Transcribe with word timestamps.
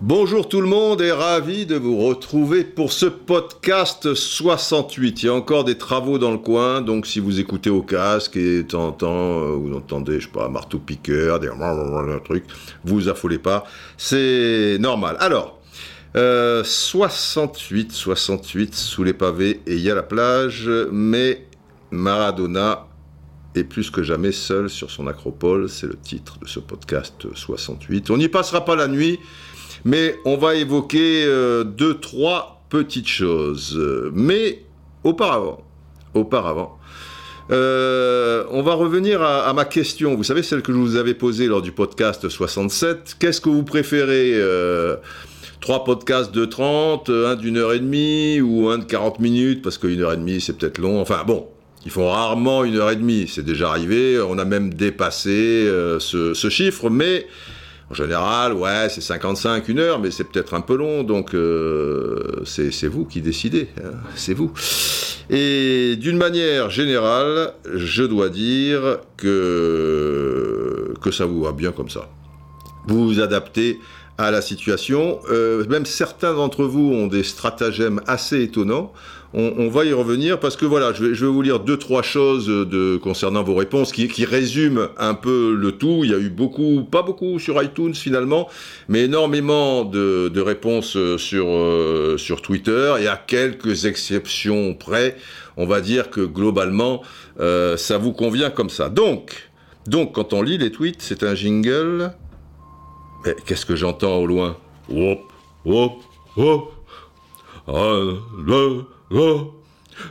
Bonjour 0.00 0.48
tout 0.48 0.60
le 0.60 0.66
monde 0.66 1.00
et 1.00 1.12
ravi 1.12 1.64
de 1.64 1.76
vous 1.76 1.96
retrouver 1.96 2.64
pour 2.64 2.92
ce 2.92 3.06
podcast 3.06 4.14
68. 4.14 5.22
Il 5.22 5.26
y 5.26 5.28
a 5.28 5.34
encore 5.34 5.62
des 5.62 5.78
travaux 5.78 6.18
dans 6.18 6.32
le 6.32 6.38
coin, 6.38 6.80
donc 6.80 7.06
si 7.06 7.20
vous 7.20 7.38
écoutez 7.38 7.70
au 7.70 7.82
casque 7.82 8.36
et 8.36 8.66
temps 8.66 8.96
euh, 9.00 9.54
vous 9.54 9.72
entendez, 9.76 10.18
je 10.18 10.26
sais 10.26 10.32
pas, 10.32 10.48
marteau 10.48 10.80
piqueur, 10.80 11.38
des 11.38 11.50
trucs, 12.24 12.46
vous 12.84 13.08
affolez 13.08 13.38
pas, 13.38 13.62
c'est 13.96 14.76
normal. 14.80 15.16
Alors, 15.20 15.60
euh, 16.16 16.64
68, 16.64 17.92
68 17.92 18.74
sous 18.74 19.04
les 19.04 19.14
pavés 19.14 19.60
et 19.68 19.74
il 19.74 19.82
y 19.82 19.90
a 19.90 19.94
la 19.94 20.02
plage, 20.02 20.68
mais 20.90 21.46
Maradona 21.92 22.88
est 23.54 23.64
plus 23.64 23.90
que 23.90 24.02
jamais 24.02 24.32
seul 24.32 24.70
sur 24.70 24.90
son 24.90 25.06
acropole, 25.06 25.68
c'est 25.68 25.86
le 25.86 25.96
titre 25.96 26.38
de 26.40 26.46
ce 26.46 26.60
podcast 26.60 27.26
68. 27.34 28.10
On 28.10 28.16
n'y 28.16 28.28
passera 28.28 28.64
pas 28.64 28.76
la 28.76 28.88
nuit, 28.88 29.18
mais 29.84 30.16
on 30.24 30.36
va 30.36 30.54
évoquer 30.54 31.24
euh, 31.26 31.64
deux, 31.64 31.98
trois 31.98 32.64
petites 32.70 33.08
choses. 33.08 33.78
Mais 34.12 34.64
auparavant, 35.04 35.62
auparavant, 36.14 36.78
euh, 37.50 38.44
on 38.50 38.62
va 38.62 38.74
revenir 38.74 39.22
à, 39.22 39.48
à 39.48 39.52
ma 39.52 39.64
question. 39.64 40.14
Vous 40.14 40.24
savez, 40.24 40.42
celle 40.42 40.62
que 40.62 40.72
je 40.72 40.78
vous 40.78 40.96
avais 40.96 41.14
posée 41.14 41.46
lors 41.46 41.62
du 41.62 41.72
podcast 41.72 42.28
67. 42.28 43.16
Qu'est-ce 43.18 43.40
que 43.40 43.48
vous 43.48 43.64
préférez 43.64 44.32
euh, 44.34 44.96
Trois 45.60 45.84
podcasts 45.84 46.32
de 46.32 46.44
30, 46.44 47.08
un 47.08 47.36
d'une 47.36 47.56
heure 47.56 47.72
et 47.72 47.78
demie 47.78 48.40
ou 48.40 48.68
un 48.68 48.78
de 48.78 48.84
40 48.84 49.20
minutes, 49.20 49.62
parce 49.62 49.78
qu'une 49.78 50.00
heure 50.00 50.12
et 50.12 50.16
demie 50.16 50.40
c'est 50.40 50.54
peut-être 50.54 50.78
long. 50.78 51.00
Enfin 51.00 51.22
bon, 51.24 51.46
ils 51.84 51.90
font 51.90 52.08
rarement 52.08 52.64
une 52.64 52.76
heure 52.76 52.90
et 52.90 52.96
demie, 52.96 53.26
c'est 53.28 53.44
déjà 53.44 53.70
arrivé, 53.70 54.20
on 54.20 54.38
a 54.38 54.44
même 54.44 54.72
dépassé 54.72 55.66
euh, 55.66 55.98
ce, 55.98 56.48
chiffre, 56.48 56.90
mais 56.90 57.26
en 57.90 57.94
général, 57.94 58.54
ouais, 58.54 58.88
c'est 58.88 59.00
55, 59.00 59.68
une 59.68 59.78
heure, 59.80 59.98
mais 59.98 60.10
c'est 60.10 60.24
peut-être 60.24 60.54
un 60.54 60.60
peu 60.60 60.76
long, 60.76 61.02
donc 61.02 61.34
euh, 61.34 62.42
c'est 62.44 62.86
vous 62.86 63.04
qui 63.04 63.20
décidez, 63.20 63.68
hein, 63.78 63.92
c'est 64.14 64.34
vous. 64.34 64.52
Et 65.30 65.96
d'une 65.96 66.16
manière 66.16 66.70
générale, 66.70 67.52
je 67.74 68.02
dois 68.02 68.28
dire 68.28 68.98
que, 69.16 70.94
que 71.00 71.10
ça 71.10 71.24
vous 71.24 71.42
va 71.42 71.52
bien 71.52 71.72
comme 71.72 71.88
ça. 71.90 72.08
Vous 72.86 73.06
vous 73.06 73.20
adaptez 73.20 73.78
à 74.18 74.30
la 74.30 74.42
situation. 74.42 75.20
Euh, 75.30 75.64
même 75.68 75.86
certains 75.86 76.34
d'entre 76.34 76.64
vous 76.64 76.92
ont 76.92 77.06
des 77.06 77.22
stratagèmes 77.22 78.00
assez 78.06 78.42
étonnants. 78.42 78.92
On, 79.34 79.68
va 79.68 79.86
y 79.86 79.94
revenir 79.94 80.38
parce 80.38 80.56
que 80.56 80.66
voilà, 80.66 80.92
je 80.92 81.06
vais, 81.06 81.26
vous 81.26 81.40
lire 81.40 81.60
deux 81.60 81.78
trois 81.78 82.02
choses 82.02 82.52
concernant 83.02 83.42
vos 83.42 83.54
réponses 83.54 83.90
qui, 83.90 84.06
qui 84.08 84.26
résument 84.26 84.88
un 84.98 85.14
peu 85.14 85.54
le 85.54 85.72
tout. 85.72 86.02
Il 86.04 86.10
y 86.10 86.14
a 86.14 86.18
eu 86.18 86.28
beaucoup, 86.28 86.84
pas 86.84 87.00
beaucoup 87.00 87.38
sur 87.38 87.62
iTunes 87.62 87.94
finalement, 87.94 88.50
mais 88.88 89.04
énormément 89.04 89.84
de, 89.84 90.40
réponses 90.40 90.98
sur 91.16 91.46
euh, 91.48 92.18
sur 92.18 92.42
Twitter 92.42 92.94
et 93.00 93.08
à 93.08 93.16
quelques 93.16 93.86
exceptions 93.86 94.74
près, 94.74 95.16
on 95.56 95.64
va 95.64 95.80
dire 95.80 96.10
que 96.10 96.20
globalement 96.20 97.02
euh, 97.40 97.78
ça 97.78 97.96
vous 97.96 98.12
convient 98.12 98.50
comme 98.50 98.70
ça. 98.70 98.90
Donc 98.90 99.50
donc 99.86 100.14
quand 100.14 100.34
on 100.34 100.42
lit 100.42 100.58
les 100.58 100.70
tweets, 100.70 101.00
c'est 101.00 101.22
un 101.22 101.34
jingle. 101.34 102.12
Mais 103.24 103.34
qu'est-ce 103.46 103.64
que 103.64 103.76
j'entends 103.76 104.18
au 104.18 104.26
loin? 104.26 104.56
Hop, 104.90 105.20
hop, 105.64 105.92
hop. 106.36 106.72
Ah, 107.68 107.96
là, 108.44 108.82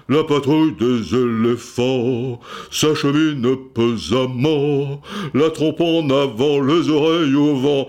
La 0.10 0.24
patrouille 0.24 0.74
des 0.74 1.16
éléphants 1.16 2.40
s'achemine 2.70 3.58
pesamment, 3.74 5.02
la 5.34 5.50
trompe 5.50 5.82
en 5.82 6.08
avant, 6.10 6.62
les 6.62 6.90
oreilles 6.90 7.36
au 7.36 7.56
vent, 7.56 7.88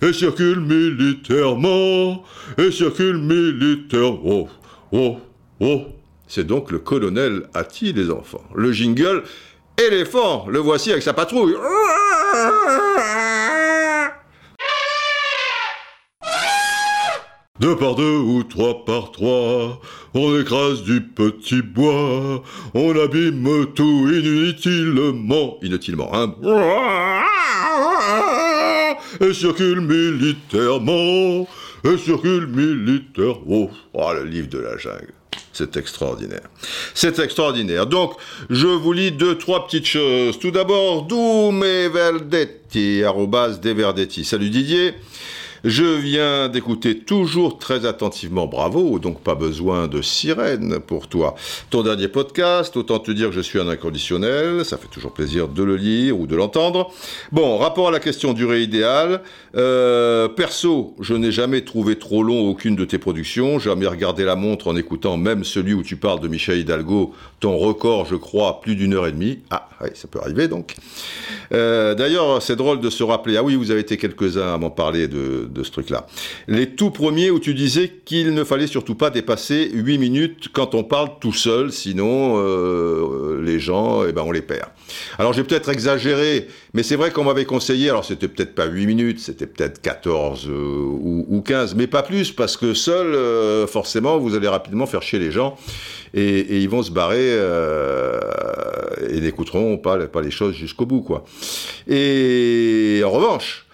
et 0.00 0.12
circule 0.12 0.60
militairement, 0.60 2.24
et 2.56 2.70
circule 2.70 3.18
militairement. 3.18 4.20
Oh, 4.22 4.48
oh, 4.92 5.16
oh. 5.60 5.82
C'est 6.28 6.46
donc 6.46 6.70
le 6.72 6.78
colonel 6.78 7.48
Atti, 7.54 7.92
les 7.92 8.10
enfants. 8.10 8.44
Le 8.54 8.72
jingle 8.72 9.22
éléphant, 9.78 10.46
le 10.48 10.58
voici 10.58 10.90
avec 10.90 11.02
sa 11.02 11.12
patrouille. 11.12 11.54
Deux 17.58 17.74
par 17.74 17.94
deux 17.94 18.18
ou 18.18 18.42
trois 18.42 18.84
par 18.84 19.12
trois, 19.12 19.80
on 20.12 20.38
écrase 20.38 20.82
du 20.82 21.00
petit 21.00 21.62
bois, 21.62 22.42
on 22.74 22.98
abîme 22.98 23.66
tout 23.74 24.10
inutilement, 24.12 25.56
inutilement, 25.62 26.10
hein. 26.12 26.34
Et 29.20 29.32
circule 29.32 29.80
militairement, 29.80 31.48
et 31.82 31.96
circule 31.96 32.46
militaire. 32.46 33.36
Oh, 33.48 33.70
oh, 33.94 34.12
le 34.12 34.24
livre 34.24 34.48
de 34.48 34.58
la 34.58 34.76
jungle. 34.76 35.14
C'est 35.54 35.78
extraordinaire. 35.78 36.50
C'est 36.92 37.18
extraordinaire. 37.18 37.86
Donc, 37.86 38.12
je 38.50 38.66
vous 38.66 38.92
lis 38.92 39.12
deux, 39.12 39.38
trois 39.38 39.66
petites 39.66 39.86
choses. 39.86 40.38
Tout 40.38 40.50
d'abord, 40.50 41.04
Doume 41.04 41.64
Verdetti, 41.64 43.02
arrobas 43.02 43.56
de 43.56 43.70
Verdetti. 43.70 44.26
Salut 44.26 44.50
Didier. 44.50 44.92
Je 45.64 45.84
viens 45.84 46.48
d'écouter 46.48 46.98
toujours 46.98 47.58
très 47.58 47.86
attentivement, 47.86 48.46
bravo, 48.46 48.98
donc 48.98 49.20
pas 49.20 49.34
besoin 49.34 49.88
de 49.88 50.02
sirène 50.02 50.78
pour 50.80 51.08
toi. 51.08 51.34
Ton 51.70 51.82
dernier 51.82 52.08
podcast, 52.08 52.76
autant 52.76 52.98
te 52.98 53.10
dire 53.10 53.28
que 53.30 53.34
je 53.34 53.40
suis 53.40 53.58
un 53.58 53.68
inconditionnel, 53.68 54.64
ça 54.64 54.76
fait 54.76 54.88
toujours 54.88 55.12
plaisir 55.12 55.48
de 55.48 55.62
le 55.62 55.76
lire 55.76 56.18
ou 56.18 56.26
de 56.26 56.36
l'entendre. 56.36 56.90
Bon, 57.32 57.58
rapport 57.58 57.88
à 57.88 57.90
la 57.90 58.00
question 58.00 58.32
durée 58.32 58.62
idéale, 58.62 59.22
euh, 59.56 60.28
perso, 60.28 60.94
je 61.00 61.14
n'ai 61.14 61.32
jamais 61.32 61.62
trouvé 61.62 61.98
trop 61.98 62.22
long 62.22 62.48
aucune 62.48 62.76
de 62.76 62.84
tes 62.84 62.98
productions, 62.98 63.58
jamais 63.58 63.86
regardé 63.86 64.24
la 64.24 64.36
montre 64.36 64.68
en 64.68 64.76
écoutant 64.76 65.16
même 65.16 65.44
celui 65.44 65.74
où 65.74 65.82
tu 65.82 65.96
parles 65.96 66.20
de 66.20 66.28
Michel 66.28 66.58
Hidalgo, 66.58 67.14
ton 67.40 67.56
record, 67.56 68.06
je 68.06 68.16
crois, 68.16 68.60
plus 68.60 68.76
d'une 68.76 68.94
heure 68.94 69.06
et 69.06 69.12
demie. 69.12 69.40
Ah, 69.50 69.68
oui, 69.82 69.88
ça 69.94 70.08
peut 70.08 70.20
arriver 70.20 70.48
donc. 70.48 70.76
Euh, 71.52 71.94
D'ailleurs, 71.94 72.42
c'est 72.42 72.56
drôle 72.56 72.80
de 72.80 72.90
se 72.90 73.02
rappeler, 73.02 73.36
ah 73.36 73.42
oui, 73.42 73.54
vous 73.54 73.70
avez 73.70 73.80
été 73.80 73.96
quelques-uns 73.96 74.54
à 74.54 74.58
m'en 74.58 74.70
parler 74.70 75.08
de, 75.08 75.45
de 75.46 75.62
ce 75.62 75.70
truc-là. 75.70 76.06
Les 76.48 76.70
tout 76.70 76.90
premiers 76.90 77.30
où 77.30 77.38
tu 77.38 77.54
disais 77.54 77.92
qu'il 78.04 78.34
ne 78.34 78.44
fallait 78.44 78.66
surtout 78.66 78.94
pas 78.94 79.10
dépasser 79.10 79.70
8 79.72 79.98
minutes 79.98 80.48
quand 80.52 80.74
on 80.74 80.84
parle 80.84 81.10
tout 81.20 81.32
seul, 81.32 81.72
sinon 81.72 82.34
euh, 82.36 83.42
les 83.42 83.60
gens, 83.60 84.04
eh 84.04 84.12
ben, 84.12 84.22
on 84.22 84.32
les 84.32 84.42
perd. 84.42 84.68
Alors 85.18 85.32
j'ai 85.32 85.44
peut-être 85.44 85.68
exagéré, 85.68 86.48
mais 86.74 86.82
c'est 86.82 86.96
vrai 86.96 87.10
qu'on 87.10 87.24
m'avait 87.24 87.44
conseillé, 87.44 87.90
alors 87.90 88.04
c'était 88.04 88.28
peut-être 88.28 88.54
pas 88.54 88.66
8 88.66 88.86
minutes, 88.86 89.20
c'était 89.20 89.46
peut-être 89.46 89.80
14 89.80 90.46
euh, 90.48 90.52
ou, 90.52 91.26
ou 91.28 91.40
15, 91.40 91.74
mais 91.74 91.86
pas 91.86 92.02
plus, 92.02 92.32
parce 92.32 92.56
que 92.56 92.74
seul, 92.74 93.14
euh, 93.14 93.66
forcément, 93.66 94.18
vous 94.18 94.34
allez 94.34 94.48
rapidement 94.48 94.86
faire 94.86 95.02
chier 95.02 95.18
les 95.18 95.30
gens, 95.30 95.56
et, 96.14 96.58
ils 96.58 96.68
vont 96.68 96.82
se 96.82 96.90
barrer 96.90 97.18
euh, 97.20 98.20
et 99.08 99.20
n'écouteront 99.20 99.78
pas, 99.78 99.98
pas 100.06 100.22
les 100.22 100.30
choses 100.30 100.54
jusqu'au 100.54 100.86
bout, 100.86 101.02
quoi. 101.02 101.24
Et 101.88 103.02
en 103.04 103.10
revanche, 103.10 103.65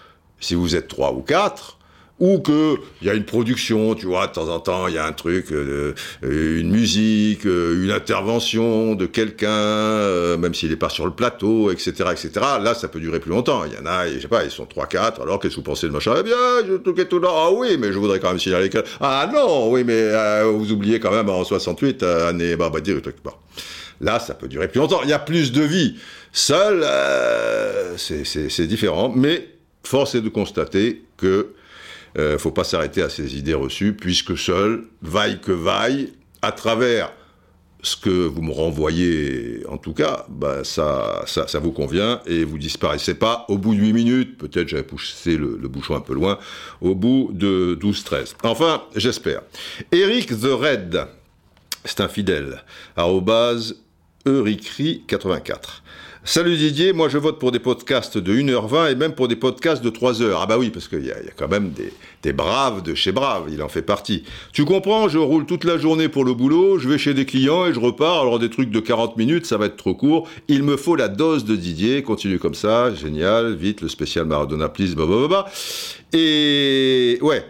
si 0.43 0.55
vous 0.55 0.77
êtes 0.77 0.89
trois 0.89 1.15
ou 1.15 1.23
quatre, 1.23 1.79
ou 2.23 2.39
que 2.39 2.77
il 3.01 3.09
y 3.09 3.11
a 3.11 3.15
une 3.15 3.25
production, 3.25 3.95
tu 3.97 4.07
vois, 4.07 4.29
de 4.29 4.33
temps 4.33 4.49
en 4.49 4.61
temps, 4.61 4.87
il 4.87 4.95
y 4.95 4.99
a 4.99 5.05
un 5.05 5.13
truc, 5.13 5.51
euh, 5.51 5.93
euh, 6.23 6.61
une 6.61 6.71
musique, 6.71 7.47
euh, 7.47 7.83
une 7.85 7.91
intervention 7.91 8.95
de 8.95 9.07
quelqu'un, 9.07 10.37
même 10.37 10.55
s'il 10.55 10.71
n'est 10.71 10.77
pas 10.77 10.89
sur 10.89 11.05
le 11.05 11.13
plateau, 11.13 11.73
etc., 11.73 11.91
etc. 12.13 12.31
Là, 12.61 12.75
ça 12.75 12.87
peut 12.87 13.01
durer 13.01 13.19
plus 13.19 13.31
longtemps. 13.31 13.65
Il 13.65 13.73
y 13.73 13.77
en 13.77 13.87
a, 13.87 14.09
je 14.09 14.21
sais 14.21 14.29
pas, 14.29 14.45
ils 14.45 14.53
sont 14.53 14.67
trois, 14.67 14.87
quatre. 14.87 15.21
Alors, 15.21 15.41
qu'est-ce 15.41 15.55
que 15.55 15.61
vous 15.61 15.65
pensez 15.65 15.89
de 15.89 15.93
machin? 15.93 16.15
Eh 16.21 16.23
bien, 16.23 16.37
je 16.65 16.77
tout 16.77 16.93
tout 16.93 17.19
là. 17.19 17.29
Ah 17.33 17.51
oui, 17.53 17.77
mais 17.77 17.93
je 17.93 17.99
voudrais 17.99 18.21
quand 18.21 18.29
même 18.29 18.39
signaler 18.39 18.69
que 18.69 18.85
ah 19.01 19.29
non, 19.33 19.73
oui, 19.73 19.83
mais 19.83 20.45
vous 20.45 20.71
oubliez 20.71 21.01
quand 21.01 21.11
même 21.11 21.29
en 21.29 21.43
68, 21.43 22.05
euh, 22.05 22.29
année, 22.29 22.55
bah, 22.55 22.71
bah, 22.73 22.81
dire. 22.81 23.01
Bon. 23.25 23.33
Là, 24.01 24.21
ça 24.21 24.35
peut 24.35 24.49
durer 24.49 24.69
plus 24.69 24.79
longtemps. 24.79 25.01
Il 25.03 25.11
y 25.11 25.13
a 25.13 25.19
plus 25.19 25.51
de 25.51 25.63
vie. 25.63 25.97
Seul, 26.33 26.87
c'est 27.97 28.67
différent, 28.67 29.13
mais 29.15 29.49
force 29.85 30.15
est 30.15 30.21
de 30.21 30.29
constater 30.29 31.03
que 31.17 31.55
euh, 32.19 32.39
faut 32.39 32.51
pas 32.51 32.65
s'arrêter 32.65 33.03
à 33.03 33.09
ces 33.09 33.37
idées 33.37 33.55
reçues, 33.55 33.95
puisque 33.95 34.37
seul, 34.37 34.85
vaille 35.01 35.41
que 35.41 35.53
vaille, 35.53 36.13
à 36.43 36.53
travers 36.53 37.13
ce 37.83 37.97
que 37.97 38.11
vous 38.11 38.43
me 38.43 38.53
renvoyez, 38.53 39.65
en 39.69 39.77
tout 39.77 39.93
cas, 39.93 40.27
bah, 40.29 40.63
ça, 40.63 41.25
ça, 41.27 41.49
ça 41.49 41.59
vous 41.59 41.73
convient 41.73 42.21
et 42.27 42.45
vous 42.45 42.59
disparaissez 42.59 43.15
pas 43.15 43.45
au 43.49 43.59
bout 43.59 43.75
de 43.75 43.81
8 43.81 43.93
minutes. 43.93 44.39
Peut-être 44.39 44.69
j'avais 44.69 44.85
poussé 44.85 45.37
le, 45.37 45.59
le 45.61 45.69
bouchon 45.69 45.97
un 45.97 46.01
peu 46.01 46.15
loin, 46.15 46.39
au 46.81 46.95
bout 46.95 47.31
de 47.33 47.77
12-13. 47.81 48.35
Enfin, 48.45 48.83
j'espère. 48.95 49.43
Eric 49.91 50.29
The 50.29 50.53
Red, 50.53 51.07
c'est 51.85 52.01
un 52.01 52.09
fidèle, 52.09 52.63
arrobase 52.95 53.77
Euricri84. 54.27 55.82
Salut 56.25 56.57
Didier, 56.57 56.93
moi 56.93 57.09
je 57.09 57.19
vote 57.19 57.41
pour 57.41 57.51
des 57.51 57.59
podcasts 57.59 58.17
de 58.17 58.33
1h20 58.33 58.93
et 58.93 58.95
même 58.95 59.13
pour 59.13 59.27
des 59.27 59.35
podcasts 59.35 59.83
de 59.83 59.91
3h. 59.91 60.37
Ah 60.41 60.47
bah 60.47 60.57
oui, 60.57 60.71
parce 60.71 60.87
qu'il 60.87 61.05
y, 61.05 61.11
a 61.11 61.17
quand 61.37 61.49
même 61.49 61.71
des, 61.71 61.93
des, 62.23 62.33
braves 62.33 62.85
de 62.85 62.95
chez 62.95 63.11
Braves, 63.11 63.49
il 63.51 63.61
en 63.61 63.69
fait 63.69 63.83
partie. 63.83 64.23
Tu 64.53 64.65
comprends, 64.65 65.09
je 65.09 65.19
roule 65.19 65.47
toute 65.47 65.65
la 65.65 65.79
journée 65.79 66.09
pour 66.09 66.25
le 66.25 66.33
boulot, 66.33 66.79
je 66.79 66.89
vais 66.89 66.97
chez 66.97 67.13
des 67.13 67.27
clients 67.27 67.67
et 67.67 67.75
je 67.75 67.81
repars, 67.81 68.21
alors 68.21 68.39
des 68.39 68.51
trucs 68.51 68.71
de 68.71 68.79
40 68.79 69.17
minutes, 69.17 69.47
ça 69.47 69.57
va 69.57 69.67
être 69.67 69.77
trop 69.77 69.97
court. 69.97 70.29
Il 70.47 70.63
me 70.63 70.77
faut 70.77 70.95
la 70.95 71.09
dose 71.09 71.45
de 71.45 71.57
Didier, 71.57 72.05
continue 72.05 72.39
comme 72.39 72.55
ça, 72.55 72.95
génial, 72.95 73.57
vite, 73.57 73.81
le 73.81 73.89
spécial 73.89 74.25
Maradona, 74.25 74.69
please, 74.69 74.95
blablabla. 74.95 75.47
Et 76.13 77.19
ouais, 77.21 77.45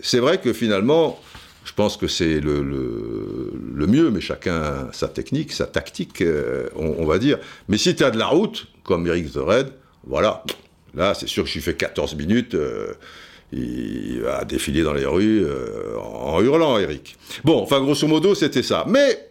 c'est 0.00 0.18
vrai 0.18 0.40
que 0.40 0.54
finalement, 0.54 1.20
je 1.64 1.72
pense 1.72 1.96
que 1.96 2.06
c'est 2.06 2.40
le, 2.40 2.62
le, 2.62 3.86
mieux, 3.86 4.10
mais 4.10 4.20
chacun 4.20 4.88
sa 4.92 5.08
technique, 5.08 5.52
sa 5.52 5.66
tactique, 5.66 6.20
euh, 6.20 6.68
on, 6.76 7.06
va 7.06 7.18
dire. 7.18 7.38
Mais 7.68 7.78
si 7.78 7.94
tu 7.96 8.04
as 8.04 8.10
de 8.10 8.18
la 8.18 8.26
route, 8.26 8.66
comme 8.82 9.06
Eric 9.06 9.32
The 9.32 9.36
Red, 9.38 9.72
voilà, 10.06 10.44
là 10.94 11.14
c'est 11.14 11.26
sûr 11.26 11.44
que 11.44 11.50
je 11.50 11.58
fait 11.60 11.74
14 11.74 12.16
minutes, 12.16 12.54
euh, 12.54 12.92
il 13.52 14.20
va 14.20 14.44
défiler 14.44 14.82
dans 14.82 14.92
les 14.92 15.06
rues 15.06 15.42
euh, 15.44 15.96
en 15.98 16.40
hurlant, 16.42 16.78
Eric. 16.78 17.16
Bon, 17.44 17.62
enfin 17.62 17.80
grosso 17.80 18.06
modo 18.06 18.34
c'était 18.34 18.62
ça. 18.62 18.84
Mais, 18.86 19.30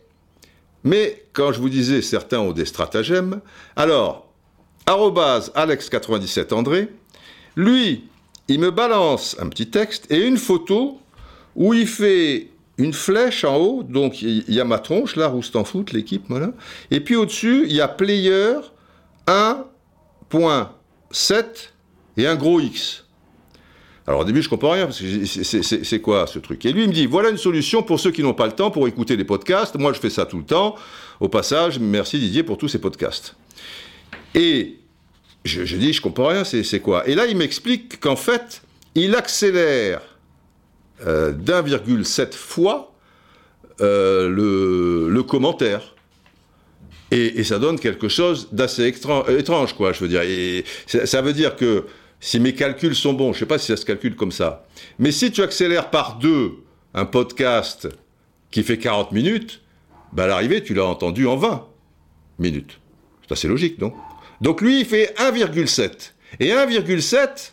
mais 0.83 1.25
quand 1.33 1.51
je 1.51 1.59
vous 1.59 1.69
disais 1.69 2.01
certains 2.01 2.39
ont 2.39 2.51
des 2.51 2.65
stratagèmes, 2.65 3.41
alors, 3.75 4.27
Alex97 4.87 6.53
André, 6.53 6.89
lui, 7.55 8.05
il 8.47 8.59
me 8.59 8.71
balance 8.71 9.37
un 9.39 9.49
petit 9.49 9.69
texte 9.69 10.11
et 10.11 10.25
une 10.25 10.37
photo 10.37 10.99
où 11.55 11.73
il 11.73 11.87
fait 11.87 12.49
une 12.77 12.93
flèche 12.93 13.43
en 13.43 13.57
haut, 13.57 13.83
donc 13.83 14.21
il 14.21 14.43
y 14.47 14.59
a 14.59 14.65
ma 14.65 14.79
tronche, 14.79 15.15
là, 15.15 15.27
Roust 15.27 15.55
foot, 15.63 15.91
l'équipe, 15.91 16.23
voilà. 16.27 16.51
Et 16.89 16.99
puis 16.99 17.15
au-dessus, 17.15 17.65
il 17.67 17.73
y 17.73 17.81
a 17.81 17.87
player 17.87 18.55
1.7 19.27 21.45
et 22.17 22.27
un 22.27 22.35
gros 22.35 22.59
X. 22.59 23.05
Alors 24.05 24.21
au 24.21 24.25
début, 24.25 24.41
je 24.41 24.49
comprends 24.49 24.71
rien, 24.71 24.85
parce 24.85 24.99
que 24.99 25.25
c'est 25.25 26.01
quoi 26.01 26.27
ce 26.27 26.39
truc? 26.39 26.65
Et 26.65 26.73
lui, 26.73 26.83
il 26.83 26.89
me 26.89 26.93
dit, 26.93 27.05
voilà 27.05 27.29
une 27.29 27.37
solution 27.37 27.83
pour 27.83 27.99
ceux 27.99 28.11
qui 28.11 28.21
n'ont 28.21 28.33
pas 28.33 28.47
le 28.47 28.51
temps 28.51 28.71
pour 28.71 28.87
écouter 28.87 29.15
des 29.15 29.23
podcasts. 29.23 29.75
Moi, 29.75 29.93
je 29.93 29.99
fais 29.99 30.09
ça 30.09 30.25
tout 30.25 30.37
le 30.37 30.43
temps. 30.43 30.75
Au 31.19 31.29
passage, 31.29 31.79
merci 31.79 32.19
Didier 32.19 32.43
pour 32.43 32.57
tous 32.57 32.67
ces 32.67 32.79
podcasts. 32.79 33.35
Et 34.35 34.79
je, 35.45 35.63
je 35.63 35.77
dis, 35.77 35.93
je 35.93 36.01
comprends 36.01 36.27
rien, 36.27 36.43
c'est 36.43 36.79
quoi? 36.81 37.07
Et 37.07 37.15
là, 37.15 37.27
il 37.27 37.37
m'explique 37.37 37.99
qu'en 37.99 38.17
fait, 38.17 38.63
il 38.95 39.15
accélère 39.15 40.01
euh, 41.05 41.31
d'1,7 41.31 42.33
fois 42.33 42.93
euh, 43.81 44.29
le, 44.29 45.23
commentaire. 45.23 45.95
Et, 47.11 47.43
ça 47.43 47.59
donne 47.59 47.79
quelque 47.79 48.07
chose 48.07 48.49
d'assez 48.51 48.87
étrange, 48.87 49.73
quoi, 49.73 49.93
je 49.93 49.99
veux 49.99 50.07
dire. 50.07 50.21
Et 50.23 50.63
ça, 50.87 51.21
veut 51.21 51.33
dire 51.33 51.55
que 51.55 51.85
si 52.19 52.39
mes 52.39 52.53
calculs 52.53 52.95
sont 52.95 53.13
bons, 53.13 53.33
je 53.33 53.37
ne 53.37 53.39
sais 53.39 53.45
pas 53.45 53.57
si 53.57 53.67
ça 53.67 53.77
se 53.77 53.85
calcule 53.85 54.15
comme 54.15 54.31
ça, 54.31 54.65
mais 54.97 55.11
si 55.11 55.31
tu 55.31 55.41
accélères 55.41 55.89
par 55.89 56.17
deux 56.17 56.53
un 56.93 57.05
podcast 57.05 57.87
qui 58.49 58.63
fait 58.63 58.77
40 58.77 59.11
minutes, 59.11 59.61
bah 60.11 60.23
à 60.23 60.27
l'arrivée, 60.27 60.63
tu 60.63 60.73
l'as 60.73 60.85
entendu 60.85 61.27
en 61.27 61.37
20 61.37 61.67
minutes. 62.39 62.79
C'est 63.23 63.33
assez 63.33 63.47
logique, 63.47 63.79
non? 63.79 63.93
Donc 64.41 64.61
lui, 64.61 64.79
il 64.79 64.85
fait 64.85 65.13
1,7. 65.17 66.13
Et 66.39 66.49
1,7, 66.49 67.51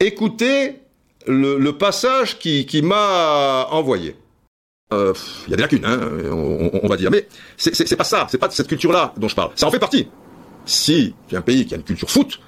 écoutez 0.00 0.83
le, 1.26 1.70
passage 1.72 2.38
qui, 2.38 2.82
m'a 2.82 3.66
envoyé. 3.70 4.16
Euh, 4.92 5.12
il 5.46 5.50
y 5.50 5.54
a 5.54 5.56
des 5.56 5.62
lacunes, 5.62 5.84
hein, 5.84 5.98
on, 6.30 6.86
va 6.86 6.96
dire. 6.96 7.10
Mais 7.10 7.26
c'est 7.56 7.96
pas 7.96 8.04
ça, 8.04 8.26
c'est 8.30 8.38
pas 8.38 8.50
cette 8.50 8.68
culture-là 8.68 9.12
dont 9.16 9.28
je 9.28 9.34
parle. 9.34 9.50
Ça 9.54 9.66
en 9.66 9.70
fait 9.70 9.78
partie. 9.78 10.08
Si 10.66 11.14
tu 11.28 11.34
es 11.34 11.38
un 11.38 11.42
pays 11.42 11.66
qui 11.66 11.74
a 11.74 11.76
une 11.76 11.82
culture 11.82 12.10
foot, 12.10 12.40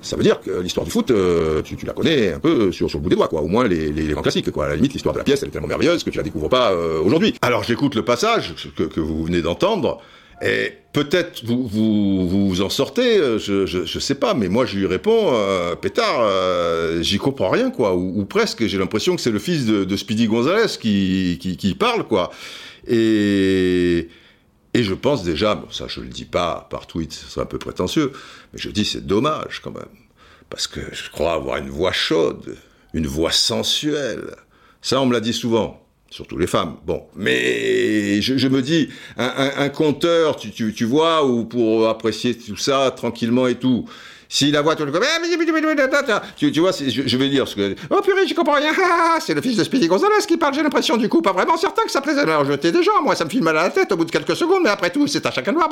ça 0.00 0.16
veut 0.16 0.24
dire 0.24 0.40
que 0.40 0.50
l'histoire 0.60 0.84
du 0.84 0.90
foot, 0.90 1.10
euh, 1.10 1.62
tu, 1.62 1.76
la 1.86 1.92
connais 1.92 2.32
un 2.32 2.40
peu 2.40 2.72
sur, 2.72 2.90
sur 2.90 2.98
le 2.98 3.04
bout 3.04 3.10
des 3.10 3.16
doigts, 3.16 3.28
quoi. 3.28 3.40
Au 3.40 3.46
moins 3.46 3.66
les, 3.68 3.92
les, 3.92 4.08
grands 4.08 4.22
classiques, 4.22 4.50
quoi. 4.50 4.66
À 4.66 4.68
la 4.68 4.76
limite, 4.76 4.92
l'histoire 4.92 5.12
de 5.12 5.18
la 5.18 5.24
pièce, 5.24 5.42
elle 5.42 5.48
est 5.48 5.52
tellement 5.52 5.68
merveilleuse 5.68 6.02
que 6.02 6.10
tu 6.10 6.18
la 6.18 6.24
découvres 6.24 6.48
pas 6.48 6.72
euh, 6.72 7.00
aujourd'hui. 7.00 7.34
Alors 7.40 7.62
j'écoute 7.62 7.94
le 7.94 8.04
passage 8.04 8.54
que, 8.76 8.82
que 8.82 9.00
vous 9.00 9.24
venez 9.24 9.42
d'entendre, 9.42 10.00
et 10.42 10.72
peut-être 10.92 11.44
vous, 11.44 11.66
vous, 11.68 12.28
vous 12.28 12.62
en 12.62 12.68
sortez, 12.68 13.16
euh, 13.16 13.38
je, 13.38 13.64
je, 13.64 13.98
sais 14.00 14.16
pas, 14.16 14.34
mais 14.34 14.48
moi 14.48 14.66
je 14.66 14.76
lui 14.76 14.86
réponds, 14.86 15.30
euh, 15.34 15.76
pétard, 15.76 16.20
euh, 16.20 17.00
j'y 17.00 17.18
comprends 17.18 17.50
rien, 17.50 17.70
quoi, 17.70 17.94
ou, 17.94 18.24
presque, 18.24 18.66
j'ai 18.66 18.76
l'impression 18.76 19.14
que 19.14 19.22
c'est 19.22 19.30
le 19.30 19.38
fils 19.38 19.66
de, 19.66 19.96
Speedy 19.96 20.26
Gonzalez 20.26 20.78
qui, 20.80 21.38
qui, 21.58 21.74
parle, 21.74 22.04
quoi. 22.08 22.32
Et, 22.88 24.08
et 24.74 24.82
je 24.82 24.94
pense 24.94 25.22
déjà, 25.22 25.54
bon, 25.54 25.70
ça 25.70 25.86
je 25.86 26.00
le 26.00 26.08
dis 26.08 26.24
pas 26.24 26.66
par 26.70 26.88
tweet, 26.88 27.12
ce 27.12 27.26
serait 27.26 27.42
un 27.42 27.46
peu 27.46 27.58
prétentieux, 27.58 28.10
mais 28.52 28.58
je 28.58 28.68
dis 28.68 28.84
c'est 28.84 29.06
dommage 29.06 29.60
quand 29.62 29.70
même, 29.70 29.84
parce 30.50 30.66
que 30.66 30.80
je 30.92 31.08
crois 31.10 31.34
avoir 31.34 31.58
une 31.58 31.70
voix 31.70 31.92
chaude, 31.92 32.56
une 32.94 33.06
voix 33.06 33.30
sensuelle. 33.30 34.34
Ça 34.80 35.00
on 35.00 35.06
me 35.06 35.12
l'a 35.12 35.20
dit 35.20 35.32
souvent 35.32 35.81
surtout 36.12 36.36
les 36.36 36.46
femmes. 36.46 36.76
Bon, 36.86 37.02
mais 37.16 38.20
je, 38.20 38.48
me 38.48 38.60
dis, 38.60 38.88
un, 39.16 39.68
compteur, 39.70 40.36
tu, 40.36 40.50
tu, 40.52 40.84
vois, 40.84 41.26
ou 41.26 41.44
pour 41.44 41.88
apprécier 41.88 42.36
tout 42.36 42.56
ça 42.56 42.92
tranquillement 42.94 43.46
et 43.46 43.54
tout. 43.54 43.86
Si 44.28 44.50
la 44.50 44.62
voix 44.62 44.76
tourne 44.76 44.90
comme 44.90 45.02
tu, 46.36 46.52
tu 46.52 46.60
vois, 46.60 46.70
je, 46.72 47.02
je, 47.04 47.16
vais 47.18 47.28
dire 47.28 47.46
ce 47.46 47.54
que 47.54 47.76
oh 47.90 48.00
purée, 48.00 48.26
je 48.26 48.34
comprends 48.34 48.54
rien. 48.54 48.72
C'est 49.20 49.34
le 49.34 49.42
fils 49.42 49.58
de 49.58 49.64
Speedy 49.64 49.88
Gonzalez 49.88 50.24
qui 50.26 50.38
parle. 50.38 50.54
J'ai 50.54 50.62
l'impression 50.62 50.96
du 50.96 51.06
coup 51.10 51.20
pas 51.20 51.34
vraiment 51.34 51.58
certain 51.58 51.82
que 51.82 51.90
ça 51.90 52.00
plaisait 52.00 52.22
alors 52.22 52.46
jeter 52.46 52.72
des. 52.72 52.80
Moi, 53.02 53.14
ça 53.14 53.26
me 53.26 53.30
file 53.30 53.42
mal 53.42 53.58
à 53.58 53.64
la 53.64 53.70
tête 53.70 53.92
au 53.92 53.96
bout 53.98 54.06
de 54.06 54.10
quelques 54.10 54.34
secondes, 54.34 54.62
mais 54.62 54.70
après 54.70 54.88
tout, 54.88 55.06
c'est 55.06 55.26
à 55.26 55.30
chacun 55.30 55.52
de 55.52 55.58
voir. 55.58 55.68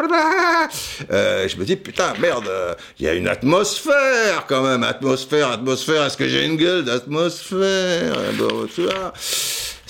Euh, 1.10 1.48
je 1.48 1.56
me 1.56 1.64
dis 1.64 1.76
putain 1.76 2.12
merde, 2.20 2.50
il 2.98 3.06
y 3.06 3.08
a 3.08 3.14
une 3.14 3.28
atmosphère 3.28 4.44
quand 4.46 4.62
même, 4.62 4.84
atmosphère, 4.84 5.52
atmosphère. 5.52 6.04
Est-ce 6.04 6.19
que 6.19 6.28
j'ai 6.28 6.44
une 6.44 6.56
gueule 6.56 6.84
d'atmosphère 6.84 8.14
Bon, 8.38 8.66
tu 8.75 8.82
vois 8.82 9.14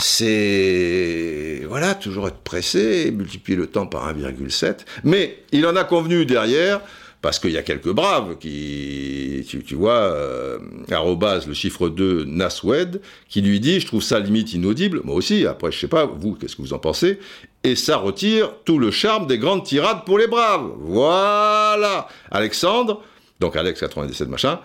c'est 0.01 1.65
voilà 1.69 1.95
toujours 1.95 2.29
être 2.29 2.39
pressé, 2.39 3.11
multiplier 3.11 3.57
le 3.57 3.67
temps 3.67 3.87
par 3.87 4.13
1,7. 4.13 4.79
Mais 5.05 5.39
il 5.53 5.67
en 5.67 5.77
a 5.77 5.85
convenu 5.85 6.27
derrière 6.27 6.81
parce 7.23 7.39
qu'il 7.39 7.51
y 7.51 7.59
a 7.59 7.63
quelques 7.63 7.91
braves 7.91 8.39
qui, 8.39 9.47
tu, 9.47 9.75
vois, 9.75 9.93
euh, 9.93 10.59
le 10.89 11.53
chiffre 11.53 11.89
2, 11.89 12.25
Naswed, 12.25 13.03
qui 13.29 13.43
lui 13.43 13.61
dit, 13.61 13.79
je 13.81 13.87
trouve 13.87 14.03
ça 14.03 14.19
limite 14.19 14.55
inaudible, 14.55 15.03
moi 15.05 15.15
aussi, 15.15 15.47
après, 15.47 15.71
je 15.71 15.79
sais 15.79 15.89
pas, 15.89 16.07
vous, 16.07 16.35
qu'est-ce 16.35 16.57
que 16.57 16.63
vous 16.63 16.73
en 16.73 16.79
pensez 16.79 17.19
Et 17.63 17.77
ça 17.77 17.99
retire 17.99 18.53
tout 18.65 18.79
le 18.79 18.91
charme 18.91 19.27
des 19.27 19.37
grandes 19.37 19.65
tirades 19.65 20.05
pour 20.07 20.19
les 20.19 20.29
braves. 20.29 20.71
Voilà 20.79 22.09
Alexandre, 22.31 23.03
donc 23.39 23.55
Alex 23.55 23.81
97 23.81 24.29
machin, 24.29 24.61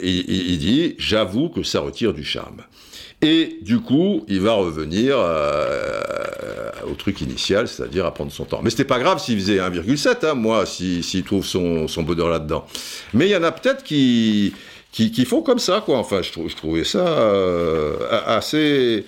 il 0.00 0.58
dit, 0.58 0.96
j'avoue 0.98 1.48
que 1.48 1.62
ça 1.62 1.80
retire 1.80 2.12
du 2.12 2.24
charme. 2.24 2.62
Et 3.22 3.58
du 3.62 3.80
coup, 3.80 4.24
il 4.28 4.40
va 4.40 4.52
revenir 4.52 5.16
euh, 5.18 6.70
au 6.86 6.94
truc 6.94 7.20
initial, 7.22 7.66
c'est-à-dire 7.66 8.04
à 8.04 8.12
prendre 8.12 8.30
son 8.30 8.44
temps. 8.44 8.60
Mais 8.62 8.70
c'était 8.70 8.84
pas 8.84 8.98
grave 8.98 9.20
s'il 9.20 9.38
faisait 9.38 9.58
1,7, 9.58 10.26
hein, 10.26 10.34
moi, 10.34 10.66
s'il 10.66 11.24
trouve 11.24 11.44
son, 11.44 11.86
bonheur 12.02 12.28
là-dedans. 12.28 12.66
Mais 13.14 13.26
il 13.26 13.30
y 13.30 13.36
en 13.36 13.42
a 13.42 13.52
peut-être 13.52 13.84
qui, 13.84 14.54
qui, 14.92 15.24
font 15.24 15.40
comme 15.40 15.58
ça, 15.58 15.82
quoi. 15.84 15.98
Enfin, 15.98 16.20
je, 16.20 16.56
trouvais 16.56 16.84
ça 16.84 17.06
euh, 17.06 17.96
assez, 18.26 19.06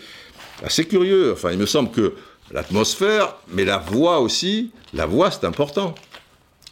assez 0.65 0.87
curieux. 0.87 1.33
Enfin, 1.33 1.53
il 1.53 1.59
me 1.59 1.67
semble 1.67 1.91
que 1.91 2.15
l'atmosphère, 2.51 3.37
mais 3.53 3.67
la 3.67 3.77
voix 3.77 4.21
aussi, 4.21 4.71
la 4.95 5.05
voix, 5.05 5.31
c'est 5.31 5.45
important. 5.45 5.95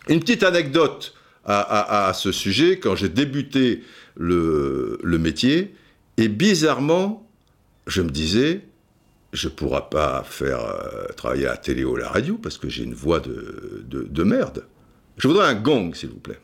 Une 0.08 0.20
petite 0.20 0.42
anecdote 0.42 1.12
à, 1.44 2.08
à, 2.08 2.14
ce 2.14 2.32
sujet, 2.32 2.78
quand 2.78 2.96
j'ai 2.96 3.10
débuté 3.10 3.82
le, 4.16 4.98
le 5.02 5.18
métier, 5.18 5.74
et 6.16 6.28
bizarrement, 6.28 7.25
je 7.86 8.02
me 8.02 8.10
disais, 8.10 8.62
je 9.32 9.48
ne 9.48 9.52
pourrai 9.52 9.82
pas 9.90 10.24
faire 10.28 10.60
euh, 10.60 11.06
travailler 11.16 11.46
à 11.46 11.50
la 11.50 11.56
télé 11.56 11.84
ou 11.84 11.96
à 11.96 12.00
la 12.00 12.08
radio 12.08 12.38
parce 12.42 12.58
que 12.58 12.68
j'ai 12.68 12.84
une 12.84 12.94
voix 12.94 13.20
de, 13.20 13.84
de, 13.86 14.22
merde. 14.24 14.64
Je 15.18 15.28
voudrais 15.28 15.46
un 15.46 15.54
gong, 15.54 15.92
s'il 15.94 16.10
vous 16.10 16.18
plaît. 16.18 16.40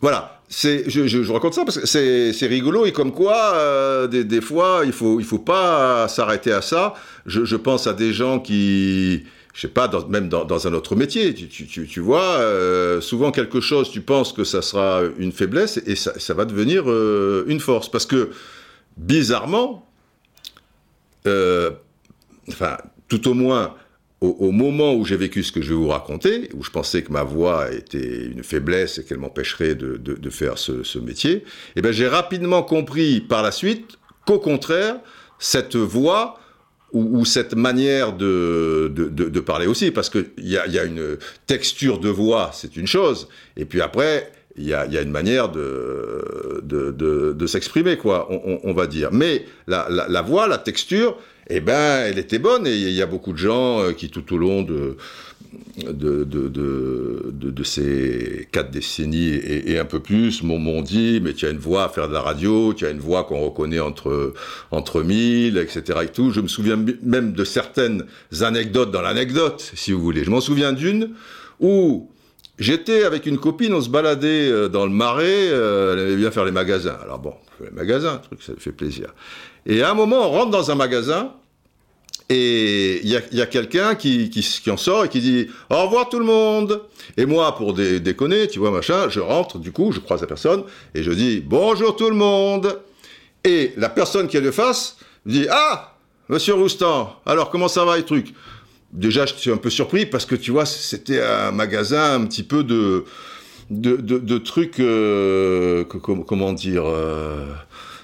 Voilà, 0.00 0.40
c'est, 0.48 0.88
je, 0.88 1.06
je, 1.06 1.32
raconte 1.32 1.54
ça 1.54 1.64
parce 1.64 1.78
que 1.78 1.86
c'est, 1.86 2.46
rigolo 2.46 2.84
et 2.84 2.92
comme 2.92 3.12
quoi, 3.12 3.54
euh, 3.54 4.06
des, 4.06 4.24
des, 4.24 4.40
fois, 4.40 4.82
il 4.84 4.92
faut, 4.92 5.18
il 5.18 5.24
faut 5.24 5.38
pas 5.38 6.08
s'arrêter 6.08 6.52
à 6.52 6.60
ça. 6.60 6.94
Je, 7.26 7.44
je, 7.44 7.56
pense 7.56 7.86
à 7.86 7.94
des 7.94 8.12
gens 8.12 8.38
qui, 8.38 9.24
je 9.54 9.60
sais 9.60 9.68
pas, 9.68 9.90
même 10.10 10.28
dans, 10.28 10.44
dans, 10.44 10.66
un 10.66 10.74
autre 10.74 10.94
métier, 10.94 11.32
tu, 11.32 11.48
tu, 11.48 11.86
tu 11.86 12.00
vois, 12.00 12.38
euh, 12.38 13.00
souvent 13.00 13.30
quelque 13.30 13.60
chose, 13.60 13.90
tu 13.90 14.02
penses 14.02 14.34
que 14.34 14.44
ça 14.44 14.60
sera 14.60 15.02
une 15.18 15.32
faiblesse 15.32 15.80
et 15.86 15.96
ça, 15.96 16.12
ça 16.18 16.34
va 16.34 16.44
devenir 16.44 16.84
une 17.46 17.60
force 17.60 17.90
parce 17.90 18.04
que 18.04 18.30
bizarrement, 18.96 19.88
euh, 21.26 21.70
enfin, 22.48 22.76
tout 23.08 23.28
au 23.28 23.34
moins 23.34 23.74
au, 24.20 24.52
moment 24.52 24.94
où 24.94 25.04
j'ai 25.04 25.16
vécu 25.16 25.42
ce 25.42 25.52
que 25.52 25.60
je 25.60 25.70
vais 25.70 25.74
vous 25.74 25.88
raconter, 25.88 26.48
où 26.54 26.62
je 26.62 26.70
pensais 26.70 27.02
que 27.02 27.12
ma 27.12 27.24
voix 27.24 27.70
était 27.72 28.24
une 28.26 28.42
faiblesse 28.42 28.98
et 28.98 29.04
qu'elle 29.04 29.18
m'empêcherait 29.18 29.74
de, 29.74 30.30
faire 30.30 30.56
ce, 30.58 30.98
métier, 30.98 31.44
eh 31.76 31.82
ben, 31.82 31.92
j'ai 31.92 32.08
rapidement 32.08 32.62
compris 32.62 33.20
par 33.20 33.42
la 33.42 33.52
suite 33.52 33.98
qu'au 34.26 34.38
contraire, 34.38 34.96
cette 35.38 35.76
voix 35.76 36.38
ou, 36.92 37.24
cette 37.24 37.54
manière 37.54 38.12
de, 38.12 39.40
parler 39.44 39.66
aussi, 39.66 39.90
parce 39.90 40.08
qu'il 40.08 40.30
y 40.38 40.56
a 40.56 40.84
une 40.84 41.18
texture 41.46 41.98
de 41.98 42.08
voix, 42.08 42.50
c'est 42.54 42.76
une 42.76 42.86
chose, 42.86 43.28
et 43.56 43.64
puis 43.64 43.80
après, 43.80 44.32
il 44.56 44.64
y 44.64 44.74
a, 44.74 44.86
y 44.86 44.96
a, 44.96 45.02
une 45.02 45.10
manière 45.10 45.50
de, 45.50 46.60
de, 46.62 46.90
de, 47.32 47.46
s'exprimer, 47.46 47.96
quoi, 47.96 48.28
on, 48.30 48.72
va 48.72 48.86
dire. 48.86 49.10
Mais 49.12 49.44
la, 49.66 49.86
la, 49.90 50.08
la, 50.08 50.22
voix, 50.22 50.46
la 50.46 50.58
texture, 50.58 51.16
eh 51.50 51.60
ben, 51.60 52.06
elle 52.06 52.18
était 52.18 52.38
bonne, 52.38 52.66
et 52.66 52.74
il 52.74 52.92
y 52.92 53.02
a 53.02 53.06
beaucoup 53.06 53.32
de 53.32 53.38
gens 53.38 53.80
euh, 53.80 53.92
qui, 53.92 54.10
tout 54.10 54.32
au 54.32 54.38
long 54.38 54.62
de, 54.62 54.96
de, 55.78 56.24
de, 56.24 56.48
de, 56.48 57.32
de, 57.32 57.64
ces 57.64 58.48
quatre 58.52 58.70
décennies 58.70 59.34
et, 59.44 59.78
un 59.78 59.84
peu 59.84 60.00
plus 60.00 60.42
m'ont 60.42 60.82
dit 60.82 61.20
mais 61.22 61.32
tu 61.32 61.46
as 61.46 61.50
une 61.50 61.58
voix 61.58 61.84
à 61.84 61.88
faire 61.88 62.08
de 62.08 62.12
la 62.12 62.20
radio, 62.20 62.72
tu 62.74 62.86
as 62.86 62.90
une 62.90 62.98
voix 62.98 63.24
qu'on 63.24 63.40
reconnaît 63.40 63.80
entre, 63.80 64.34
entre 64.70 65.02
mille, 65.02 65.58
etc. 65.58 66.00
Et 66.04 66.08
tout. 66.08 66.30
Je 66.30 66.40
me 66.40 66.48
souviens 66.48 66.82
même 67.02 67.32
de 67.32 67.44
certaines 67.44 68.04
anecdotes 68.40 68.90
dans 68.90 69.02
l'anecdote, 69.02 69.72
si 69.74 69.92
vous 69.92 70.00
voulez. 70.00 70.24
Je 70.24 70.30
m'en 70.30 70.40
souviens 70.40 70.72
d'une 70.72 71.10
où 71.60 72.08
J'étais 72.58 73.04
avec 73.04 73.26
une 73.26 73.38
copine, 73.38 73.74
on 73.74 73.80
se 73.80 73.88
baladait 73.88 74.48
euh, 74.48 74.68
dans 74.68 74.84
le 74.84 74.92
marais, 74.92 75.48
euh, 75.50 75.94
elle 75.94 76.06
aimait 76.06 76.16
bien 76.16 76.30
faire 76.30 76.44
les 76.44 76.52
magasins. 76.52 76.96
Alors 77.02 77.18
bon, 77.18 77.34
les 77.60 77.70
magasins, 77.70 78.20
ça 78.40 78.52
fait 78.58 78.72
plaisir. 78.72 79.12
Et 79.66 79.82
à 79.82 79.90
un 79.90 79.94
moment, 79.94 80.28
on 80.28 80.30
rentre 80.30 80.50
dans 80.50 80.70
un 80.70 80.74
magasin, 80.74 81.32
et 82.30 83.00
il 83.02 83.10
y 83.10 83.42
a, 83.42 83.46
quelqu'un 83.46 83.94
qui, 83.94 84.30
qui, 84.30 84.70
en 84.70 84.78
sort 84.78 85.04
et 85.04 85.08
qui 85.10 85.20
dit 85.20 85.48
au 85.68 85.82
revoir 85.82 86.08
tout 86.08 86.18
le 86.18 86.24
monde. 86.24 86.82
Et 87.18 87.26
moi, 87.26 87.54
pour 87.54 87.74
déconner, 87.74 88.48
tu 88.48 88.58
vois, 88.58 88.70
machin, 88.70 89.10
je 89.10 89.20
rentre, 89.20 89.58
du 89.58 89.72
coup, 89.72 89.92
je 89.92 90.00
croise 90.00 90.22
la 90.22 90.26
personne 90.26 90.64
et 90.94 91.02
je 91.02 91.10
dis 91.12 91.42
bonjour 91.44 91.96
tout 91.96 92.08
le 92.08 92.16
monde. 92.16 92.80
Et 93.44 93.74
la 93.76 93.90
personne 93.90 94.26
qui 94.26 94.38
est 94.38 94.42
de 94.42 94.50
face 94.50 94.96
dit 95.26 95.46
ah, 95.50 95.96
monsieur 96.30 96.54
Roustan, 96.54 97.20
alors 97.26 97.50
comment 97.50 97.68
ça 97.68 97.84
va 97.84 97.98
les 97.98 98.04
trucs? 98.04 98.32
Déjà, 98.94 99.26
je 99.26 99.34
suis 99.34 99.50
un 99.50 99.56
peu 99.56 99.70
surpris 99.70 100.06
parce 100.06 100.24
que 100.24 100.36
tu 100.36 100.52
vois, 100.52 100.66
c'était 100.66 101.20
un 101.20 101.50
magasin 101.50 102.14
un 102.14 102.26
petit 102.26 102.44
peu 102.44 102.62
de, 102.62 103.04
de, 103.68 104.38
trucs, 104.38 104.78
euh, 104.78 105.84
comment 105.84 106.52
dire. 106.52 106.84
Euh, 106.86 107.46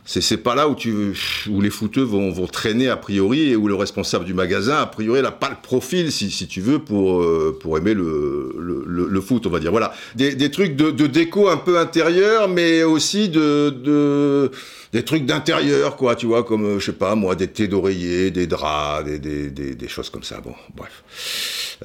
c'est 0.04 0.38
pas 0.38 0.56
là 0.56 0.68
où 0.68 0.74
tu 0.74 1.14
où 1.48 1.60
les 1.60 1.70
footeux 1.70 2.02
vont, 2.02 2.32
vont 2.32 2.48
traîner 2.48 2.88
a 2.88 2.96
priori 2.96 3.50
et 3.50 3.56
où 3.56 3.68
le 3.68 3.76
responsable 3.76 4.24
du 4.24 4.34
magasin 4.34 4.78
a 4.78 4.86
priori 4.86 5.22
n'a 5.22 5.30
pas 5.30 5.50
le 5.50 5.56
profil 5.62 6.10
si, 6.10 6.30
si 6.32 6.48
tu 6.48 6.60
veux 6.60 6.80
pour 6.80 7.22
euh, 7.22 7.56
pour 7.60 7.78
aimer 7.78 7.94
le, 7.94 8.52
le, 8.58 9.06
le, 9.08 9.20
foot 9.20 9.46
on 9.46 9.50
va 9.50 9.60
dire 9.60 9.70
voilà 9.70 9.92
des, 10.16 10.34
des 10.34 10.50
trucs 10.50 10.74
de, 10.74 10.90
de, 10.90 11.06
déco 11.06 11.48
un 11.48 11.58
peu 11.58 11.78
intérieur 11.78 12.48
mais 12.48 12.82
aussi 12.82 13.28
de, 13.28 13.70
de 13.70 14.50
des 14.92 15.04
trucs 15.04 15.24
d'intérieur 15.24 15.96
quoi 15.96 16.16
tu 16.16 16.26
vois 16.26 16.42
comme 16.42 16.78
je 16.78 16.86
sais 16.86 16.92
pas 16.92 17.14
moi 17.14 17.36
des 17.36 17.48
thés 17.48 17.68
d'oreiller 17.68 18.30
des 18.30 18.46
draps 18.46 19.04
des, 19.04 19.18
des, 19.18 19.50
des, 19.50 19.88
choses 19.88 20.10
comme 20.10 20.24
ça 20.24 20.40
bon 20.40 20.54
bref 20.74 21.02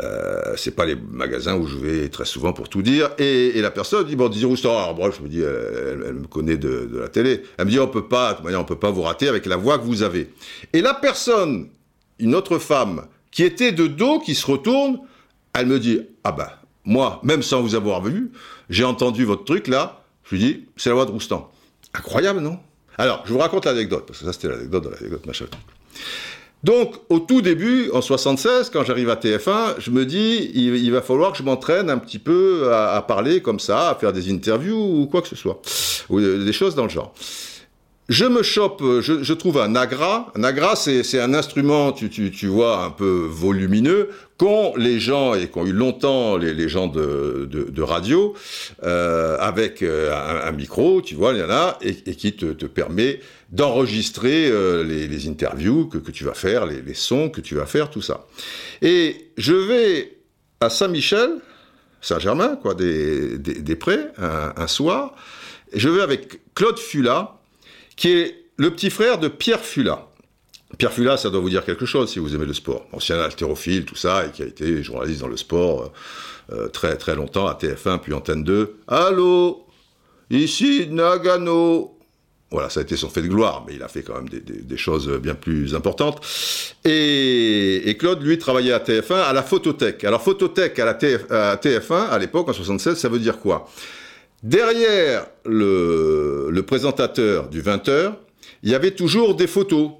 euh, 0.02 0.56
c'est 0.58 0.76
pas 0.76 0.86
les 0.86 0.96
magasins 0.96 1.56
où 1.56 1.68
je 1.68 1.78
vais 1.78 2.10
très 2.10 2.26
souvent 2.26 2.54
pour 2.54 2.68
tout 2.68 2.82
dire. 2.82 3.12
Et, 3.18 3.62
la 3.62 3.72
personne 3.72 4.06
dit 4.06 4.16
bon, 4.16 4.30
dis 4.30 4.44
Roustan. 4.46 4.78
Alors 4.78 4.96
moi, 4.96 5.10
je 5.16 5.24
me 5.24 5.30
dis, 5.30 5.42
elle, 5.42 6.14
me 6.14 6.28
connaît 6.28 6.58
de, 6.58 6.90
la 7.00 7.08
télé. 7.08 7.44
Elle 7.58 7.66
me 7.66 7.72
dit 7.72 7.80
on 7.80 7.88
peut 7.88 8.08
pas, 8.08 8.40
on 8.44 8.64
peut 8.64 8.78
pas 8.78 8.92
vous 8.92 9.04
rater 9.04 9.28
avec 9.28 9.46
la 9.46 9.56
voix 9.56 9.78
que 9.80 9.86
vous 9.86 10.04
avez. 10.04 10.34
Et 10.74 10.82
la 10.82 10.94
personne, 10.94 11.70
une 12.20 12.36
autre 12.36 12.58
femme, 12.60 13.06
qui 13.32 13.44
était 13.44 13.72
de 13.72 13.88
dos, 13.88 14.20
qui 14.20 14.36
se 14.36 14.46
retourne, 14.46 15.00
elle 15.54 15.68
me 15.68 15.80
dit 15.80 16.02
ah 16.24 16.32
bah 16.32 16.60
moi, 16.84 17.20
même 17.24 17.42
sans 17.42 17.62
vous 17.62 17.76
avoir 17.76 18.02
vu, 18.02 18.32
j'ai 18.70 18.84
entendu 18.84 19.26
votre 19.26 19.46
truc 19.46 19.68
là. 19.68 20.04
Je 20.24 20.36
lui 20.36 20.44
dis 20.44 20.66
c'est 20.76 20.90
la 20.90 20.96
voix 20.96 21.06
de 21.06 21.12
Roustan. 21.12 21.52
Incroyable, 21.94 22.42
non? 22.42 22.60
Alors, 22.98 23.24
je 23.26 23.34
vous 23.34 23.40
raconte 23.40 23.66
l'anecdote 23.66 24.06
parce 24.08 24.20
que 24.20 24.26
ça 24.26 24.34
c'était 24.34 24.50
l'anecdote 24.50 24.86
de 24.86 24.90
l'anecdote 24.90 25.26
machin. 25.26 25.46
Donc, 26.66 26.96
au 27.10 27.20
tout 27.20 27.44
début, 27.44 27.92
en 27.92 28.02
76, 28.02 28.72
quand 28.72 28.84
j'arrive 28.84 29.12
à 29.12 29.16
TF1, 29.16 29.76
je 29.78 29.92
me 29.92 30.04
dis, 30.04 30.50
il, 30.56 30.92
va 30.92 31.04
falloir 31.04 31.32
que 31.32 31.38
je 31.38 31.44
m'entraîne 31.44 31.92
un 31.92 32.00
petit 32.00 32.18
peu 32.18 32.74
à, 32.74 33.04
parler 33.04 33.40
comme 33.42 33.60
ça, 33.60 33.92
à 33.92 33.96
faire 33.96 34.12
des 34.12 34.32
interviews 34.32 35.02
ou 35.02 35.06
quoi 35.06 35.22
que 35.22 35.28
ce 35.28 35.36
soit, 35.36 35.62
ou 36.10 36.20
des 36.20 36.54
choses 36.54 36.74
dans 36.74 36.86
le 36.86 36.90
genre. 36.90 37.14
Je 38.10 38.26
me 38.26 38.42
chope, 38.42 38.82
je, 39.02 39.34
trouve 39.34 39.60
un 39.60 39.76
agra. 39.76 40.32
Un 40.36 40.44
agra, 40.44 40.76
c'est 40.76 41.20
un 41.20 41.36
instrument, 41.36 41.92
tu, 41.92 42.10
tu, 42.10 42.48
vois, 42.48 42.84
un 42.84 42.90
peu 42.90 43.28
volumineux, 43.30 44.10
qu'ont 44.38 44.76
les 44.76 45.00
gens, 45.00 45.34
et 45.34 45.48
qu'ont 45.48 45.66
eu 45.66 45.72
longtemps 45.72 46.38
les, 46.38 46.68
gens 46.68 46.88
de, 46.88 47.48
de, 47.50 47.82
radio, 47.82 48.34
euh, 48.84 49.38
avec 49.40 49.82
euh, 49.82 50.14
un, 50.14 50.52
micro, 50.52 51.02
tu 51.02 51.16
vois, 51.16 51.34
il 51.34 51.40
y 51.40 51.44
en 51.44 51.50
a, 51.50 51.78
et, 51.82 51.94
qui 52.16 52.34
te, 52.34 52.48
te 52.48 52.66
permet 52.66 53.22
d'enregistrer 53.52 54.50
euh, 54.50 54.84
les, 54.84 55.30
interviews 55.30 55.86
que, 55.88 55.98
que, 55.98 56.12
tu 56.12 56.26
vas 56.26 56.34
faire, 56.34 56.66
les, 56.66 56.94
sons 56.94 57.30
que 57.30 57.40
tu 57.40 57.56
vas 57.56 57.66
faire, 57.66 57.90
tout 57.90 58.02
ça. 58.02 58.28
Et 58.82 59.32
je 59.38 59.54
vais 59.54 60.18
à 60.60 60.70
Saint-Michel, 60.70 61.30
Saint-Germain, 62.02 62.58
quoi, 62.62 62.74
des, 62.74 63.38
des, 63.38 63.76
Prés, 63.76 64.00
un, 64.18 64.68
soir, 64.68 65.16
je 65.74 65.90
vais 65.90 66.02
avec 66.02 66.42
Claude 66.56 66.78
Fula, 66.78 67.38
qui 67.96 68.12
est 68.12 68.46
le 68.58 68.72
petit 68.72 68.90
frère 68.90 69.18
de 69.18 69.28
Pierre 69.28 69.64
Fula. 69.64 70.08
Pierre 70.78 70.94
Fula, 70.94 71.18
ça 71.18 71.30
doit 71.30 71.40
vous 71.40 71.50
dire 71.50 71.64
quelque 71.66 71.86
chose 71.86 72.12
si 72.12 72.20
vous 72.20 72.36
aimez 72.36 72.46
le 72.46 72.54
sport. 72.54 72.86
Ancien 72.92 73.20
haltérophile, 73.20 73.86
tout 73.86 73.96
ça, 73.96 74.26
et 74.26 74.32
qui 74.32 74.44
a 74.44 74.46
été 74.46 74.84
journaliste 74.84 75.22
dans 75.22 75.28
le 75.28 75.38
sport 75.38 75.92
euh, 76.52 76.68
très 76.68 76.98
très 76.98 77.16
longtemps, 77.16 77.48
à 77.48 77.54
TF1 77.54 78.00
puis 78.00 78.14
Antenne 78.14 78.44
2. 78.44 78.78
Allô? 78.88 79.66
Ici 80.30 80.88
Nagano 80.90 81.96
voilà, 82.52 82.70
ça 82.70 82.80
a 82.80 82.84
été 82.84 82.96
son 82.96 83.10
fait 83.10 83.22
de 83.22 83.28
gloire, 83.28 83.66
mais 83.68 83.74
il 83.76 83.84
a 83.84 83.88
fait 83.88 84.04
quand 84.04 84.14
même 84.14 84.30
des, 84.30 84.78
choses 84.78 85.10
bien 85.20 85.34
plus 85.34 85.76
importantes. 85.76 86.26
Et, 86.86 87.98
Claude, 88.00 88.22
lui, 88.22 88.38
travaillait 88.38 88.72
à 88.72 88.80
TF1 88.80 89.14
à 89.14 89.34
la 89.34 89.44
photothèque. 89.44 90.04
Alors, 90.04 90.22
photothèque 90.22 90.78
à 90.80 90.86
la 90.86 90.92
à 90.92 91.56
TF1, 91.56 92.10
à 92.10 92.18
l'époque, 92.20 92.48
en 92.48 92.54
76, 92.54 92.98
ça 92.98 93.10
veut 93.10 93.20
dire 93.20 93.40
quoi? 93.40 93.68
Derrière 94.44 95.26
le, 95.44 96.64
présentateur 96.66 97.50
du 97.50 97.62
20h, 97.62 98.14
il 98.64 98.70
y 98.70 98.76
avait 98.76 98.92
toujours 98.92 99.36
des 99.36 99.48
photos. 99.48 99.92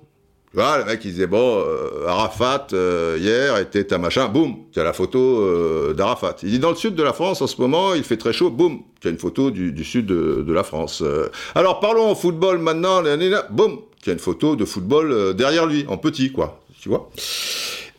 Voilà, 0.56 0.78
le 0.78 0.86
mec 0.86 1.04
il 1.04 1.12
disait 1.12 1.28
bon, 1.28 1.60
euh, 1.60 2.08
Arafat 2.08 2.68
euh, 2.72 3.18
hier 3.20 3.58
était 3.58 3.92
un 3.94 3.98
machin, 3.98 4.30
boum, 4.30 4.56
tu 4.72 4.80
as 4.80 4.86
la 4.86 4.94
photo 4.94 5.20
euh, 5.20 5.94
d'Arafat. 5.94 6.38
Il 6.44 6.52
dit 6.52 6.60
dans 6.60 6.70
le 6.70 6.78
sud 6.78 6.96
de 6.96 7.04
la 7.04 7.12
France 7.12 7.42
en 7.42 7.48
ce 7.48 7.60
moment, 7.60 7.94
il 7.94 8.04
fait 8.04 8.16
très 8.16 8.32
chaud, 8.32 8.50
boum, 8.50 8.80
tu 9.02 9.10
as 9.10 9.12
une 9.12 9.18
photo 9.18 9.52
du, 9.52 9.84
sud 9.84 10.06
de, 10.06 10.54
la 10.54 10.64
France. 10.64 11.04
alors 11.56 11.82
parlons 11.82 12.10
au 12.10 12.16
football 12.16 12.60
maintenant, 12.60 13.04
boum, 13.50 13.80
tu 14.02 14.12
as 14.12 14.14
une 14.14 14.20
photo 14.20 14.56
de 14.56 14.64
football 14.64 15.34
derrière 15.34 15.66
lui, 15.66 15.84
en 15.90 15.98
petit 15.98 16.32
quoi, 16.32 16.62
tu 16.80 16.88
vois. 16.88 17.10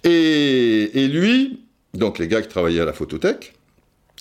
Et, 0.02 1.02
et 1.02 1.08
lui, 1.08 1.60
donc 1.92 2.18
les 2.18 2.26
gars 2.26 2.40
qui 2.40 2.48
travaillaient 2.48 2.80
à 2.80 2.86
la 2.86 2.94
photothèque, 2.94 3.55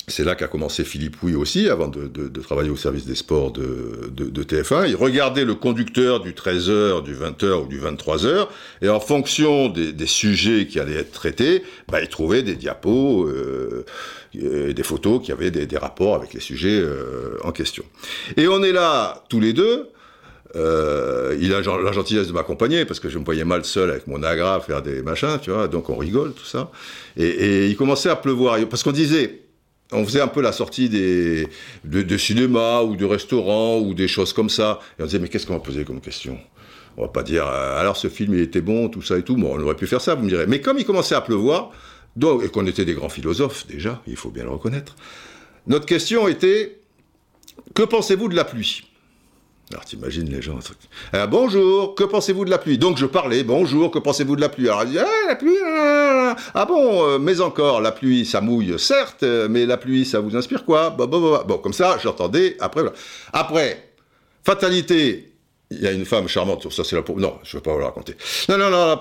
c'est 0.08 0.24
là 0.24 0.36
qu'a 0.36 0.48
commencé 0.48 0.84
Philippe 0.84 1.18
Pouy 1.18 1.36
aussi, 1.36 1.68
avant 1.68 1.88
de, 1.88 2.42
travailler 2.42 2.70
au 2.70 2.76
service 2.76 3.06
des 3.06 3.16
sports 3.16 3.52
de, 3.52 4.44
TF1. 4.44 4.88
Il 4.88 4.96
regardait 4.96 5.46
le 5.46 5.56
conducteur 5.56 6.20
du 6.20 6.34
13h, 6.34 7.04
du 7.04 7.16
20h 7.16 7.64
ou 7.64 7.68
du 7.68 7.80
23h, 7.80 8.48
et 8.84 8.90
en 8.90 9.00
fonction 9.00 9.70
des, 9.70 10.06
sujets 10.06 10.68
qui 10.68 10.80
allaient 10.80 10.98
être 11.00 11.12
traités, 11.12 11.64
bah, 11.88 12.02
il 12.02 12.08
trouvait 12.08 12.44
des 12.44 12.56
diapos, 12.56 13.28
euh, 13.28 14.74
des 14.74 14.84
photos 14.84 15.22
qui 15.24 15.32
avaient 15.32 15.52
des, 15.52 15.78
rapports 15.78 16.16
avec 16.16 16.34
les 16.34 16.40
sujets 16.40 16.80
euh, 16.80 17.38
en 17.44 17.52
question. 17.52 17.84
Et 18.38 18.48
on 18.48 18.64
est 18.64 18.72
là 18.72 19.24
tous 19.30 19.40
les 19.40 19.54
deux. 19.54 19.90
Euh, 20.56 21.36
il 21.42 21.54
a 21.54 21.62
la 21.62 21.92
gentillesse 21.92 22.28
de 22.28 22.32
m'accompagner 22.32 22.86
parce 22.86 23.02
que 23.02 23.10
je 23.10 23.18
me 23.18 23.26
voyais 23.26 23.44
mal 23.44 23.66
seul 23.66 23.90
avec 23.90 24.08
mon 24.08 24.24
agra 24.24 24.62
faire 24.62 24.82
des 24.82 25.02
machins, 25.02 25.38
tu 25.42 25.52
vois, 25.52 25.68
donc 25.68 25.90
on 25.90 25.98
rigole, 25.98 26.32
tout 26.32 26.46
ça. 26.46 26.72
Et, 27.18 27.26
et 27.26 27.68
il 27.68 27.76
commençait 27.76 28.10
à 28.10 28.16
pleuvoir 28.16 28.58
parce 28.70 28.84
qu'on 28.84 28.94
disait, 28.94 29.45
on 29.92 30.04
faisait 30.06 30.22
un 30.22 30.28
peu 30.28 30.42
la 30.42 30.52
sortie 30.52 30.90
des, 30.90 31.48
de, 31.84 32.18
cinéma 32.18 32.82
ou 32.82 32.96
de 32.96 33.06
restaurants 33.06 33.80
ou 33.80 33.94
des 33.94 34.08
choses 34.08 34.34
comme 34.34 34.50
ça. 34.50 34.80
Et 35.00 35.04
on 35.04 35.06
disait, 35.06 35.20
mais 35.20 35.28
qu'est-ce 35.28 35.46
qu'on 35.46 35.54
va 35.54 35.60
poser 35.60 35.86
comme 35.86 36.02
question? 36.02 36.38
On 36.98 37.04
va 37.04 37.08
pas 37.10 37.24
dire, 37.24 37.46
euh, 37.48 37.80
alors 37.80 37.98
ce 37.98 38.08
film 38.08 38.34
il 38.34 38.40
était 38.40 38.62
bon, 38.62 38.90
tout 38.90 39.02
ça 39.02 39.18
et 39.18 39.24
tout. 39.24 39.36
Bon, 39.36 39.56
on 39.58 39.62
aurait 39.62 39.76
pu 39.76 39.88
faire 39.88 40.02
ça, 40.02 40.16
vous 40.16 40.24
me 40.24 40.30
direz. 40.30 40.48
Mais 40.48 40.62
comme 40.62 40.80
il 40.80 40.86
commençait 40.86 41.16
à 41.16 41.22
pleuvoir, 41.22 41.72
donc, 42.16 42.44
et 42.44 42.50
qu'on 42.50 42.66
était 42.66 42.86
des 42.86 42.94
grands 42.94 43.10
philosophes 43.10 43.68
déjà, 43.68 44.02
il 44.08 44.16
faut 44.16 44.30
bien 44.30 44.44
le 44.44 44.52
reconnaître, 44.52 44.96
notre 45.68 45.86
question 45.86 46.28
était, 46.28 46.78
que 47.74 47.84
pensez-vous 47.84 48.30
de 48.30 48.36
la 48.36 48.46
pluie? 48.46 48.84
Alors 49.72 49.84
t'imagines 49.84 50.30
les 50.30 50.42
gens, 50.44 50.60
euh, 51.16 51.26
bonjour, 51.26 51.96
que 51.96 52.04
pensez-vous 52.04 52.46
de 52.46 52.52
la 52.52 52.60
pluie? 52.60 52.78
Donc 52.78 52.98
je 52.98 53.08
parlais, 53.08 53.44
bonjour, 53.44 53.90
que 53.90 53.98
pensez-vous 53.98 54.36
de 54.36 54.42
la 54.42 54.50
pluie? 54.50 54.70
Alors 54.70 54.84
elle 54.84 54.90
dit, 54.90 55.00
ah, 55.00 55.28
la 55.28 55.36
pluie, 55.36 55.58
ah, 55.66 56.36
ah 56.54 56.66
bon, 56.66 57.04
euh, 57.04 57.18
mais 57.18 57.42
encore, 57.42 57.82
la 57.82 57.92
pluie, 57.92 58.26
ça 58.28 58.42
mouille, 58.42 58.78
certes, 58.78 59.24
mais 59.24 59.66
la 59.66 59.78
pluie, 59.78 60.06
ça 60.06 60.20
vous 60.20 60.36
inspire 60.36 60.66
quoi? 60.66 60.92
Bon, 60.92 61.08
bon, 61.08 61.42
bon, 61.46 61.58
comme 61.58 61.74
ça, 61.74 61.98
j'entendais, 62.02 62.58
après, 62.60 62.82
voilà. 62.82 62.96
Après, 63.34 63.92
fatalité, 64.44 65.34
il 65.72 65.82
y 65.82 65.88
a 65.88 65.92
une 65.92 66.06
femme 66.06 66.28
charmante, 66.28 66.72
ça 66.72 66.84
c'est 66.84 66.96
la... 66.96 67.02
Non, 67.16 67.40
je 67.44 67.58
ne 67.58 67.60
vais 67.60 67.64
pas 67.64 67.74
vous 67.74 67.80
la 67.80 67.86
raconter. 67.86 68.16
Non, 68.48 68.60
non, 68.60 68.70
non, 68.70 69.00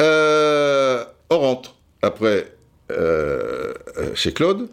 euh, 0.00 1.04
on 1.30 1.38
rentre, 1.38 1.74
après, 2.02 2.54
euh, 2.92 3.74
chez 4.14 4.32
Claude, 4.32 4.68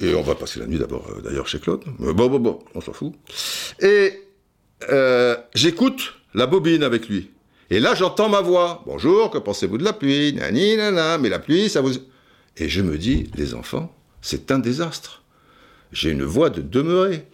et 0.00 0.14
on 0.14 0.22
va 0.22 0.34
passer 0.34 0.60
la 0.60 0.66
nuit 0.66 0.78
d'abord, 0.78 1.06
euh, 1.10 1.20
d'ailleurs, 1.20 1.48
chez 1.48 1.58
Claude. 1.58 1.82
bon, 1.98 2.12
bon, 2.12 2.38
bon, 2.38 2.58
on 2.74 2.80
s'en 2.80 2.92
fout. 2.92 3.14
Et 3.80 4.22
euh, 4.90 5.36
j'écoute 5.54 6.14
la 6.34 6.46
bobine 6.46 6.82
avec 6.82 7.08
lui. 7.08 7.30
Et 7.70 7.80
là, 7.80 7.94
j'entends 7.94 8.28
ma 8.28 8.40
voix. 8.40 8.82
Bonjour, 8.86 9.30
que 9.30 9.38
pensez-vous 9.38 9.78
de 9.78 9.84
la 9.84 9.92
pluie? 9.92 10.34
Nani, 10.34 10.76
nana, 10.76 11.18
mais 11.18 11.28
la 11.28 11.38
pluie, 11.38 11.68
ça 11.68 11.80
vous... 11.80 11.94
Et 12.58 12.68
je 12.68 12.80
me 12.80 12.96
dis, 12.96 13.30
les 13.34 13.54
enfants, 13.54 13.94
c'est 14.22 14.50
un 14.50 14.58
désastre. 14.58 15.22
J'ai 15.92 16.10
une 16.10 16.22
voix 16.24 16.50
de 16.50 16.60
demeurer. 16.60 17.26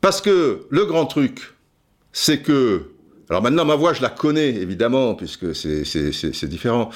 Parce 0.00 0.20
que 0.20 0.66
le 0.70 0.84
grand 0.84 1.06
truc, 1.06 1.54
c'est 2.12 2.42
que... 2.42 2.90
Alors 3.30 3.42
maintenant, 3.42 3.64
ma 3.64 3.74
voix, 3.74 3.92
je 3.92 4.02
la 4.02 4.10
connais, 4.10 4.50
évidemment, 4.50 5.14
puisque 5.14 5.54
c'est 5.54 6.46
différent. 6.46 6.90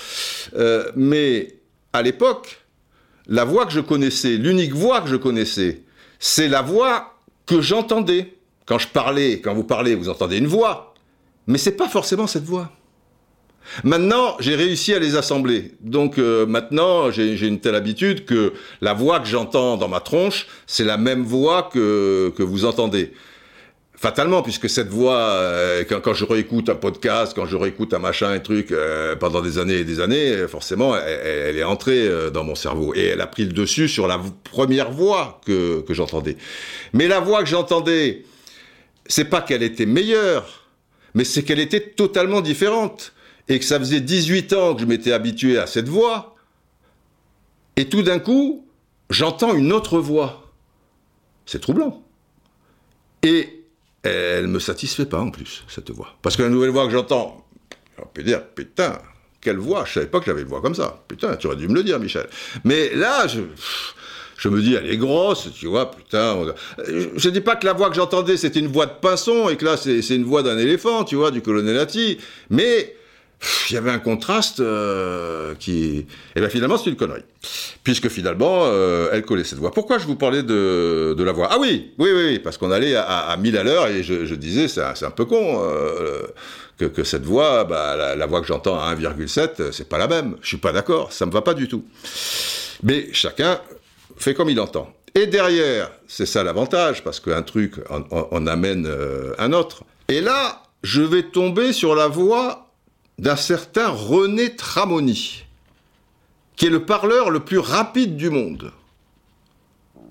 Euh, 0.54 0.90
mais 0.94 1.56
à 1.92 2.02
l'époque, 2.02 2.66
la 3.28 3.44
voix 3.44 3.66
que 3.66 3.72
je 3.72 3.80
connaissais, 3.80 4.36
l'unique 4.36 4.74
voix 4.74 5.02
que 5.02 5.08
je 5.08 5.16
connaissais, 5.16 5.82
c'est 6.18 6.48
la 6.48 6.62
voix 6.62 7.14
que 7.46 7.60
j'entendais. 7.60 8.34
Quand 8.66 8.78
je 8.78 8.88
parlais, 8.88 9.40
quand 9.40 9.54
vous 9.54 9.64
parlez, 9.64 9.94
vous 9.94 10.08
entendez 10.08 10.38
une 10.38 10.46
voix, 10.46 10.94
mais 11.46 11.58
c'est 11.58 11.76
pas 11.76 11.88
forcément 11.88 12.26
cette 12.26 12.44
voix. 12.44 12.70
Maintenant, 13.84 14.36
j'ai 14.40 14.54
réussi 14.54 14.94
à 14.94 14.98
les 14.98 15.16
assembler. 15.16 15.72
Donc 15.80 16.18
euh, 16.18 16.46
maintenant, 16.46 17.10
j'ai 17.10 17.46
une 17.46 17.60
telle 17.60 17.74
habitude 17.74 18.24
que 18.24 18.52
la 18.80 18.94
voix 18.94 19.20
que 19.20 19.26
j'entends 19.26 19.76
dans 19.76 19.88
ma 19.88 20.00
tronche, 20.00 20.46
c'est 20.66 20.84
la 20.84 20.96
même 20.96 21.22
voix 21.22 21.68
que, 21.72 22.32
que 22.36 22.42
vous 22.42 22.64
entendez. 22.64 23.12
Fatalement, 24.00 24.42
puisque 24.42 24.70
cette 24.70 24.86
voix, 24.86 25.18
euh, 25.18 25.82
quand, 25.82 26.14
je 26.14 26.24
réécoute 26.24 26.68
un 26.68 26.76
podcast, 26.76 27.32
quand 27.34 27.46
je 27.46 27.56
réécoute 27.56 27.92
un 27.92 27.98
machin, 27.98 28.30
un 28.30 28.38
truc, 28.38 28.70
euh, 28.70 29.16
pendant 29.16 29.42
des 29.42 29.58
années 29.58 29.78
et 29.78 29.84
des 29.84 29.98
années, 29.98 30.46
forcément, 30.46 30.96
elle, 30.96 31.56
est 31.56 31.64
entrée 31.64 32.08
dans 32.32 32.44
mon 32.44 32.54
cerveau. 32.54 32.94
Et 32.94 33.06
elle 33.06 33.20
a 33.20 33.26
pris 33.26 33.44
le 33.44 33.52
dessus 33.52 33.88
sur 33.88 34.06
la 34.06 34.20
première 34.44 34.92
voix 34.92 35.40
que, 35.44 35.80
que 35.80 35.94
j'entendais. 35.94 36.36
Mais 36.92 37.08
la 37.08 37.18
voix 37.18 37.40
que 37.40 37.48
j'entendais, 37.48 38.22
c'est 39.06 39.24
pas 39.24 39.40
qu'elle 39.40 39.64
était 39.64 39.86
meilleure, 39.86 40.68
mais 41.14 41.24
c'est 41.24 41.42
qu'elle 41.42 41.58
était 41.58 41.80
totalement 41.80 42.40
différente 42.40 43.14
et 43.48 43.58
que 43.58 43.64
ça 43.64 43.80
faisait 43.80 44.00
18 44.00 44.52
ans 44.52 44.74
que 44.76 44.82
je 44.82 44.86
m'étais 44.86 45.12
habitué 45.12 45.58
à 45.58 45.66
cette 45.66 45.88
voix, 45.88 46.36
et 47.76 47.88
tout 47.88 48.02
d'un 48.02 48.18
coup, 48.18 48.66
j'entends 49.10 49.54
une 49.54 49.72
autre 49.72 49.98
voix. 49.98 50.52
C'est 51.46 51.60
troublant. 51.60 52.02
Et 53.22 53.57
elle 54.02 54.44
ne 54.44 54.48
me 54.48 54.58
satisfait 54.58 55.06
pas 55.06 55.18
en 55.18 55.30
plus, 55.30 55.64
cette 55.68 55.90
voix. 55.90 56.16
Parce 56.22 56.36
que 56.36 56.42
la 56.42 56.48
nouvelle 56.48 56.70
voix 56.70 56.86
que 56.86 56.92
j'entends, 56.92 57.46
on 57.98 58.06
peut 58.06 58.22
dire, 58.22 58.44
putain, 58.44 58.98
quelle 59.40 59.58
voix 59.58 59.84
Je 59.84 59.94
savais 59.94 60.06
pas 60.06 60.20
que 60.20 60.26
j'avais 60.26 60.42
une 60.42 60.48
voix 60.48 60.60
comme 60.60 60.74
ça. 60.74 61.04
Putain, 61.08 61.36
tu 61.36 61.46
aurais 61.46 61.56
dû 61.56 61.68
me 61.68 61.74
le 61.74 61.82
dire, 61.82 61.98
Michel. 61.98 62.28
Mais 62.64 62.94
là, 62.94 63.26
je, 63.26 63.40
je 64.36 64.48
me 64.48 64.60
dis, 64.60 64.74
elle 64.74 64.90
est 64.90 64.96
grosse, 64.96 65.50
tu 65.52 65.66
vois, 65.66 65.90
putain. 65.90 66.36
Je, 66.86 67.28
ne 67.28 67.32
dis 67.32 67.40
pas 67.40 67.56
que 67.56 67.66
la 67.66 67.72
voix 67.72 67.90
que 67.90 67.96
j'entendais, 67.96 68.36
c'était 68.36 68.60
une 68.60 68.68
voix 68.68 68.86
de 68.86 68.94
pinson 69.00 69.48
et 69.48 69.56
que 69.56 69.64
là, 69.64 69.76
c'est 69.76 70.14
une 70.14 70.24
voix 70.24 70.42
d'un 70.42 70.58
éléphant, 70.58 71.04
tu 71.04 71.16
vois, 71.16 71.30
du 71.30 71.42
colonel 71.42 71.78
Atti. 71.78 72.18
Mais 72.50 72.94
il 73.70 73.74
y 73.74 73.76
avait 73.76 73.90
un 73.90 73.98
contraste 73.98 74.60
euh, 74.60 75.54
qui... 75.58 75.98
Et 75.98 76.06
eh 76.36 76.40
bien 76.40 76.48
finalement, 76.48 76.76
c'est 76.76 76.90
une 76.90 76.96
connerie. 76.96 77.22
Puisque 77.84 78.08
finalement, 78.08 78.62
euh, 78.64 79.10
elle 79.12 79.22
collait 79.22 79.44
cette 79.44 79.58
voix. 79.58 79.70
Pourquoi 79.70 79.98
je 79.98 80.06
vous 80.06 80.16
parlais 80.16 80.42
de, 80.42 81.14
de 81.16 81.24
la 81.24 81.32
voix? 81.32 81.48
Ah 81.50 81.58
oui, 81.58 81.92
oui, 81.98 82.10
oui, 82.12 82.38
parce 82.38 82.58
qu'on 82.58 82.70
allait 82.70 82.96
à, 82.96 83.02
à 83.02 83.36
1000 83.36 83.56
à 83.56 83.62
l'heure 83.62 83.86
et 83.86 84.02
je, 84.02 84.34
disais, 84.34 84.68
c'est 84.68 85.04
un, 85.04 85.10
peu 85.10 85.24
con 85.24 85.62
euh, 85.62 86.22
que, 86.78 86.86
que, 86.86 87.04
cette 87.04 87.24
voix, 87.24 87.64
bah, 87.64 88.14
la, 88.16 88.26
voix 88.26 88.40
que 88.40 88.46
j'entends 88.46 88.78
à 88.78 88.94
1,7, 88.94 89.72
c'est 89.72 89.88
pas 89.88 89.98
la 89.98 90.08
même. 90.08 90.36
Je 90.42 90.48
suis 90.48 90.56
pas 90.56 90.72
d'accord, 90.72 91.12
ça 91.12 91.26
me 91.26 91.30
va 91.30 91.42
pas 91.42 91.54
du 91.54 91.68
tout. 91.68 91.84
Mais 92.82 93.08
chacun 93.12 93.60
fait 94.16 94.34
comme 94.34 94.50
il 94.50 94.58
entend. 94.58 94.92
Et 95.14 95.26
derrière, 95.26 95.90
c'est 96.06 96.26
ça 96.26 96.42
l'avantage, 96.42 97.02
parce 97.02 97.20
qu'un 97.20 97.42
truc 97.42 97.74
en, 97.88 98.02
en 98.10 98.46
amène 98.46 98.88
un 99.38 99.52
autre. 99.52 99.84
Et 100.08 100.20
là, 100.20 100.62
je 100.82 101.02
vais 101.02 101.22
tomber 101.22 101.72
sur 101.72 101.94
la 101.94 102.08
voix 102.08 102.67
d'un 103.18 103.36
certain 103.36 103.88
René 103.88 104.54
Tramoni, 104.54 105.44
qui 106.56 106.66
est 106.66 106.70
le 106.70 106.84
parleur 106.84 107.30
le 107.30 107.40
plus 107.40 107.58
rapide 107.58 108.16
du 108.16 108.30
monde. 108.30 108.72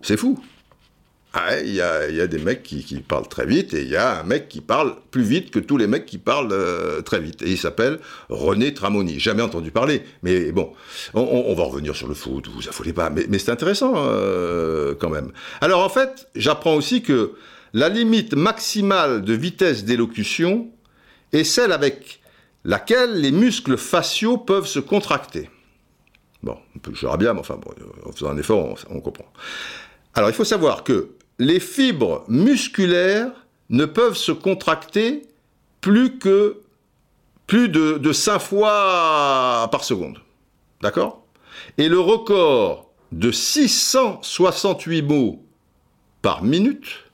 C'est 0.01 0.17
fou. 0.17 0.39
Ah, 1.33 1.59
il 1.59 1.73
y, 1.73 1.81
a, 1.81 2.27
des 2.27 2.39
mecs 2.39 2.63
qui, 2.63 3.03
parlent 3.07 3.27
très 3.27 3.45
vite 3.45 3.73
et 3.75 3.83
il 3.83 3.89
y 3.89 3.95
a 3.95 4.21
un 4.21 4.23
mec 4.23 4.49
qui 4.49 4.59
parle 4.59 4.95
plus 5.11 5.21
vite 5.21 5.51
que 5.51 5.59
tous 5.59 5.77
les 5.77 5.85
mecs 5.85 6.07
qui 6.07 6.17
parlent 6.17 6.51
euh, 6.51 7.01
très 7.01 7.19
vite. 7.19 7.43
Et 7.43 7.51
il 7.51 7.57
s'appelle 7.59 7.99
René 8.29 8.73
Tramoni. 8.73 9.19
Jamais 9.19 9.43
entendu 9.43 9.69
parler. 9.69 10.01
Mais 10.23 10.51
bon, 10.51 10.73
on, 11.13 11.53
va 11.53 11.63
revenir 11.63 11.95
sur 11.95 12.07
le 12.07 12.15
foot, 12.15 12.47
vous 12.47 12.67
affolez 12.67 12.93
pas. 12.93 13.11
Mais, 13.11 13.37
c'est 13.37 13.51
intéressant 13.51 13.93
euh, 13.97 14.95
quand 14.99 15.09
même. 15.09 15.31
Alors 15.61 15.83
en 15.83 15.89
fait, 15.89 16.27
j'apprends 16.33 16.73
aussi 16.73 17.03
que 17.03 17.33
la 17.73 17.89
limite 17.89 18.33
maximale 18.33 19.21
de 19.21 19.33
vitesse 19.33 19.83
d'élocution 19.83 20.71
est 21.33 21.43
celle 21.43 21.71
avec 21.71 22.19
laquelle 22.67 23.21
les 23.21 23.31
muscles 23.31 23.77
faciaux 23.77 24.37
peuvent 24.37 24.67
se 24.67 24.79
contracter. 24.79 25.49
Bon, 26.43 26.57
je 26.93 27.17
bien, 27.17 27.33
mais 27.33 27.39
en 27.39 28.11
faisant 28.11 28.29
un 28.29 28.37
effort, 28.37 28.77
on, 28.89 28.99
comprend. 28.99 29.25
Alors, 30.13 30.29
il 30.29 30.33
faut 30.33 30.43
savoir 30.43 30.83
que 30.83 31.11
les 31.39 31.61
fibres 31.61 32.25
musculaires 32.27 33.31
ne 33.69 33.85
peuvent 33.85 34.17
se 34.17 34.33
contracter 34.33 35.23
plus 35.79 36.19
que 36.19 36.61
de, 37.49 37.97
de 37.97 38.11
5 38.11 38.39
fois 38.39 39.69
par 39.71 39.85
seconde. 39.85 40.19
D'accord? 40.81 41.25
Et 41.77 41.87
le 41.87 42.01
record 42.01 42.91
de 43.13 43.31
668 43.31 45.03
mots 45.03 45.41
par 46.21 46.43
minute, 46.43 47.05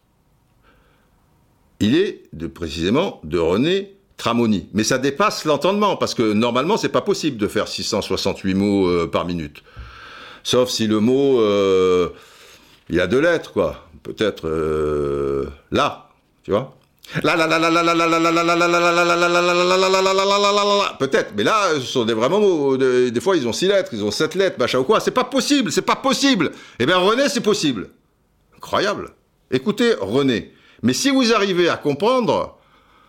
il 1.79 1.95
est 1.95 2.23
précisément 2.47 3.21
de 3.23 3.37
René 3.37 3.92
Tramoni. 4.17 4.69
Mais 4.73 4.83
ça 4.83 4.97
dépasse 4.97 5.45
l'entendement, 5.45 5.97
parce 5.97 6.13
que 6.13 6.33
normalement, 6.33 6.77
c'est 6.77 6.89
pas 6.89 7.01
possible 7.01 7.37
de 7.37 7.47
faire 7.47 7.67
668 7.67 8.53
mots 8.53 8.87
euh, 8.87 9.07
par 9.07 9.25
minute. 9.25 9.63
Sauf 10.43 10.69
si 10.69 10.87
le 10.87 10.99
mot, 10.99 11.39
euh, 11.39 12.09
il 12.89 12.95
y 12.95 12.99
a 12.99 13.07
deux 13.07 13.21
lettres, 13.21 13.51
quoi. 13.53 13.87
Peut-être 14.03 14.49
là, 15.71 16.09
tu 16.43 16.51
vois 16.51 16.75
Peut-être, 20.99 21.33
mais 21.35 21.43
là, 21.43 21.67
ce 21.75 21.81
sont 21.81 22.05
des 22.05 22.13
vraiment 22.13 22.39
mots. 22.39 22.77
Des 22.77 23.21
fois, 23.21 23.35
ils 23.37 23.47
ont 23.47 23.53
six 23.53 23.67
lettres, 23.67 23.89
ils 23.93 24.03
ont 24.03 24.09
sept 24.11 24.35
lettres, 24.35 24.57
machin 24.57 24.79
ou 24.79 24.83
quoi. 24.83 24.99
C'est 24.99 25.11
pas 25.11 25.25
possible, 25.25 25.71
c'est 25.71 25.83
pas 25.83 25.95
possible. 25.95 26.51
Eh 26.79 26.85
bien, 26.85 26.97
René, 26.97 27.29
c'est 27.29 27.41
possible. 27.41 27.89
Incroyable. 28.57 29.09
Écoutez, 29.51 29.93
René. 29.99 30.53
Mais 30.81 30.93
si 30.93 31.11
vous 31.11 31.33
arrivez 31.33 31.69
à 31.69 31.77
comprendre 31.77 32.57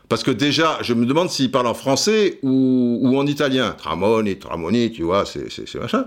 parce 0.09 0.23
que 0.23 0.31
déjà, 0.31 0.79
je 0.83 0.93
me 0.93 1.07
demande 1.07 1.31
s'il 1.31 1.51
parle 1.51 1.67
en 1.67 1.75
français 1.75 2.39
ou, 2.43 3.15
en 3.17 3.27
italien. 3.27 3.75
Tramoni, 3.77 4.39
Tramoni, 4.39 4.93
tu 4.93 5.03
vois, 5.03 5.25
c'est 5.25 5.75
machin. 5.77 6.05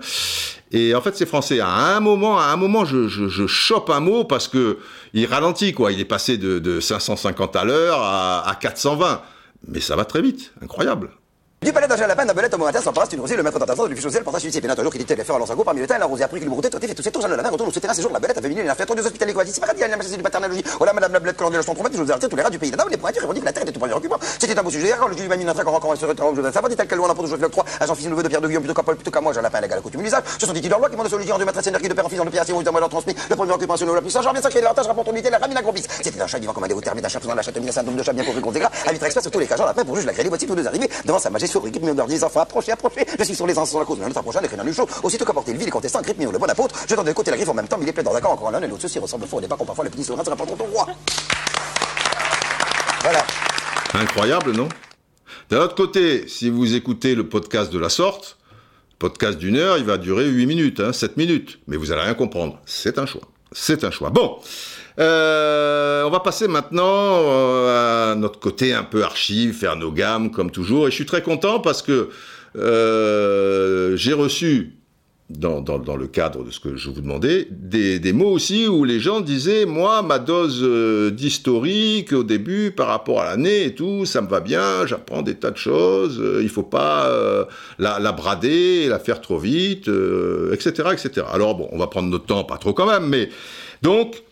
Et 0.72 0.94
en 0.94 1.02
fait, 1.02 1.16
c'est 1.16 1.26
français. 1.26 1.60
À 1.60 1.96
un 1.96 2.00
moment, 2.00 2.40
à 2.40 2.46
un 2.46 2.58
moment, 2.58 2.86
je, 2.86 3.08
je, 3.08 3.28
je, 3.28 3.48
chope 3.48 3.90
un 3.90 4.00
mot 4.00 4.24
parce 4.24 4.48
que 4.48 4.78
il 5.14 5.26
ralentit, 5.26 5.74
quoi. 5.74 5.92
Il 5.92 6.00
est 6.00 6.06
passé 6.06 6.38
de, 6.38 6.60
de 6.60 6.80
550 6.80 7.56
à 7.56 7.64
l'heure 7.64 8.00
à, 8.02 8.48
à 8.48 8.56
420. 8.56 9.22
Mais 9.68 9.80
ça 9.80 9.96
va 9.96 10.06
très 10.06 10.22
vite. 10.22 10.54
Incroyable. 10.62 11.10
Du 11.60 11.74
palais 11.74 11.88
d'Angers 11.88 12.06
Lapin, 12.08 12.24
belette 12.36 12.54
au 12.54 12.60
matin, 12.60 12.80
sans 12.80 12.94
passe, 12.94 13.12
une 13.14 13.20
rosée, 13.20 13.36
le 13.36 13.42
maître 13.42 13.58
d'attention, 13.58 13.88
du 13.88 13.96
fiche 13.96 14.04
social, 14.04 14.24
pensage 14.24 14.42
suicide, 14.42 14.68
toujours 14.76 14.92
qu'il 14.92 15.02
était 15.02 15.16
les 15.16 15.24
faire 15.24 15.38
à 15.38 15.64
parmi 15.66 15.82
le 15.82 15.88
temps, 15.88 15.98
la 15.98 16.06
rosée 16.06 16.24
a 16.24 16.28
pris 16.28 16.40
qu'il 16.40 16.48
broutait, 16.48 16.70
tout 16.70 16.80
fait 16.80 16.94
tout 16.94 17.02
ces 17.02 17.12
tours, 17.12 17.28
le 17.28 17.36
lapin, 17.36 17.50
retourne 17.50 17.70
au 17.70 17.74
souterrain, 17.74 17.96
ces 17.96 18.04
jours, 18.04 18.12
la 18.14 18.20
belette 18.20 18.38
a 18.38 18.42
de 18.42 19.02
hospitaliers, 19.02 19.34
quoi, 19.34 19.44
la 19.44 20.94
madame 20.94 21.14
la 21.14 21.20
belette, 21.20 21.36
colonne 21.36 21.54
de 21.54 21.58
l'aston 21.58 21.74
trompette, 21.74 21.94
je 21.94 22.04
vous 22.04 22.12
tous 22.30 22.36
les 22.36 22.44
rats 22.44 22.52
du 22.52 22.60
pays. 22.60 22.70
Là, 22.70 22.86
les 22.92 22.98
pointures 22.98 23.28
que 23.28 23.44
la 23.44 23.52
terre 23.52 23.64
était 23.64 23.72
tout 23.72 23.80
premier 23.80 23.96
occupant. 23.96 24.18
C'était 24.40 24.58
un 24.58 24.62
beau 24.62 24.70
sujet, 24.70 24.94
quand 25.00 25.08
le 25.08 25.18
juge 25.18 25.28
m'a 25.28 25.36
mis 25.36 25.48
un 25.48 25.54
train, 25.54 25.64
quand 25.64 25.82
on 25.84 25.96
se 25.96 26.06
retrouve, 26.06 26.36
je 26.36 26.42
donne 26.42 26.54
ça, 26.54 26.62
dit 26.70 26.76
tel 26.76 26.88
quel 26.88 27.00
loin, 27.00 27.08
pour 27.16 27.24
toujours 27.24 27.40
le 27.40 27.50
3, 27.50 27.66
à 27.80 27.88
son 27.88 27.96
fils 27.96 28.08
neveu 28.08 28.22
de 28.22 28.28
Pierre 28.28 28.42
de 28.42 28.48
Guillaume, 28.48 28.62
plutôt 28.62 28.76
qu'à 28.76 28.84
Paul, 28.84 28.96
plutôt 28.96 29.10
qu'à 29.10 29.22
moi, 29.22 29.34
j'ai 29.34 29.42
lapin, 29.42 29.60
la 29.60 29.68
coutume. 29.82 30.04
Ce 30.06 30.46
sont 30.46 30.54
des 30.54 30.62
de 30.62 30.70
loi 30.70 30.90
qui 30.90 30.96
m'ont 30.96 31.04
de 31.04 31.10
de 31.10 31.16
de 31.18 31.26
le 31.26 31.38
leur 33.48 33.58
le 33.58 33.96
la 33.96 35.40
un 35.40 35.50
un 41.10 41.36
un 41.36 41.40
de 41.40 41.47
sur 41.47 41.47
équipe, 41.68 41.84
mieux 41.84 41.94
des 41.94 42.24
enfants 42.24 42.42
approchés, 42.42 42.72
approchés, 42.72 43.06
je 43.18 43.24
suis 43.24 43.36
sur 43.36 43.48
les 43.48 43.54
sur 43.54 43.80
la 43.80 43.86
cause, 43.86 43.98
mais 44.00 44.08
notre 44.08 44.22
prochain, 44.22 44.42
écrit 44.42 44.58
dans 44.58 44.64
le 44.64 44.74
show. 44.74 44.88
Aussitôt 45.04 45.26
qu'apporter 45.26 45.52
le 45.52 45.58
ville, 45.58 45.66
les 45.66 45.72
contestants, 45.72 46.02
grippe 46.02 46.20
le 46.20 46.38
bon 46.38 46.46
apôtre, 46.46 46.76
je 46.88 46.96
tente 46.96 47.06
de 47.06 47.14
côté 47.14 47.32
la 47.32 47.38
griffe 47.38 47.50
en 47.50 47.54
même 47.54 47.68
temps, 47.68 47.78
il 47.82 47.88
est 47.88 47.94
plein 47.94 48.04
camp, 48.04 48.32
encore 48.32 48.52
l'un 48.52 48.62
et 48.62 48.68
l'autre. 48.68 48.82
Ceci 48.82 49.00
ressemble 49.00 49.26
fort 49.26 49.40
au 49.40 49.42
débat 49.42 49.56
quand 49.58 49.66
parfois 49.66 49.84
les 49.84 49.90
petits 49.90 50.04
souverains 50.04 50.24
se 50.24 50.30
rapportent 50.30 50.52
au 50.52 50.64
roi. 50.64 50.88
Voilà. 53.02 53.26
Incroyable, 53.94 54.52
non? 54.52 54.68
D'un 55.50 55.62
autre 55.62 55.76
côté, 55.76 56.28
si 56.28 56.50
vous 56.50 56.76
écoutez 56.76 57.16
le 57.16 57.30
podcast 57.30 57.72
de 57.72 57.80
la 57.80 57.90
sorte, 57.90 58.38
podcast 59.00 59.38
d'une 59.38 59.56
heure, 59.56 59.78
il 59.78 59.86
va 59.86 59.98
durer 59.98 60.26
8 60.26 60.46
minutes, 60.46 60.80
hein, 60.80 60.92
7 60.92 61.18
minutes. 61.18 61.60
Mais 61.68 61.78
vous 61.78 61.92
allez 61.92 62.02
rien 62.02 62.14
comprendre. 62.14 62.60
C'est 62.66 62.98
un 62.98 63.06
choix. 63.06 63.22
C'est 63.52 63.84
un 63.84 63.92
choix. 63.92 64.10
Bon. 64.10 64.40
Euh, 65.00 66.04
on 66.04 66.10
va 66.10 66.20
passer 66.20 66.48
maintenant 66.48 66.84
euh, 66.84 68.12
à 68.12 68.16
notre 68.16 68.40
côté 68.40 68.74
un 68.74 68.84
peu 68.84 69.04
archive, 69.04 69.54
faire 69.54 69.76
nos 69.76 69.92
gammes 69.92 70.32
comme 70.32 70.52
toujours. 70.52 70.88
Et 70.88 70.92
je 70.92 70.96
suis 70.96 71.06
très 71.06 71.22
content 71.22 71.60
parce 71.60 71.82
que 71.82 72.10
euh, 72.56 73.96
j'ai 73.96 74.14
reçu 74.14 74.74
dans, 75.30 75.62
le 76.00 76.08
cadre 76.08 76.46
de 76.46 76.52
ce 76.52 76.62
que 76.62 76.78
je 76.78 76.90
vous 76.90 77.02
demandais, 77.02 77.48
des, 77.52 78.14
mots 78.14 78.32
aussi 78.32 78.66
où 78.66 78.86
les 78.86 79.02
gens 79.02 79.20
disaient, 79.20 79.66
moi, 79.66 80.02
ma 80.02 80.20
dose 80.20 80.64
d'historique 81.12 82.14
au 82.14 82.24
début 82.24 82.72
par 82.72 82.88
rapport 82.88 83.20
à 83.20 83.26
l'année 83.26 83.66
et 83.66 83.76
tout, 83.76 84.06
ça 84.06 84.22
me 84.22 84.30
va 84.30 84.40
bien, 84.40 84.88
j'apprends 84.88 85.24
des 85.24 85.36
tas 85.36 85.52
de 85.52 85.58
choses, 85.58 86.24
il 86.42 86.48
faut 86.48 86.64
pas 86.64 87.12
la, 87.78 88.00
la, 88.00 88.12
brader, 88.14 88.88
la 88.88 89.00
faire 89.00 89.20
trop 89.20 89.38
vite, 89.38 89.90
etc., 90.54 90.92
etc. 90.94 91.28
Alors 91.30 91.56
bon, 91.56 91.68
on 91.74 91.78
va 91.78 91.88
prendre 91.88 92.08
notre 92.08 92.26
temps, 92.26 92.46
pas 92.46 92.58
trop 92.58 92.72
quand 92.72 92.90
même, 92.90 93.08
mais 93.08 93.28
donc, 93.82 94.24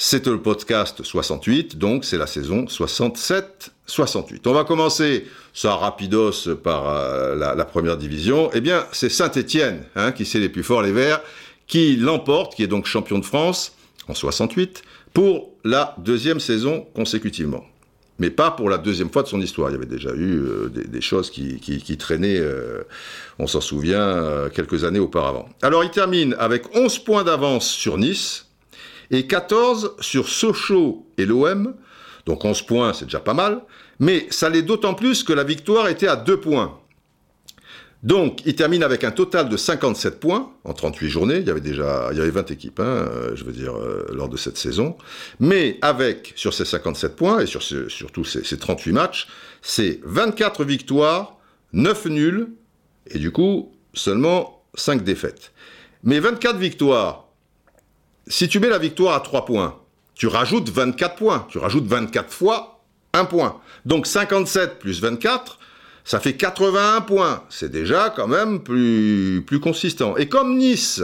c'est 0.00 0.28
le 0.28 0.40
podcast 0.40 1.02
68, 1.02 1.76
donc 1.76 2.04
c'est 2.04 2.18
la 2.18 2.28
saison 2.28 2.66
67-68. 2.66 4.46
On 4.46 4.52
va 4.52 4.62
commencer 4.62 5.26
ça 5.52 5.74
rapidos 5.74 6.54
par 6.62 6.88
euh, 6.88 7.34
la, 7.34 7.64
première 7.64 7.96
division, 7.96 8.48
eh 8.54 8.60
bien 8.60 8.86
c'est 8.92 9.08
Saint-Étienne 9.08 9.82
hein, 9.96 10.12
qui 10.12 10.24
c'est 10.24 10.38
les 10.38 10.48
plus 10.48 10.62
forts 10.62 10.82
les 10.82 10.92
Verts, 10.92 11.20
qui 11.66 11.96
l'emporte, 11.96 12.54
qui 12.54 12.62
est 12.62 12.68
donc 12.68 12.86
champion 12.86 13.18
de 13.18 13.24
France 13.24 13.72
en 14.06 14.14
68 14.14 14.84
pour 15.12 15.50
la 15.64 15.96
deuxième 15.98 16.38
saison 16.38 16.86
consécutivement. 16.94 17.64
Mais 18.20 18.30
pas 18.30 18.52
pour 18.52 18.70
la 18.70 18.78
deuxième 18.78 19.10
fois 19.10 19.24
de 19.24 19.28
son 19.28 19.40
histoire. 19.40 19.70
Il 19.70 19.72
y 19.74 19.76
avait 19.76 19.86
déjà 19.86 20.10
eu 20.10 20.38
euh, 20.38 20.68
des, 20.68 21.00
choses 21.00 21.30
qui, 21.30 21.96
traînaient, 21.98 22.38
euh, 22.38 22.82
on 23.40 23.48
s'en 23.48 23.60
souvient, 23.60 24.48
quelques 24.54 24.84
années 24.84 24.98
auparavant. 25.00 25.48
Alors 25.60 25.82
il 25.82 25.90
termine 25.90 26.36
avec 26.38 26.76
11 26.76 27.00
points 27.00 27.24
d'avance 27.24 27.68
sur 27.68 27.98
Nice 27.98 28.47
et 29.10 29.26
14 29.26 29.96
sur 30.00 30.28
Sochaux 30.28 31.06
et 31.16 31.26
l'OM. 31.26 31.74
Donc 32.26 32.44
11 32.44 32.62
points, 32.62 32.92
c'est 32.92 33.06
déjà 33.06 33.20
pas 33.20 33.34
mal. 33.34 33.62
Mais 34.00 34.26
ça 34.30 34.48
l'est 34.48 34.62
d'autant 34.62 34.94
plus 34.94 35.22
que 35.22 35.32
la 35.32 35.44
victoire 35.44 35.88
était 35.88 36.08
à 36.08 36.16
2 36.16 36.38
points. 36.38 36.78
Donc, 38.04 38.42
il 38.46 38.54
termine 38.54 38.84
avec 38.84 39.02
un 39.02 39.10
total 39.10 39.48
de 39.48 39.56
57 39.56 40.20
points 40.20 40.52
en 40.62 40.72
38 40.72 41.08
journées. 41.08 41.38
Il 41.38 41.46
y 41.46 41.50
avait 41.50 41.60
déjà, 41.60 42.10
il 42.12 42.18
y 42.18 42.20
avait 42.20 42.30
20 42.30 42.50
équipes, 42.52 42.78
hein, 42.78 42.84
euh, 42.84 43.32
je 43.34 43.42
veux 43.42 43.52
dire, 43.52 43.76
euh, 43.76 44.06
lors 44.12 44.28
de 44.28 44.36
cette 44.36 44.56
saison. 44.56 44.96
Mais 45.40 45.78
avec, 45.82 46.32
sur 46.36 46.54
ces 46.54 46.64
57 46.64 47.16
points 47.16 47.40
et 47.40 47.46
sur 47.46 47.62
ces, 47.62 47.86
ces 48.24 48.56
38 48.56 48.92
matchs, 48.92 49.26
c'est 49.62 49.98
24 50.04 50.64
victoires, 50.64 51.38
9 51.72 52.06
nuls 52.06 52.48
et 53.08 53.18
du 53.18 53.32
coup, 53.32 53.72
seulement 53.94 54.62
5 54.74 55.02
défaites. 55.02 55.50
Mais 56.04 56.20
24 56.20 56.56
victoires, 56.56 57.27
si 58.28 58.48
tu 58.48 58.60
mets 58.60 58.68
la 58.68 58.78
victoire 58.78 59.14
à 59.14 59.20
3 59.20 59.44
points, 59.44 59.80
tu 60.14 60.26
rajoutes 60.26 60.68
24 60.68 61.14
points. 61.16 61.46
Tu 61.48 61.58
rajoutes 61.58 61.86
24 61.86 62.32
fois 62.32 62.82
un 63.12 63.24
point. 63.24 63.60
Donc 63.84 64.06
57 64.06 64.78
plus 64.78 65.00
24, 65.00 65.58
ça 66.04 66.20
fait 66.20 66.34
81 66.34 67.02
points. 67.02 67.44
C'est 67.48 67.70
déjà 67.70 68.10
quand 68.10 68.26
même 68.26 68.62
plus, 68.62 69.42
plus 69.46 69.60
consistant. 69.60 70.16
Et 70.16 70.28
comme 70.28 70.56
Nice, 70.58 71.02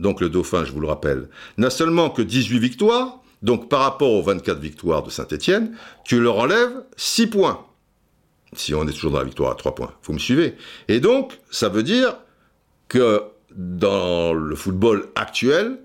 donc 0.00 0.20
le 0.20 0.28
Dauphin, 0.28 0.64
je 0.64 0.72
vous 0.72 0.80
le 0.80 0.88
rappelle, 0.88 1.28
n'a 1.58 1.70
seulement 1.70 2.10
que 2.10 2.22
18 2.22 2.58
victoires, 2.58 3.20
donc 3.42 3.68
par 3.68 3.80
rapport 3.80 4.12
aux 4.12 4.22
24 4.22 4.58
victoires 4.58 5.02
de 5.02 5.10
Saint-Etienne, 5.10 5.76
tu 6.04 6.20
leur 6.20 6.38
enlèves 6.38 6.82
6 6.96 7.28
points. 7.28 7.66
Si 8.52 8.74
on 8.74 8.86
est 8.88 8.92
toujours 8.92 9.12
dans 9.12 9.18
la 9.18 9.24
victoire 9.24 9.52
à 9.52 9.54
3 9.54 9.74
points, 9.74 9.92
vous 10.02 10.12
me 10.12 10.18
suivez. 10.18 10.56
Et 10.88 11.00
donc, 11.00 11.38
ça 11.50 11.68
veut 11.68 11.84
dire 11.84 12.16
que 12.88 13.22
dans 13.54 14.32
le 14.32 14.56
football 14.56 15.08
actuel, 15.14 15.78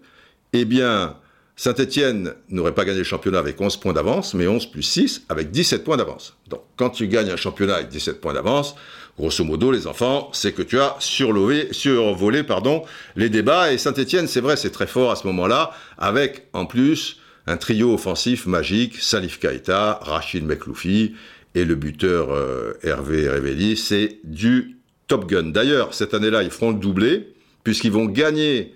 eh 0.61 0.65
bien, 0.65 1.15
Saint-Etienne 1.55 2.33
n'aurait 2.49 2.73
pas 2.73 2.83
gagné 2.83 2.99
le 2.99 3.03
championnat 3.05 3.39
avec 3.39 3.59
11 3.59 3.77
points 3.77 3.93
d'avance, 3.93 4.33
mais 4.33 4.47
11 4.47 4.65
plus 4.67 4.83
6 4.83 5.23
avec 5.29 5.51
17 5.51 5.83
points 5.83 5.97
d'avance. 5.97 6.35
Donc 6.49 6.61
quand 6.75 6.89
tu 6.89 7.07
gagnes 7.07 7.31
un 7.31 7.37
championnat 7.37 7.75
avec 7.75 7.87
17 7.89 8.19
points 8.19 8.33
d'avance, 8.33 8.75
grosso 9.17 9.43
modo, 9.45 9.71
les 9.71 9.87
enfants, 9.87 10.29
c'est 10.33 10.51
que 10.51 10.61
tu 10.61 10.79
as 10.79 10.95
survolé, 10.99 11.69
survolé 11.71 12.43
pardon, 12.43 12.83
les 13.15 13.29
débats. 13.29 13.71
Et 13.71 13.77
Saint-Etienne, 13.77 14.27
c'est 14.27 14.41
vrai, 14.41 14.57
c'est 14.57 14.71
très 14.71 14.87
fort 14.87 15.11
à 15.11 15.15
ce 15.15 15.25
moment-là, 15.27 15.71
avec 15.97 16.47
en 16.51 16.65
plus 16.65 17.19
un 17.47 17.55
trio 17.55 17.93
offensif 17.93 18.47
magique, 18.47 18.97
Salif 18.97 19.39
Keita, 19.39 19.99
Rachid 20.01 20.43
Mekloufi 20.43 21.15
et 21.53 21.63
le 21.63 21.75
buteur 21.75 22.31
euh, 22.31 22.73
Hervé 22.83 23.29
Révelli. 23.29 23.77
C'est 23.77 24.19
du 24.25 24.77
Top 25.07 25.29
Gun. 25.29 25.51
D'ailleurs, 25.51 25.93
cette 25.93 26.13
année-là, 26.13 26.43
ils 26.43 26.49
feront 26.49 26.71
le 26.71 26.79
doublé, 26.79 27.33
puisqu'ils 27.63 27.91
vont 27.91 28.05
gagner 28.05 28.74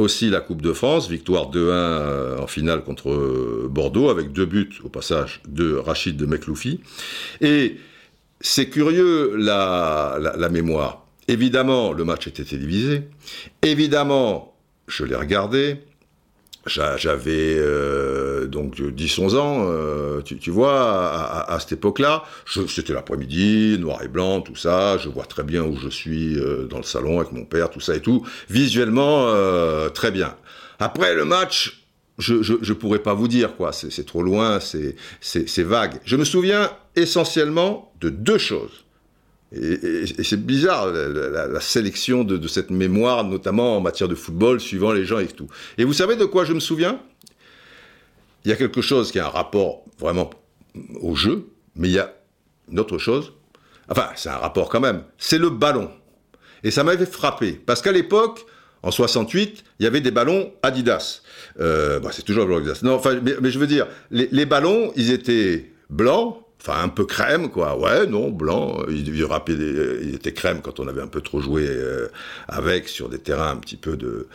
aussi 0.00 0.30
la 0.30 0.40
Coupe 0.40 0.62
de 0.62 0.72
France, 0.72 1.08
victoire 1.08 1.50
2-1 1.50 1.56
euh, 1.56 2.38
en 2.38 2.46
finale 2.46 2.82
contre 2.82 3.10
euh, 3.10 3.68
Bordeaux, 3.70 4.08
avec 4.08 4.32
deux 4.32 4.46
buts 4.46 4.70
au 4.82 4.88
passage 4.88 5.42
de 5.46 5.74
Rachid 5.74 6.16
de 6.16 6.26
Mekloufi. 6.26 6.80
Et 7.40 7.76
c'est 8.40 8.68
curieux 8.68 9.36
la, 9.36 10.18
la, 10.18 10.48
mémoire. 10.48 11.06
Évidemment, 11.28 11.92
le 11.92 12.04
match 12.04 12.26
était 12.26 12.44
télévisé. 12.44 13.02
Évidemment, 13.62 14.56
je 14.88 15.04
l'ai 15.04 15.14
regardé. 15.14 15.76
J'avais 16.66 17.56
euh, 17.56 18.46
donc 18.46 18.78
10-11 18.78 19.36
ans, 19.36 19.66
euh, 19.66 20.20
tu, 20.20 20.50
vois, 20.50 21.48
à, 21.48 21.58
cette 21.58 21.72
époque-là. 21.72 22.24
C'était 22.68 22.92
l'après-midi, 22.92 23.78
noir 23.78 24.02
et 24.02 24.08
blanc, 24.08 24.42
tout 24.42 24.56
ça. 24.56 24.98
Je 24.98 25.08
vois 25.08 25.24
très 25.24 25.42
bien 25.42 25.62
où 25.62 25.76
je 25.76 25.88
suis 25.88 26.38
euh, 26.38 26.66
dans 26.66 26.76
le 26.76 26.82
salon 26.82 27.18
avec 27.20 27.32
mon 27.32 27.44
père, 27.44 27.70
tout 27.70 27.80
ça 27.80 27.96
et 27.96 28.00
tout. 28.00 28.26
Visuellement, 28.50 29.32
très 29.94 30.10
bien. 30.10 30.36
Après 30.78 31.14
le 31.14 31.24
match, 31.24 31.86
je, 32.18 32.34
ne 32.34 32.74
pourrais 32.74 32.98
pas 32.98 33.14
vous 33.14 33.28
dire, 33.28 33.56
quoi. 33.56 33.72
C'est 33.72 34.04
trop 34.04 34.22
loin, 34.22 34.60
c'est 34.60 35.62
vague. 35.62 35.94
Je 36.04 36.16
me 36.16 36.24
souviens 36.24 36.70
essentiellement 36.94 37.92
de 38.00 38.10
deux 38.10 38.38
choses. 38.38 38.84
Et, 39.52 40.04
c'est 40.22 40.44
bizarre 40.44 40.92
la, 40.92 41.60
sélection 41.60 42.24
de, 42.24 42.46
cette 42.48 42.70
mémoire, 42.70 43.24
notamment 43.24 43.76
en 43.76 43.80
matière 43.80 44.08
de 44.08 44.14
football, 44.14 44.60
suivant 44.60 44.92
les 44.92 45.04
gens 45.04 45.18
et 45.18 45.26
tout. 45.26 45.48
Et 45.78 45.84
vous 45.84 45.92
savez 45.92 46.16
de 46.16 46.24
quoi 46.24 46.44
je 46.44 46.52
me 46.52 46.60
souviens? 46.60 47.00
Il 48.44 48.50
y 48.50 48.52
a 48.52 48.56
quelque 48.56 48.80
chose 48.80 49.12
qui 49.12 49.18
a 49.18 49.26
un 49.26 49.30
rapport 49.30 49.84
vraiment 49.98 50.30
au 51.00 51.14
jeu, 51.14 51.46
mais 51.74 51.88
il 51.88 51.94
y 51.94 51.98
a 51.98 52.14
une 52.70 52.78
autre 52.78 52.98
chose. 52.98 53.32
Enfin, 53.88 54.08
c'est 54.14 54.28
un 54.28 54.36
rapport 54.36 54.68
quand 54.68 54.80
même. 54.80 55.02
C'est 55.18 55.38
le 55.38 55.50
ballon. 55.50 55.90
Et 56.62 56.70
ça 56.70 56.84
m'avait 56.84 57.06
frappé. 57.06 57.52
Parce 57.52 57.82
qu'à 57.82 57.92
l'époque, 57.92 58.46
en 58.82 58.92
68, 58.92 59.64
il 59.78 59.82
y 59.82 59.86
avait 59.86 60.00
des 60.00 60.12
ballons 60.12 60.52
Adidas. 60.62 61.22
Euh, 61.58 61.98
bah, 61.98 62.10
c'est 62.12 62.22
toujours 62.22 62.56
Adidas. 62.56 62.80
Non, 62.82 62.94
enfin, 62.94 63.20
mais, 63.20 63.50
je 63.50 63.58
veux 63.58 63.66
dire, 63.66 63.88
les 64.10 64.46
ballons, 64.46 64.92
ils 64.94 65.10
étaient 65.10 65.72
blancs, 65.90 66.38
Enfin, 66.60 66.82
un 66.82 66.90
peu 66.90 67.06
crème, 67.06 67.50
quoi. 67.50 67.78
Ouais, 67.78 68.06
non, 68.06 68.30
blanc. 68.30 68.84
Il, 68.90 69.08
il, 69.08 70.14
était 70.14 70.34
crème 70.34 70.60
quand 70.60 70.78
on 70.78 70.88
avait 70.88 71.00
un 71.00 71.06
peu 71.06 71.22
trop 71.22 71.40
joué 71.40 71.66
euh, 71.66 72.08
avec 72.48 72.86
sur 72.88 73.08
des 73.08 73.18
terrains 73.18 73.50
un 73.50 73.56
petit 73.56 73.78
peu 73.78 73.96
de 73.96 74.28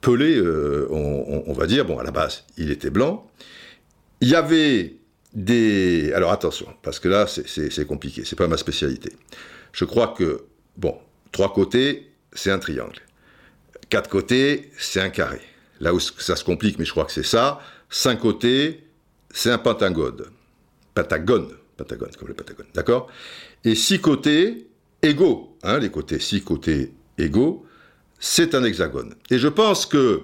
pelés, 0.00 0.38
euh, 0.38 0.86
on, 0.90 1.52
va 1.52 1.66
dire. 1.66 1.84
Bon, 1.84 1.98
à 1.98 2.04
la 2.04 2.12
base, 2.12 2.44
il 2.56 2.70
était 2.70 2.90
blanc. 2.90 3.28
Il 4.20 4.28
y 4.28 4.36
avait 4.36 4.94
des. 5.34 6.12
Alors 6.12 6.30
attention, 6.30 6.68
parce 6.82 7.00
que 7.00 7.08
là, 7.08 7.26
c'est 7.26 7.86
compliqué. 7.86 8.22
C'est 8.24 8.36
pas 8.36 8.46
ma 8.46 8.58
spécialité. 8.58 9.12
Je 9.72 9.84
crois 9.84 10.14
que, 10.16 10.44
bon, 10.76 10.96
trois 11.32 11.52
côtés, 11.52 12.12
c'est 12.32 12.52
un 12.52 12.60
triangle. 12.60 13.00
Quatre 13.88 14.08
côtés, 14.08 14.70
c'est 14.78 15.00
un 15.00 15.10
carré. 15.10 15.40
Là 15.80 15.92
où 15.92 15.98
ça 15.98 16.36
se 16.36 16.44
complique, 16.44 16.78
mais 16.78 16.84
je 16.84 16.92
crois 16.92 17.06
que 17.06 17.12
c'est 17.12 17.24
ça. 17.24 17.60
Cinq 17.90 18.20
côtés, 18.20 18.84
c'est 19.32 19.50
un 19.50 19.58
pentagone. 19.58 20.26
Pentagone 20.94 21.48
Comme 21.88 22.28
le 22.28 22.34
Pentagone, 22.34 22.66
d'accord? 22.74 23.08
Et 23.64 23.74
six 23.74 24.00
côtés 24.00 24.68
égaux, 25.02 25.56
hein, 25.62 25.78
les 25.78 25.90
côtés, 25.90 26.18
six 26.18 26.42
côtés 26.42 26.92
égaux, 27.18 27.64
c'est 28.18 28.54
un 28.54 28.64
hexagone. 28.64 29.14
Et 29.30 29.38
je 29.38 29.48
pense 29.48 29.84
que 29.86 30.22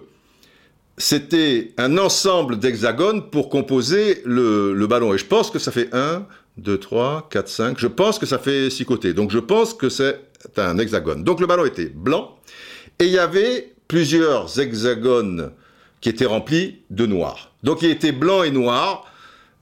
c'était 0.98 1.72
un 1.78 1.96
ensemble 1.98 2.58
d'hexagones 2.58 3.30
pour 3.30 3.48
composer 3.48 4.22
le, 4.24 4.86
ballon. 4.86 5.14
Et 5.14 5.18
je 5.18 5.24
pense 5.24 5.50
que 5.50 5.58
ça 5.58 5.70
fait 5.70 5.88
1, 5.92 6.26
2, 6.58 6.78
3, 6.78 7.28
4, 7.30 7.48
5. 7.48 7.78
Je 7.78 7.86
pense 7.86 8.18
que 8.18 8.26
ça 8.26 8.38
fait 8.38 8.68
six 8.70 8.84
côtés. 8.84 9.14
Donc 9.14 9.30
je 9.30 9.38
pense 9.38 9.74
que 9.74 9.88
c'est 9.88 10.20
un 10.56 10.78
hexagone. 10.78 11.24
Donc 11.24 11.40
le 11.40 11.46
ballon 11.46 11.64
était 11.64 11.86
blanc. 11.86 12.36
Et 12.98 13.06
il 13.06 13.12
y 13.12 13.18
avait 13.18 13.72
plusieurs 13.86 14.58
hexagones 14.58 15.52
qui 16.00 16.08
étaient 16.08 16.26
remplis 16.26 16.82
de 16.90 17.06
noir. 17.06 17.52
Donc 17.62 17.82
il 17.82 17.90
était 17.90 18.12
blanc 18.12 18.42
et 18.42 18.50
noir. 18.50 19.07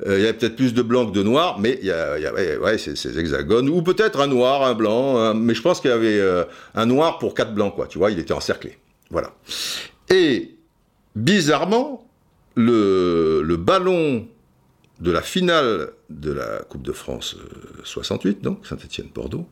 Euh, 0.05 0.19
il 0.19 0.23
y 0.23 0.25
avait 0.25 0.35
peut-être 0.35 0.57
plus 0.57 0.75
de 0.75 0.83
blanc 0.83 1.07
que 1.07 1.13
de 1.13 1.23
noir, 1.23 1.59
mais 1.59 1.79
il 1.81 1.89
y, 1.89 2.59
ouais, 2.59 2.79
ces, 2.79 3.19
hexagones, 3.19 3.69
ou 3.69 3.83
peut-être 3.83 4.21
un 4.21 4.27
noir, 4.27 4.63
un 4.63 4.75
blanc, 4.75 5.35
mais 5.35 5.55
je 5.55 5.63
pense 5.63 5.81
qu'il 5.81 5.91
y 5.91 5.95
avait 5.95 6.19
euh, 6.21 6.45
un 6.75 6.87
noir 6.87 7.19
pour 7.19 7.35
quatre 7.35 7.55
blancs, 7.55 7.75
quoi, 7.75 7.87
tu 7.87 7.99
vois, 7.99 8.11
il 8.11 8.19
était 8.19 8.35
encerclé. 8.35 8.79
Voilà. 9.11 9.33
Et 10.11 10.55
bizarrement, 11.15 12.07
le, 12.57 13.43
le 13.43 13.57
ballon 13.57 14.29
de 15.01 15.11
la 15.11 15.23
finale 15.23 15.91
de 16.11 16.33
la 16.33 16.59
Coupe 16.69 16.83
de 16.83 16.93
France 16.93 17.37
68, 17.85 18.39
euh, 18.39 18.43
donc 18.43 18.67
Saint-Étienne-Bordeaux, 18.67 19.47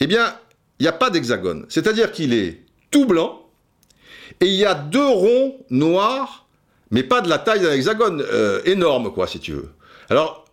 eh 0.00 0.06
bien, 0.06 0.36
il 0.78 0.82
n'y 0.82 0.88
a 0.88 0.92
pas 0.92 1.10
d'hexagone. 1.10 1.66
C'est-à-dire 1.68 2.12
qu'il 2.12 2.34
est 2.34 2.62
tout 2.90 3.06
blanc, 3.06 3.42
et 4.40 4.46
il 4.46 4.54
y 4.54 4.64
a 4.64 4.74
deux 4.74 5.08
ronds 5.08 5.56
noirs 5.70 6.45
mais 6.90 7.02
pas 7.02 7.20
de 7.20 7.28
la 7.28 7.38
taille 7.38 7.60
d'un 7.60 7.72
hexagone 7.72 8.22
euh, 8.22 8.60
énorme, 8.64 9.12
quoi, 9.12 9.26
si 9.26 9.40
tu 9.40 9.52
veux. 9.52 9.70
Alors, 10.08 10.44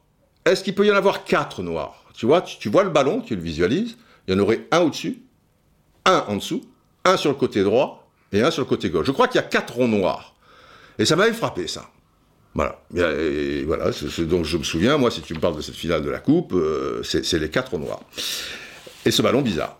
est-ce 0.45 0.63
qu'il 0.63 0.75
peut 0.75 0.85
y 0.85 0.91
en 0.91 0.95
avoir 0.95 1.23
quatre 1.23 1.61
noirs? 1.61 2.03
Tu 2.15 2.25
vois, 2.25 2.41
tu, 2.41 2.69
vois 2.69 2.83
le 2.83 2.89
ballon, 2.89 3.21
tu 3.21 3.35
le 3.35 3.41
visualises, 3.41 3.97
il 4.27 4.33
y 4.33 4.37
en 4.37 4.39
aurait 4.39 4.67
un 4.71 4.81
au-dessus, 4.81 5.23
un 6.05 6.25
en 6.27 6.35
dessous, 6.35 6.63
un 7.05 7.17
sur 7.17 7.31
le 7.31 7.35
côté 7.35 7.63
droit 7.63 8.07
et 8.31 8.41
un 8.41 8.51
sur 8.51 8.61
le 8.61 8.67
côté 8.67 8.89
gauche. 8.89 9.07
Je 9.07 9.11
crois 9.11 9.27
qu'il 9.27 9.39
y 9.41 9.43
a 9.43 9.47
quatre 9.47 9.73
ronds 9.73 9.87
noirs. 9.87 10.35
Et 10.99 11.05
ça 11.05 11.15
m'avait 11.15 11.33
frappé, 11.33 11.67
ça. 11.67 11.89
Voilà. 12.53 12.79
Et 12.95 13.63
voilà. 13.63 13.85
donc 14.19 14.45
je 14.45 14.57
me 14.57 14.63
souviens, 14.63 14.97
moi, 14.97 15.09
si 15.09 15.21
tu 15.21 15.33
me 15.33 15.39
parles 15.39 15.55
de 15.55 15.61
cette 15.61 15.75
finale 15.75 16.03
de 16.03 16.09
la 16.09 16.19
Coupe, 16.19 16.53
euh, 16.53 17.01
c'est 17.03 17.39
les 17.39 17.49
quatre 17.49 17.71
ronds 17.71 17.79
noirs. 17.79 18.01
Et 19.05 19.11
ce 19.11 19.21
ballon 19.21 19.41
bizarre. 19.41 19.79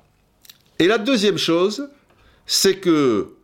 Et 0.80 0.88
la 0.88 0.98
deuxième 0.98 1.38
chose, 1.38 1.90
c'est 2.46 2.78
que, 2.78 3.36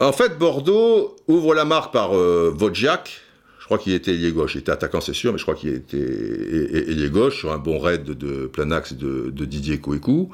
en 0.00 0.12
fait, 0.12 0.38
Bordeaux 0.38 1.16
ouvre 1.28 1.54
la 1.54 1.64
marque 1.64 1.92
par 1.92 2.16
euh, 2.16 2.54
Je 2.58 3.64
crois 3.64 3.78
qu'il 3.78 3.94
était 3.94 4.12
ailier 4.12 4.32
gauche. 4.32 4.54
Il 4.54 4.58
était 4.58 4.72
attaquant, 4.72 5.00
c'est 5.00 5.14
sûr, 5.14 5.32
mais 5.32 5.38
je 5.38 5.44
crois 5.44 5.54
qu'il 5.54 5.70
était 5.70 5.96
ailier 5.96 7.08
gauche 7.10 7.38
sur 7.38 7.52
un 7.52 7.58
bon 7.58 7.78
raid 7.78 8.04
de 8.04 8.46
plein 8.46 8.70
axe 8.70 8.92
de, 8.94 9.30
de 9.30 9.44
Didier 9.44 9.78
Kouekou. 9.78 10.30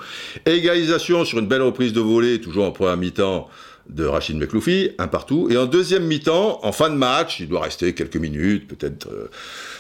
Égalisation 0.46 1.24
sur 1.24 1.38
une 1.38 1.46
belle 1.46 1.62
reprise 1.62 1.92
de 1.92 2.00
volée, 2.00 2.40
toujours 2.40 2.64
en 2.64 2.72
première 2.72 2.96
mi-temps, 2.96 3.48
de 3.90 4.04
Rachid 4.04 4.36
Mekloufi, 4.36 4.90
un 4.98 5.08
partout. 5.08 5.48
Et 5.50 5.56
en 5.56 5.66
deuxième 5.66 6.04
mi-temps, 6.04 6.60
en 6.62 6.72
fin 6.72 6.90
de 6.90 6.94
match, 6.94 7.40
il 7.40 7.48
doit 7.48 7.62
rester 7.62 7.94
quelques 7.94 8.16
minutes, 8.16 8.68
peut-être, 8.68 9.08
je 9.10 9.14
euh, 9.14 9.30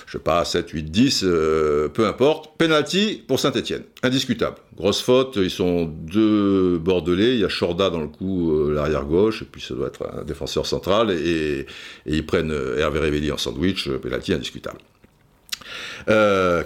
je 0.06 0.12
sais 0.12 0.18
pas, 0.18 0.44
7, 0.44 0.70
8, 0.70 0.82
10, 0.84 1.20
peu 1.20 2.06
importe. 2.06 2.56
Penalty 2.58 3.22
pour 3.26 3.38
Saint-Etienne. 3.38 3.84
Indiscutable. 4.02 4.56
Grosse 4.76 5.00
faute, 5.00 5.36
ils 5.36 5.50
sont 5.50 5.84
deux 5.84 6.78
Bordelais, 6.78 7.34
il 7.34 7.40
y 7.40 7.44
a 7.44 7.48
Chorda 7.48 7.90
dans 7.90 8.00
le 8.00 8.08
coup, 8.08 8.52
euh, 8.52 8.74
l'arrière 8.74 9.04
gauche, 9.04 9.42
et 9.42 9.44
puis 9.44 9.62
ça 9.62 9.74
doit 9.74 9.86
être 9.86 10.08
un 10.12 10.24
défenseur 10.24 10.66
central, 10.66 11.10
et, 11.10 11.66
ils 12.06 12.26
prennent 12.26 12.52
euh, 12.52 12.78
Hervé 12.78 12.98
Révelli 12.98 13.30
en 13.30 13.38
sandwich, 13.38 13.88
penalty 13.88 14.32
indiscutable. 14.32 14.78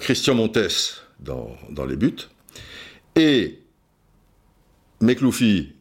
Christian 0.00 0.34
Montes 0.34 1.04
dans, 1.20 1.56
dans 1.70 1.84
les 1.84 1.96
buts. 1.96 2.28
Et 3.16 3.58
Mekloufi 5.00 5.72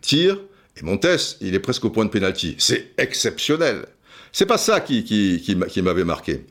tire, 0.00 0.38
et 0.78 0.84
Montes, 0.84 1.38
il 1.40 1.54
est 1.54 1.60
presque 1.60 1.84
au 1.84 1.90
point 1.90 2.04
de 2.04 2.10
pénalty. 2.10 2.54
C'est 2.58 2.92
exceptionnel. 2.98 3.86
C'est 4.32 4.46
pas 4.46 4.58
ça 4.58 4.80
qui, 4.80 5.56
m'avait 5.82 6.04
marqué. 6.04 6.44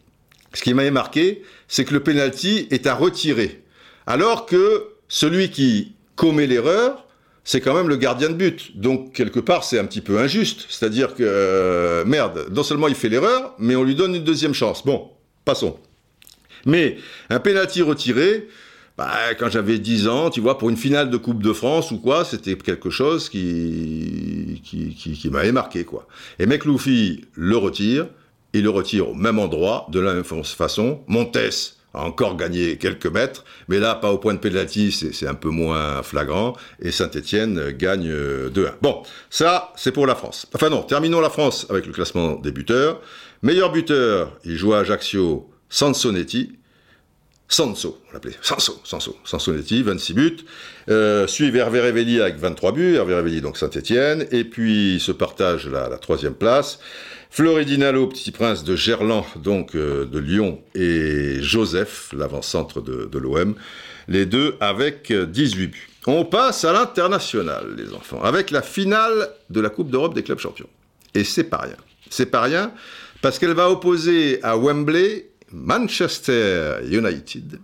Ce 0.54 0.62
qui 0.62 0.74
m'avait 0.74 0.92
marqué, 0.92 1.44
c'est 1.68 1.86
que 1.86 1.94
le 1.94 2.02
pénalty 2.02 2.68
est 2.72 2.88
à 2.88 2.96
retirer. 2.96 3.64
Alors 4.06 4.46
que 4.46 4.88
celui 5.08 5.52
qui 5.52 5.94
commet 6.16 6.48
l'erreur, 6.48 7.06
c'est 7.44 7.62
quand 7.62 7.74
même 7.74 7.88
le 7.88 7.96
gardien 7.96 8.30
de 8.30 8.34
but. 8.34 8.78
Donc, 8.78 9.14
quelque 9.14 9.40
part, 9.40 9.64
c'est 9.64 9.80
un 9.80 9.86
petit 9.86 10.02
peu 10.02 10.18
injuste. 10.18 10.66
C'est-à-dire 10.70 11.16
que, 11.16 11.24
euh, 11.24 12.04
merde, 12.04 12.48
non 12.52 12.64
seulement 12.64 12.88
il 12.88 12.96
fait 12.96 13.10
l'erreur, 13.10 13.54
mais 13.60 13.76
on 13.76 13.84
lui 13.84 13.96
donne 13.96 14.16
une 14.16 14.24
deuxième 14.24 14.54
chance. 14.54 14.86
Bon, 14.86 15.12
passons. 15.46 15.80
Mais 16.66 16.98
un 17.30 17.40
pénalty 17.40 17.82
retiré, 17.82 18.48
bah, 18.98 19.36
quand 19.38 19.50
j'avais 19.50 19.78
10 19.78 20.08
ans, 20.08 20.30
tu 20.32 20.42
vois, 20.42 20.58
pour 20.58 20.70
une 20.70 20.78
finale 20.78 21.12
de 21.12 21.18
Coupe 21.18 21.44
de 21.44 21.54
France 21.54 21.92
ou 21.92 22.00
quoi, 22.00 22.26
c'était 22.26 22.56
quelque 22.56 22.90
chose 22.90 23.30
qui, 23.30 24.62
qui, 24.64 25.30
m'avait 25.30 25.52
marqué, 25.52 25.86
quoi. 25.86 26.08
Et 26.40 26.48
Mekloufi 26.48 27.26
le 27.36 27.58
retire, 27.58 28.08
il 28.54 28.64
le 28.64 28.70
retire 28.72 29.10
au 29.10 29.14
même 29.14 29.38
endroit, 29.38 29.88
de 29.92 30.00
la 30.00 30.14
même 30.14 30.24
façon. 30.24 31.02
Montes 31.08 31.38
a 31.94 32.04
encore 32.04 32.36
gagné 32.38 32.78
quelques 32.78 33.08
mètres, 33.08 33.46
mais 33.68 33.80
là, 33.80 33.94
pas 33.96 34.12
au 34.12 34.18
point 34.18 34.34
de 34.34 34.40
pénalty, 34.40 34.92
c'est 34.92 35.28
un 35.28 35.36
peu 35.36 35.50
moins 35.50 36.02
flagrant, 36.02 36.54
et 36.82 36.92
Saint-Etienne 36.92 37.72
gagne 37.72 38.10
2-1. 38.10 38.10
Euh, 38.10 38.70
bon, 38.82 39.04
ça, 39.30 39.74
c'est 39.76 39.92
pour 39.92 40.08
la 40.08 40.16
France. 40.16 40.48
Enfin 40.56 40.70
non, 40.70 40.82
terminons 40.82 41.22
la 41.22 41.30
France 41.30 41.68
avec 41.70 41.86
le 41.86 41.94
classement 41.94 42.36
des 42.36 42.52
buteurs. 42.52 43.02
Meilleur 43.44 43.72
buteur, 43.72 44.38
il 44.44 44.58
joue 44.58 44.74
à 44.74 44.80
Ajaccio, 44.80 45.50
Sansonetti, 45.70 46.57
Sanso, 47.50 48.02
on 48.10 48.14
l'appelait, 48.14 48.36
Sanso, 48.42 48.80
Sanso, 48.84 49.16
Sansonetti, 49.24 49.82
26 49.82 50.14
buts. 50.14 50.38
Euh, 50.90 51.28
suivent 51.28 51.56
Hervé 51.56 51.80
Révelli 51.80 52.20
avec 52.20 52.38
23 52.38 52.74
buts, 52.74 52.96
Hervé 52.96 53.16
Révelli 53.16 53.40
donc 53.40 53.58
Saint-Etienne, 53.58 54.28
et 54.32 54.44
puis 54.44 55.00
se 55.00 55.14
partage 55.14 55.68
la, 55.68 55.88
la 55.88 55.98
troisième 55.98 56.34
place. 56.34 56.80
Floridinalo, 57.30 58.08
petit 58.08 58.32
prince 58.32 58.64
de 58.64 58.76
Gerland, 58.76 59.24
donc 59.38 59.76
euh, 59.76 60.06
de 60.06 60.20
Lyon, 60.20 60.62
et 60.76 61.42
Joseph, 61.42 62.10
l'avant-centre 62.16 62.82
de, 62.82 63.06
de 63.06 63.18
l'OM, 63.18 63.56
les 64.08 64.26
deux 64.26 64.56
avec 64.60 65.14
18 65.14 65.68
buts. 65.68 65.90
On 66.06 66.26
passe 66.26 66.64
à 66.66 66.74
l'international, 66.74 67.76
les 67.78 67.94
enfants, 67.94 68.22
avec 68.24 68.52
la 68.52 68.62
finale 68.62 69.30
de 69.50 69.60
la 69.60 69.70
Coupe 69.70 69.90
d'Europe 69.90 70.14
des 70.14 70.24
clubs 70.24 70.40
champions. 70.40 70.70
Et 71.14 71.24
c'est 71.24 71.44
pas 71.46 71.58
rien. 71.58 71.76
C'est 72.10 72.28
pas 72.28 72.42
rien, 72.42 72.72
parce 73.22 73.40
qu'elle 73.40 73.54
va 73.54 73.70
opposer 73.70 74.40
à 74.44 74.58
Wembley 74.58 75.28
Manchester 75.52 76.80
United 76.86 77.60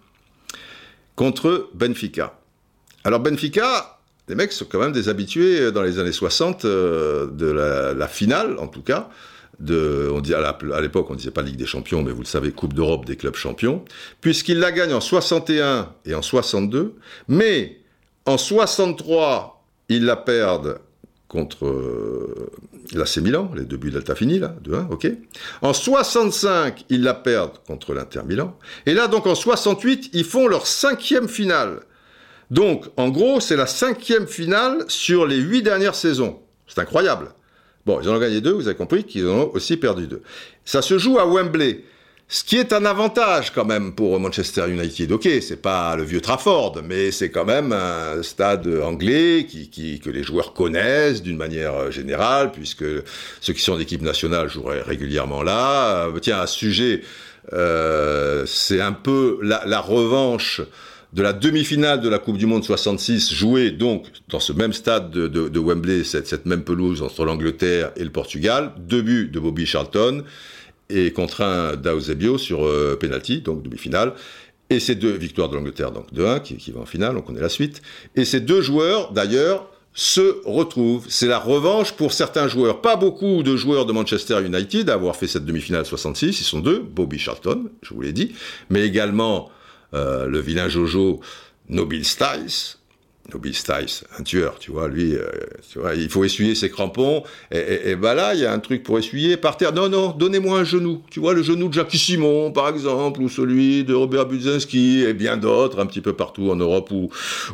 contre 1.16 1.70
Benfica. 1.74 2.40
Alors 3.04 3.20
Benfica, 3.20 4.00
les 4.28 4.36
mecs 4.36 4.52
sont 4.52 4.66
quand 4.66 4.80
même 4.80 4.94
des 4.94 5.10
habitués 5.10 5.72
dans 5.72 5.84
les 5.84 6.00
années 6.00 6.12
60 6.12 6.66
euh, 6.66 7.28
de 7.28 7.46
la, 7.46 8.08
finale, 8.08 8.58
en 8.60 8.68
tout 8.68 8.82
cas. 8.82 9.10
On 9.60 10.22
dit 10.22 10.34
à 10.34 10.82
l'époque, 10.82 11.10
on 11.10 11.16
disait 11.16 11.32
pas 11.32 11.42
Ligue 11.42 11.58
des 11.58 11.66
Champions, 11.66 12.02
mais 12.02 12.12
vous 12.12 12.22
le 12.22 12.28
savez, 12.28 12.52
Coupe 12.52 12.74
d'Europe 12.74 13.06
des 13.06 13.16
clubs 13.16 13.36
champions, 13.36 13.84
puisqu'ils 14.22 14.60
la 14.60 14.72
gagnent 14.72 14.94
en 14.94 15.02
61 15.02 15.94
et 16.06 16.16
en 16.16 16.22
62, 16.22 16.96
mais 17.28 17.80
en 18.26 18.38
63, 18.38 19.64
ils 19.90 20.06
la 20.06 20.16
perdent 20.16 20.80
contre 21.34 21.66
euh, 21.66 22.52
l'AC 22.94 23.18
Milan, 23.18 23.52
les 23.56 23.66
deux 23.66 23.78
buts 23.78 23.90
d'Altafini, 23.90 24.38
là, 24.38 24.56
2-1, 24.64 24.92
ok. 24.92 25.08
En 25.64 25.74
65, 25.74 26.86
ils 26.90 27.02
la 27.02 27.16
perdent 27.16 27.58
contre 27.66 27.96
l'Inter 27.96 28.22
Milan. 28.26 28.56
Et 28.86 28.94
là, 28.94 29.08
donc, 29.08 29.26
en 29.26 29.34
68, 29.34 30.12
ils 30.14 30.24
font 30.24 30.48
leur 30.48 30.68
cinquième 30.68 31.28
finale. 31.28 31.82
Donc, 32.52 32.86
en 32.98 33.10
gros, 33.10 33.40
c'est 33.40 33.56
la 33.56 33.66
cinquième 33.66 34.28
finale 34.28 34.86
sur 34.88 35.26
les 35.26 35.38
huit 35.38 35.64
dernières 35.64 35.96
saisons. 35.96 36.40
C'est 36.68 36.80
incroyable. 36.80 37.30
Bon, 37.88 38.00
ils 38.00 38.08
en 38.08 38.16
ont 38.16 38.20
gagné 38.20 38.40
deux, 38.40 38.52
vous 38.52 38.68
avez 38.68 38.78
compris 38.78 39.04
qu'ils 39.04 39.28
en 39.28 39.34
ont 39.34 39.52
aussi 39.54 39.76
perdu 39.76 40.06
deux. 40.06 40.22
Ça 40.64 40.84
se 40.84 41.00
joue 41.00 41.18
à 41.18 41.26
Wembley. 41.26 41.84
Ce 42.34 42.44
qui 42.44 42.58
est 42.58 42.74
un 42.74 42.84
avantage 42.86 43.52
quand 43.54 43.64
même 43.64 43.94
pour 43.94 44.20
Manchester 44.20 44.68
United. 44.68 45.12
Ok, 45.12 45.30
c'est 45.40 45.62
pas 45.62 45.96
le 45.96 46.02
vieux 46.02 46.20
Trafford, 46.20 46.82
mais 46.84 47.12
c'est 47.12 47.30
quand 47.30 47.46
même 47.46 47.72
un 47.72 48.24
stade 48.24 48.68
anglais 48.84 49.46
qui, 49.48 50.00
que 50.00 50.10
les 50.10 50.24
joueurs 50.24 50.54
connaissent 50.54 51.22
d'une 51.22 51.38
manière 51.38 51.92
générale, 51.92 52.52
puisque 52.52 52.86
ceux 53.40 53.54
qui 53.54 53.62
sont 53.62 53.78
d'équipe 53.78 54.02
nationale 54.02 54.50
joueraient 54.50 54.82
régulièrement 54.82 55.44
là. 55.44 56.08
Euh, 56.08 56.20
tiens, 56.20 56.48
ce 56.48 56.58
sujet, 56.58 57.02
euh, 57.54 58.48
c'est 58.48 58.82
un 58.82 58.94
peu 58.94 59.38
la, 59.44 59.80
revanche 59.80 60.62
de 61.14 61.22
la 61.22 61.34
demi-finale 61.34 62.02
de 62.02 62.10
la 62.10 62.18
Coupe 62.18 62.40
du 62.40 62.48
Monde 62.48 62.64
66, 62.64 63.32
jouée 63.32 63.70
donc 63.70 64.08
dans 64.30 64.40
ce 64.40 64.54
même 64.54 64.74
stade 64.74 65.12
de, 65.12 65.60
Wembley, 65.60 66.04
cette, 66.04 66.26
cette, 66.26 66.48
même 66.48 66.64
pelouse 66.64 67.04
entre 67.04 67.26
l'Angleterre 67.26 67.92
et 67.96 68.04
le 68.04 68.10
Portugal, 68.10 68.72
deux 68.80 69.04
buts 69.04 69.30
de 69.32 69.40
Bobby 69.40 69.68
Charlton 69.68 70.24
et 70.94 71.12
contre 71.12 71.42
un 71.42 71.76
d'Auzebio 71.76 72.38
sur 72.38 72.66
euh, 72.66 72.98
penalty, 73.00 73.42
donc 73.42 73.64
demi-finale. 73.64 74.14
Et 74.70 74.80
ces 74.80 74.96
deux 74.96 75.12
victoires 75.12 75.50
de 75.50 75.56
l'Angleterre, 75.56 75.92
donc 75.92 76.12
2-1, 76.14 76.42
qui, 76.42 76.56
qui 76.58 76.72
va 76.72 76.82
en 76.82 76.86
finale, 76.86 77.18
on 77.18 77.22
connaît 77.22 77.42
la 77.42 77.50
suite. 77.50 77.82
Et 78.16 78.26
ces 78.26 78.40
deux 78.40 78.62
joueurs, 78.62 79.12
d'ailleurs, 79.12 79.70
se 79.94 80.42
retrouvent. 80.46 81.06
C'est 81.10 81.28
la 81.28 81.38
revanche 81.38 81.94
pour 81.94 82.14
certains 82.14 82.48
joueurs. 82.48 82.82
Pas 82.82 82.96
beaucoup 82.96 83.44
de 83.44 83.56
joueurs 83.56 83.86
de 83.86 83.94
Manchester 83.94 84.44
United 84.44 84.90
à 84.90 84.94
avoir 84.94 85.16
fait 85.16 85.28
cette 85.28 85.46
demi-finale 85.46 85.86
66. 85.86 86.40
Ils 86.40 86.44
sont 86.44 86.60
deux, 86.60 86.80
Bobby 86.80 87.20
Charlton, 87.20 87.70
je 87.82 87.94
vous 87.94 88.02
l'ai 88.02 88.14
dit, 88.14 88.34
mais 88.70 88.82
également 88.82 89.52
euh, 89.94 90.26
le 90.28 90.40
vilain 90.40 90.68
Jojo 90.68 91.20
Nobil 91.70 92.06
Styles, 92.06 92.78
Nobby 93.32 93.54
Stice, 93.54 94.04
un 94.20 94.24
tueur, 94.24 94.60
tu 94.60 94.72
vois, 94.72 94.90
lui, 94.90 95.16
euh, 95.16 95.26
tu 95.72 95.80
vois, 95.80 95.96
il 95.96 96.10
faut 96.10 96.26
essuyer 96.26 96.56
ses 96.56 96.70
crampons, 96.70 97.24
et, 97.52 97.92
et, 97.92 97.96
bah 97.96 98.14
là, 98.14 98.34
il 98.34 98.42
y 98.42 98.46
a 98.46 98.52
un 98.52 98.60
truc 98.60 98.84
pour 98.84 99.00
essuyer 99.00 99.38
par 99.38 99.56
terre. 99.56 99.74
Non, 99.74 99.88
non, 99.88 100.12
donnez-moi 100.12 100.60
un 100.60 100.64
genou. 100.66 101.02
Tu 101.10 101.22
vois, 101.22 101.34
le 101.34 101.42
genou 101.42 101.70
de 101.70 101.74
Jackie 101.74 101.98
Simon, 101.98 102.52
par 102.52 102.68
exemple, 102.68 103.22
ou 103.22 103.30
celui 103.30 103.86
de 103.86 103.94
Robert 103.94 104.26
Budzinski, 104.26 105.04
et 105.04 105.14
bien 105.14 105.38
d'autres, 105.38 105.80
un 105.80 105.86
petit 105.86 106.02
peu 106.02 106.14
partout 106.14 106.52
en 106.52 106.58
Europe 106.58 106.92
ou, 106.92 107.10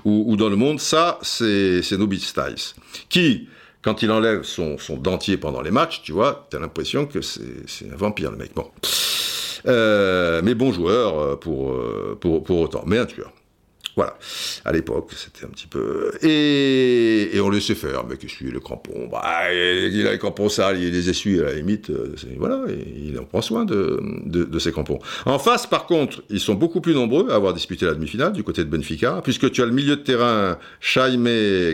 ou, 0.06 0.36
dans 0.36 0.50
le 0.50 0.56
monde. 0.56 0.80
Ça, 0.80 1.20
c'est 1.22 1.92
Nobby 1.92 2.20
Stice. 2.20 2.76
Qui, 3.08 3.48
quand 3.84 4.02
il 4.02 4.10
enlève 4.10 4.44
son, 4.44 4.80
son, 4.80 4.98
dentier 4.98 5.38
pendant 5.38 5.62
les 5.62 5.72
matchs, 5.72 6.02
tu 6.04 6.14
vois, 6.14 6.48
t'as 6.50 6.60
l'impression 6.60 7.06
que 7.06 7.22
c'est 7.22 7.92
un 7.92 7.96
vampire, 7.96 8.32
le 8.32 8.38
mec. 8.38 8.52
Bon. 8.56 8.66
Euh, 9.68 10.42
mais 10.44 10.56
bon 10.56 10.72
joueur 10.72 11.20
euh, 11.20 11.36
pour, 11.36 11.78
pour, 12.20 12.44
pour 12.44 12.60
autant, 12.60 12.84
mais 12.88 12.98
un 12.98 13.06
tueur. 13.06 13.32
Voilà. 13.96 14.18
À 14.66 14.72
l'époque, 14.72 15.12
c'était 15.16 15.46
un 15.46 15.50
petit 15.50 15.68
peu. 15.68 16.12
Et, 16.22 17.36
et 17.36 17.42
on 17.42 17.50
laissait 17.50 17.76
faire, 17.76 18.06
mec 18.06 18.24
essuie 18.24 18.52
le 18.52 18.60
crampon. 18.60 19.08
Bah, 19.12 19.54
il 19.54 20.08
a 20.08 20.12
les 20.12 20.18
crampons 20.18 20.50
sales, 20.50 20.82
il 20.82 20.92
les 20.92 21.10
essuie 21.10 21.40
à 21.42 21.46
la 21.46 21.54
limite. 21.54 21.90
Euh, 21.90 22.16
voilà, 22.38 22.62
il 22.70 23.18
en 23.20 23.26
prend 23.26 23.42
soin 23.42 23.66
de, 23.66 24.02
de, 24.26 24.60
ses 24.60 24.72
crampons. 24.72 25.00
En 25.26 25.40
face, 25.40 25.68
par 25.68 25.86
contre, 25.86 26.24
ils 26.30 26.40
sont 26.40 26.54
beaucoup 26.54 26.82
plus 26.82 26.94
nombreux 26.94 27.30
à 27.30 27.36
avoir 27.36 27.54
disputé 27.54 27.86
la 27.86 27.94
demi-finale 27.94 28.34
du 28.34 28.44
côté 28.44 28.64
de 28.64 28.70
Benfica, 28.70 29.22
puisque 29.24 29.52
tu 29.52 29.62
as 29.62 29.66
le 29.66 29.72
milieu 29.74 29.96
de 29.98 30.02
terrain 30.02 30.58
Jaime 30.80 31.28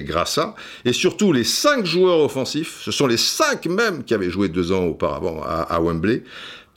Grassa, 0.04 0.56
et 0.84 0.93
surtout 0.93 1.32
les 1.32 1.43
cinq 1.43 1.86
joueurs 1.86 2.19
offensifs, 2.19 2.82
ce 2.82 2.91
sont 2.91 3.08
les 3.08 3.17
cinq 3.17 3.65
mêmes 3.67 4.04
qui 4.04 4.13
avaient 4.13 4.30
joué 4.30 4.49
deux 4.49 4.71
ans 4.71 4.86
auparavant 4.86 5.43
à, 5.43 5.62
à 5.62 5.80
Wembley. 5.80 6.23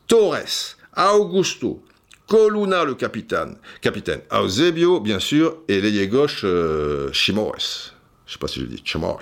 Torres, 0.06 0.76
Augusto, 0.96 1.82
Coluna, 2.28 2.84
le 2.84 2.94
capitaine, 2.94 3.56
capitaine 3.80 4.20
Eusebio, 4.30 5.00
bien 5.00 5.18
sûr, 5.18 5.56
et 5.66 5.80
l'ailier 5.80 6.08
gauche, 6.08 6.42
euh, 6.44 7.08
Je 7.10 7.24
sais 7.24 8.38
pas 8.38 8.48
si 8.48 8.60
je 8.60 8.66
dis 8.66 8.82
Chamars. 8.84 9.20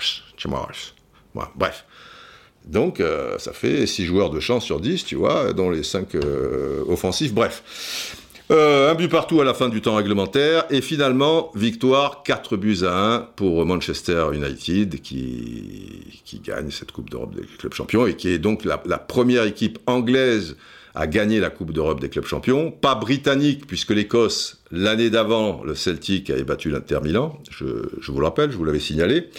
Voilà, 1.33 1.51
bref. 1.55 1.85
Donc, 2.65 2.99
euh, 2.99 3.37
ça 3.37 3.53
fait 3.53 3.87
6 3.87 4.05
joueurs 4.05 4.29
de 4.29 4.41
champ 4.41 4.59
sur 4.59 4.81
10, 4.81 5.05
tu 5.05 5.15
vois, 5.15 5.53
dont 5.53 5.69
les 5.69 5.83
5 5.83 6.15
euh, 6.15 6.83
offensifs. 6.89 7.33
Bref. 7.33 8.13
Euh, 8.51 8.91
un 8.91 8.95
but 8.95 9.09
partout 9.09 9.41
à 9.41 9.45
la 9.45 9.53
fin 9.53 9.69
du 9.69 9.81
temps 9.81 9.95
réglementaire. 9.95 10.65
Et 10.69 10.81
finalement, 10.81 11.49
victoire 11.55 12.23
4 12.23 12.57
buts 12.57 12.79
à 12.83 13.15
1 13.15 13.19
pour 13.37 13.65
Manchester 13.65 14.27
United 14.33 14.99
qui, 15.01 16.41
gagne 16.43 16.71
cette 16.71 16.91
Coupe 16.91 17.09
d'Europe 17.09 17.35
des 17.35 17.45
clubs 17.57 17.73
champions 17.73 18.05
et 18.05 18.15
qui 18.15 18.29
est 18.29 18.37
donc 18.37 18.65
la 18.65 18.97
première 18.97 19.43
équipe 19.43 19.79
anglaise 19.85 20.57
à 20.97 21.05
gagner 21.05 21.39
la 21.39 21.51
Coupe 21.51 21.71
d'Europe 21.71 21.99
des 21.99 22.09
clubs 22.09 22.25
champions. 22.25 22.71
Pas 22.71 22.95
britannique, 22.95 23.67
puisque 23.67 23.91
l'Écosse, 23.91 24.63
l'année 24.71 25.11
d'avant, 25.11 25.63
le 25.63 25.75
Celtic 25.75 26.31
avait 26.31 26.43
battu 26.43 26.71
l'Inter 26.71 26.99
Milan. 27.03 27.39
Je, 27.51 27.65
vous 28.07 28.19
le 28.19 28.25
rappelle, 28.25 28.51
je 28.51 28.57
vous 28.57 28.65
l'avais 28.65 28.79
signalé. 28.79 29.29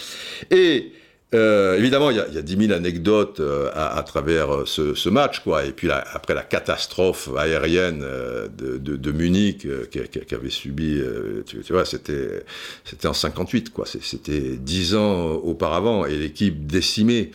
Et 0.51 0.93
euh, 1.35 1.77
évidemment, 1.77 2.11
il 2.11 2.17
y, 2.17 2.19
a, 2.21 2.29
y 2.29 2.37
a 2.37 2.41
10 2.41 2.67
000 2.67 2.71
anecdotes 2.71 3.41
euh, 3.41 3.69
à, 3.75 4.01
travers 4.03 4.55
euh, 4.55 4.65
ce, 4.65 5.09
match, 5.09 5.41
quoi. 5.41 5.65
Et 5.65 5.73
puis 5.73 5.91
après 5.91 6.33
la 6.33 6.43
catastrophe 6.43 7.29
aérienne 7.37 8.05
de, 8.57 9.11
Munich 9.11 9.67
qu'avait 10.27 10.49
subi, 10.49 11.01
tu, 11.45 11.73
vois, 11.73 11.83
c'était 11.83 12.45
c'était 12.85 13.07
en 13.07 13.13
58, 13.13 13.73
quoi. 13.73 13.85
C'était 13.85 14.55
10 14.55 14.95
ans 14.95 15.31
auparavant 15.33 16.05
et 16.05 16.15
l'équipe 16.15 16.65
décimée 16.65 17.31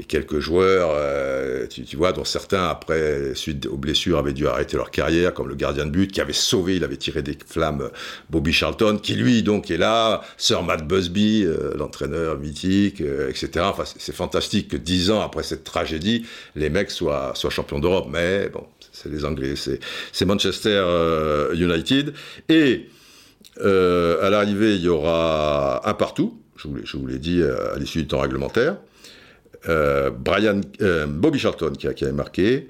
et 0.00 0.04
quelques 0.04 0.38
joueurs, 0.38 0.90
euh, 0.92 1.66
tu, 1.66 1.82
tu, 1.82 1.96
vois, 1.96 2.12
dont 2.12 2.24
certains, 2.24 2.68
après, 2.68 3.34
suite 3.34 3.66
aux 3.66 3.76
blessures, 3.76 4.18
avaient 4.18 4.32
dû 4.32 4.46
arrêter 4.46 4.76
leur 4.76 4.92
carrière, 4.92 5.34
comme 5.34 5.48
le 5.48 5.56
gardien 5.56 5.86
de 5.86 5.90
but, 5.90 6.12
qui 6.12 6.20
avait 6.20 6.32
sauvé, 6.32 6.76
il 6.76 6.84
avait 6.84 6.96
tiré 6.96 7.22
des 7.22 7.36
flammes 7.44 7.90
Bobby 8.30 8.52
Charlton, 8.52 8.98
qui 9.02 9.14
lui, 9.14 9.42
donc, 9.42 9.70
est 9.72 9.76
là, 9.76 10.22
Sir 10.36 10.62
Matt 10.62 10.86
Busby, 10.86 11.44
euh, 11.44 11.74
l'entraîneur 11.76 12.38
mythique, 12.38 13.00
euh, 13.00 13.28
etc. 13.28 13.50
Enfin, 13.64 13.84
c'est 13.84 14.14
fantastique 14.14 14.68
que 14.68 14.76
dix 14.76 15.10
ans 15.10 15.20
après 15.20 15.42
cette 15.42 15.64
tragédie, 15.64 16.26
les 16.54 16.70
mecs 16.70 16.92
soient, 16.92 17.32
soient 17.34 17.50
champions 17.50 17.80
d'Europe. 17.80 18.06
Mais 18.08 18.48
bon, 18.50 18.64
c'est 18.92 19.10
les 19.10 19.24
Anglais, 19.24 19.54
c'est 19.56 20.24
Manchester 20.24 21.48
United. 21.54 22.14
Et 22.48 22.88
à 23.60 24.30
l'arrivée, 24.30 24.76
il 24.76 24.82
y 24.82 24.88
aura 24.88 25.88
un 25.88 25.94
partout, 25.94 26.40
je 26.56 26.96
vous 26.96 27.06
l'ai 27.06 27.18
dit 27.18 27.42
à 27.42 27.76
l'issue 27.78 28.02
du 28.02 28.06
temps 28.06 28.20
réglementaire. 28.20 28.76
Euh, 29.68 30.10
Brian, 30.10 30.60
euh, 30.80 31.06
Bobby 31.06 31.38
Charlton 31.38 31.72
qui, 31.78 31.92
qui 31.94 32.04
avait 32.04 32.12
marqué. 32.12 32.68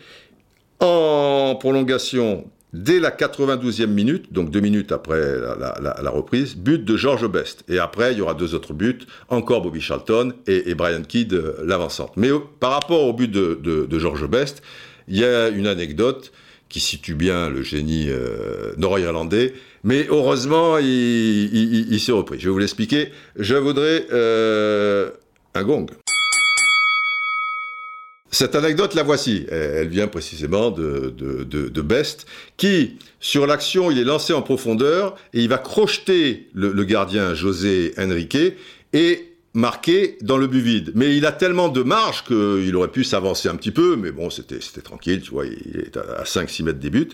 En 0.81 1.57
prolongation, 1.59 2.45
dès 2.73 3.01
la 3.01 3.11
92e 3.11 3.87
minute, 3.87 4.33
donc 4.33 4.51
deux 4.51 4.61
minutes 4.61 4.93
après 4.93 5.21
la, 5.21 6.11
reprise, 6.11 6.57
but 6.57 6.85
de 6.85 6.97
George 6.97 7.27
Best. 7.29 7.65
Et 7.69 7.79
après, 7.79 8.13
il 8.13 8.19
y 8.19 8.21
aura 8.21 8.35
deux 8.35 8.55
autres 8.55 8.75
buts, 8.75 9.01
encore 9.29 9.63
Bobby 9.63 9.81
Charlton 9.81 10.33
et, 10.47 10.75
Brian 10.75 11.03
Kidd, 11.03 11.33
euh, 11.33 11.55
l'avancante. 11.65 12.13
Mais 12.17 12.29
par 12.61 12.73
rapport 12.73 13.05
au 13.05 13.13
but 13.13 13.31
de, 13.31 13.99
George 13.99 14.27
Best, 14.29 14.63
il 15.09 15.19
y 15.19 15.25
a 15.25 15.49
une 15.49 15.67
anecdote 15.67 16.33
qui 16.69 16.81
situe 16.81 17.15
bien 17.15 17.49
le 17.49 17.63
génie 17.63 18.09
euh, 18.11 18.75
nord-irlandais, 18.77 19.55
mais 19.85 20.07
heureusement, 20.11 20.77
il, 20.79 21.99
s'est 21.99 22.13
repris. 22.13 22.39
Je 22.39 22.49
vais 22.49 22.53
vous 22.53 22.59
l'expliquer. 22.59 23.09
Je 23.37 23.55
voudrais 23.55 24.07
euh, 24.13 25.11
un 25.55 25.63
gong. 25.63 25.87
Cette 28.31 28.55
anecdote, 28.55 28.95
la 28.95 29.03
voici. 29.03 29.47
Elle 29.51 29.89
vient 29.89 30.07
précisément 30.07 30.71
de, 30.71 31.15
de, 31.17 31.45
de, 31.45 31.69
de 31.69 31.83
Best, 31.83 32.27
qui, 32.57 32.99
sur 33.21 33.47
l'action, 33.47 33.91
il 33.91 33.99
est 33.99 34.05
lancé 34.05 34.33
en 34.33 34.43
profondeur 34.43 35.17
et 35.33 35.41
il 35.41 35.49
va 35.49 35.59
crocheter 35.59 36.49
le, 36.53 36.73
le 36.73 36.85
gardien 36.85 37.35
José 37.35 37.95
Henrique 37.99 38.37
et 38.93 39.29
marquer 39.55 40.19
dans 40.21 40.37
le 40.37 40.47
but 40.47 40.61
vide. 40.61 40.93
Mais 40.95 41.17
il 41.17 41.27
a 41.27 41.33
tellement 41.33 41.69
de 41.69 41.83
marge 41.83 42.25
qu'il 42.25 42.77
aurait 42.77 42.89
pu 42.89 43.03
s'avancer 43.03 43.49
un 43.49 43.57
petit 43.57 43.71
peu, 43.71 43.97
mais 43.97 44.13
bon, 44.13 44.31
c'était 44.31 44.59
tranquille, 44.83 45.23
tu 45.23 45.31
vois, 45.31 45.47
il 45.47 45.81
est 45.81 45.97
à 45.97 46.23
5-6 46.25 46.65
mètres 46.65 46.79
des 46.79 46.91
buts. 46.91 47.09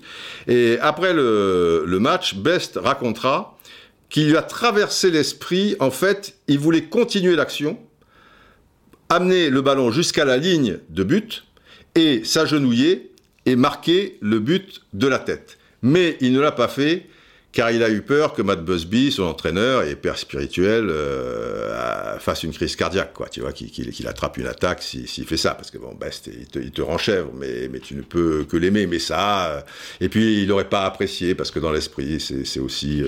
Et 0.48 0.78
après 0.80 1.14
le, 1.14 1.84
le 1.86 1.98
match, 2.00 2.34
Best 2.36 2.78
racontera 2.82 3.56
qu'il 4.10 4.36
a 4.36 4.42
traversé 4.42 5.10
l'esprit, 5.10 5.76
en 5.80 5.90
fait, 5.90 6.36
il 6.48 6.58
voulait 6.58 6.84
continuer 6.84 7.34
l'action, 7.34 7.78
amener 9.14 9.50
le 9.50 9.62
ballon 9.62 9.90
jusqu'à 9.90 10.24
la 10.24 10.36
ligne 10.36 10.78
de 10.90 11.04
but 11.04 11.44
et 11.94 12.24
s'agenouiller 12.24 13.12
et 13.46 13.56
marquer 13.56 14.18
le 14.20 14.40
but 14.40 14.82
de 14.92 15.06
la 15.06 15.18
tête. 15.18 15.58
Mais 15.82 16.16
il 16.20 16.32
ne 16.32 16.40
l'a 16.40 16.52
pas 16.52 16.68
fait 16.68 17.06
car 17.54 17.70
il 17.70 17.84
a 17.84 17.88
eu 17.88 18.02
peur 18.02 18.32
que 18.32 18.42
Matt 18.42 18.64
Busby, 18.64 19.12
son 19.12 19.22
entraîneur 19.22 19.84
et 19.84 19.94
père 19.94 20.18
spirituel, 20.18 20.88
euh, 20.90 22.18
fasse 22.18 22.42
une 22.42 22.52
crise 22.52 22.74
cardiaque, 22.74 23.12
quoi, 23.14 23.28
tu 23.28 23.40
vois, 23.40 23.52
qu'il 23.52 23.70
qu 23.70 24.06
attrape 24.08 24.38
une 24.38 24.48
attaque 24.48 24.82
s'il 24.82 25.06
si, 25.08 25.22
si 25.22 25.24
fait 25.24 25.36
ça, 25.36 25.54
parce 25.54 25.70
que 25.70 25.78
bon, 25.78 25.94
Best, 25.94 26.26
il 26.26 26.48
te, 26.48 26.58
te 26.58 26.82
renchèvre, 26.82 27.30
mais, 27.32 27.68
mais 27.70 27.78
tu 27.78 27.94
ne 27.94 28.02
peux 28.02 28.44
que 28.44 28.56
l'aimer, 28.56 28.88
mais 28.88 28.98
ça, 28.98 29.52
euh, 29.52 29.60
et 30.00 30.08
puis 30.08 30.42
il 30.42 30.48
n'aurait 30.48 30.68
pas 30.68 30.84
apprécié, 30.84 31.36
parce 31.36 31.52
que 31.52 31.60
dans 31.60 31.70
l'esprit, 31.70 32.18
c'est 32.20 32.60
aussi, 32.60 33.04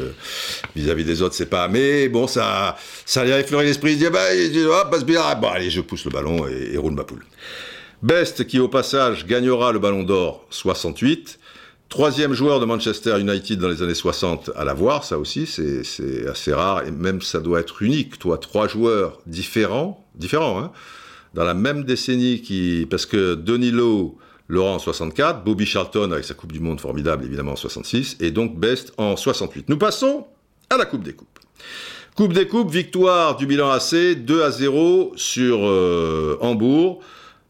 vis-à-vis 0.77 1.03
euh, 1.03 1.05
-vis 1.05 1.07
des 1.07 1.23
autres, 1.23 1.35
c'est 1.35 1.51
pas, 1.51 1.67
mais 1.67 2.09
bon, 2.09 2.29
ça, 2.29 2.77
ça 3.05 3.25
lui 3.25 3.33
a 3.33 3.41
effleuré 3.41 3.65
l'esprit, 3.65 3.93
il 3.95 3.99
dit, 3.99 4.09
bah, 4.11 4.33
il 4.33 4.53
dit, 4.53 4.65
oh, 4.65 4.89
Busby, 4.91 5.17
ah, 5.19 5.35
bon, 5.35 5.49
allez, 5.49 5.71
je 5.71 5.81
pousse 5.81 6.05
le 6.05 6.13
ballon 6.13 6.47
et, 6.47 6.75
et 6.75 6.77
roule 6.79 6.95
ma 6.95 7.03
poule. 7.03 7.25
Best, 8.01 8.47
qui 8.47 8.61
au 8.61 8.69
passage 8.69 9.27
gagnera 9.27 9.73
le 9.73 9.81
ballon 9.81 10.05
d'or 10.05 10.47
68, 10.51 11.41
Troisième 11.89 12.33
joueur 12.33 12.59
de 12.59 12.65
Manchester 12.65 13.21
United 13.21 13.61
dans 13.61 13.69
les 13.69 13.81
années 13.81 13.95
60 13.95 14.51
à 14.57 14.65
l'avoir, 14.65 15.05
ça 15.05 15.19
aussi, 15.19 15.47
c'est 15.47 16.27
assez 16.29 16.53
rare, 16.53 16.85
et 16.85 16.91
même 16.91 17.23
ça 17.23 17.39
doit 17.39 17.61
être 17.61 17.81
unique, 17.81 18.19
toi, 18.19 18.39
trois 18.39 18.67
joueurs 18.67 19.21
différents, 19.27 20.05
différents, 20.17 20.59
hein, 20.59 20.73
dans 21.35 21.45
la 21.45 21.55
même 21.55 21.85
décennie, 21.85 22.43
qui, 22.43 22.87
parce 22.91 23.07
que 23.07 23.35
Denis 23.35 23.71
Lowe, 23.71 24.19
Laurent 24.49 24.75
en 24.75 24.79
64, 24.81 25.45
Bobby 25.45 25.65
Charlton 25.65 26.11
avec 26.11 26.25
sa 26.25 26.35
Coupe 26.35 26.53
du 26.53 26.61
Monde 26.61 26.81
formidable, 26.81 27.25
évidemment, 27.25 27.53
en 27.53 27.57
66, 27.57 28.17
et 28.21 28.33
donc 28.33 28.59
Best 28.59 28.93
en 28.97 29.17
68. 29.17 29.69
Nous 29.69 29.79
passons 29.79 30.27
à 30.71 30.77
la 30.77 30.87
Coupe 30.87 31.05
des 31.05 31.13
Coupes. 31.13 31.39
Coupe 32.17 32.33
des 32.33 32.49
Coupes, 32.49 32.71
victoire 32.71 33.37
du 33.37 33.47
bilan 33.47 33.71
AC, 33.71 34.17
2 34.17 34.43
à 34.43 34.51
0 34.51 35.13
sur 35.17 35.67
euh, 35.67 36.39
Hambourg, 36.41 37.01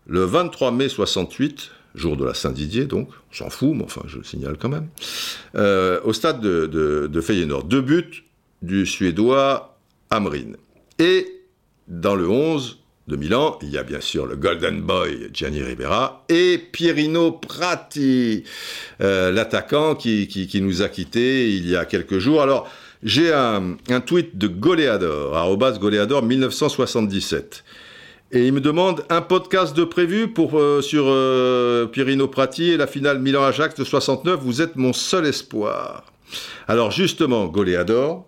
le 0.07 0.25
23 0.25 0.73
mai 0.73 0.89
68, 0.89 1.71
jour 1.97 2.17
de 2.17 2.25
la 2.25 2.35
Saint-Didier, 2.35 2.85
donc, 2.85 3.09
on 3.33 3.35
s'en 3.35 3.51
fout, 3.51 3.73
mais 3.75 3.85
enfin, 3.85 4.03
je 4.07 4.19
le 4.19 4.25
signale 4.25 4.57
quand 4.61 4.69
même, 4.69 4.89
euh, 5.57 5.99
au 6.05 6.13
stade 6.13 6.41
de, 6.41 7.21
Feyenoord. 7.21 7.65
Deux 7.65 7.81
buts 7.81 8.25
du 8.63 8.87
Suédois 8.87 9.79
Amrin. 10.11 10.53
Et 10.99 11.27
dans 11.89 12.15
le 12.15 12.29
11 12.29 12.79
de 13.09 13.17
Milan, 13.17 13.59
il 13.63 13.71
y 13.71 13.79
a 13.79 13.83
bien 13.83 14.01
sûr 14.01 14.27
le 14.27 14.37
Golden 14.37 14.83
Boy 14.83 15.31
Gianni 15.33 15.63
Ribera 15.63 16.25
et 16.29 16.59
Pierino 16.59 17.33
Prati, 17.33 18.45
euh, 19.01 19.31
l'attaquant 19.31 19.95
qui, 19.95 20.27
qui, 20.27 20.61
nous 20.61 20.83
a 20.83 20.89
quittés 20.89 21.55
il 21.55 21.69
y 21.69 21.77
a 21.77 21.85
quelques 21.85 22.19
jours. 22.19 22.43
Alors, 22.43 22.69
j'ai 23.03 23.33
un, 23.33 23.77
un, 23.89 24.01
tweet 24.01 24.37
de 24.37 24.49
Goleador, 24.49 25.37
arrobas 25.37 25.79
Goleador 25.79 26.25
1977. 26.25 27.63
Et 28.33 28.47
il 28.47 28.53
me 28.53 28.61
demande 28.61 29.05
un 29.09 29.23
podcast 29.23 29.77
de 29.77 29.85
prévu 29.85 30.29
pour, 30.29 30.59
euh, 30.59 30.83
sur 30.83 31.05
euh, 31.07 31.87
Pierino 31.87 32.27
Prati 32.27 32.71
et 32.71 32.77
la 32.77 32.87
finale 32.87 33.21
Milan-Ajax 33.21 33.77
de 33.77 33.85
69. 33.85 34.41
Vous 34.41 34.61
êtes 34.63 34.77
mon 34.77 34.93
seul 34.93 35.27
espoir. 35.27 36.05
Alors 36.67 36.91
justement, 36.91 37.47
Goléador, 37.47 38.27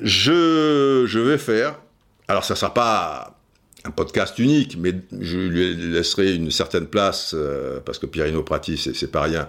je, 0.00 1.04
je 1.06 1.18
vais 1.18 1.38
faire, 1.38 1.80
alors 2.28 2.44
ça 2.44 2.54
ne 2.54 2.58
sera 2.58 2.72
pas 2.72 3.38
un 3.84 3.90
podcast 3.90 4.38
unique, 4.38 4.76
mais 4.78 4.94
je 5.20 5.38
lui 5.38 5.74
laisserai 5.74 6.34
une 6.34 6.50
certaine 6.50 6.86
place, 6.86 7.34
euh, 7.34 7.80
parce 7.84 7.98
que 7.98 8.06
Pierino 8.06 8.42
Prati, 8.42 8.76
c'est 8.76 9.10
pas 9.10 9.22
rien, 9.22 9.48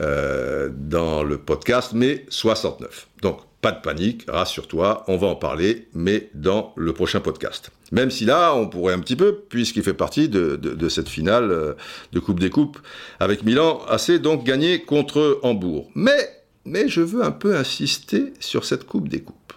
euh, 0.00 0.70
dans 0.72 1.22
le 1.22 1.38
podcast, 1.38 1.92
mais 1.94 2.24
69. 2.28 3.08
Donc, 3.22 3.40
pas 3.66 3.72
de 3.72 3.80
panique, 3.80 4.26
rassure-toi, 4.28 5.02
on 5.08 5.16
va 5.16 5.26
en 5.26 5.34
parler, 5.34 5.88
mais 5.92 6.30
dans 6.34 6.72
le 6.76 6.92
prochain 6.92 7.18
podcast. 7.18 7.72
Même 7.90 8.12
si 8.12 8.24
là, 8.24 8.54
on 8.54 8.68
pourrait 8.68 8.94
un 8.94 9.00
petit 9.00 9.16
peu, 9.16 9.40
puisqu'il 9.48 9.82
fait 9.82 9.92
partie 9.92 10.28
de, 10.28 10.54
de, 10.54 10.88
cette 10.88 11.08
finale 11.08 11.50
euh, 11.50 11.74
de 12.12 12.20
Coupe 12.20 12.38
des 12.38 12.48
Coupes 12.48 12.78
avec 13.18 13.42
Milan, 13.42 13.80
assez 13.88 14.20
donc 14.20 14.44
gagné 14.44 14.82
contre 14.82 15.40
Hambourg. 15.42 15.90
Mais, 15.96 16.44
mais 16.64 16.86
je 16.86 17.00
veux 17.00 17.24
un 17.24 17.32
peu 17.32 17.56
insister 17.56 18.34
sur 18.38 18.64
cette 18.64 18.84
Coupe 18.84 19.08
des 19.08 19.22
Coupes. 19.22 19.52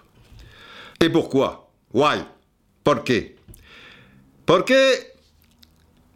Et 1.06 1.10
pourquoi? 1.10 1.70
Why? 1.94 2.18
Pourquoi 2.84 3.16
Porque 4.48 4.74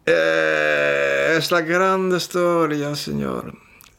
eh, 0.08 1.36
es 1.36 1.50
la 1.52 1.62
grande 1.62 2.18
storia, 2.18 2.96
signor. 2.96 3.44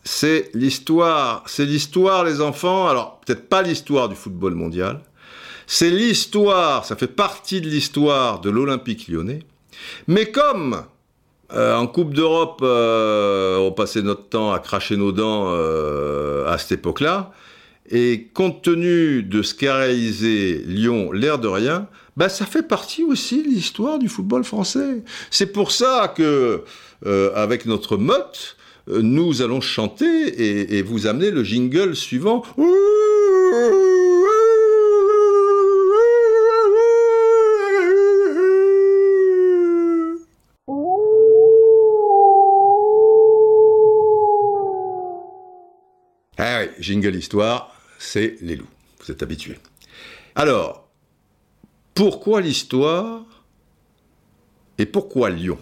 C'est 0.06 0.52
l'histoire, 0.54 1.44
c'est 1.48 1.66
l'histoire, 1.66 2.24
les 2.24 2.40
enfants. 2.40 2.88
Alors, 2.88 3.20
peut-être 3.26 3.50
pas 3.50 3.64
l'histoire 3.64 4.08
du 4.08 4.16
football 4.16 4.54
mondial, 4.54 5.02
c'est 5.68 5.90
l'histoire, 5.90 6.86
ça 6.86 6.96
fait 6.96 7.08
partie 7.08 7.60
de 7.60 7.68
l'histoire 7.68 8.40
de 8.40 8.52
l'Olympique 8.52 9.08
lyonnais. 9.08 9.40
Mais 10.08 10.28
comme 10.32 10.84
euh, 11.54 11.76
en 11.76 11.88
Coupe 11.88 12.14
d'Europe, 12.14 12.60
euh, 12.62 13.58
on 13.58 13.72
passait 13.72 14.04
notre 14.04 14.30
temps 14.30 14.54
à 14.54 14.60
cracher 14.60 14.96
nos 14.96 15.12
dents 15.12 15.46
euh, 15.48 16.48
à 16.48 16.60
cette 16.60 16.74
époque-là, 16.74 17.32
Et 17.90 18.30
compte 18.34 18.62
tenu 18.62 19.24
de 19.24 19.42
ce 19.42 19.56
qu'a 19.56 19.76
réalisé 19.76 20.64
Lyon, 20.66 21.12
l'air 21.12 21.40
de 21.40 21.48
rien, 21.48 21.88
bah, 22.18 22.30
ça 22.30 22.46
fait 22.46 22.64
partie 22.64 23.04
aussi 23.04 23.44
de 23.44 23.50
l'histoire 23.50 24.00
du 24.00 24.08
football 24.08 24.44
français. 24.44 25.04
C'est 25.32 25.52
pour 25.52 25.72
ça 25.72 26.14
que, 26.16 26.64
euh, 27.06 27.32
avec 27.36 27.66
notre 27.66 27.96
euh, 27.98 28.55
nous 28.88 29.42
allons 29.42 29.62
chanter 29.62 30.06
et, 30.06 30.78
et, 30.78 30.82
vous 30.82 31.08
amener 31.08 31.32
le 31.32 31.44
jingle 31.44 31.96
suivant. 31.96 32.44
Ah 46.38 46.62
oui, 46.62 46.68
jingle 46.80 47.16
histoire, 47.16 47.76
c'est 47.98 48.36
les 48.42 48.56
loups. 48.56 48.68
Vous 49.00 49.12
êtes 49.12 49.24
habitués. 49.24 49.58
Alors, 50.36 50.88
pourquoi 51.94 52.42
l'histoire 52.42 53.24
et 54.78 54.86
pourquoi 54.86 55.30
Lyon? 55.30 55.58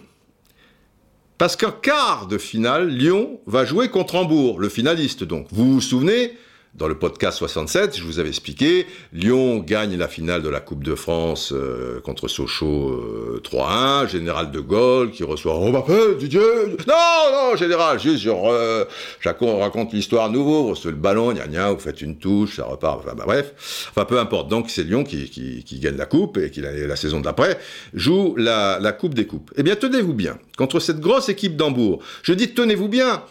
Parce 1.37 1.55
qu'en 1.55 1.71
quart 1.71 2.27
de 2.27 2.37
finale, 2.37 2.89
Lyon 2.89 3.39
va 3.47 3.65
jouer 3.65 3.89
contre 3.89 4.15
Hambourg, 4.15 4.59
le 4.59 4.69
finaliste 4.69 5.23
donc. 5.23 5.47
Vous 5.51 5.73
vous 5.73 5.81
souvenez 5.81 6.33
dans 6.75 6.87
le 6.87 6.95
podcast 6.95 7.37
67, 7.37 7.97
je 7.97 8.03
vous 8.03 8.17
avais 8.17 8.29
expliqué, 8.29 8.87
Lyon 9.11 9.59
gagne 9.59 9.95
la 9.95 10.07
finale 10.07 10.41
de 10.41 10.49
la 10.49 10.59
Coupe 10.59 10.83
de 10.83 10.95
France 10.95 11.53
euh, 11.53 12.01
contre 12.01 12.27
Sochaux 12.27 12.89
euh, 12.89 13.41
3-1, 13.43 14.07
Général 14.09 14.49
de 14.49 14.59
Gaulle 14.59 15.11
qui 15.11 15.23
reçoit 15.23 15.55
on 15.55 15.71
m'appelle 15.71 16.17
Didier 16.17 16.39
Non, 16.87 17.31
non, 17.31 17.55
Général, 17.55 17.99
juste 17.99 18.25
re, 18.25 18.87
je 19.19 19.29
raconte 19.29 19.93
l'histoire 19.93 20.31
nouveau, 20.31 20.69
recevez 20.69 20.91
le 20.91 20.97
ballon, 20.97 21.31
gna 21.33 21.47
gna, 21.47 21.71
vous 21.71 21.79
faites 21.79 22.01
une 22.01 22.17
touche, 22.17 22.55
ça 22.55 22.65
repart, 22.65 23.01
enfin 23.05 23.13
bah, 23.15 23.25
bref, 23.27 23.53
enfin 23.91 24.05
peu 24.05 24.19
importe. 24.19 24.47
Donc 24.47 24.71
c'est 24.71 24.83
Lyon 24.83 25.03
qui, 25.03 25.29
qui, 25.29 25.63
qui, 25.63 25.79
gagne 25.79 25.97
la 25.97 26.07
Coupe 26.07 26.37
et 26.37 26.49
qui 26.49 26.61
la 26.61 26.95
saison 26.95 27.19
d'après 27.19 27.59
joue 27.93 28.33
la, 28.35 28.79
la 28.79 28.93
Coupe 28.93 29.13
des 29.13 29.27
Coupes. 29.27 29.51
Eh 29.57 29.63
bien 29.63 29.75
tenez-vous 29.75 30.13
bien, 30.13 30.39
contre 30.57 30.79
cette 30.79 30.99
grosse 30.99 31.29
équipe 31.29 31.55
d'Hambourg, 31.55 32.01
je 32.23 32.33
dis 32.33 32.55
tenez-vous 32.55 32.87
bien, 32.87 33.23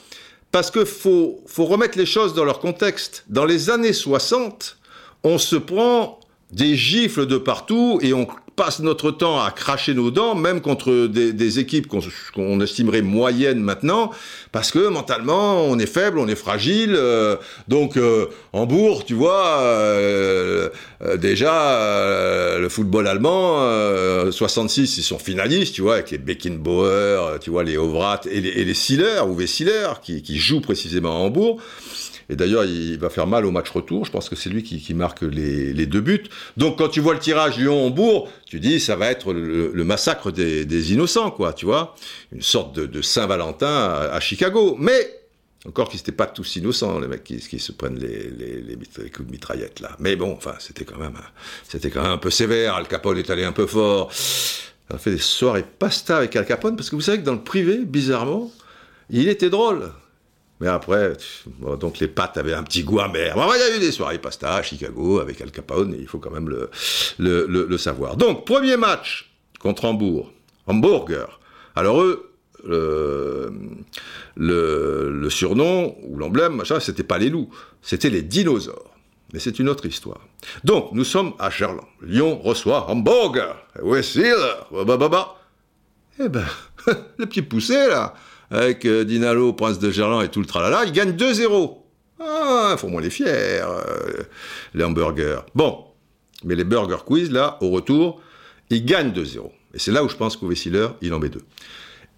parce 0.52 0.70
qu'il 0.70 0.86
faut, 0.86 1.42
faut 1.46 1.64
remettre 1.64 1.98
les 1.98 2.06
choses 2.06 2.34
dans 2.34 2.44
leur 2.44 2.60
contexte. 2.60 3.24
Dans 3.28 3.46
les 3.46 3.70
années 3.70 3.94
60, 3.94 4.76
on 5.24 5.38
se 5.38 5.56
prend 5.56 6.20
des 6.52 6.76
gifles 6.76 7.26
de 7.26 7.38
partout 7.38 7.98
et 8.02 8.12
on 8.12 8.28
passe 8.56 8.80
notre 8.80 9.10
temps 9.10 9.42
à 9.42 9.50
cracher 9.50 9.94
nos 9.94 10.10
dents, 10.10 10.34
même 10.34 10.60
contre 10.60 11.06
des, 11.06 11.58
équipes 11.58 11.86
qu'on 11.86 12.00
qu 12.00 12.62
estimerait 12.62 13.02
moyennes 13.02 13.60
maintenant, 13.60 14.10
parce 14.52 14.70
que 14.70 14.88
mentalement, 14.88 15.62
on 15.64 15.78
est 15.78 15.86
faible, 15.86 16.18
on 16.18 16.28
est 16.28 16.34
fragile. 16.34 16.94
Euh, 16.96 17.36
donc, 17.68 17.96
euh, 17.96 18.26
Hambourg, 18.52 19.04
tu 19.04 19.14
vois, 19.14 19.58
euh, 19.60 20.68
déjà, 21.16 21.78
euh, 21.78 22.58
le 22.58 22.68
football 22.68 23.06
allemand, 23.06 23.60
66, 24.30 24.98
ils 24.98 25.02
sont 25.02 25.18
finalistes, 25.18 25.74
tu 25.74 25.82
vois, 25.82 25.94
avec 25.94 26.10
les 26.10 26.18
Beckenbauer, 26.18 27.38
tu 27.40 27.50
vois, 27.50 27.64
les 27.64 27.76
Ovrat 27.76 28.20
et 28.30 28.40
les, 28.40 28.50
et 28.50 28.64
les 28.64 28.74
Siller, 28.74 29.22
ou 29.26 29.46
Siller, 29.46 30.00
qui, 30.02 30.22
qui 30.22 30.38
jouent 30.38 30.60
précisément 30.60 31.10
à 31.10 31.18
Hambourg. 31.26 31.60
Et 32.32 32.36
d'ailleurs, 32.36 32.64
il 32.64 32.98
va 32.98 33.10
faire 33.10 33.26
mal 33.26 33.44
au 33.44 33.50
match 33.50 33.68
retour. 33.68 34.06
Je 34.06 34.10
pense 34.10 34.30
que 34.30 34.36
c'est 34.36 34.48
lui 34.48 34.62
qui, 34.62 34.94
marque 34.94 35.20
les, 35.20 35.86
deux 35.86 36.00
buts. 36.00 36.24
Donc, 36.56 36.78
quand 36.78 36.88
tu 36.88 37.00
vois 37.00 37.12
le 37.12 37.20
tirage 37.20 37.58
Lyon-Hambourg, 37.58 38.32
tu 38.46 38.58
dis 38.58 38.80
ça 38.80 38.96
va 38.96 39.10
être 39.10 39.34
le, 39.34 39.84
massacre 39.84 40.30
des, 40.30 40.92
innocents, 40.94 41.30
quoi. 41.30 41.52
Tu 41.52 41.66
vois, 41.66 41.94
une 42.32 42.40
sorte 42.40 42.74
de, 42.74 43.02
Saint-Valentin 43.02 44.08
à, 44.10 44.18
Chicago. 44.20 44.76
Mais 44.78 45.20
encore 45.68 45.90
qu'ils 45.90 45.98
n'étaient 45.98 46.10
pas 46.10 46.26
tous 46.26 46.56
innocents, 46.56 46.98
les 47.00 47.06
mecs 47.06 47.22
qui, 47.22 47.58
se 47.58 47.70
prennent 47.70 47.98
les, 47.98 49.10
coups 49.10 49.28
de 49.28 49.30
mitraillette 49.30 49.80
là. 49.80 49.94
Mais 49.98 50.16
bon, 50.16 50.32
enfin, 50.32 50.54
c'était 50.58 50.86
quand 50.86 50.98
même, 50.98 51.18
c'était 51.68 51.90
quand 51.90 52.02
même 52.02 52.12
un 52.12 52.18
peu 52.18 52.30
sévère. 52.30 52.76
Al 52.76 52.88
Capone 52.88 53.18
est 53.18 53.28
allé 53.28 53.44
un 53.44 53.52
peu 53.52 53.66
fort. 53.66 54.10
On 54.90 54.94
a 54.94 54.98
fait 54.98 55.10
des 55.10 55.18
soirées 55.18 55.66
pasta 55.78 56.16
avec 56.16 56.34
Al 56.34 56.46
Capone 56.46 56.76
parce 56.76 56.88
que 56.88 56.96
vous 56.96 57.02
savez 57.02 57.18
que 57.18 57.24
dans 57.24 57.34
le 57.34 57.44
privé, 57.44 57.84
bizarrement, 57.84 58.50
il 59.10 59.28
était 59.28 59.50
drôle. 59.50 59.92
Mais 60.62 60.68
après, 60.68 61.14
donc 61.80 61.98
les 61.98 62.06
pâtes 62.06 62.36
avaient 62.36 62.54
un 62.54 62.62
petit 62.62 62.84
goût 62.84 63.00
amer. 63.00 63.34
Il 63.36 63.58
y 63.58 63.62
a 63.62 63.76
eu 63.76 63.80
des 63.80 63.90
soirées 63.90 64.20
pasta 64.20 64.54
à 64.54 64.62
Chicago 64.62 65.18
avec 65.18 65.40
Al 65.40 65.50
Capone, 65.50 65.96
il 65.98 66.06
faut 66.06 66.20
quand 66.20 66.30
même 66.30 66.48
le, 67.18 67.78
savoir. 67.78 68.16
Donc, 68.16 68.46
premier 68.46 68.76
match 68.76 69.32
contre 69.58 69.86
Hambourg. 69.86 70.32
Hamburger. 70.68 71.40
Alors 71.74 72.00
eux, 72.00 72.30
le, 74.36 75.28
surnom 75.30 75.96
ou 76.04 76.16
l'emblème, 76.16 76.54
machin, 76.54 76.78
c'était 76.78 77.02
pas 77.02 77.18
les 77.18 77.28
loups, 77.28 77.50
c'était 77.82 78.10
les 78.10 78.22
dinosaures. 78.22 78.94
Mais 79.32 79.40
c'est 79.40 79.58
une 79.58 79.68
autre 79.68 79.84
histoire. 79.86 80.20
Donc, 80.62 80.90
nous 80.92 81.02
sommes 81.02 81.32
à 81.40 81.50
Gerland. 81.50 81.88
Lyon 82.02 82.38
reçoit 82.38 82.88
Hamburger. 82.88 83.56
Est 83.74 84.32
bah, 84.70 84.96
bah, 84.96 85.08
bah. 85.08 85.36
Eh 86.20 86.28
ben, 86.28 86.44
le 87.18 87.26
petit 87.26 87.42
poussé, 87.42 87.74
là, 87.88 88.14
avec 88.52 88.84
euh, 88.84 89.04
Dinalo, 89.04 89.54
Prince 89.54 89.78
de 89.78 89.90
Gerland 89.90 90.22
et 90.22 90.28
tout 90.28 90.40
le 90.40 90.46
tralala, 90.46 90.84
ils 90.84 90.92
gagnent 90.92 91.16
2-0. 91.16 91.78
Ah, 92.20 92.76
faut 92.78 92.88
moins 92.88 93.00
les 93.00 93.10
fiers, 93.10 93.26
euh, 93.28 94.22
les 94.74 94.84
hamburgers. 94.84 95.40
Bon, 95.54 95.86
mais 96.44 96.54
les 96.54 96.64
burger 96.64 96.98
quiz, 97.04 97.30
là, 97.30 97.56
au 97.62 97.70
retour, 97.70 98.20
ils 98.70 98.84
gagnent 98.84 99.10
2-0. 99.10 99.50
Et 99.74 99.78
c'est 99.78 99.90
là 99.90 100.04
où 100.04 100.08
je 100.08 100.16
pense 100.16 100.36
qu'au 100.36 100.48
Wessiller, 100.48 100.88
il 101.00 101.14
en 101.14 101.18
met 101.18 101.30
deux. 101.30 101.42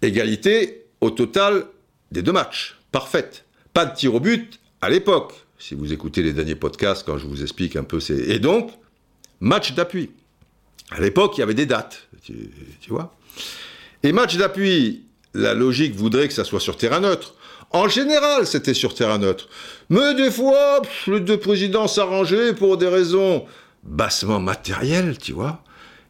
Égalité 0.01 0.85
au 0.99 1.09
total 1.09 1.65
des 2.11 2.21
deux 2.21 2.33
matchs. 2.33 2.77
Parfaite. 2.91 3.45
Pas 3.73 3.85
de 3.85 3.95
tir 3.95 4.13
au 4.13 4.19
but 4.19 4.59
à 4.81 4.89
l'époque. 4.89 5.33
Si 5.57 5.73
vous 5.73 5.93
écoutez 5.93 6.21
les 6.21 6.33
derniers 6.33 6.55
podcasts, 6.55 7.05
quand 7.05 7.17
je 7.17 7.25
vous 7.25 7.41
explique 7.41 7.77
un 7.77 7.83
peu, 7.83 8.01
c'est. 8.01 8.17
Et 8.17 8.39
donc, 8.39 8.71
match 9.39 9.73
d'appui. 9.73 10.11
À 10.91 10.99
l'époque, 10.99 11.37
il 11.37 11.39
y 11.39 11.43
avait 11.43 11.53
des 11.55 11.65
dates, 11.65 12.07
tu 12.23 12.89
vois. 12.89 13.15
Et 14.03 14.11
match 14.11 14.37
d'appui, 14.37 15.05
la 15.35 15.53
logique 15.53 15.95
voudrait 15.95 16.27
que 16.27 16.33
ça 16.33 16.43
soit 16.43 16.59
sur 16.59 16.77
terrain 16.77 17.01
neutre. 17.01 17.35
En 17.71 17.89
général, 17.89 18.47
c'était 18.47 18.73
sur 18.73 18.95
terrain 18.95 19.17
neutre. 19.17 19.49
Mais 19.89 20.15
des 20.15 20.31
fois, 20.31 20.81
les 21.07 21.19
deux 21.19 21.37
présidents 21.37 21.87
s'arrangeaient 21.87 22.53
pour 22.53 22.77
des 22.77 22.87
raisons 22.87 23.45
bassement 23.83 24.39
matérielles, 24.39 25.17
tu 25.17 25.33
vois. 25.33 25.61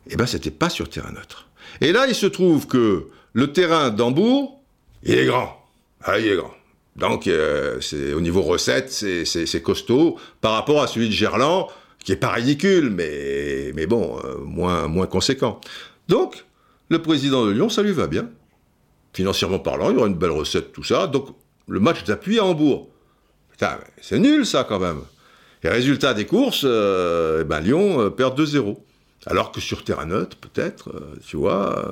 Eh 0.10 0.16
ben, 0.16 0.28
c'était 0.28 0.52
pas 0.52 0.70
sur 0.70 0.90
terrain 0.90 1.12
neutre. 1.12 1.48
Et 1.82 1.92
là, 1.92 2.06
il 2.08 2.16
se 2.16 2.28
trouve 2.28 2.68
que 2.68 3.08
le 3.34 3.52
terrain 3.52 3.90
d'Hambourg, 3.90 4.62
il 5.04 5.18
est 5.18 5.26
grand. 5.26 5.60
Ah, 6.04 6.20
il 6.20 6.28
est 6.28 6.36
grand. 6.36 6.54
Donc, 6.96 7.28
euh, 7.28 7.80
au 8.16 8.22
niveau 8.22 8.44
recette, 8.44 8.92
c'est, 8.92 9.62
costaud 9.62 10.18
par 10.42 10.54
rapport 10.54 10.84
à 10.84 10.88
celui 10.88 11.08
de 11.08 11.14
Gerland, 11.14 11.68
qui 12.04 12.12
est 12.12 12.18
pas 12.18 12.30
ridicule, 12.30 12.92
mais, 12.92 13.72
mais 13.74 13.88
bon, 13.88 14.20
euh, 14.24 14.38
moins, 14.38 14.88
moins 14.88 15.08
conséquent. 15.08 15.60
Donc, 16.08 16.46
le 16.90 17.02
président 17.02 17.46
de 17.46 17.52
Lyon, 17.52 17.70
ça 17.70 17.82
lui 17.82 17.92
va 17.92 18.06
bien 18.06 18.30
financièrement 19.16 19.60
parlant, 19.60 19.90
il 19.90 19.96
y 19.96 19.98
aura 19.98 20.08
une 20.08 20.16
belle 20.16 20.32
recette, 20.32 20.74
tout 20.74 20.84
ça. 20.84 21.08
Donc, 21.08 21.30
le 21.68 21.80
match 21.80 22.04
d'appui 22.04 22.38
à 22.38 22.46
Hambourg. 22.46 22.90
Putain, 23.52 23.80
c'est 24.02 24.20
nul 24.20 24.46
ça 24.46 24.66
quand 24.66 24.80
même. 24.80 25.00
Et 25.64 25.70
résultat 25.70 26.14
des 26.14 26.26
courses, 26.26 26.64
euh, 26.64 27.44
ben 27.44 27.60
Lyon 27.60 28.00
euh, 28.00 28.10
perd 28.10 28.40
2-0. 28.40 28.78
Alors 29.26 29.52
que 29.52 29.60
sur 29.60 29.84
terrain 29.84 30.06
neutre, 30.06 30.38
peut-être, 30.38 30.90
euh, 30.90 31.16
tu 31.26 31.38
vois, 31.38 31.92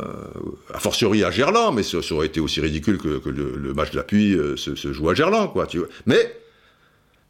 a 0.72 0.78
fortiori 0.78 1.24
à 1.24 1.32
Gerland, 1.32 1.74
mais 1.74 1.82
ça, 1.82 1.98
aurait 2.12 2.28
été 2.28 2.40
aussi 2.40 2.62
ridicule 2.62 3.00
que, 3.00 3.30
le, 3.30 3.74
match 3.74 3.92
d'appui 3.92 4.38
se, 4.56 4.76
se, 4.76 4.94
joue 4.94 5.10
à 5.10 5.16
Gerland, 5.16 5.52
quoi, 5.52 5.66
tu 5.66 5.80
vois. 5.80 5.88
Mais 6.06 6.36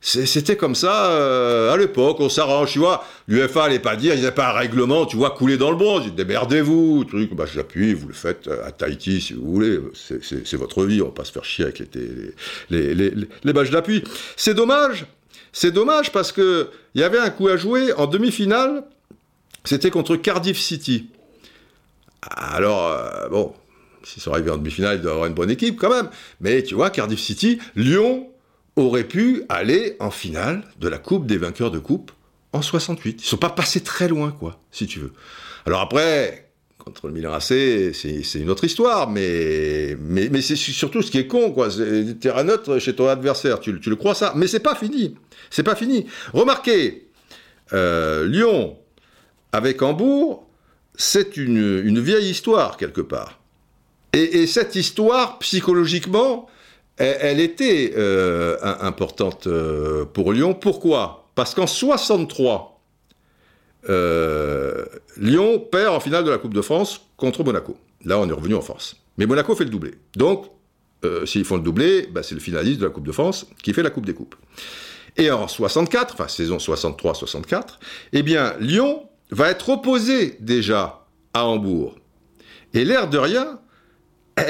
c'était 0.05 0.57
comme 0.57 0.75
ça 0.75 1.11
euh, 1.11 1.71
à 1.71 1.77
l'époque, 1.77 2.17
on 2.19 2.27
s'arrange, 2.27 2.73
tu 2.73 2.79
vois. 2.79 3.05
L'UFA 3.29 3.63
allait 3.63 3.79
pas 3.79 3.95
dire, 3.95 4.13
il 4.13 4.19
n'y 4.19 4.27
a 4.27 4.33
pas 4.33 4.49
un 4.49 4.51
règlement, 4.51 5.05
tu 5.05 5.15
vois, 5.15 5.29
couler 5.31 5.55
dans 5.55 5.71
le 5.71 5.77
bronze, 5.77 6.11
démerdez-vous, 6.13 7.05
truc, 7.05 7.33
bah 7.33 7.45
j'appuie, 7.51 7.93
vous 7.93 8.09
le 8.09 8.13
faites 8.13 8.49
à 8.65 8.71
Tahiti 8.71 9.21
si 9.21 9.33
vous 9.33 9.49
voulez, 9.49 9.79
c'est 9.93 10.57
votre 10.57 10.83
vie, 10.83 11.01
on 11.01 11.05
va 11.05 11.11
pas 11.11 11.23
se 11.23 11.31
faire 11.31 11.45
chier 11.45 11.63
avec 11.63 11.79
les, 11.79 12.33
les, 12.69 12.93
les, 12.93 13.11
les, 13.11 13.53
d'appui. 13.71 14.03
C'est 14.35 14.53
dommage, 14.53 15.05
c'est 15.53 15.71
dommage 15.71 16.11
parce 16.11 16.33
que 16.33 16.69
il 16.95 17.01
y 17.01 17.03
avait 17.05 17.19
un 17.19 17.29
coup 17.29 17.47
à 17.47 17.55
jouer 17.55 17.93
en 17.93 18.05
demi-finale, 18.05 18.83
c'était 19.63 19.89
contre 19.89 20.17
Cardiff 20.17 20.59
City. 20.59 21.07
Alors, 22.29 22.87
euh, 22.87 23.29
bon, 23.29 23.53
s'ils 24.03 24.21
sont 24.21 24.33
arrivés 24.33 24.51
en 24.51 24.57
demi-finale, 24.57 24.97
ils 24.97 25.01
doivent 25.01 25.13
avoir 25.13 25.29
une 25.29 25.33
bonne 25.33 25.49
équipe 25.49 25.79
quand 25.79 25.89
même, 25.89 26.09
mais 26.41 26.61
tu 26.61 26.75
vois, 26.75 26.89
Cardiff 26.89 27.21
City, 27.21 27.59
Lyon, 27.77 28.27
aurait 28.75 29.03
pu 29.03 29.43
aller 29.49 29.95
en 29.99 30.11
finale 30.11 30.63
de 30.79 30.87
la 30.87 30.97
Coupe 30.97 31.25
des 31.27 31.37
vainqueurs 31.37 31.71
de 31.71 31.79
coupe 31.79 32.11
en 32.53 32.61
68. 32.61 33.21
Ils 33.21 33.25
sont 33.25 33.37
pas 33.37 33.49
passés 33.49 33.81
très 33.81 34.07
loin, 34.07 34.31
quoi, 34.31 34.59
si 34.71 34.87
tu 34.87 34.99
veux. 34.99 35.11
Alors 35.65 35.81
après, 35.81 36.49
contre 36.77 37.07
le 37.07 37.13
Milan 37.13 37.33
AC, 37.33 37.93
c'est 37.93 38.39
une 38.39 38.49
autre 38.49 38.63
histoire, 38.63 39.09
mais, 39.09 39.95
mais, 39.99 40.41
c'est 40.41 40.55
surtout 40.55 41.01
ce 41.01 41.11
qui 41.11 41.17
est 41.17 41.27
con, 41.27 41.51
quoi. 41.51 41.71
C'est 41.71 42.19
terrain 42.19 42.43
neutre 42.43 42.79
chez 42.79 42.95
ton 42.95 43.07
adversaire, 43.07 43.59
tu, 43.59 43.71
le 43.71 43.95
crois 43.95 44.15
ça 44.15 44.33
Mais 44.35 44.47
c'est 44.47 44.59
pas 44.59 44.75
fini. 44.75 45.15
C'est 45.49 45.63
pas 45.63 45.75
fini. 45.75 46.05
Remarquez, 46.33 47.07
euh, 47.73 48.27
Lyon 48.27 48.77
avec 49.51 49.81
Hambourg, 49.81 50.47
c'est 50.95 51.37
une, 51.37 51.99
vieille 51.99 52.29
histoire, 52.29 52.77
quelque 52.77 53.01
part. 53.01 53.39
Et 54.13 54.45
cette 54.45 54.75
histoire, 54.75 55.39
psychologiquement, 55.39 56.47
elle, 56.97 57.39
était 57.39 57.93
euh, 57.97 58.57
importante 58.61 59.47
euh, 59.47 60.05
pour 60.05 60.31
Lyon. 60.31 60.53
Pourquoi? 60.53 61.29
Parce 61.35 61.55
qu'en 61.55 61.67
63, 61.67 62.81
euh, 63.89 64.85
Lyon 65.17 65.59
perd 65.59 65.95
en 65.95 65.99
finale 65.99 66.23
de 66.23 66.29
la 66.29 66.37
Coupe 66.37 66.53
de 66.53 66.61
France 66.61 67.01
contre 67.17 67.43
Monaco. 67.43 67.77
Là, 68.05 68.19
on 68.19 68.29
est 68.29 68.33
revenu 68.33 68.55
en 68.55 68.61
force. 68.61 68.97
Mais 69.17 69.25
Monaco 69.25 69.55
fait 69.55 69.63
le 69.63 69.69
doublé. 69.69 69.91
Donc, 70.15 70.47
s'ils 71.25 71.43
font 71.43 71.57
le 71.57 71.63
doublé, 71.63 72.07
bah, 72.09 72.23
c'est 72.23 72.33
le 72.33 72.39
finaliste 72.39 72.79
de 72.79 72.85
la 72.85 72.89
Coupe 72.89 73.05
de 73.05 73.11
France 73.11 73.45
qui 73.61 73.73
fait 73.73 73.83
la 73.83 73.89
Coupe 73.89 74.05
des 74.05 74.13
Coupes. 74.13 74.35
Et 75.17 75.31
en 75.31 75.47
64, 75.47 76.13
enfin 76.13 76.27
saison 76.27 76.57
63-64, 76.57 77.79
eh 78.13 78.23
bien, 78.23 78.55
Lyon 78.59 79.03
va 79.29 79.49
être 79.49 79.69
opposé 79.69 80.37
déjà 80.39 81.05
à 81.33 81.45
Hambourg. 81.45 81.95
Et 82.73 82.85
l'air 82.85 83.09
de 83.09 83.17
rien, 83.17 83.59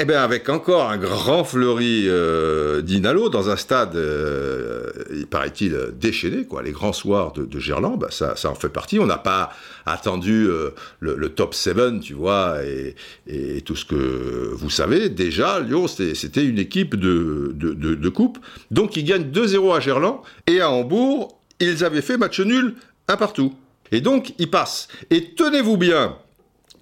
eh 0.00 0.06
bien, 0.06 0.22
avec 0.22 0.48
encore 0.48 0.88
un 0.88 0.96
grand 0.96 1.44
fleuri 1.44 2.04
euh, 2.06 2.80
d'Inalo 2.80 3.28
dans 3.28 3.50
un 3.50 3.56
stade, 3.56 3.96
euh, 3.96 4.90
paraît-il, 5.28 5.76
déchaîné, 6.00 6.46
quoi. 6.46 6.62
Les 6.62 6.72
grands 6.72 6.94
soirs 6.94 7.32
de, 7.32 7.58
Gerland, 7.58 7.98
bah, 7.98 8.08
ça, 8.10 8.34
en 8.44 8.54
fait 8.54 8.70
partie. 8.70 8.98
On 8.98 9.04
n'a 9.04 9.18
pas 9.18 9.50
attendu 9.84 10.46
euh, 10.48 10.70
le, 11.00 11.28
top 11.28 11.54
7, 11.54 12.00
tu 12.00 12.14
vois, 12.14 12.60
et, 12.64 13.60
tout 13.62 13.76
ce 13.76 13.84
que 13.84 14.54
vous 14.54 14.70
savez. 14.70 15.10
Déjà, 15.10 15.60
Lyon, 15.60 15.86
c'était 15.86 16.44
une 16.44 16.58
équipe 16.58 16.96
de, 16.96 18.08
coupe. 18.08 18.38
Donc, 18.70 18.96
ils 18.96 19.04
gagnent 19.04 19.30
2-0 19.30 19.76
à 19.76 19.80
Gerland. 19.80 20.20
Et 20.46 20.62
à 20.62 20.70
Hambourg, 20.70 21.38
ils 21.60 21.84
avaient 21.84 22.02
fait 22.02 22.16
match 22.16 22.40
nul 22.40 22.74
un 23.08 23.18
partout. 23.18 23.54
Et 23.92 24.00
donc, 24.00 24.32
ils 24.38 24.50
passent. 24.50 24.88
Et 25.10 25.34
tenez-vous 25.34 25.76
bien. 25.76 26.16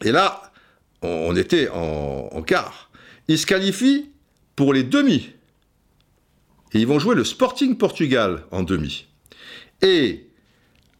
Et 0.04 0.12
là, 0.12 0.52
on, 1.02 1.34
était 1.34 1.68
en 1.68 2.42
quart 2.42 2.91
ils 3.32 3.38
se 3.38 3.46
qualifient 3.46 4.10
pour 4.56 4.72
les 4.72 4.82
demi. 4.82 5.30
Et 6.74 6.80
ils 6.80 6.86
vont 6.86 6.98
jouer 6.98 7.14
le 7.14 7.24
Sporting 7.24 7.76
Portugal 7.76 8.44
en 8.50 8.62
demi. 8.62 9.06
Et 9.80 10.26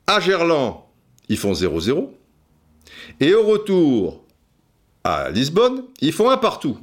à 0.07 0.21
Gerland, 0.21 0.85
ils 1.29 1.37
font 1.37 1.53
0-0. 1.53 2.09
Et 3.21 3.35
au 3.35 3.45
retour 3.45 4.25
à 5.05 5.31
Lisbonne, 5.31 5.85
ils 6.01 6.13
font 6.13 6.31
un 6.31 6.37
partout. 6.37 6.79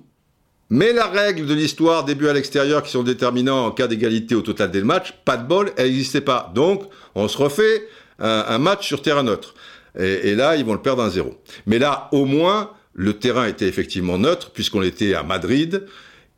Mais 0.70 0.94
la 0.94 1.08
règle 1.08 1.48
de 1.48 1.54
l'histoire 1.54 2.06
des 2.06 2.14
buts 2.14 2.28
à 2.28 2.34
l'extérieur 2.34 2.84
qui 2.84 2.92
sont 2.92 3.04
déterminants 3.04 3.66
en 3.66 3.72
cas 3.72 3.88
d'égalité 3.88 4.36
au 4.36 4.42
total 4.42 4.70
des 4.70 4.84
matchs, 4.84 5.14
pas 5.26 5.38
de 5.38 5.48
bol, 5.48 5.72
elle 5.78 5.88
n'existait 5.88 6.22
pas. 6.22 6.52
Donc, 6.54 6.84
on 7.16 7.28
se 7.28 7.38
refait 7.38 7.88
un, 8.20 8.58
match 8.60 8.86
sur 8.86 9.02
terrain 9.02 9.24
neutre. 9.24 9.56
Et, 9.98 10.30
et, 10.30 10.36
là, 10.36 10.56
ils 10.56 10.66
vont 10.66 10.74
le 10.74 10.82
perdre 10.82 11.02
un 11.02 11.10
0. 11.10 11.36
Mais 11.66 11.80
là, 11.80 12.08
au 12.12 12.26
moins, 12.26 12.72
le 13.00 13.18
terrain 13.18 13.46
était 13.46 13.70
effectivement 13.70 14.18
neutre, 14.18 14.52
puisqu'on 14.52 14.82
était 14.82 15.14
à 15.14 15.24
Madrid 15.24 15.86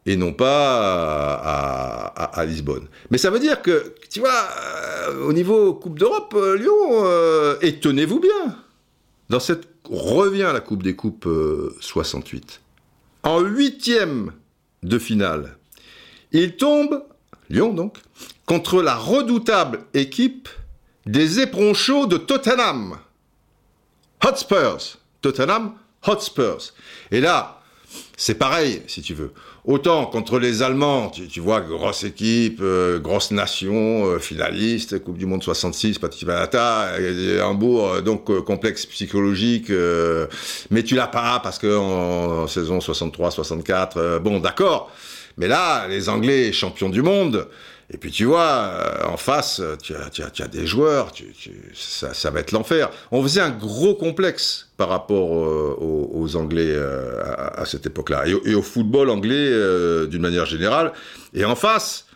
et 0.06 0.16
non 0.16 0.32
pas 0.32 1.34
à, 2.16 2.46
Lisbonne. 2.46 2.88
Mais 3.10 3.18
ça 3.18 3.32
veut 3.32 3.40
dire 3.40 3.64
que, 3.64 3.96
tu 4.12 4.20
vois, 4.20 4.48
euh, 5.10 5.26
au 5.26 5.34
niveau 5.34 5.74
Coupe 5.74 5.98
d'Europe, 5.98 6.36
euh, 6.38 6.56
Lyon, 6.56 7.04
euh, 7.06 7.58
et 7.62 7.80
tenez-vous 7.80 8.20
bien, 8.20 8.56
dans 9.30 9.40
cette 9.40 9.70
revient 9.90 10.52
la 10.54 10.60
Coupe 10.60 10.84
des 10.84 10.96
Coupes 10.96 11.28
68. 11.80 12.62
En 13.24 13.40
huitième 13.40 14.32
de 14.84 15.00
finale, 15.00 15.58
il 16.32 16.58
tombe, 16.58 17.04
Lyon 17.50 17.74
donc, 17.74 17.98
contre 18.46 18.84
la 18.84 18.96
redoutable 18.96 19.80
équipe 19.96 20.48
des 21.08 21.40
éperons 21.40 21.74
chauds 21.74 22.06
de 22.06 22.18
Tottenham. 22.18 22.98
Hotspurs. 24.24 25.00
Tottenham, 25.22 25.74
Hotspurs. 26.06 26.74
Et 27.12 27.22
là, 27.22 27.62
c'est 28.18 28.36
pareil, 28.36 28.82
si 28.88 29.02
tu 29.02 29.14
veux. 29.14 29.32
Autant 29.64 30.08
contre 30.08 30.40
les 30.40 30.64
Allemands, 30.64 31.12
tu, 31.12 31.40
vois, 31.40 31.62
grosse 31.62 32.04
équipe, 32.04 32.60
euh, 32.62 33.00
grosse 33.00 33.30
nation, 33.30 34.06
euh, 34.06 34.18
finaliste, 34.18 35.04
Coupe 35.04 35.18
du 35.18 35.28
Monde 35.28 35.44
66, 35.44 36.00
Patipanata, 36.00 36.94
Hambourg, 37.44 37.90
euh, 37.90 38.02
donc 38.02 38.26
complexe 38.44 38.88
psychologique, 38.88 39.72
mais 40.72 40.84
tu 40.84 40.96
l'as 40.96 41.08
pas 41.08 41.40
parce 41.44 41.60
que 41.60 41.78
en, 41.78 42.48
saison 42.48 42.80
63-64, 42.80 44.20
bon, 44.20 44.40
d'accord. 44.40 44.92
Mais 45.38 45.48
là, 45.48 45.88
les 45.88 46.10
Anglais 46.10 46.52
champions 46.52 46.90
du 46.90 47.02
monde, 47.02 47.48
et 47.94 47.98
puis 47.98 48.10
tu 48.10 48.24
vois, 48.24 48.48
euh, 48.48 49.06
en 49.06 49.18
face, 49.18 49.62
tu 49.84 49.94
as, 49.94 50.48
des 50.48 50.66
joueurs, 50.66 51.12
ça, 51.74 52.32
va 52.32 52.40
être 52.40 52.54
l'enfer. 52.54 52.90
On 53.12 53.22
faisait 53.22 53.42
un 53.42 53.50
gros 53.50 53.96
complexe 53.96 54.70
par 54.78 54.88
rapport 54.88 55.36
euh, 55.36 55.76
aux, 55.80 56.36
Anglais 56.38 56.70
euh, 56.70 57.22
à, 57.54 57.66
cette 57.66 57.86
époque-là, 57.86 58.26
et, 58.28 58.56
au 58.56 58.62
football 58.62 59.10
anglais 59.10 59.52
d'une 60.08 60.22
manière 60.22 60.46
générale. 60.46 60.94
Et 61.34 61.44
en 61.44 61.56
face, 61.56 62.08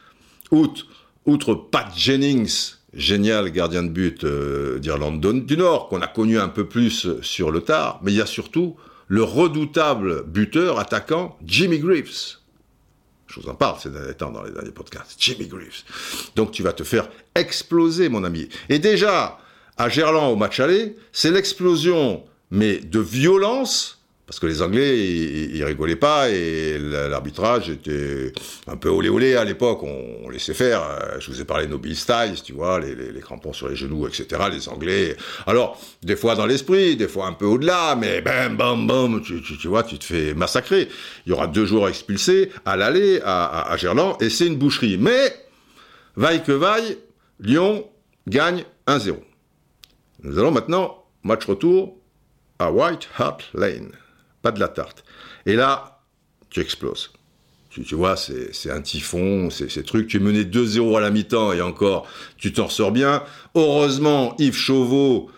outre, 0.50 0.88
outre 1.26 1.54
Pat 1.54 1.88
Jennings, 1.94 2.76
génial 2.94 3.50
gardien 3.50 3.84
de 3.84 3.90
but 3.90 4.26
d'Irlande 4.26 5.46
du 5.46 5.58
Nord, 5.58 5.90
qu'on 5.90 6.00
a 6.00 6.08
connu 6.08 6.40
un 6.40 6.48
peu 6.48 6.66
plus 6.66 7.20
sur 7.22 7.52
le 7.52 7.60
tard, 7.60 8.00
mais 8.02 8.14
il 8.14 8.18
y 8.18 8.22
a 8.22 8.26
surtout 8.26 8.78
le 9.08 9.24
redoutable 9.24 10.24
buteur 10.24 10.80
attaquant 10.80 11.38
Jimmy 11.46 11.80
Greaves 11.80 12.38
je 13.36 13.42
vous 13.42 13.50
en 13.50 13.56
parle 13.56 13.80
ces 13.80 13.90
derniers 13.90 14.14
temps 14.14 14.32
dans 14.32 14.44
les 14.44 14.52
derniers 14.52 14.72
podcasts. 14.72 15.22
Jimmy 15.22 15.48
Greaves. 15.48 15.84
Donc 16.36 16.52
tu 16.52 16.64
vas 16.64 16.74
te 16.74 16.84
faire 16.84 17.10
exploser, 17.36 18.08
mon 18.08 18.24
ami. 18.24 18.48
Et 18.70 18.80
déjà, 18.80 19.40
à 19.78 19.90
Gerland, 19.90 20.32
au 20.32 20.36
match 20.36 20.60
aller, 20.60 20.96
c'est 21.12 21.32
l'explosion, 21.32 22.24
mais 22.50 22.78
de 22.78 23.00
violence 23.00 23.95
parce 24.28 24.40
que 24.40 24.48
les 24.48 24.64
Anglais, 24.64 24.98
ils, 24.98 25.64
rigolaient 25.64 25.96
pas 25.96 26.30
et 26.30 26.80
l'arbitrage 26.80 27.70
était 27.70 28.34
un 28.66 28.76
peu 28.76 28.90
olé 28.90 29.08
olé 29.10 29.36
à 29.36 29.44
l'époque. 29.44 29.84
On, 29.84 30.30
laissait 30.30 30.56
faire. 30.56 30.82
Euh, 30.82 31.20
je 31.20 31.32
vous 31.32 31.40
ai 31.42 31.46
parlé 31.46 31.68
de 31.68 31.76
Bill 31.76 31.96
Styles, 31.96 32.42
tu 32.44 32.54
vois, 32.54 32.80
les, 32.80 33.20
crampons 33.22 33.54
sur 33.54 33.70
les 33.70 33.76
genoux, 33.76 34.08
etc. 34.08 34.42
Les 34.52 34.68
Anglais. 34.68 35.16
Alors, 35.46 35.80
des 36.02 36.16
fois 36.16 36.36
dans 36.36 36.48
l'esprit, 36.48 36.96
des 36.96 37.08
fois 37.08 37.28
un 37.28 37.34
peu 37.34 37.46
au-delà, 37.46 37.96
mais 37.96 38.22
bam, 38.22 38.58
bam, 38.58 38.88
bam, 38.88 39.22
tu, 39.22 39.68
vois, 39.68 39.84
tu 39.84 40.00
te 40.00 40.06
fais 40.06 40.34
massacrer. 40.34 40.90
Il 41.26 41.30
y 41.30 41.34
aura 41.34 41.46
deux 41.46 41.66
joueurs 41.66 41.88
expulsés 41.88 42.50
à 42.66 42.76
l'aller 42.76 43.22
à, 43.24 43.72
à 43.72 43.78
Gerland 43.78 44.18
et 44.22 44.30
c'est 44.32 44.48
une 44.48 44.58
boucherie. 44.58 44.98
Mais, 44.98 45.36
vaille 46.16 46.42
que 46.42 46.52
vaille, 46.52 46.98
Lyon 47.40 47.88
gagne 48.28 48.66
1-0. 48.88 49.18
Nous 50.24 50.40
allons 50.40 50.52
maintenant, 50.52 51.04
match 51.24 51.46
retour 51.46 51.96
à 52.58 52.72
White 52.72 53.08
Hart 53.20 53.44
Lane 53.54 53.92
pas 54.46 54.52
de 54.52 54.60
la 54.60 54.68
tarte. 54.68 55.04
Et 55.48 55.56
là, 55.56 56.02
tu 56.52 56.60
exploses. 56.60 57.10
Tu, 57.72 57.96
vois, 57.96 58.16
c'est 58.16 58.70
un 58.70 58.82
typhon, 58.82 59.50
c'est 59.50 59.72
ces 59.72 59.82
trucs. 59.82 60.08
Tu 60.08 60.18
es 60.18 60.20
mené 60.20 60.44
2-0 60.44 60.96
à 60.96 61.02
la 61.02 61.10
mi-temps 61.10 61.52
et 61.52 61.62
encore, 61.62 62.08
tu 62.38 62.54
t'en 62.54 62.70
sors 62.70 62.92
bien. 62.92 63.24
Heureusement, 63.56 64.36
Yves 64.38 64.56
Chauveau, 64.56 65.32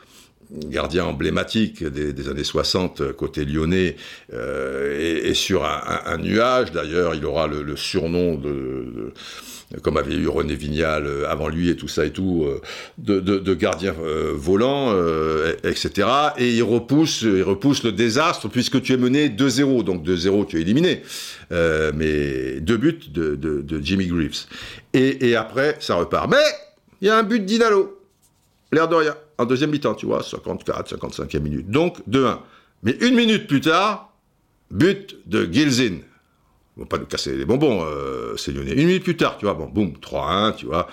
gardien 0.52 1.06
emblématique 1.06 1.86
des, 1.86 2.28
années 2.28 2.44
60 2.44 3.14
côté 3.14 3.46
lyonnais, 3.46 3.96
euh, 4.34 5.24
est, 5.24 5.34
sur 5.34 5.64
un, 5.64 6.18
nuage. 6.18 6.74
D'ailleurs, 6.74 7.16
il 7.16 7.26
aura 7.26 7.48
le, 7.48 7.78
surnom 7.78 8.36
de 8.36 9.14
comme 9.82 9.98
avait 9.98 10.16
eu 10.16 10.28
René 10.28 10.56
Vignal 10.56 11.06
euh, 11.06 11.30
avant 11.30 11.50
lui 11.50 11.70
et 11.70 11.76
tout 11.76 11.88
ça 11.88 12.06
et 12.06 12.12
tout, 12.12 12.46
euh, 12.46 12.62
de, 12.98 13.20
de, 13.20 13.54
gardien 13.54 13.94
euh, 14.02 14.32
volant, 14.36 14.96
etc. 15.64 16.08
Et 16.38 16.54
il 16.54 16.64
repousse, 16.64 17.24
il 17.24 17.44
repousse 17.44 17.84
le 17.84 17.92
désastre 17.92 18.48
puisque 18.48 18.82
tu 18.82 18.94
es 18.94 18.98
mené 18.98 19.30
2-0, 19.30 19.84
donc 19.84 20.06
2-0 20.06 20.46
tu 20.48 20.58
es 20.58 20.62
éliminé, 20.62 21.02
mais 21.52 22.60
deux 22.62 22.78
buts 22.78 23.00
de, 23.10 23.36
de, 23.36 23.82
Jimmy 23.82 24.08
Greaves. 24.08 24.46
Et, 24.94 25.30
et, 25.30 25.36
après, 25.36 25.78
ça 25.80 25.96
repart. 25.96 26.30
Mais 26.30 26.38
il 27.02 27.08
y 27.08 27.10
a 27.10 27.18
un 27.18 27.24
but 27.24 27.44
d'Inalo, 27.44 28.00
l'air 28.72 28.88
de 28.88 28.96
rien, 28.96 29.16
en 29.38 29.46
deuxième 29.46 29.72
mi-temps, 29.72 29.96
tu 29.96 30.06
vois, 30.06 30.24
54, 30.24 30.96
55e 30.96 31.40
minute. 31.40 31.70
Donc 31.70 31.98
2-1. 32.10 32.40
Mais 32.84 32.98
une 33.02 33.16
minute 33.16 33.48
plus 33.48 33.62
tard, 33.62 34.14
but 34.72 35.18
de 35.26 35.48
Gilzin 35.52 36.00
vont 36.78 36.86
pas 36.86 36.98
nous 36.98 37.06
casser 37.06 37.36
les 37.36 37.46
bonbons, 37.46 37.84
euh, 37.84 38.36
c'est 38.38 38.52
lyonnais. 38.52 38.74
Une 38.74 38.88
minute 38.88 39.04
plus 39.04 39.18
tard, 39.18 39.38
tu 39.38 39.46
vois, 39.46 39.56
bon, 39.56 39.66
boum, 39.66 39.94
3-1, 40.02 40.56
tu 40.56 40.68
vois. 40.68 40.88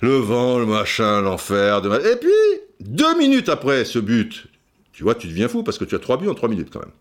Le 0.00 0.16
vent, 0.16 0.58
le 0.58 0.66
machin, 0.66 1.20
l'enfer. 1.20 1.82
De... 1.82 1.90
Et 2.10 2.16
puis, 2.16 2.30
deux 2.80 3.16
minutes 3.18 3.50
après 3.50 3.84
ce 3.84 3.98
but, 3.98 4.46
tu 4.92 5.02
vois, 5.02 5.14
tu 5.14 5.28
deviens 5.28 5.48
fou 5.48 5.62
parce 5.62 5.76
que 5.76 5.84
tu 5.84 5.94
as 5.94 5.98
trois 5.98 6.16
buts 6.16 6.28
en 6.28 6.34
trois 6.34 6.48
minutes 6.48 6.68
quand 6.72 6.80
même. 6.80 6.92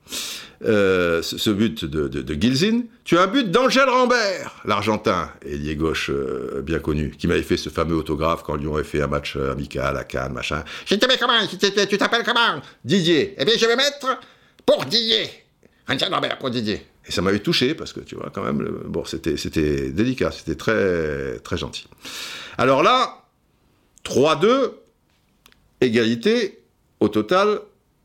Euh, 0.65 1.21
ce, 1.21 1.49
but 1.49 1.85
de, 1.85 2.09
de, 2.09 2.33
Gilzin, 2.33 2.81
tu 3.05 3.17
as 3.17 3.21
un 3.21 3.27
but 3.27 3.49
d'Angèle 3.49 3.87
Rambert, 3.87 4.61
l'Argentin, 4.65 5.31
ailier 5.45 5.77
gauche 5.77 6.09
euh, 6.09 6.61
bien 6.61 6.79
connu, 6.79 7.11
qui 7.17 7.27
m'avait 7.27 7.43
fait 7.43 7.55
ce 7.55 7.69
fameux 7.69 7.95
autographe 7.95 8.43
quand 8.43 8.55
Lyon 8.55 8.75
avait 8.75 8.83
fait 8.83 9.01
un 9.01 9.07
match 9.07 9.37
amical 9.37 9.95
à 9.95 10.03
Cannes, 10.03 10.33
machin. 10.33 10.65
Je 10.85 10.95
t'appelle 10.95 11.17
comment? 11.17 11.47
Tu 11.47 11.97
t'appelles 11.97 12.25
comment? 12.25 12.61
Didier. 12.83 13.35
Eh 13.37 13.45
bien, 13.45 13.53
je 13.57 13.65
vais 13.65 13.77
mettre 13.77 14.19
pour 14.65 14.83
Didier. 14.83 15.29
Angèle 15.87 16.13
Rambert 16.13 16.37
pour 16.37 16.49
Didier. 16.49 16.85
Et 17.07 17.11
ça 17.11 17.21
m'avait 17.21 17.39
touché 17.39 17.73
parce 17.73 17.93
que 17.93 18.01
tu 18.01 18.15
vois 18.15 18.29
quand 18.33 18.43
même, 18.43 18.63
bon, 18.85 19.03
c'était, 19.05 19.33
délicat, 19.89 20.31
c'était 20.31 20.55
très, 20.55 21.57
gentil. 21.57 21.87
Alors 22.57 22.83
là, 22.83 23.23
3-2, 24.05 24.71
égalité 25.81 26.61
au 26.99 27.07
total 27.07 27.61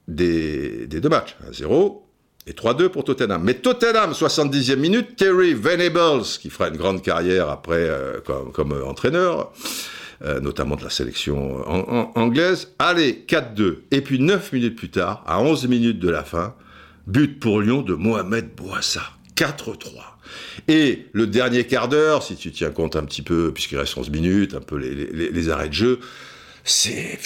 des, 0.08 0.86
deux 0.86 1.08
matchs. 1.08 1.36
1-0 1.50 2.00
et 2.46 2.52
3-2 2.52 2.88
pour 2.88 3.04
Tottenham. 3.04 3.42
Mais 3.42 3.54
Tottenham, 3.54 4.12
70e 4.12 4.76
minute, 4.76 5.16
Terry 5.16 5.54
Venables, 5.54 6.24
qui 6.40 6.50
fera 6.50 6.68
une 6.68 6.76
grande 6.76 7.02
carrière 7.02 7.48
après 7.48 7.88
euh, 7.88 8.20
comme, 8.20 8.52
comme, 8.52 8.72
entraîneur, 8.86 9.52
euh, 10.22 10.40
notamment 10.40 10.76
de 10.76 10.84
la 10.84 10.90
sélection 10.90 11.66
anglaise. 12.16 12.72
Allez, 12.78 13.24
4-2. 13.26 13.80
Et 13.90 14.00
puis 14.00 14.18
9 14.18 14.52
minutes 14.52 14.76
plus 14.76 14.90
tard, 14.90 15.24
à 15.26 15.40
11 15.40 15.66
minutes 15.68 15.98
de 15.98 16.08
la 16.08 16.22
fin, 16.22 16.54
but 17.06 17.40
pour 17.40 17.60
Lyon 17.60 17.82
de 17.82 17.94
Mohamed 17.94 18.54
Bouassa. 18.54 19.02
4-3. 19.36 19.90
Et 20.68 21.06
le 21.12 21.26
dernier 21.26 21.66
quart 21.66 21.88
d'heure, 21.88 22.22
si 22.22 22.36
tu 22.36 22.52
tiens 22.52 22.70
compte 22.70 22.96
un 22.96 23.04
petit 23.04 23.22
peu, 23.22 23.52
puisqu'il 23.52 23.78
reste 23.78 23.96
11 23.96 24.10
minutes, 24.10 24.54
un 24.54 24.60
peu 24.60 24.76
les 24.76 25.48
arrêts 25.48 25.68
de 25.68 25.74
jeu, 25.74 26.00
c'est 26.62 27.18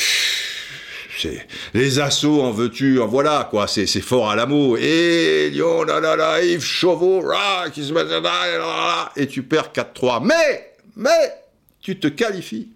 les 1.74 2.00
assauts 2.00 2.42
en 2.42 2.52
veux-tu, 2.52 3.00
en 3.00 3.06
voilà, 3.06 3.48
quoi, 3.50 3.66
c'est 3.66 3.86
fort 4.00 4.30
à 4.30 4.36
l'amour. 4.36 4.78
Et 4.78 5.50
Lyon, 5.50 5.82
là, 5.82 6.00
là, 6.00 6.16
là, 6.16 6.42
Yves 6.42 6.64
Chauveau, 6.64 7.24
qui 7.72 7.84
se 7.84 7.92
met 7.92 8.04
là, 8.04 8.20
là, 8.20 9.12
et 9.16 9.26
tu 9.26 9.42
perds 9.42 9.72
4-3. 9.72 10.24
Mais, 10.24 10.74
mais, 10.96 11.34
tu 11.80 11.98
te 11.98 12.08
qualifies. 12.08 12.70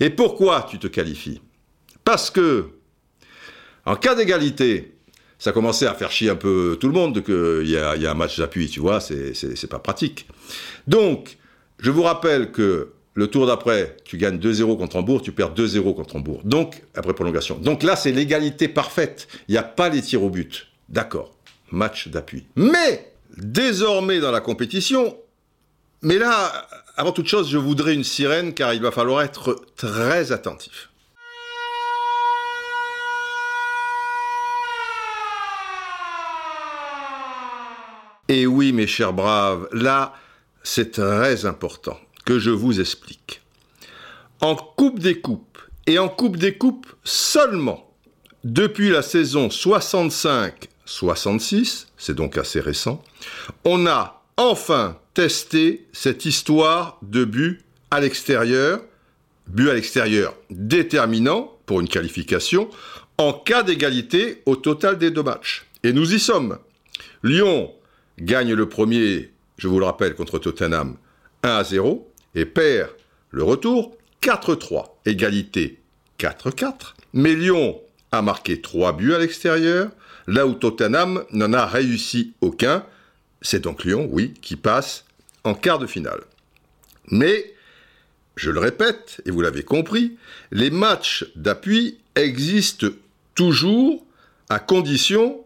Et 0.00 0.10
pourquoi 0.10 0.66
tu 0.68 0.78
te 0.78 0.86
qualifies? 0.86 1.40
Parce 2.04 2.30
que, 2.30 2.70
en 3.86 3.96
cas 3.96 4.14
d'égalité, 4.14 4.93
ça 5.38 5.52
commençait 5.52 5.86
à 5.86 5.94
faire 5.94 6.10
chier 6.10 6.30
un 6.30 6.36
peu 6.36 6.76
tout 6.80 6.88
le 6.88 6.94
monde 6.94 7.22
qu'il 7.22 7.68
y 7.68 7.76
a, 7.76 7.96
y 7.96 8.06
a 8.06 8.10
un 8.10 8.14
match 8.14 8.38
d'appui, 8.38 8.68
tu 8.68 8.80
vois, 8.80 9.00
c'est 9.00 9.68
pas 9.68 9.78
pratique. 9.78 10.26
Donc, 10.86 11.38
je 11.78 11.90
vous 11.90 12.02
rappelle 12.02 12.52
que 12.52 12.92
le 13.14 13.28
tour 13.28 13.46
d'après, 13.46 13.96
tu 14.04 14.16
gagnes 14.16 14.38
2-0 14.38 14.76
contre 14.76 14.96
Hambourg, 14.96 15.22
tu 15.22 15.32
perds 15.32 15.54
2-0 15.54 15.94
contre 15.94 16.16
Hambourg. 16.16 16.40
Donc, 16.44 16.82
après 16.94 17.14
prolongation. 17.14 17.56
Donc 17.58 17.82
là, 17.82 17.94
c'est 17.94 18.10
l'égalité 18.10 18.68
parfaite. 18.68 19.28
Il 19.48 19.52
n'y 19.52 19.58
a 19.58 19.62
pas 19.62 19.88
les 19.88 20.02
tirs 20.02 20.22
au 20.22 20.30
but. 20.30 20.66
D'accord. 20.88 21.36
Match 21.70 22.08
d'appui. 22.08 22.46
Mais, 22.56 23.12
désormais 23.36 24.18
dans 24.20 24.32
la 24.32 24.40
compétition, 24.40 25.16
mais 26.02 26.18
là, 26.18 26.68
avant 26.96 27.12
toute 27.12 27.28
chose, 27.28 27.48
je 27.48 27.58
voudrais 27.58 27.94
une 27.94 28.04
sirène 28.04 28.52
car 28.52 28.74
il 28.74 28.82
va 28.82 28.90
falloir 28.90 29.22
être 29.22 29.64
très 29.76 30.32
attentif. 30.32 30.90
Et 38.28 38.46
oui, 38.46 38.72
mes 38.72 38.86
chers 38.86 39.12
braves, 39.12 39.68
là, 39.72 40.14
c'est 40.62 40.92
très 40.92 41.44
important 41.44 42.00
que 42.24 42.38
je 42.38 42.50
vous 42.50 42.80
explique. 42.80 43.42
En 44.40 44.56
Coupe 44.56 44.98
des 44.98 45.20
Coupes, 45.20 45.58
et 45.86 45.98
en 45.98 46.08
Coupe 46.08 46.38
des 46.38 46.54
Coupes 46.54 46.86
seulement, 47.04 47.94
depuis 48.42 48.88
la 48.88 49.02
saison 49.02 49.48
65-66, 49.48 51.88
c'est 51.98 52.14
donc 52.14 52.38
assez 52.38 52.60
récent, 52.60 53.04
on 53.64 53.86
a 53.86 54.22
enfin 54.36 54.98
testé 55.12 55.86
cette 55.92 56.24
histoire 56.24 56.98
de 57.02 57.24
but 57.24 57.60
à 57.90 58.00
l'extérieur, 58.00 58.80
but 59.48 59.68
à 59.68 59.74
l'extérieur 59.74 60.34
déterminant 60.50 61.58
pour 61.66 61.80
une 61.80 61.88
qualification, 61.88 62.70
en 63.18 63.34
cas 63.34 63.62
d'égalité 63.62 64.42
au 64.46 64.56
total 64.56 64.96
des 64.98 65.10
deux 65.10 65.22
matchs. 65.22 65.66
Et 65.82 65.92
nous 65.92 66.14
y 66.14 66.18
sommes. 66.18 66.58
Lyon 67.22 67.70
gagne 68.18 68.52
le 68.52 68.68
premier, 68.68 69.32
je 69.58 69.68
vous 69.68 69.78
le 69.78 69.84
rappelle, 69.84 70.14
contre 70.14 70.38
Tottenham 70.38 70.96
1 71.42 71.48
à 71.48 71.64
0 71.64 72.10
et 72.34 72.46
perd 72.46 72.90
le 73.30 73.42
retour 73.42 73.96
4-3. 74.22 74.86
Égalité 75.06 75.80
4-4. 76.18 76.94
Mais 77.12 77.34
Lyon 77.34 77.80
a 78.12 78.22
marqué 78.22 78.60
3 78.60 78.96
buts 78.96 79.14
à 79.14 79.18
l'extérieur, 79.18 79.90
là 80.26 80.46
où 80.46 80.54
Tottenham 80.54 81.24
n'en 81.32 81.52
a 81.52 81.66
réussi 81.66 82.34
aucun. 82.40 82.84
C'est 83.42 83.60
donc 83.60 83.84
Lyon, 83.84 84.08
oui, 84.10 84.34
qui 84.40 84.56
passe 84.56 85.04
en 85.42 85.54
quart 85.54 85.78
de 85.78 85.86
finale. 85.86 86.22
Mais, 87.10 87.52
je 88.36 88.50
le 88.50 88.60
répète, 88.60 89.20
et 89.26 89.30
vous 89.30 89.42
l'avez 89.42 89.62
compris, 89.62 90.16
les 90.50 90.70
matchs 90.70 91.26
d'appui 91.36 91.98
existent 92.14 92.86
toujours 93.34 94.04
à 94.48 94.58
condition 94.58 95.43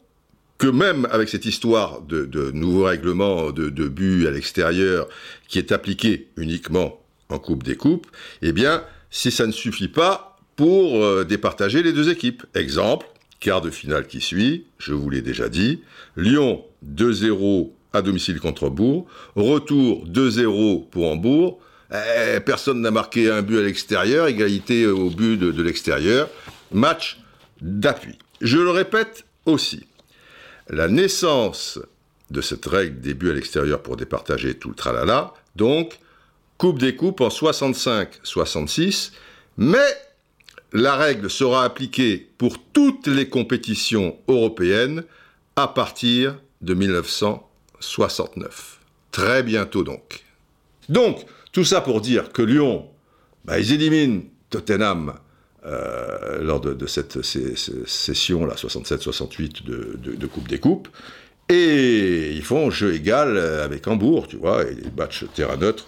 que 0.59 0.66
même 0.66 1.06
avec 1.11 1.28
cette 1.28 1.44
histoire 1.44 2.02
de, 2.02 2.50
nouveau 2.52 2.84
règlement 2.84 3.52
de, 3.52 3.70
de 3.70 3.88
but 3.88 4.26
à 4.26 4.30
l'extérieur 4.30 5.09
qui 5.46 5.59
est 5.59 5.72
appliqué 5.72 6.28
uniquement 6.36 7.00
en 7.28 7.38
Coupe 7.38 7.62
des 7.62 7.76
Coupes, 7.76 8.06
eh 8.42 8.52
bien, 8.52 8.82
si 9.11 9.30
ça 9.30 9.46
ne 9.46 9.52
suffit 9.52 9.88
pas 9.88 10.36
pour 10.59 11.04
euh, 11.04 11.24
départager 11.24 11.84
les 11.84 11.92
deux 11.92 12.11
équipes. 12.11 12.44
Exemple, 12.54 13.06
quart 13.38 13.61
de 13.61 13.70
finale 13.70 14.09
qui 14.09 14.20
suit, 14.20 14.64
je 14.78 14.92
vous 14.92 15.09
l'ai 15.09 15.22
déjà 15.22 15.48
dit, 15.48 15.82
Lyon 16.16 16.64
2-0 16.84 17.70
à 17.92 18.02
domicile 18.02 18.40
contre 18.40 18.68
Bourg, 18.68 19.06
retour 19.36 20.04
2-0 20.09 20.88
pour 20.90 21.06
Hambourg, 21.06 21.61
eh, 21.92 22.40
personne 22.40 22.80
n'a 22.80 22.90
marqué 22.90 23.30
un 23.30 23.42
but 23.42 23.59
à 23.59 23.62
l'extérieur, 23.62 24.26
égalité 24.26 24.86
au 24.86 25.11
but 25.11 25.38
de 25.38 25.62
l'extérieur, 25.62 26.28
match 26.72 27.20
d'appui. 27.62 28.18
Je 28.40 28.59
le 28.59 28.70
répète 28.70 29.24
aussi, 29.46 29.86
la 30.69 30.89
naissance 30.89 31.79
de 32.31 32.41
cette 32.41 32.66
règle 32.66 33.01
des 33.01 33.14
buts 33.14 33.31
à 33.31 33.35
l'extérieur 33.35 33.83
pour 33.83 33.97
départager 33.97 34.55
tout 34.55 34.69
le 34.69 34.75
tralala, 34.75 35.33
donc 35.57 35.99
Coupe 36.59 36.79
des 36.79 36.97
Coupes 36.97 37.21
en 37.21 37.29
65-66, 37.29 39.12
mais 39.57 39.79
la 40.73 40.97
règle 40.97 41.31
sera 41.31 41.64
appliquée 41.64 42.29
pour 42.37 42.59
toutes 42.73 43.07
les 43.07 43.29
compétitions 43.29 44.19
européennes 44.29 45.05
à 45.57 45.69
partir 45.69 46.39
de 46.61 46.75
1969. 46.75 48.81
Très 49.11 49.43
bientôt 49.43 49.85
donc. 49.85 50.25
Donc, 50.89 51.25
tout 51.53 51.64
ça 51.64 51.81
pour 51.81 52.01
dire 52.01 52.33
que 52.33 52.43
Lyon, 52.43 52.89
bah, 53.45 53.59
ils 53.59 53.73
éliminent 53.73 54.23
Tottenham 54.51 55.14
euh, 55.66 56.42
lors 56.42 56.61
de, 56.61 56.86
cette 56.86 57.22
session 57.22 58.46
là 58.46 58.54
67-68 58.54 59.64
de, 59.64 60.26
Coupe 60.26 60.48
des 60.48 60.59
Coupes. 60.59 60.88
Et 61.48 62.32
ils 62.32 62.44
font 62.44 62.70
jeu 62.70 62.94
égal 62.94 63.38
avec 63.38 63.86
Hambourg, 63.88 64.26
tu 64.28 64.36
vois, 64.36 64.64
et 64.64 64.74
les 64.74 64.90
matchs 64.96 65.24
terrain 65.34 65.56
neutre. 65.56 65.86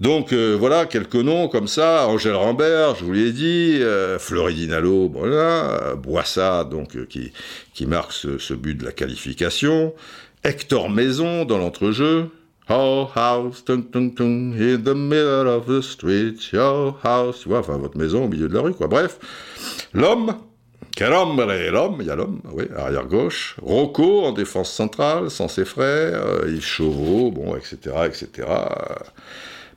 Donc 0.00 0.32
euh, 0.32 0.56
voilà, 0.58 0.86
quelques 0.86 1.14
noms 1.14 1.48
comme 1.48 1.68
ça. 1.68 2.08
Angèle 2.08 2.34
Rambert, 2.34 2.96
je 2.96 3.04
vous 3.04 3.12
l'ai 3.12 3.30
dit, 3.30 3.78
euh, 3.80 4.18
Floridinalo, 4.18 5.08
voilà, 5.08 5.94
Boissa, 5.96 6.64
donc 6.64 7.06
qui, 7.06 7.32
qui 7.74 7.86
marque 7.86 8.12
ce, 8.12 8.38
ce, 8.38 8.54
but 8.54 8.74
de 8.74 8.84
la 8.84 8.92
qualification. 8.92 9.94
Hector 10.42 10.90
Maison 10.90 11.44
dans 11.44 11.58
l'entrejeu, 11.58 12.30
Your 12.72 13.10
house, 13.14 13.62
tung, 13.62 13.82
tung, 13.90 14.14
tung, 14.14 14.54
in 14.54 14.82
the 14.82 14.94
middle 14.94 15.46
of 15.46 15.66
the 15.66 15.82
street, 15.82 16.38
your 16.54 16.96
house, 17.04 17.40
tu 17.40 17.50
vois, 17.50 17.58
enfin 17.58 17.76
votre 17.76 17.98
maison 17.98 18.24
au 18.24 18.28
milieu 18.28 18.48
de 18.48 18.54
la 18.54 18.62
rue, 18.62 18.72
quoi. 18.72 18.86
Bref, 18.86 19.18
l'homme, 19.92 20.34
quel 20.96 21.12
homme, 21.12 21.38
l'homme, 21.38 21.96
il 22.00 22.06
y 22.06 22.10
a 22.10 22.16
l'homme, 22.16 22.40
oui, 22.50 22.64
arrière 22.74 23.04
gauche, 23.04 23.56
Rocco 23.60 24.24
en 24.24 24.32
défense 24.32 24.72
centrale, 24.72 25.30
sans 25.30 25.48
ses 25.48 25.66
frères, 25.66 26.24
euh, 26.24 26.48
Yves 26.48 26.64
Chauveau, 26.64 27.30
bon, 27.30 27.54
etc., 27.56 27.76
etc. 28.06 28.48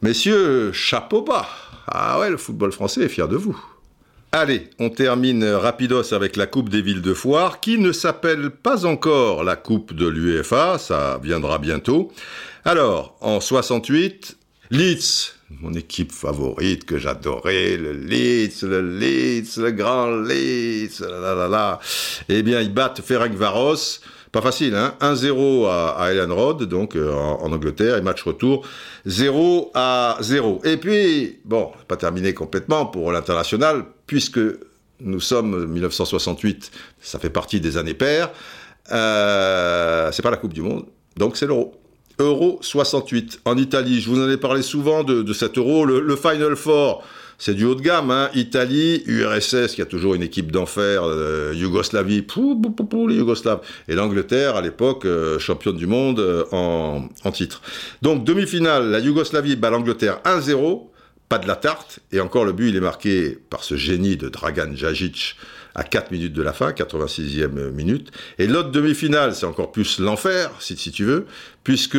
Messieurs, 0.01 0.71
chapeau 0.71 1.21
bas. 1.21 1.47
Ah 1.87 2.21
ouais, 2.21 2.29
le 2.29 2.37
football 2.37 2.71
français 2.71 3.01
est 3.01 3.09
fier 3.09 3.27
de 3.27 3.35
vous. 3.35 3.61
Allez, 4.31 4.69
on 4.79 4.89
termine 4.89 5.43
rapidos 5.43 6.13
avec 6.13 6.37
la 6.37 6.47
Coupe 6.47 6.69
des 6.69 6.81
villes 6.81 7.01
de 7.01 7.13
foire, 7.13 7.59
qui 7.59 7.77
ne 7.77 7.91
s'appelle 7.91 8.51
pas 8.51 8.85
encore 8.85 9.43
la 9.43 9.57
Coupe 9.57 9.93
de 9.93 10.07
l'UEFA, 10.07 10.77
ça 10.77 11.19
viendra 11.21 11.57
bientôt. 11.57 12.13
Alors, 12.67 13.15
en 13.21 13.39
68, 13.39 14.37
Leeds, 14.71 15.33
mon 15.61 15.75
équipe 15.75 16.11
favorite 16.11 16.83
que 16.85 16.97
j'adorais, 16.97 17.77
le 17.77 17.93
Leeds, 17.93 18.63
le 18.63 18.81
Leeds, 18.81 19.61
le 19.61 19.69
grand 19.69 20.07
Leeds, 20.07 20.99
là 21.01 21.35
là 21.35 21.47
là. 21.47 21.79
Eh 22.27 22.41
bien, 22.41 22.61
ils 22.61 22.73
battent 22.73 23.01
Varos, 23.01 23.99
Pas 24.31 24.41
facile, 24.41 24.73
hein 24.73 24.95
1-0 24.99 25.67
à, 25.67 25.89
à 25.89 26.11
Ellen 26.11 26.31
Road, 26.31 26.63
donc 26.63 26.95
euh, 26.95 27.13
en, 27.13 27.51
Angleterre, 27.51 27.97
et 27.97 28.01
match 28.01 28.23
retour 28.23 28.65
0 29.05 29.69
à 29.75 30.17
0. 30.21 30.61
Et 30.63 30.77
puis, 30.77 31.37
bon, 31.45 31.71
pas 31.87 31.97
terminé 31.97 32.33
complètement 32.33 32.87
pour 32.87 33.11
l'international, 33.11 33.85
puisque 34.07 34.39
nous 35.01 35.19
sommes 35.19 35.67
1968, 35.67 36.71
ça 36.99 37.19
fait 37.19 37.29
partie 37.29 37.61
des 37.61 37.77
années 37.77 37.93
paires. 37.93 38.31
Euh, 38.91 40.11
c'est 40.11 40.23
pas 40.23 40.31
la 40.31 40.37
Coupe 40.37 40.53
du 40.53 40.63
Monde, 40.63 40.87
donc 41.15 41.37
c'est 41.37 41.45
l'Euro. 41.45 41.79
Euro 42.19 42.59
68 42.61 43.41
en 43.45 43.57
Italie. 43.57 44.01
Je 44.01 44.09
vous 44.09 44.21
en 44.21 44.29
ai 44.29 44.37
parlé 44.37 44.61
souvent 44.61 45.03
de, 45.03 45.33
cet 45.33 45.57
euro. 45.57 45.85
Le, 45.85 46.15
Final 46.15 46.55
Four, 46.55 47.03
c'est 47.37 47.53
du 47.53 47.65
haut 47.65 47.75
de 47.75 47.81
gamme. 47.81 48.11
Hein. 48.11 48.29
Italie, 48.33 49.03
URSS, 49.05 49.75
qui 49.75 49.81
a 49.81 49.85
toujours 49.85 50.15
une 50.15 50.23
équipe 50.23 50.51
d'enfer, 50.51 51.03
euh, 51.03 51.53
Yougoslavie, 51.55 52.25
les 53.07 53.15
Yougoslaves. 53.15 53.59
Et 53.87 53.95
l'Angleterre, 53.95 54.55
à 54.55 54.61
l'époque, 54.61 55.05
euh, 55.05 55.39
championne 55.39 55.77
du 55.77 55.87
monde 55.87 56.19
euh, 56.19 56.45
en, 56.51 57.09
en, 57.23 57.31
titre. 57.31 57.61
Donc, 58.01 58.23
demi-finale, 58.23 58.89
la 58.89 58.99
Yougoslavie 58.99 59.55
bat 59.55 59.69
l'Angleterre 59.69 60.19
1-0. 60.25 60.87
Pas 61.27 61.39
de 61.39 61.47
la 61.47 61.55
tarte. 61.55 61.99
Et 62.11 62.19
encore, 62.19 62.45
le 62.45 62.53
but, 62.53 62.69
il 62.69 62.75
est 62.75 62.81
marqué 62.81 63.37
par 63.49 63.63
ce 63.63 63.75
génie 63.75 64.15
de 64.15 64.29
Dragan 64.29 64.75
Jajic 64.75 65.35
à 65.75 65.83
4 65.83 66.11
minutes 66.11 66.33
de 66.33 66.41
la 66.41 66.53
fin, 66.53 66.71
86e 66.71 67.71
minute. 67.71 68.11
Et 68.39 68.47
l'autre 68.47 68.71
demi-finale, 68.71 69.35
c'est 69.35 69.45
encore 69.45 69.71
plus 69.71 69.99
l'enfer, 69.99 70.51
si, 70.59 70.75
tu 70.75 71.03
veux, 71.03 71.25
puisque 71.63 71.97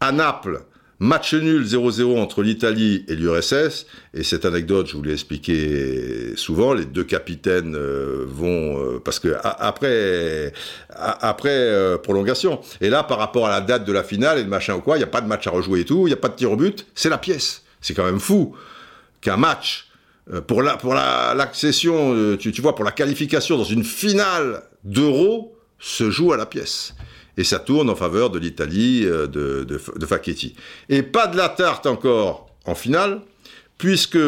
à 0.00 0.12
Naples, 0.12 0.60
Match 1.02 1.32
nul 1.32 1.64
0-0 1.64 2.18
entre 2.20 2.42
l'Italie 2.42 3.06
et 3.08 3.16
l'URSS. 3.16 3.86
Et 4.12 4.22
cette 4.22 4.44
anecdote, 4.44 4.86
je 4.86 4.96
vous 4.96 5.02
l'ai 5.02 5.14
expliqué 5.14 6.36
souvent, 6.36 6.74
les 6.74 6.84
deux 6.84 7.04
capitaines 7.04 7.74
euh, 7.74 8.26
vont... 8.28 8.78
Euh, 8.78 9.00
parce 9.02 9.18
que 9.18 9.34
après, 9.42 10.52
après 10.90 11.48
euh, 11.48 11.96
prolongation. 11.96 12.60
Et 12.82 12.90
là, 12.90 13.02
par 13.02 13.16
rapport 13.16 13.46
à 13.46 13.50
la 13.50 13.62
date 13.62 13.86
de 13.86 13.92
la 13.94 14.04
finale 14.04 14.38
et 14.40 14.42
le 14.42 14.48
machin 14.50 14.74
ou 14.74 14.82
quoi, 14.82 14.96
il 14.96 14.98
n'y 14.98 15.04
a 15.04 15.06
pas 15.06 15.22
de 15.22 15.26
match 15.26 15.46
à 15.46 15.50
rejouer 15.50 15.80
et 15.80 15.84
tout, 15.86 16.02
il 16.06 16.10
n'y 16.10 16.12
a 16.12 16.18
pas 16.18 16.28
de 16.28 16.34
tir 16.34 16.52
au 16.52 16.56
but, 16.56 16.86
c'est 16.94 17.08
la 17.08 17.16
pièce. 17.16 17.62
C'est 17.80 17.94
quand 17.94 18.04
même 18.04 18.20
fou 18.20 18.54
qu'un 19.22 19.38
match 19.38 19.89
pour 20.46 20.62
la 20.62 20.76
pour 20.76 20.94
l'accession, 20.94 22.36
tu, 22.36 22.52
tu 22.52 22.62
vois, 22.62 22.74
pour 22.74 22.84
la 22.84 22.92
qualification 22.92 23.56
dans 23.56 23.64
une 23.64 23.84
finale 23.84 24.62
d'Euro 24.84 25.56
se 25.80 26.10
joue 26.10 26.32
à 26.32 26.36
la 26.36 26.46
pièce. 26.46 26.94
Et 27.36 27.44
ça 27.44 27.58
tourne 27.58 27.88
en 27.88 27.96
faveur 27.96 28.30
de 28.30 28.38
l'Italie 28.38 29.04
euh, 29.04 29.26
de, 29.26 29.64
de, 29.64 29.80
de 29.96 30.06
Facchetti. 30.06 30.54
Et 30.88 31.02
pas 31.02 31.26
de 31.26 31.36
la 31.36 31.48
tarte 31.48 31.86
encore 31.86 32.50
en 32.66 32.74
finale, 32.74 33.22
puisque 33.78 34.18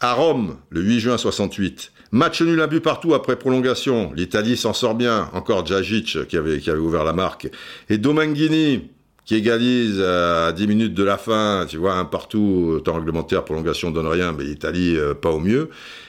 à 0.00 0.14
Rome, 0.14 0.56
le 0.70 0.80
8 0.80 1.00
juin 1.00 1.18
68, 1.18 1.92
match 2.12 2.40
nul 2.40 2.60
à 2.60 2.66
but 2.66 2.80
partout 2.80 3.14
après 3.14 3.36
prolongation, 3.36 4.12
l'Italie 4.14 4.56
s'en 4.56 4.72
sort 4.72 4.94
bien, 4.94 5.28
encore 5.34 5.66
Djajic 5.66 6.26
qui 6.26 6.36
avait, 6.36 6.58
qui 6.60 6.70
avait 6.70 6.78
ouvert 6.78 7.04
la 7.04 7.12
marque, 7.12 7.50
et 7.90 7.98
Domenghini 7.98 8.90
qui 9.28 9.34
égalise 9.34 10.00
à 10.00 10.52
10 10.52 10.66
minutes 10.66 10.94
de 10.94 11.04
la 11.04 11.18
fin, 11.18 11.66
tu 11.68 11.76
vois, 11.76 11.92
un 11.92 12.06
partout, 12.06 12.80
temps 12.82 12.94
réglementaire, 12.94 13.44
prolongation 13.44 13.90
donne 13.90 14.06
rien, 14.06 14.32
mais 14.32 14.42
l'Italie 14.42 14.96
euh, 14.96 15.12
pas 15.12 15.28
au 15.28 15.38
mieux. 15.38 15.68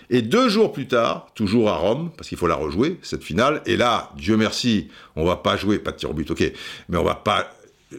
Et 0.09 0.22
deux 0.22 0.47
jours 0.47 0.72
plus 0.72 0.88
tard, 0.88 1.28
toujours 1.36 1.70
à 1.70 1.76
Rome, 1.76 2.11
parce 2.15 2.30
qu'il 2.30 2.38
faut 2.38 2.47
la 2.47 2.55
rejouer, 2.55 2.97
cette 3.01 3.22
finale, 3.22 3.61
et 3.65 3.76
là, 3.76 4.09
Dieu 4.15 4.38
merci, 4.38 4.88
on 5.17 5.26
va 5.26 5.36
pas 5.36 5.57
jouer, 5.57 5.80
pas 5.80 5.91
de 5.91 5.97
tir 5.97 6.11
au 6.11 6.13
but, 6.13 6.32
ok, 6.32 6.49
mais 6.88 6.97
on 6.97 7.03
va 7.03 7.15
pas 7.15 7.51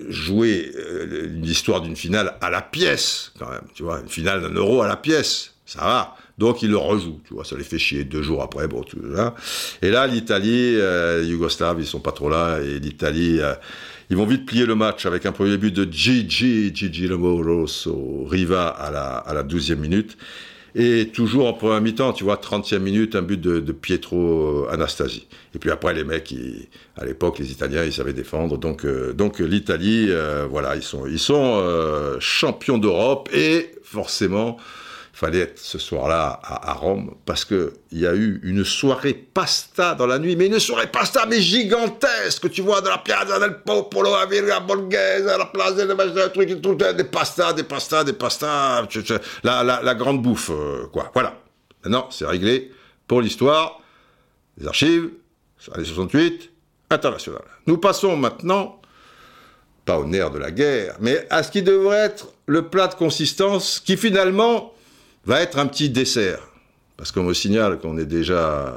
jouer 0.08 0.72
euh, 0.74 1.28
l'histoire 1.42 1.82
d'une 1.82 1.96
finale 1.96 2.38
à 2.40 2.48
la 2.48 2.62
pièce, 2.62 3.32
quand 3.38 3.50
même, 3.50 3.66
tu 3.74 3.82
vois, 3.82 4.00
une 4.00 4.08
finale 4.08 4.40
d'un 4.40 4.54
euro 4.54 4.80
à 4.80 4.88
la 4.88 4.96
pièce, 4.96 5.52
ça 5.66 5.80
va. 5.80 6.16
Donc 6.38 6.62
il 6.62 6.70
le 6.70 6.78
rejoue, 6.78 7.20
tu 7.26 7.34
vois, 7.34 7.44
ça 7.44 7.54
les 7.58 7.64
fait 7.64 7.78
chier 7.78 8.04
deux 8.04 8.22
jours 8.22 8.42
après, 8.42 8.66
bon, 8.68 8.82
tout 8.82 8.98
là. 9.02 9.34
Et 9.82 9.90
là, 9.90 10.06
l'Italie, 10.06 10.76
euh, 10.78 11.20
les 11.20 11.28
Yougoslaves, 11.28 11.76
ils 11.78 11.86
sont 11.86 12.00
pas 12.00 12.12
trop 12.12 12.30
là, 12.30 12.60
et 12.60 12.80
l'Italie, 12.80 13.38
euh, 13.40 13.52
ils 14.10 14.16
vont 14.16 14.26
vite 14.26 14.44
plier 14.44 14.66
le 14.66 14.74
match 14.74 15.06
avec 15.06 15.24
un 15.24 15.32
premier 15.32 15.56
but 15.56 15.74
de 15.74 15.90
Gigi, 15.90 16.74
Gigi 16.74 17.08
Rosso, 17.08 18.26
Riva 18.28 18.68
à 18.68 18.90
la, 18.90 19.16
à 19.16 19.34
la 19.34 19.44
12e 19.44 19.76
minute. 19.76 20.16
Et 20.74 21.08
toujours 21.12 21.48
en 21.48 21.52
première 21.52 21.80
mi-temps, 21.80 22.12
tu 22.12 22.24
vois, 22.24 22.36
30e 22.36 22.78
minute, 22.78 23.16
un 23.16 23.22
but 23.22 23.40
de, 23.40 23.72
Pietro 23.72 24.66
Anastasi. 24.68 25.26
Et 25.54 25.58
puis 25.58 25.70
après, 25.70 25.94
les 25.94 26.04
mecs, 26.04 26.34
à 26.96 27.04
l'époque, 27.04 27.38
les 27.38 27.50
Italiens, 27.50 27.84
ils 27.84 27.92
savaient 27.92 28.12
défendre. 28.12 28.56
Donc, 28.56 28.84
euh, 28.84 29.12
donc 29.12 29.40
l'Italie, 29.40 30.06
euh, 30.10 30.46
voilà, 30.48 30.76
ils 30.76 30.82
sont, 30.82 31.06
ils 31.06 31.18
sont 31.18 31.58
euh, 31.60 32.16
champions 32.20 32.78
d'Europe 32.78 33.28
et 33.32 33.72
forcément, 33.82 34.58
fallait 35.20 35.40
être 35.40 35.58
ce 35.58 35.78
soir-là 35.78 36.40
à, 36.42 36.72
Rome 36.72 37.14
parce 37.26 37.44
que 37.44 37.74
il 37.92 37.98
y 37.98 38.06
a 38.06 38.14
eu 38.14 38.40
une 38.42 38.64
soirée 38.64 39.12
pasta 39.12 39.94
dans 39.94 40.06
la 40.06 40.18
nuit, 40.18 40.34
mais 40.34 40.46
une 40.46 40.58
soirée 40.58 40.86
pasta 40.86 41.26
mais 41.26 41.42
gigantesque, 41.42 42.50
tu 42.50 42.62
vois, 42.62 42.80
de 42.80 42.88
la 42.88 42.96
Piazza 42.96 43.38
del 43.38 43.60
Popolo, 43.62 44.16
la 44.16 44.24
Villa 44.24 44.60
Borghese, 44.60 45.26
la 45.26 45.44
place 45.44 45.74
des 45.74 46.32
trucs, 46.32 46.62
tout, 46.62 46.74
des 46.74 47.04
pastas, 47.04 47.52
des 47.52 47.64
pastas, 47.64 48.02
des 48.02 48.14
pastas, 48.14 48.86
la, 49.44 49.62
la, 49.62 49.82
la 49.82 49.94
grande 49.94 50.22
bouffe, 50.22 50.48
euh, 50.50 50.86
quoi. 50.90 51.10
Voilà. 51.12 51.34
Maintenant, 51.84 52.08
c'est 52.10 52.24
réglé 52.24 52.72
pour 53.06 53.20
l'histoire, 53.20 53.78
les 54.56 54.66
archives, 54.66 55.10
les 55.76 55.84
68, 55.84 56.50
international. 56.88 57.42
Nous 57.66 57.76
passons 57.76 58.16
maintenant 58.16 58.80
pas 59.84 59.98
au 59.98 60.06
nerf 60.06 60.30
de 60.30 60.38
la 60.38 60.50
guerre, 60.50 60.96
mais 60.98 61.26
à 61.28 61.42
ce 61.42 61.50
qui 61.50 61.62
devrait 61.62 61.98
être 61.98 62.28
le 62.46 62.68
plat 62.68 62.88
de 62.88 62.94
consistance 62.94 63.80
qui 63.80 63.98
finalement 63.98 64.72
va 65.24 65.40
être 65.40 65.58
un 65.58 65.66
petit 65.66 65.90
dessert. 65.90 66.40
Parce 66.96 67.12
qu'on 67.12 67.22
me 67.22 67.32
signale 67.32 67.78
qu'on 67.78 67.96
est 67.96 68.04
déjà... 68.04 68.74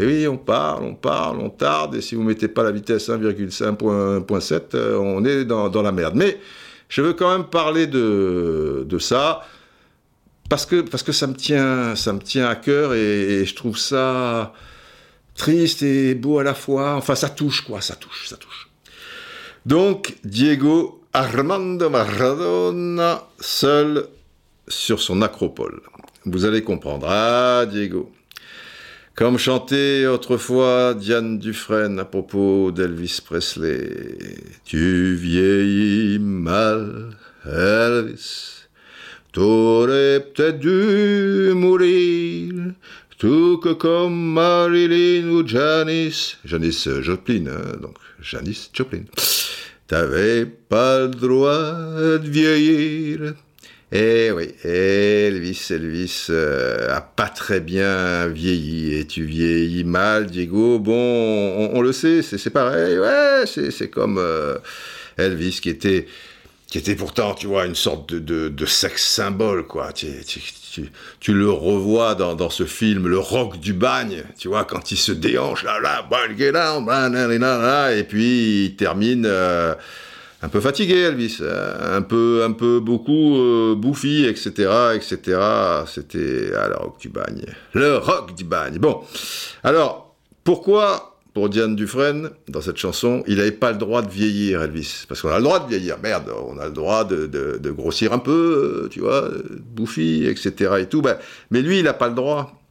Eh 0.00 0.06
oui, 0.06 0.26
on 0.26 0.38
parle, 0.38 0.82
on 0.82 0.94
parle, 0.94 1.38
on 1.40 1.50
tarde, 1.50 1.94
et 1.94 2.00
si 2.00 2.14
vous 2.14 2.22
ne 2.22 2.28
mettez 2.28 2.48
pas 2.48 2.62
la 2.62 2.70
vitesse 2.70 3.10
1,5.7, 3.10 4.62
euh, 4.74 4.96
on 4.96 5.22
est 5.26 5.44
dans, 5.44 5.82
la 5.82 5.92
merde. 5.92 6.14
Mais 6.14 6.40
je 6.88 7.02
veux 7.02 7.12
quand 7.12 7.30
même 7.30 7.44
parler 7.48 7.86
de, 7.86 8.86
de 8.88 8.98
ça, 8.98 9.42
parce 10.48 10.64
que, 10.64 10.80
parce 10.80 11.02
que 11.02 11.12
ça, 11.12 11.26
me 11.26 11.34
tient, 11.34 11.94
ça 11.96 12.14
me 12.14 12.20
tient 12.20 12.48
à 12.48 12.54
cœur, 12.54 12.94
et, 12.94 13.44
je 13.44 13.54
trouve 13.54 13.76
ça 13.76 14.54
triste 15.34 15.82
et 15.82 16.14
beau 16.14 16.38
à 16.38 16.44
la 16.44 16.54
fois. 16.54 16.94
Enfin, 16.94 17.14
ça 17.14 17.28
touche, 17.28 17.60
quoi, 17.60 17.82
ça 17.82 17.94
touche, 17.94 18.26
ça 18.26 18.38
touche. 18.38 18.70
Donc, 19.66 20.14
Diego 20.24 21.02
Armando 21.12 21.90
Maradona, 21.90 23.28
seul 23.38 24.08
sur 24.68 25.00
son 25.00 25.22
acropole. 25.22 25.80
Vous 26.24 26.44
allez 26.44 26.62
comprendre. 26.62 27.06
Ah, 27.08 27.66
Diego. 27.70 28.12
Comme 29.14 29.38
chantait 29.38 30.06
autrefois 30.06 30.92
Diane 30.92 31.38
Dufresne 31.38 31.98
à 31.98 32.04
propos 32.04 32.70
d'Elvis 32.70 33.20
Presley. 33.24 33.88
Tu 34.66 35.14
vieillis 35.14 36.18
mal, 36.18 37.16
Elvis. 37.46 38.66
T'aurais 39.32 40.20
peut-être 40.20 40.58
dû 40.58 41.52
mourir, 41.54 42.52
tout 43.18 43.58
que 43.58 43.72
comme 43.72 44.32
Marilyn 44.32 45.28
ou 45.28 45.46
Janis. 45.46 46.36
Janis 46.44 46.86
Joplin, 47.00 47.46
hein, 47.46 47.76
donc 47.80 47.96
Janis 48.20 48.68
Joplin. 48.72 49.04
T'avais 49.86 50.44
pas 50.44 51.00
le 51.00 51.08
droit 51.08 52.18
de 52.18 52.28
vieillir, 52.28 53.34
eh 53.92 54.32
oui, 54.32 54.52
Elvis, 54.64 55.68
Elvis 55.70 56.26
euh, 56.30 56.92
a 56.92 57.00
pas 57.00 57.28
très 57.28 57.60
bien 57.60 58.26
vieilli. 58.26 58.94
Et 58.94 59.06
tu 59.06 59.24
vieillis 59.24 59.84
mal, 59.84 60.26
Diego? 60.26 60.80
Bon, 60.80 61.70
on, 61.72 61.80
le 61.80 61.92
sait, 61.92 62.22
c'est 62.22 62.50
pareil. 62.50 62.98
Ouais, 62.98 63.44
c'est 63.46 63.88
comme 63.88 64.18
euh, 64.18 64.58
Elvis 65.16 65.60
qui 65.62 65.70
était, 65.70 66.08
qui 66.66 66.78
était 66.78 66.96
pourtant, 66.96 67.34
tu 67.34 67.46
vois, 67.46 67.64
une 67.64 67.76
sorte 67.76 68.12
de, 68.12 68.48
de, 68.48 68.66
sexe 68.66 69.04
symbole, 69.04 69.64
quoi. 69.68 69.92
Tu, 69.92 70.08
tu, 71.20 71.32
le 71.32 71.50
revois 71.50 72.16
dans, 72.16 72.34
dans, 72.34 72.50
ce 72.50 72.64
film, 72.64 73.06
le 73.06 73.20
rock 73.20 73.60
du 73.60 73.72
bagne, 73.72 74.24
tu 74.36 74.48
vois, 74.48 74.64
quand 74.64 74.90
il 74.90 74.98
se 74.98 75.12
déhanche, 75.12 75.62
là, 75.62 75.78
là, 75.78 76.04
et 77.92 78.02
puis 78.02 78.64
il 78.64 78.76
termine. 78.76 79.26
Euh, 79.26 79.76
un 80.46 80.48
peu 80.48 80.60
fatigué, 80.60 81.00
Elvis, 81.00 81.40
un 81.42 82.02
peu, 82.02 82.42
un 82.44 82.52
peu 82.52 82.78
beaucoup 82.78 83.36
euh, 83.36 83.74
bouffi, 83.74 84.26
etc., 84.26 84.70
etc. 84.94 85.40
C'était 85.88 86.54
à 86.54 86.68
le 86.68 86.76
rock 86.76 87.00
du 87.00 87.08
bagne. 87.08 87.44
Le 87.72 87.96
rock 87.96 88.32
du 88.36 88.44
bagne. 88.44 88.78
Bon, 88.78 89.00
alors, 89.64 90.14
pourquoi, 90.44 91.18
pour 91.34 91.48
Diane 91.48 91.74
Dufresne, 91.74 92.30
dans 92.46 92.60
cette 92.60 92.76
chanson, 92.76 93.24
il 93.26 93.38
n'avait 93.38 93.50
pas 93.50 93.72
le 93.72 93.78
droit 93.78 94.02
de 94.02 94.08
vieillir, 94.08 94.62
Elvis? 94.62 95.06
Parce 95.08 95.20
qu'on 95.20 95.30
a 95.30 95.38
le 95.38 95.42
droit 95.42 95.58
de 95.58 95.68
vieillir, 95.68 95.98
merde, 96.00 96.30
on 96.48 96.58
a 96.58 96.66
le 96.66 96.72
droit 96.72 97.02
de, 97.02 97.26
de, 97.26 97.70
grossir 97.72 98.12
un 98.12 98.20
peu, 98.20 98.84
euh, 98.84 98.88
tu 98.88 99.00
vois, 99.00 99.28
bouffi, 99.74 100.26
etc. 100.28 100.74
et 100.78 100.86
tout. 100.86 101.02
Ben, 101.02 101.18
mais 101.50 101.60
lui, 101.60 101.78
il 101.78 101.84
n'a 101.84 101.92
pas 101.92 102.06
le 102.06 102.14
droit. 102.14 102.62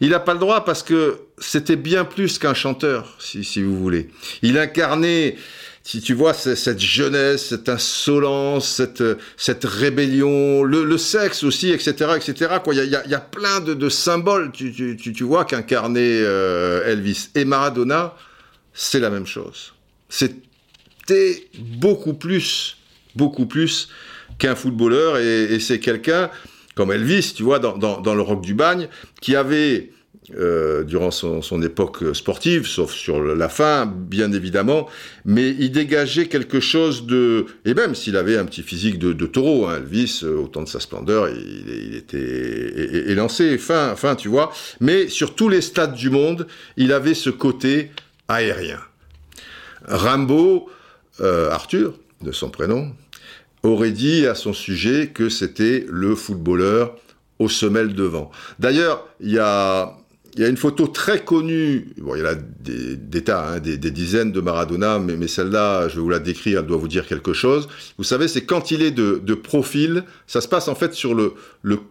Il 0.00 0.10
n'a 0.10 0.20
pas 0.20 0.34
le 0.34 0.40
droit 0.40 0.64
parce 0.64 0.84
que 0.84 1.16
c'était 1.38 1.74
bien 1.74 2.04
plus 2.04 2.38
qu'un 2.38 2.54
chanteur, 2.54 3.16
si, 3.18 3.42
si 3.42 3.60
vous 3.60 3.76
voulez. 3.76 4.08
Il 4.42 4.56
incarnait 4.56 5.34
si 5.86 6.00
tu 6.00 6.14
vois 6.14 6.32
cette 6.32 6.80
jeunesse, 6.80 7.48
cette 7.48 7.68
insolence, 7.68 8.66
cette, 8.66 9.04
cette 9.36 9.64
rébellion, 9.64 10.64
le, 10.64 10.96
sexe 10.96 11.44
aussi, 11.44 11.70
etc., 11.70 12.12
etc. 12.16 12.54
Quoi, 12.64 12.74
il 12.74 12.90
y 12.90 12.96
a, 12.96 13.06
y 13.06 13.14
a, 13.14 13.20
plein 13.20 13.60
de, 13.60 13.74
de 13.74 13.88
symboles, 13.90 14.50
tu, 14.50 14.72
tu, 14.72 15.12
tu 15.12 15.24
vois, 15.24 15.44
qu'incarnait 15.44 16.22
euh, 16.22 16.90
Elvis 16.90 17.28
et 17.34 17.44
Maradona, 17.44 18.16
c'est 18.72 18.98
la 18.98 19.10
même 19.10 19.26
chose. 19.26 19.74
C'était 20.08 21.48
beaucoup 21.58 22.14
plus, 22.14 22.78
beaucoup 23.14 23.44
plus 23.44 23.90
qu'un 24.38 24.54
footballeur, 24.54 25.18
et, 25.18 25.44
et 25.52 25.60
c'est 25.60 25.80
quelqu'un 25.80 26.30
comme 26.74 26.92
Elvis, 26.92 27.34
tu 27.36 27.42
vois, 27.42 27.58
dans, 27.58 27.76
dans, 27.76 28.00
dans 28.00 28.14
le 28.14 28.22
rock 28.22 28.40
du 28.40 28.54
bagne, 28.54 28.88
qui 29.20 29.36
avait 29.36 29.90
euh, 30.36 30.82
durant 30.82 31.10
son, 31.10 31.62
époque 31.62 32.02
sportive, 32.14 32.66
sauf 32.66 32.92
sur 32.92 33.22
la 33.22 33.48
fin, 33.48 33.86
bien 33.86 34.32
évidemment, 34.32 34.88
mais 35.24 35.50
il 35.50 35.70
dégageait 35.70 36.26
quelque 36.26 36.60
chose 36.60 37.06
de... 37.06 37.46
Et 37.64 37.74
même 37.74 37.94
s'il 37.94 38.16
avait 38.16 38.36
un 38.36 38.44
petit 38.44 38.62
physique 38.62 38.98
de, 38.98 39.26
taureau, 39.26 39.66
hein, 39.66 39.76
Elvis, 39.76 40.20
euh, 40.24 40.36
au 40.36 40.48
temps 40.48 40.62
de 40.62 40.68
sa 40.68 40.80
splendeur, 40.80 41.28
il, 41.28 41.94
était 41.94 43.10
élancé, 43.10 43.58
fin, 43.58 43.94
fin, 43.96 44.16
tu 44.16 44.28
vois, 44.28 44.52
mais 44.80 45.08
sur 45.08 45.34
tous 45.34 45.48
les 45.48 45.60
stades 45.60 45.94
du 45.94 46.10
monde, 46.10 46.46
il 46.76 46.92
avait 46.92 47.14
ce 47.14 47.30
côté 47.30 47.90
aérien. 48.28 48.80
Rimbaud, 49.86 50.68
euh, 51.20 51.50
Arthur, 51.50 51.94
de 52.22 52.32
son 52.32 52.50
prénom, 52.50 52.92
aurait 53.62 53.92
dit 53.92 54.26
à 54.26 54.34
son 54.34 54.52
sujet 54.52 55.10
que 55.14 55.28
c'était 55.28 55.86
le 55.88 56.14
footballeur 56.14 56.96
aux 57.38 57.48
semelles 57.48 57.94
devant. 57.94 58.30
D'ailleurs, 58.58 59.06
il 59.20 59.32
y 59.32 59.38
a 59.38 59.96
il 60.34 60.40
y 60.40 60.44
a 60.44 60.48
une 60.48 60.56
photo 60.56 60.88
très 60.88 61.22
connue, 61.22 61.86
bon, 61.98 62.16
il 62.16 62.20
y 62.20 62.22
en 62.22 62.30
a 62.30 62.34
des, 62.34 63.22
tas, 63.22 63.54
hein, 63.54 63.60
des, 63.60 63.76
dizaines 63.78 64.32
de 64.32 64.40
Maradona, 64.40 64.98
mais, 64.98 65.28
celle-là, 65.28 65.88
je 65.88 65.94
vais 65.94 66.00
vous 66.00 66.10
la 66.10 66.18
décrire, 66.18 66.58
elle 66.58 66.66
doit 66.66 66.76
vous 66.76 66.88
dire 66.88 67.06
quelque 67.06 67.32
chose. 67.32 67.68
Vous 67.98 68.04
savez, 68.04 68.26
c'est 68.26 68.44
quand 68.44 68.72
il 68.72 68.82
est 68.82 68.90
de, 68.90 69.34
profil, 69.34 70.04
ça 70.26 70.40
se 70.40 70.48
passe 70.48 70.66
en 70.66 70.74
fait 70.74 70.92
sur 70.92 71.14
le, 71.14 71.34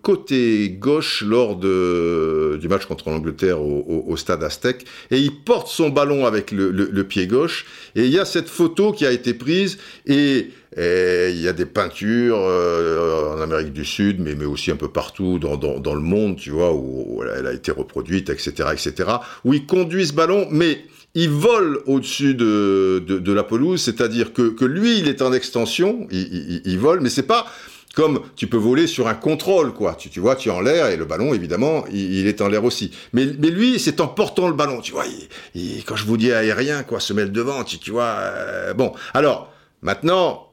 côté 0.02 0.70
gauche 0.72 1.24
lors 1.26 1.56
du 1.56 2.68
match 2.68 2.86
contre 2.86 3.10
l'Angleterre 3.10 3.62
au, 3.62 4.16
stade 4.18 4.44
Aztec, 4.44 4.86
et 5.10 5.20
il 5.20 5.44
porte 5.44 5.68
son 5.68 5.90
ballon 5.90 6.26
avec 6.26 6.52
le, 6.52 6.70
le 6.70 7.04
pied 7.06 7.28
gauche, 7.28 7.66
et 7.96 8.06
il 8.06 8.12
y 8.12 8.20
a 8.20 8.26
cette 8.26 8.50
photo 8.50 8.92
qui 8.92 9.06
a 9.06 9.12
été 9.12 9.34
prise, 9.34 9.78
et 10.06 10.50
et 10.78 11.30
il 11.32 11.42
y 11.42 11.48
a 11.48 11.54
des 11.54 11.66
peintures 11.66 12.40
euh, 12.40 13.36
en 13.36 13.42
Amérique 13.42 13.74
du 13.74 13.86
Sud, 13.86 14.20
mais, 14.20 14.36
mais 14.36 14.46
aussi 14.46 14.72
un 14.72 14.76
peu 14.76 14.90
partout 14.90 15.40
dans, 15.40 15.58
dans, 15.58 15.80
dans 15.80 15.96
le 15.96 16.02
monde, 16.02 16.38
tu 16.38 16.52
vois, 16.52 16.74
où, 16.74 17.24
elle 17.24 17.48
a 17.48 17.54
été 17.54 17.72
reproduite, 17.72 18.30
etc., 18.30 18.70
etc., 18.72 19.10
où 19.46 19.54
il 19.54 19.66
conduit 19.66 20.08
ce 20.08 20.14
ballon, 20.14 20.48
mais 20.52 20.80
il 21.16 21.30
vole 21.30 21.82
au-dessus 21.86 22.34
de, 22.34 23.04
de, 23.06 23.20
de, 23.20 23.34
la 23.34 23.44
pelouse, 23.44 23.82
c'est-à-dire 23.82 24.34
que, 24.34 24.50
que 24.50 24.66
lui, 24.66 25.00
il 25.00 25.08
est 25.08 25.22
en 25.22 25.32
extension, 25.32 26.08
il, 26.12 26.20
il, 26.20 26.62
il 26.66 26.80
vole, 26.80 27.02
mais 27.02 27.10
c'est 27.10 27.24
pas 27.24 27.46
comme 27.94 28.22
tu 28.36 28.48
peux 28.48 28.58
voler 28.58 28.88
sur 28.88 29.08
un 29.08 29.14
contrôle, 29.14 29.72
quoi. 29.74 29.96
Tu, 29.96 30.10
tu 30.10 30.20
vois, 30.20 30.36
tu 30.36 30.50
es 30.50 30.52
en 30.52 30.62
l'air 30.62 30.88
et 30.88 30.98
le 30.98 31.06
ballon, 31.06 31.34
évidemment, 31.34 31.86
il, 31.92 32.28
est 32.28 32.42
en 32.42 32.48
l'air 32.48 32.64
aussi. 32.64 32.92
Mais, 33.14 33.28
mais 33.40 33.50
lui, 33.50 33.80
c'est 33.80 34.02
en 34.02 34.08
portant 34.08 34.48
le 34.48 34.54
ballon, 34.54 34.82
tu 34.82 34.92
vois. 34.92 35.06
Il, 35.54 35.84
quand 35.86 35.96
je 35.96 36.06
vous 36.06 36.18
dis 36.18 36.32
aérien, 36.32 36.84
quoi, 36.84 37.00
se 37.00 37.14
met 37.14 37.26
devant, 37.26 37.64
tu, 37.64 37.78
tu 37.78 37.92
vois. 37.92 38.16
Euh, 38.18 38.74
bon, 38.74 38.94
alors 39.14 39.54
maintenant, 39.82 40.48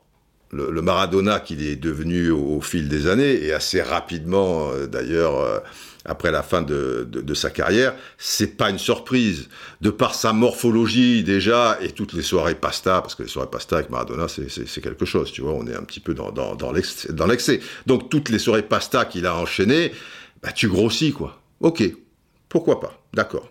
le, 0.53 0.83
Maradona 0.83 1.41
qu'il 1.41 1.67
est 1.67 1.77
devenu 1.77 2.31
au, 2.31 2.61
fil 2.61 2.89
des 2.89 3.07
années, 3.07 3.45
et 3.45 3.53
assez 3.53 3.83
rapidement 3.83 4.71
euh, 4.73 4.87
d'ailleurs 4.87 5.39
euh, 5.39 5.59
après 6.05 6.31
la 6.31 6.43
fin 6.43 6.63
de, 6.63 7.35
sa 7.35 7.51
carrière, 7.51 7.95
c'est 8.19 8.57
pas 8.57 8.71
une 8.71 8.79
surprise. 8.79 9.49
De 9.81 9.91
par 9.91 10.15
sa 10.15 10.33
morphologie 10.33 11.23
déjà, 11.23 11.79
et 11.81 11.91
toutes 11.91 12.15
les 12.15 12.23
soirées 12.23 12.55
pasta, 12.55 13.01
parce 13.03 13.15
que 13.15 13.23
les 13.23 13.29
soirées 13.29 13.51
pasta 13.51 13.77
avec 13.77 13.91
Maradona, 13.91 14.27
c'est 14.29 14.81
quelque 14.81 15.05
chose, 15.05 15.31
tu 15.31 15.43
vois, 15.43 15.53
on 15.53 15.67
est 15.67 15.75
un 15.75 15.83
petit 15.83 16.01
peu 16.01 16.15
dans, 16.15 16.33
dans, 16.33 16.55
dans 16.55 16.73
l'excès. 16.73 17.61
Donc 17.87 18.09
toutes 18.09 18.31
les 18.31 18.39
soirées 18.39 18.63
pasta 18.63 19.05
qu'il 19.05 19.27
a 19.27 19.37
enchaînées, 19.37 19.93
bah, 20.43 20.53
tu 20.53 20.69
grossis, 20.69 21.13
quoi. 21.13 21.39
Ok, 21.61 21.83
pourquoi 22.49 22.81
pas, 22.81 22.99
d'accord. 23.13 23.49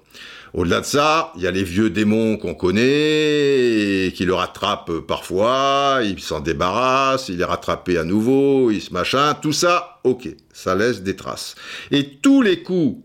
Au-delà 0.54 0.82
de 0.82 0.86
ça, 0.86 1.32
il 1.36 1.44
y 1.44 1.48
a 1.48 1.52
les 1.52 1.64
vieux 1.64 1.92
démons 1.92 2.38
qu'on 2.38 2.56
connaît, 2.56 4.12
qui 4.16 4.26
le 4.26 4.34
rattrapent 4.34 5.00
parfois, 5.00 6.00
il 6.04 6.20
s'en 6.20 6.40
débarrasse, 6.40 7.30
il 7.30 7.40
est 7.40 7.46
rattrapé 7.46 7.98
à 8.00 8.04
nouveau, 8.04 8.72
il 8.72 8.82
se 8.82 8.92
machin, 8.92 9.36
tout 9.36 9.54
ça, 9.54 10.00
ok, 10.04 10.28
ça 10.52 10.74
laisse 10.74 11.04
des 11.04 11.16
traces. 11.16 11.56
Et 11.92 12.16
tous 12.18 12.42
les 12.42 12.64
coups 12.64 13.04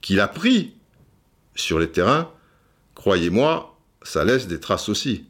qu'il 0.00 0.18
a 0.20 0.28
pris 0.28 0.74
sur 1.54 1.78
les 1.78 1.88
terrains, 1.88 2.30
croyez-moi, 2.94 3.76
ça 4.02 4.24
laisse 4.24 4.46
des 4.46 4.60
traces 4.60 4.88
aussi. 4.88 5.26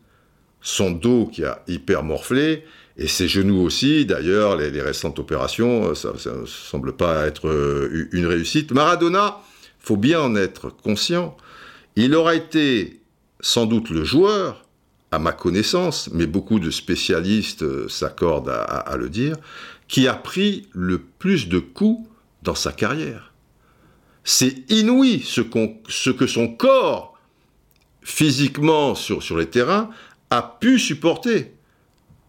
Son 0.60 0.92
dos 0.92 1.26
qui 1.26 1.44
a 1.44 1.62
hyper 1.66 2.04
morflé, 2.04 2.64
et 2.98 3.06
ses 3.06 3.28
genoux 3.28 3.60
aussi, 3.62 4.06
d'ailleurs, 4.06 4.56
les, 4.56 4.82
récentes 4.82 5.18
opérations, 5.20 5.94
ça 5.94 6.12
ne 6.12 6.46
semble 6.46 6.94
pas 6.94 7.26
être 7.26 7.48
euh, 7.48 8.08
une 8.10 8.26
réussite. 8.26 8.72
Maradona, 8.72 9.40
faut 9.78 9.96
bien 9.96 10.20
en 10.20 10.34
être 10.34 10.70
conscient, 10.70 11.36
il 12.04 12.14
aura 12.14 12.34
été 12.34 13.00
sans 13.40 13.66
doute 13.66 13.90
le 13.90 14.04
joueur, 14.04 14.64
à 15.10 15.18
ma 15.18 15.32
connaissance, 15.32 16.10
mais 16.12 16.26
beaucoup 16.26 16.60
de 16.60 16.70
spécialistes 16.70 17.62
euh, 17.62 17.88
s'accordent 17.88 18.50
à, 18.50 18.96
le 18.96 19.08
dire, 19.08 19.36
qui 19.86 20.06
a 20.06 20.14
pris 20.14 20.68
le 20.72 20.98
plus 20.98 21.48
de 21.48 21.58
coups 21.58 22.08
dans 22.42 22.54
sa 22.54 22.72
carrière. 22.72 23.32
C'est 24.22 24.70
inouï 24.70 25.20
ce, 25.24 25.40
que 26.10 26.26
son 26.26 26.48
corps, 26.48 27.18
physiquement 28.02 28.94
sur, 28.94 29.22
sur 29.22 29.38
les 29.38 29.46
terrains, 29.46 29.88
a 30.30 30.42
pu 30.42 30.78
supporter. 30.78 31.54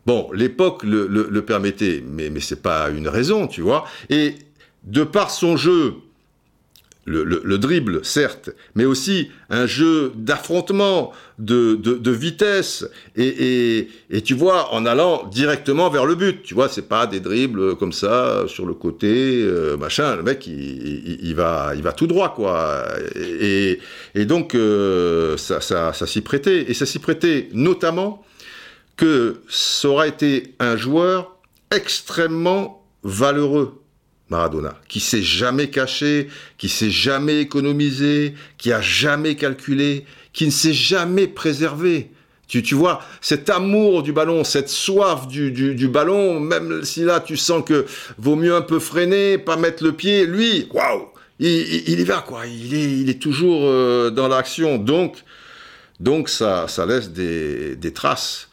Bon, 0.05 0.29
l'époque 0.33 0.83
le, 0.83 1.45
permettait, 1.45 2.01
mais, 2.07 2.29
mais 2.29 2.39
c'est 2.39 2.61
pas 2.61 2.89
une 2.89 3.09
raison, 3.09 3.47
tu 3.47 3.61
vois. 3.61 3.85
Et 4.09 4.35
de 4.83 5.03
par 5.03 5.29
son 5.29 5.57
jeu, 5.57 5.95
le, 7.09 7.57
dribble, 7.57 8.05
certes, 8.05 8.51
mais 8.75 8.85
aussi 8.85 9.29
un 9.49 9.65
jeu 9.65 10.11
d'affrontement, 10.15 11.11
de, 11.39 12.11
vitesse, 12.11 12.85
et, 13.15 13.87
tu 14.23 14.33
vois, 14.33 14.73
en 14.73 14.85
allant 14.85 15.25
directement 15.27 15.89
vers 15.89 16.05
le 16.05 16.15
but. 16.15 16.43
Tu 16.43 16.53
vois, 16.53 16.69
c'est 16.69 16.87
pas 16.87 17.07
des 17.07 17.19
dribbles 17.19 17.75
comme 17.75 17.93
ça, 17.93 18.43
sur 18.47 18.65
le 18.65 18.73
côté, 18.73 19.41
euh, 19.41 19.77
machin. 19.77 20.15
Le 20.15 20.23
mec, 20.23 20.45
il, 20.47 21.33
va, 21.35 21.73
tout 21.95 22.07
droit, 22.07 22.33
quoi. 22.33 22.85
Et, 23.15 23.79
donc, 24.15 24.55
euh, 24.55 25.37
ça, 25.37 25.61
ça, 25.61 25.93
ça 25.93 26.07
s'y 26.07 26.21
prêtait. 26.21 26.69
Et 26.69 26.73
ça 26.73 26.85
s'y 26.85 26.99
prêtait 26.99 27.49
notamment 27.53 28.23
que 28.95 29.41
ça 29.49 29.87
aurait 29.87 30.09
été 30.09 30.55
un 30.59 30.75
joueur 30.75 31.37
extrêmement 31.71 32.85
valeureux 33.03 33.81
Maradona, 34.29 34.75
qui 34.87 34.99
s'est 34.99 35.23
jamais 35.23 35.69
caché, 35.69 36.29
qui 36.57 36.69
s'est 36.69 36.91
jamais 36.91 37.41
économisé, 37.41 38.35
qui 38.57 38.71
a 38.71 38.81
jamais 38.81 39.35
calculé, 39.35 40.05
qui 40.33 40.45
ne 40.45 40.51
s'est 40.51 40.73
jamais 40.73 41.27
préservé. 41.27 42.11
Tu, 42.47 42.63
tu 42.63 42.73
vois, 42.73 43.01
cet 43.21 43.49
amour 43.49 44.01
du 44.01 44.11
ballon, 44.11 44.43
cette 44.43 44.69
soif 44.69 45.27
du, 45.27 45.51
du, 45.51 45.87
ballon, 45.87 46.39
même 46.39 46.83
si 46.83 47.03
là 47.03 47.19
tu 47.19 47.37
sens 47.37 47.63
que 47.63 47.85
vaut 48.17 48.35
mieux 48.35 48.55
un 48.55 48.61
peu 48.61 48.79
freiner, 48.79 49.37
pas 49.37 49.55
mettre 49.55 49.83
le 49.83 49.93
pied, 49.93 50.25
lui, 50.25 50.67
waouh, 50.73 51.09
il, 51.39 51.47
il, 51.87 51.99
y 51.99 52.03
va 52.03 52.23
quoi, 52.27 52.47
il 52.47 52.73
est, 52.73 52.99
il 53.01 53.09
est 53.09 53.21
toujours 53.21 53.61
euh, 53.65 54.09
dans 54.09 54.27
l'action. 54.27 54.77
Donc, 54.77 55.23
donc 55.99 56.27
ça, 56.27 56.67
ça 56.67 56.87
laisse 56.87 57.11
des, 57.11 57.75
des 57.75 57.93
traces. 57.93 58.49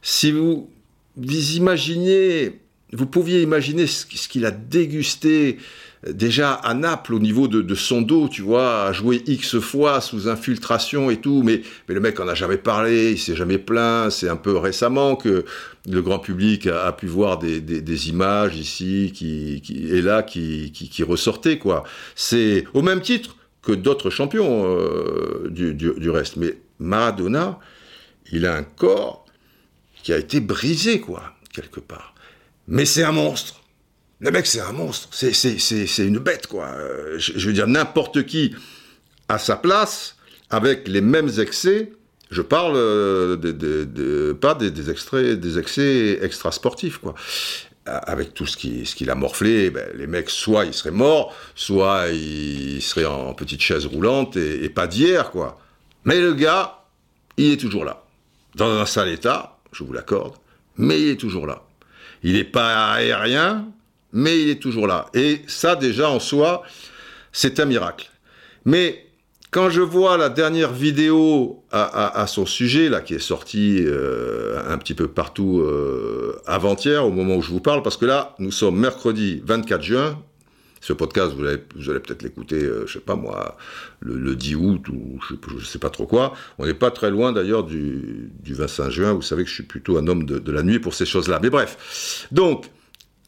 Si 0.00 0.30
vous, 0.30 0.70
vous 1.16 1.56
imaginez 1.56 2.60
vous 2.92 3.06
pouviez 3.06 3.42
imaginer 3.42 3.86
ce 3.86 4.28
qu'il 4.28 4.44
a 4.44 4.50
dégusté 4.50 5.58
euh, 6.06 6.12
déjà 6.12 6.54
à 6.54 6.74
Naples 6.74 7.14
au 7.14 7.18
niveau 7.18 7.48
de, 7.48 7.74
son 7.74 8.02
dos, 8.02 8.28
tu 8.28 8.42
vois, 8.42 8.86
à 8.86 8.92
jouer 8.92 9.22
X 9.26 9.58
fois 9.58 10.00
sous 10.00 10.28
infiltration 10.28 11.10
et 11.10 11.18
tout, 11.18 11.42
mais, 11.42 11.62
le 11.86 12.00
mec 12.00 12.20
en 12.20 12.28
a 12.28 12.34
jamais 12.34 12.56
parlé, 12.56 13.12
il 13.12 13.18
s'est 13.18 13.36
jamais 13.36 13.58
plaint, 13.58 14.10
c'est 14.10 14.28
un 14.28 14.36
peu 14.36 14.56
récemment 14.56 15.16
que 15.16 15.44
le 15.88 16.02
grand 16.02 16.18
public 16.18 16.66
a, 16.66 16.92
pu 16.92 17.06
voir 17.06 17.38
des, 17.38 18.08
images 18.08 18.56
ici 18.56 19.12
et 19.70 20.02
là 20.02 20.22
qui, 20.22 21.02
ressortaient, 21.02 21.58
quoi. 21.58 21.84
C'est 22.14 22.64
au 22.74 22.82
même 22.82 23.00
titre 23.00 23.36
que 23.62 23.72
d'autres 23.72 24.10
champions 24.10 24.64
euh, 24.66 25.48
du 25.50 26.10
reste, 26.10 26.36
mais 26.36 26.56
Maradona, 26.78 27.58
il 28.32 28.46
a 28.46 28.56
un 28.56 28.62
corps 28.62 29.26
qui 30.02 30.12
a 30.12 30.18
été 30.18 30.40
brisé, 30.40 31.00
quoi, 31.00 31.34
quelque 31.52 31.80
part. 31.80 32.09
Mais 32.70 32.84
c'est 32.84 33.02
un 33.02 33.12
monstre. 33.12 33.62
Le 34.20 34.30
mec, 34.30 34.46
c'est 34.46 34.60
un 34.60 34.72
monstre. 34.72 35.08
C'est 35.12 36.06
une 36.06 36.18
bête, 36.18 36.46
quoi. 36.46 36.66
Euh, 36.66 37.18
je, 37.18 37.46
veux 37.46 37.52
dire, 37.52 37.66
n'importe 37.66 38.24
qui 38.24 38.54
à 39.28 39.38
sa 39.38 39.56
place, 39.56 40.16
avec 40.50 40.86
les 40.86 41.00
mêmes 41.00 41.30
excès, 41.38 41.92
je 42.30 42.42
parle 42.42 42.74
euh, 42.76 43.36
de, 43.36 44.32
pas 44.32 44.54
des, 44.54 44.90
extraits, 44.90 45.38
des 45.38 45.58
excès 45.58 46.20
extra-sportifs, 46.22 46.98
quoi. 46.98 47.14
Avec 47.86 48.34
tout 48.34 48.46
ce 48.46 48.56
qu'il 48.56 48.86
ce 48.86 48.94
qu'il 48.94 49.10
a 49.10 49.16
morflé, 49.16 49.70
ben, 49.70 49.88
les 49.96 50.06
mecs, 50.06 50.30
soit 50.30 50.64
ils 50.64 50.74
seraient 50.74 50.92
morts, 50.92 51.34
soit 51.56 52.10
ils 52.10 52.82
seraient 52.82 53.06
en 53.06 53.34
petite 53.34 53.62
chaise 53.62 53.86
roulante 53.86 54.36
et, 54.36 54.64
et 54.64 54.68
pas 54.68 54.86
d'hier, 54.86 55.32
quoi. 55.32 55.58
Mais 56.04 56.20
le 56.20 56.34
gars, 56.34 56.84
il 57.36 57.52
est 57.52 57.56
toujours 57.56 57.84
là. 57.84 58.04
Dans 58.54 58.70
un 58.70 58.86
sale 58.86 59.08
état, 59.08 59.58
je 59.72 59.82
vous 59.82 59.92
l'accorde, 59.92 60.34
mais 60.76 61.00
il 61.00 61.08
est 61.08 61.16
toujours 61.16 61.46
là. 61.46 61.64
Il 62.22 62.34
n'est 62.34 62.44
pas 62.44 62.92
aérien, 62.92 63.68
mais 64.12 64.42
il 64.42 64.50
est 64.50 64.60
toujours 64.60 64.86
là. 64.86 65.06
Et 65.14 65.42
ça, 65.46 65.76
déjà, 65.76 66.10
en 66.10 66.20
soi, 66.20 66.62
c'est 67.32 67.60
un 67.60 67.64
miracle. 67.64 68.10
Mais 68.64 69.06
quand 69.50 69.70
je 69.70 69.80
vois 69.80 70.16
la 70.16 70.28
dernière 70.28 70.72
vidéo 70.72 71.64
à, 71.72 72.24
son 72.28 72.46
sujet, 72.46 72.88
là, 72.88 73.00
qui 73.00 73.14
est 73.14 73.18
sortie 73.18 73.78
euh, 73.80 74.60
un 74.68 74.78
petit 74.78 74.94
peu 74.94 75.08
partout 75.08 75.60
euh, 75.60 76.40
avant-hier, 76.46 77.04
au 77.04 77.10
moment 77.10 77.36
où 77.36 77.42
je 77.42 77.50
vous 77.50 77.60
parle, 77.60 77.82
parce 77.82 77.96
que 77.96 78.06
là, 78.06 78.34
nous 78.38 78.52
sommes 78.52 78.78
mercredi 78.78 79.42
24 79.44 79.82
juin, 79.82 80.18
ce 80.80 80.92
podcast, 80.94 81.32
vous, 81.34 81.44
allez, 81.44 81.58
peut-être 82.00 82.22
l'écouter, 82.22 82.62
euh, 82.62 82.86
je 82.86 82.94
sais 82.94 83.00
pas 83.00 83.14
moi, 83.14 83.56
le, 84.00 84.34
10 84.34 84.54
août 84.54 84.88
ou 84.88 85.20
je 85.28 85.58
sais, 85.64 85.72
sais 85.72 85.78
pas 85.78 85.90
trop 85.90 86.06
quoi. 86.06 86.34
On 86.58 86.66
n'est 86.66 86.74
pas 86.74 86.90
très 86.90 87.10
loin 87.10 87.32
d'ailleurs 87.32 87.64
du, 87.64 88.32
25 88.46 88.90
juin. 88.90 89.12
Vous 89.12 89.22
savez 89.22 89.44
que 89.44 89.50
je 89.50 89.54
suis 89.54 89.62
plutôt 89.62 89.98
un 89.98 90.06
homme 90.06 90.24
de, 90.24 90.52
la 90.52 90.62
nuit 90.62 90.78
pour 90.78 90.94
ces 90.94 91.06
choses-là. 91.06 91.38
Mais 91.42 91.50
bref. 91.50 92.26
Donc, 92.32 92.70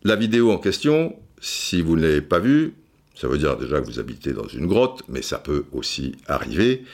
la 0.02 0.16
vidéo 0.16 0.50
en 0.50 0.58
question, 0.58 1.14
si 1.40 1.82
vous 1.82 1.96
ne 1.96 2.02
l'avez 2.02 2.22
pas 2.22 2.38
vue, 2.38 2.74
ça 3.14 3.28
veut 3.28 3.38
dire 3.38 3.56
déjà 3.56 3.80
que 3.80 3.86
vous 3.86 4.00
habitez 4.00 4.32
dans 4.32 4.48
une 4.48 4.66
grotte, 4.66 5.02
mais 5.08 5.20
ça 5.22 5.38
peut 5.38 5.66
aussi 5.72 6.16
arriver. 6.26 6.84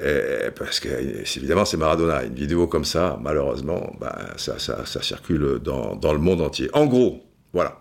Euh, 0.00 0.50
parce 0.58 0.80
que 0.80 0.88
évidemment 1.38 1.64
c'est 1.64 1.76
Maradona. 1.76 2.24
Une 2.24 2.34
vidéo 2.34 2.66
comme 2.66 2.84
ça, 2.84 3.18
malheureusement, 3.22 3.94
ben, 4.00 4.12
ça, 4.36 4.58
circule 5.02 5.60
dans, 5.62 6.12
le 6.12 6.18
monde 6.18 6.40
entier. 6.40 6.68
En 6.72 6.86
gros, 6.86 7.22
voilà. 7.52 7.78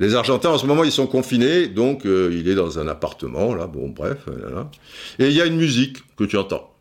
Les 0.00 0.14
Argentins, 0.14 0.50
en 0.50 0.58
ce 0.58 0.66
moment, 0.66 0.84
ils 0.84 0.92
sont 0.92 1.06
confinés, 1.06 1.68
donc 1.68 2.06
euh, 2.06 2.30
il 2.32 2.48
est 2.48 2.54
dans 2.54 2.78
un 2.78 2.88
appartement, 2.88 3.54
là, 3.54 3.66
bon, 3.66 3.88
bref, 3.88 4.26
là, 4.26 4.50
là. 4.50 4.70
et 5.18 5.26
il 5.28 5.32
y 5.32 5.40
a 5.40 5.46
une 5.46 5.56
musique 5.56 5.98
que 6.16 6.24
tu 6.24 6.36
entends. 6.36 6.74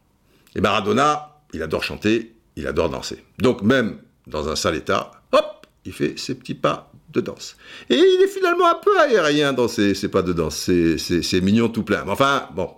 Et 0.55 0.61
Maradona, 0.61 1.39
il 1.53 1.61
adore 1.61 1.83
chanter, 1.83 2.33
il 2.55 2.67
adore 2.67 2.89
danser. 2.89 3.23
Donc 3.39 3.61
même 3.61 3.97
dans 4.27 4.49
un 4.49 4.55
sale 4.55 4.75
état, 4.75 5.11
hop, 5.31 5.67
il 5.85 5.93
fait 5.93 6.17
ses 6.17 6.35
petits 6.35 6.53
pas 6.53 6.91
de 7.11 7.21
danse. 7.21 7.57
Et 7.89 7.95
il 7.95 8.21
est 8.23 8.27
finalement 8.27 8.69
un 8.69 8.75
peu 8.75 8.99
aérien 8.99 9.53
dans 9.53 9.67
ses, 9.67 9.93
ses 9.93 10.07
pas 10.07 10.21
de 10.21 10.33
danse, 10.33 10.69
c'est 10.97 11.41
mignon 11.41 11.69
tout 11.69 11.83
plein. 11.83 12.03
Mais 12.05 12.11
enfin, 12.11 12.47
bon, 12.53 12.69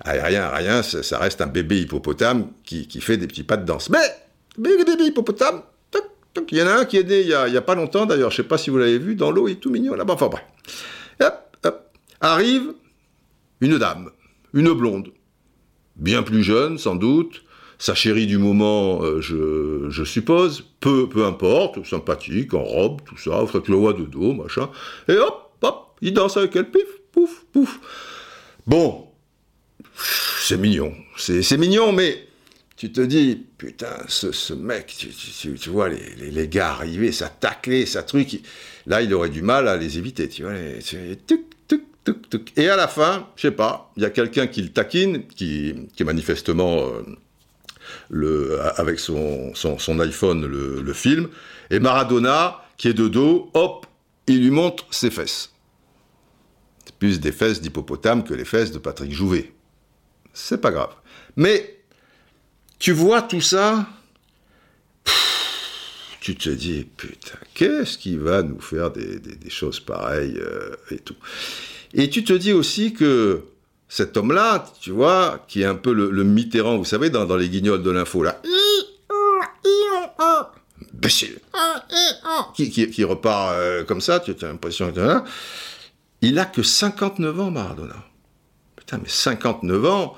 aérien, 0.00 0.46
aérien, 0.46 0.82
ça, 0.82 1.18
reste 1.18 1.40
un 1.40 1.46
bébé 1.46 1.80
hippopotame 1.80 2.48
qui, 2.64 2.86
qui, 2.86 3.00
fait 3.00 3.16
des 3.16 3.26
petits 3.26 3.44
pas 3.44 3.56
de 3.56 3.64
danse. 3.64 3.90
Mais, 3.90 3.98
bébé 4.58 5.12
hippopotame, 6.34 6.46
il 6.50 6.58
y 6.58 6.62
en 6.62 6.66
a 6.66 6.80
un 6.80 6.84
qui 6.84 6.96
est 6.96 7.04
né 7.04 7.20
il 7.20 7.28
y 7.28 7.34
a, 7.34 7.62
pas 7.62 7.74
longtemps 7.74 8.06
d'ailleurs, 8.06 8.30
je 8.30 8.36
sais 8.36 8.42
pas 8.42 8.58
si 8.58 8.70
vous 8.70 8.78
l'avez 8.78 8.98
vu, 8.98 9.14
dans 9.14 9.30
l'eau, 9.30 9.48
il 9.48 9.52
est 9.52 9.56
tout 9.56 9.70
mignon 9.70 9.94
là-bas. 9.94 10.14
Enfin 10.14 10.28
bref. 10.28 10.44
Hop, 11.20 11.56
hop. 11.64 11.90
Arrive 12.20 12.74
une 13.60 13.78
dame, 13.78 14.10
une 14.52 14.72
blonde, 14.72 15.10
bien 15.96 16.22
plus 16.22 16.42
jeune 16.42 16.78
sans 16.78 16.96
doute, 16.96 17.44
sa 17.78 17.94
chérie 17.94 18.26
du 18.26 18.38
moment, 18.38 19.02
euh, 19.02 19.20
je, 19.20 19.86
je, 19.90 20.04
suppose, 20.04 20.64
peu, 20.80 21.08
peu 21.08 21.24
importe, 21.24 21.84
sympathique, 21.84 22.54
en 22.54 22.62
robe, 22.62 23.00
tout 23.04 23.16
ça, 23.16 23.42
enfin, 23.42 23.60
tu 23.60 23.72
la 23.72 23.76
vois 23.76 23.92
de 23.92 24.04
dos, 24.04 24.32
machin, 24.32 24.70
et 25.08 25.16
hop, 25.16 25.52
hop, 25.62 25.96
il 26.00 26.14
danse 26.14 26.36
avec 26.36 26.54
elle, 26.56 26.70
pif, 26.70 26.86
pouf, 27.12 27.44
pouf. 27.52 27.80
Bon, 28.66 29.08
c'est 29.96 30.56
mignon, 30.56 30.92
c'est 31.16 31.58
mignon, 31.58 31.92
mais 31.92 32.26
tu 32.76 32.90
te 32.90 33.00
dis, 33.00 33.46
putain, 33.56 33.96
ce, 34.08 34.32
ce 34.32 34.52
mec, 34.52 34.94
tu, 34.98 35.08
tu, 35.08 35.54
tu 35.54 35.70
vois 35.70 35.88
les, 35.88 36.14
les, 36.16 36.30
les, 36.30 36.48
gars 36.48 36.70
arriver, 36.70 37.12
ça 37.12 37.28
tacler, 37.28 37.86
ça 37.86 38.02
truc, 38.02 38.40
là, 38.86 39.00
il 39.00 39.14
aurait 39.14 39.30
du 39.30 39.42
mal 39.42 39.68
à 39.68 39.76
les 39.76 39.98
éviter, 39.98 40.28
tu 40.28 40.42
vois, 40.42 40.54
tuc, 41.26 41.42
tuc, 41.68 42.30
tuc. 42.30 42.52
Et 42.56 42.68
à 42.68 42.76
la 42.76 42.88
fin, 42.88 43.28
je 43.36 43.42
sais 43.42 43.50
pas, 43.52 43.92
il 43.96 44.02
y 44.02 44.06
a 44.06 44.10
quelqu'un 44.10 44.48
qui 44.48 44.62
le 44.62 44.70
taquine, 44.70 45.26
qui, 45.26 45.74
qui 45.94 46.02
est 46.02 46.06
manifestement... 46.06 46.78
Euh, 46.88 47.02
avec 48.76 48.98
son, 48.98 49.52
iPhone 50.00 50.46
le, 50.46 50.80
le, 50.80 50.92
film, 50.92 51.28
et 51.70 51.78
Maradona, 51.80 52.62
qui 52.76 52.88
est 52.88 52.94
de 52.94 53.08
dos, 53.08 53.50
hop, 53.54 53.86
il 54.26 54.42
lui 54.42 54.50
montre 54.50 54.86
ses 54.90 55.10
fesses. 55.10 55.52
Plus 56.98 57.20
des 57.20 57.32
fesses 57.32 57.60
d'hippopotame 57.60 58.24
que 58.24 58.34
les 58.34 58.44
fesses 58.44 58.72
de 58.72 58.78
Patrick 58.78 59.12
Jouvet. 59.12 59.52
C'est 60.32 60.60
pas 60.60 60.70
grave. 60.70 60.94
Mais 61.36 61.73
tu 62.84 62.92
vois 62.92 63.22
tout 63.22 63.40
ça, 63.40 63.86
tu 66.20 66.36
te 66.36 66.50
dis, 66.50 66.86
putain, 66.98 67.38
qu'est-ce 67.54 67.96
qui 67.96 68.18
va 68.18 68.42
nous 68.42 68.60
faire 68.60 68.90
des, 68.90 69.20
des, 69.20 69.48
choses 69.48 69.80
pareilles 69.80 70.36
euh, 70.36 70.76
et 70.90 70.98
tout. 70.98 71.16
Et 71.94 72.10
tu 72.10 72.24
te 72.24 72.34
dis 72.34 72.52
aussi 72.52 72.92
que 72.92 73.44
cet 73.88 74.18
homme-là, 74.18 74.70
tu 74.82 74.90
vois, 74.90 75.42
qui 75.48 75.62
est 75.62 75.64
un 75.64 75.76
peu 75.76 75.94
le, 75.94 76.24
Mitterrand, 76.24 76.76
vous 76.76 76.84
savez, 76.84 77.08
dans, 77.08 77.24
dans 77.24 77.38
les 77.38 77.48
guignols 77.48 77.82
de 77.82 77.90
l'info, 77.90 78.22
là. 78.22 78.42
Imbécile. 80.92 81.38
Qui, 82.54 82.68
qui, 82.68 82.90
qui 82.90 83.02
repart 83.02 83.54
euh, 83.54 83.84
comme 83.84 84.02
ça, 84.02 84.20
tu 84.20 84.32
as 84.32 84.46
l'impression 84.46 84.92
que. 84.92 85.00
Hein, 85.00 85.24
il 86.20 86.38
a 86.38 86.44
que 86.44 86.62
59 86.62 87.40
ans, 87.40 87.50
Maradona. 87.50 87.96
Putain, 88.76 88.98
mais 88.98 89.08
59 89.08 89.86
ans, 89.86 90.16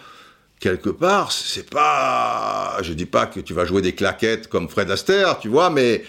quelque 0.60 0.90
part, 0.90 1.32
c'est 1.32 1.68
pas. 1.70 2.78
Je 2.82 2.92
dis 2.92 3.06
pas 3.06 3.26
que 3.26 3.40
tu 3.40 3.54
vas 3.54 3.64
jouer 3.64 3.82
des 3.82 3.94
claquettes 3.94 4.48
comme 4.48 4.68
Fred 4.68 4.90
Astaire, 4.90 5.38
tu 5.38 5.48
vois, 5.48 5.70
mais. 5.70 6.04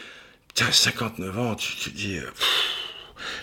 Putain, 0.47 0.71
59 0.71 1.39
ans, 1.39 1.55
tu 1.55 1.75
te 1.75 1.89
dis. 1.89 2.17
Euh, 2.17 2.23
pff. 2.23 2.47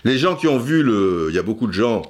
Les 0.05 0.19
gens 0.19 0.37
qui 0.37 0.49
ont 0.49 0.59
vu 0.59 0.83
le. 0.83 1.27
Il 1.31 1.35
y 1.35 1.39
a 1.39 1.43
beaucoup 1.43 1.67
de 1.67 1.73
gens 1.73 2.03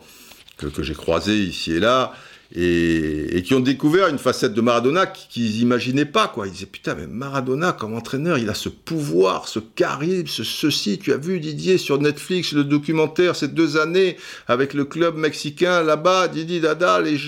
que, 0.56 0.66
que 0.66 0.82
j'ai 0.82 0.94
croisés 0.94 1.38
ici 1.38 1.72
et 1.72 1.80
là, 1.80 2.14
et, 2.54 3.36
et, 3.36 3.42
qui 3.42 3.54
ont 3.54 3.60
découvert 3.60 4.08
une 4.08 4.18
facette 4.18 4.54
de 4.54 4.60
Maradona 4.60 5.06
qu'ils 5.06 5.58
n'imaginaient 5.58 6.04
pas, 6.04 6.28
quoi. 6.28 6.46
Ils 6.46 6.52
disaient, 6.52 6.66
putain, 6.66 6.94
mais 6.94 7.06
Maradona, 7.06 7.72
comme 7.72 7.94
entraîneur, 7.94 8.38
il 8.38 8.48
a 8.48 8.54
ce 8.54 8.68
pouvoir, 8.68 9.48
ce 9.48 9.58
charisme, 9.58 10.26
ce 10.28 10.44
ceci. 10.44 10.98
Tu 10.98 11.12
as 11.12 11.16
vu, 11.16 11.40
Didier, 11.40 11.78
sur 11.78 11.98
Netflix, 11.98 12.52
le 12.52 12.62
documentaire, 12.62 13.34
ces 13.34 13.48
deux 13.48 13.76
années, 13.76 14.16
avec 14.46 14.72
le 14.72 14.84
club 14.84 15.16
mexicain, 15.16 15.82
là-bas, 15.82 16.28
Didi 16.28 16.60
Dada, 16.60 17.00
les, 17.00 17.18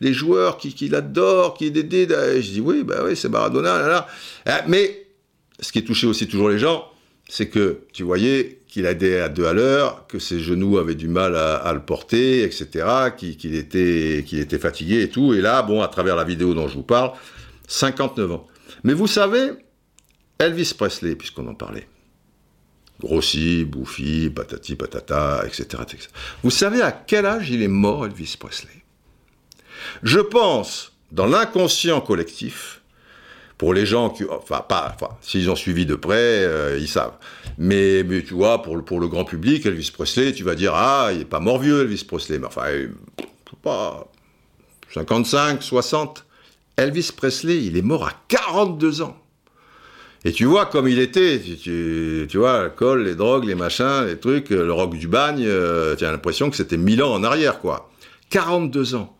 les 0.00 0.12
joueurs 0.12 0.58
qui, 0.58 0.74
qui 0.74 0.88
l'adorent, 0.88 1.54
qui 1.54 1.70
Dédé. 1.70 2.06
Je 2.08 2.50
dis, 2.50 2.60
oui, 2.60 2.82
bah 2.82 3.02
oui, 3.04 3.16
c'est 3.16 3.28
Maradona, 3.28 3.78
là, 3.78 3.88
là. 3.88 4.06
Ah, 4.46 4.62
mais, 4.66 5.06
ce 5.60 5.70
qui 5.70 5.82
touché 5.84 6.06
aussi 6.06 6.26
toujours 6.26 6.48
les 6.48 6.58
gens, 6.58 6.91
c'est 7.34 7.48
que 7.48 7.84
tu 7.94 8.02
voyais 8.02 8.58
qu'il 8.68 8.84
allait 8.84 9.18
à 9.18 9.30
deux 9.30 9.46
à 9.46 9.54
l'heure, 9.54 10.06
que 10.06 10.18
ses 10.18 10.38
genoux 10.38 10.76
avaient 10.76 10.94
du 10.94 11.08
mal 11.08 11.34
à, 11.34 11.72
le 11.72 11.80
porter, 11.80 12.42
etc., 12.42 12.84
qu'il 13.16 13.38
qu 13.38 13.56
était, 13.56 14.22
qu'il 14.26 14.38
était 14.38 14.58
fatigué 14.58 15.00
et 15.00 15.08
tout. 15.08 15.32
Et 15.32 15.40
là, 15.40 15.62
bon, 15.62 15.80
à 15.80 15.88
travers 15.88 16.14
la 16.14 16.24
vidéo 16.24 16.52
dont 16.52 16.68
je 16.68 16.74
vous 16.74 16.82
parle, 16.82 17.12
59 17.68 18.32
ans. 18.32 18.46
Mais 18.84 18.92
vous 18.92 19.06
savez, 19.06 19.52
Elvis 20.38 20.74
Presley, 20.76 21.16
puisqu'on 21.16 21.48
en 21.48 21.54
parlait, 21.54 21.88
grossi, 23.00 23.64
bouffi, 23.64 24.28
patati, 24.28 24.76
patata, 24.76 25.42
etc., 25.46 25.84
etc. 25.84 26.08
Vous 26.42 26.50
savez 26.50 26.82
à 26.82 26.92
quel 26.92 27.24
âge 27.24 27.48
il 27.48 27.62
est 27.62 27.66
mort, 27.66 28.04
Elvis 28.04 28.36
Presley? 28.38 28.84
Je 30.02 30.20
pense, 30.20 30.92
dans 31.12 31.26
l'inconscient 31.26 32.02
collectif, 32.02 32.81
pour 33.62 33.74
les 33.74 33.86
gens 33.86 34.10
qui, 34.10 34.24
enfin 34.28 34.64
pas, 34.68 34.96
s'ils 35.20 35.48
ont 35.48 35.54
suivi 35.54 35.86
de 35.86 35.94
près, 35.94 36.16
euh, 36.16 36.76
ils 36.80 36.88
savent. 36.88 37.14
Mais, 37.58 38.04
tu 38.26 38.34
vois, 38.34 38.60
pour 38.60 38.76
le, 38.76 39.06
grand 39.06 39.24
public, 39.24 39.64
Elvis 39.64 39.92
Presley, 39.94 40.32
tu 40.32 40.42
vas 40.42 40.56
dire 40.56 40.72
ah, 40.74 41.10
il 41.14 41.20
est 41.20 41.24
pas 41.24 41.38
mort 41.38 41.60
vieux, 41.60 41.82
Elvis 41.82 42.02
Presley, 42.02 42.40
mais 42.40 42.48
enfin, 42.48 42.64
pas 43.62 44.08
55, 44.92 45.62
60. 45.62 46.26
Elvis 46.76 47.12
Presley, 47.16 47.62
il 47.62 47.76
est 47.76 47.82
mort 47.82 48.08
à 48.08 48.12
42 48.26 49.02
ans. 49.02 49.16
Et 50.24 50.32
tu 50.32 50.44
vois 50.44 50.66
comme 50.66 50.88
il 50.88 50.98
était, 50.98 51.40
tu, 51.40 52.26
vois, 52.34 52.62
l'alcool, 52.62 53.04
les 53.04 53.14
drogues, 53.14 53.44
les 53.44 53.54
machins, 53.54 54.06
les 54.08 54.18
trucs, 54.18 54.50
le 54.50 54.72
rock 54.72 54.98
du 54.98 55.06
bagne, 55.06 55.44
euh, 55.46 55.94
tu 55.94 56.04
as 56.04 56.10
l'impression 56.10 56.50
que 56.50 56.56
c'était 56.56 56.76
1000 56.76 57.00
ans 57.04 57.12
en 57.12 57.22
arrière, 57.22 57.60
quoi. 57.60 57.92
42 58.30 58.96
ans. 58.96 59.16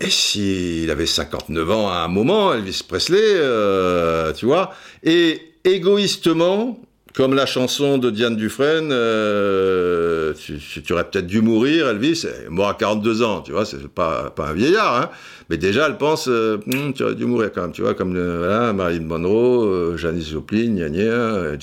Et 0.00 0.10
s'il 0.10 0.90
avait 0.90 1.06
59 1.06 1.70
ans 1.70 1.90
à 1.90 1.96
un 1.96 2.08
moment, 2.08 2.54
Elvis 2.54 2.82
Presley, 2.86 3.18
euh, 3.20 4.32
tu 4.32 4.46
vois, 4.46 4.72
et 5.02 5.40
égoïstement, 5.64 6.80
comme 7.14 7.34
la 7.34 7.46
chanson 7.46 7.98
de 7.98 8.10
Diane 8.10 8.36
Dufresne, 8.36 8.90
euh, 8.92 10.34
tu, 10.34 10.92
aurais 10.92 11.02
peut-être 11.02 11.26
dû 11.26 11.40
mourir, 11.40 11.88
Elvis, 11.88 12.26
mort 12.48 12.68
à 12.68 12.74
42 12.74 13.22
ans, 13.24 13.40
tu 13.40 13.50
vois, 13.50 13.64
c'est 13.64 13.88
pas, 13.88 14.30
pas 14.30 14.50
un 14.50 14.52
vieillard, 14.52 15.02
hein, 15.02 15.10
mais 15.50 15.56
déjà 15.56 15.88
elle 15.88 15.98
pense, 15.98 16.28
euh, 16.28 16.58
hm, 16.64 16.92
tu 16.92 17.02
aurais 17.02 17.16
dû 17.16 17.24
mourir 17.24 17.50
quand 17.52 17.62
même, 17.62 17.72
tu 17.72 17.82
vois, 17.82 17.94
comme 17.94 18.12
voilà, 18.12 18.72
Marilyn 18.72 19.04
Monroe, 19.04 19.96
Janis 19.96 20.30
Joplin, 20.30 20.76
gna 20.76 20.90
gna, 20.90 21.56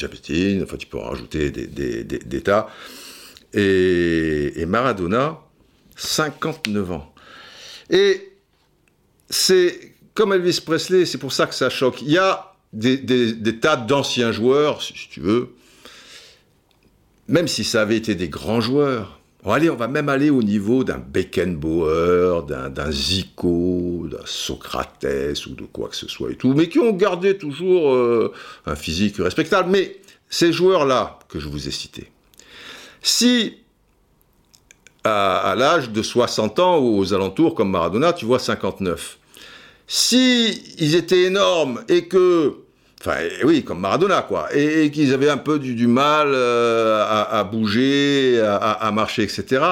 enfin 0.63 0.77
tu 0.77 0.87
peux 0.87 0.97
en 0.97 1.09
rajouter 1.11 1.51
des 1.51 2.41
tas, 2.41 2.67
et, 3.53 4.59
et 4.59 4.65
Maradona, 4.65 5.39
59 5.95 6.91
ans. 6.91 7.14
Et 7.89 8.31
c'est 9.29 9.93
comme 10.13 10.33
Elvis 10.33 10.61
Presley, 10.65 11.05
c'est 11.05 11.17
pour 11.17 11.33
ça 11.33 11.45
que 11.45 11.53
ça 11.53 11.69
choque. 11.69 12.01
Il 12.01 12.11
y 12.11 12.17
a 12.17 12.53
des, 12.73 13.59
tas 13.59 13.75
d'anciens 13.75 14.31
joueurs, 14.31 14.81
si 14.81 14.93
tu 15.09 15.19
veux, 15.19 15.49
même 17.27 17.47
si 17.47 17.63
ça 17.63 17.81
avait 17.81 17.97
été 17.97 18.15
des 18.15 18.29
grands 18.29 18.61
joueurs. 18.61 19.19
Allez, 19.47 19.69
on 19.69 19.75
va 19.75 19.87
même 19.87 20.09
aller 20.09 20.31
au 20.31 20.41
niveau 20.41 20.83
d'un 20.83 20.97
Beckenbauer, 20.97 22.41
d'un 22.47 22.91
Zico, 22.91 24.07
d'un 24.09 24.25
Socrates 24.25 25.45
ou 25.45 25.51
de 25.51 25.65
quoi 25.65 25.89
que 25.89 25.95
ce 25.95 26.07
soit 26.07 26.31
et 26.31 26.35
tout, 26.35 26.53
mais 26.53 26.67
qui 26.67 26.79
ont 26.79 26.93
gardé 26.93 27.37
toujours 27.37 27.93
euh, 27.93 28.33
un 28.65 28.75
physique 28.75 29.17
respectable. 29.17 29.69
Mais 29.69 29.97
ces 30.29 30.51
joueurs-là 30.51 31.19
que 31.29 31.39
je 31.39 31.47
vous 31.47 31.67
ai 31.67 31.71
cités, 31.71 32.09
si 33.03 33.57
à, 35.05 35.55
l'âge 35.55 35.91
de 35.91 36.01
60 36.01 36.59
ans 36.59 36.79
ou 36.79 36.97
aux 36.97 37.13
alentours, 37.13 37.55
comme 37.55 37.69
Maradona, 37.69 38.13
tu 38.13 38.25
vois 38.25 38.39
59. 38.39 39.17
Si 39.87 40.75
ils 40.79 40.95
étaient 40.95 41.23
énormes 41.23 41.83
et 41.87 42.07
que, 42.07 42.55
enfin 42.99 43.17
oui, 43.43 43.63
comme 43.63 43.79
Maradona 43.79 44.23
quoi, 44.23 44.47
et, 44.55 44.89
qu'ils 44.89 45.13
avaient 45.13 45.29
un 45.29 45.37
peu 45.37 45.59
du, 45.59 45.87
mal 45.87 46.29
euh, 46.33 47.05
à, 47.07 47.43
bouger, 47.43 48.41
à, 48.41 48.91
marcher, 48.91 49.23
etc., 49.23 49.63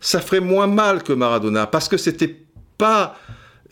ça 0.00 0.20
ferait 0.20 0.40
moins 0.40 0.68
mal 0.68 1.02
que 1.02 1.12
Maradona 1.12 1.66
parce 1.66 1.88
que 1.88 1.96
c'était 1.96 2.36
pas 2.78 3.16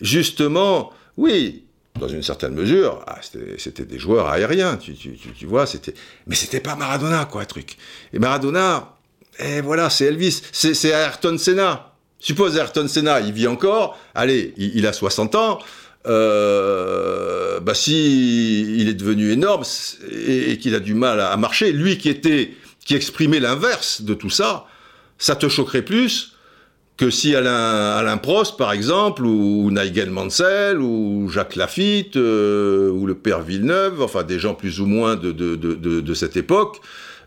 justement, 0.00 0.92
oui, 1.16 1.66
dans 2.00 2.08
une 2.08 2.22
certaine 2.22 2.52
mesure, 2.52 3.04
ah, 3.06 3.20
c'était 3.58 3.84
des 3.84 3.98
joueurs 3.98 4.28
aériens, 4.28 4.76
tu, 4.76 4.94
tu 4.94 5.46
vois, 5.46 5.66
c'était, 5.66 5.94
mais 6.26 6.34
c'était 6.34 6.60
pas 6.60 6.74
Maradona 6.74 7.26
quoi, 7.26 7.46
truc. 7.46 7.76
Et 8.12 8.18
Maradona, 8.18 8.95
et 9.38 9.60
voilà, 9.60 9.90
c'est 9.90 10.06
Elvis, 10.06 10.42
c'est 10.52 10.88
Ayrton 10.88 11.36
Senna. 11.38 11.92
Suppose 12.18 12.56
Ayrton 12.56 12.88
Senna, 12.88 13.20
il 13.20 13.32
vit 13.32 13.46
encore, 13.46 13.98
allez, 14.14 14.54
il, 14.56 14.86
a 14.86 14.92
60 14.92 15.34
ans, 15.34 15.58
euh, 16.06 17.60
bah 17.60 17.74
si 17.74 18.80
il 18.80 18.88
est 18.88 18.94
devenu 18.94 19.32
énorme 19.32 19.64
et, 20.10 20.56
qu'il 20.58 20.74
a 20.74 20.80
du 20.80 20.94
mal 20.94 21.20
à, 21.20 21.36
marcher, 21.36 21.72
lui 21.72 21.98
qui 21.98 22.08
était 22.08 22.52
qui 22.84 22.94
exprimait 22.94 23.40
l'inverse 23.40 24.02
de 24.02 24.14
tout 24.14 24.30
ça, 24.30 24.66
ça 25.18 25.34
te 25.34 25.48
choquerait 25.48 25.82
plus 25.82 26.36
que 26.96 27.10
si 27.10 27.34
Alain, 27.34 27.96
Alain 27.96 28.16
Prost, 28.16 28.56
par 28.56 28.72
exemple, 28.72 29.24
ou 29.26 29.70
Nigel 29.70 30.10
Mansell, 30.10 30.80
ou 30.80 31.28
Jacques 31.28 31.56
Lafitte, 31.56 32.16
euh, 32.16 32.88
ou 32.90 33.06
le 33.06 33.14
père 33.14 33.42
Villeneuve, 33.42 34.00
enfin 34.00 34.22
des 34.22 34.38
gens 34.38 34.54
plus 34.54 34.80
ou 34.80 34.86
moins 34.86 35.14
de, 35.16 35.32
de, 35.32 35.56
de, 35.56 35.74
de 35.74 36.14
cette 36.14 36.36
époque, 36.36 36.80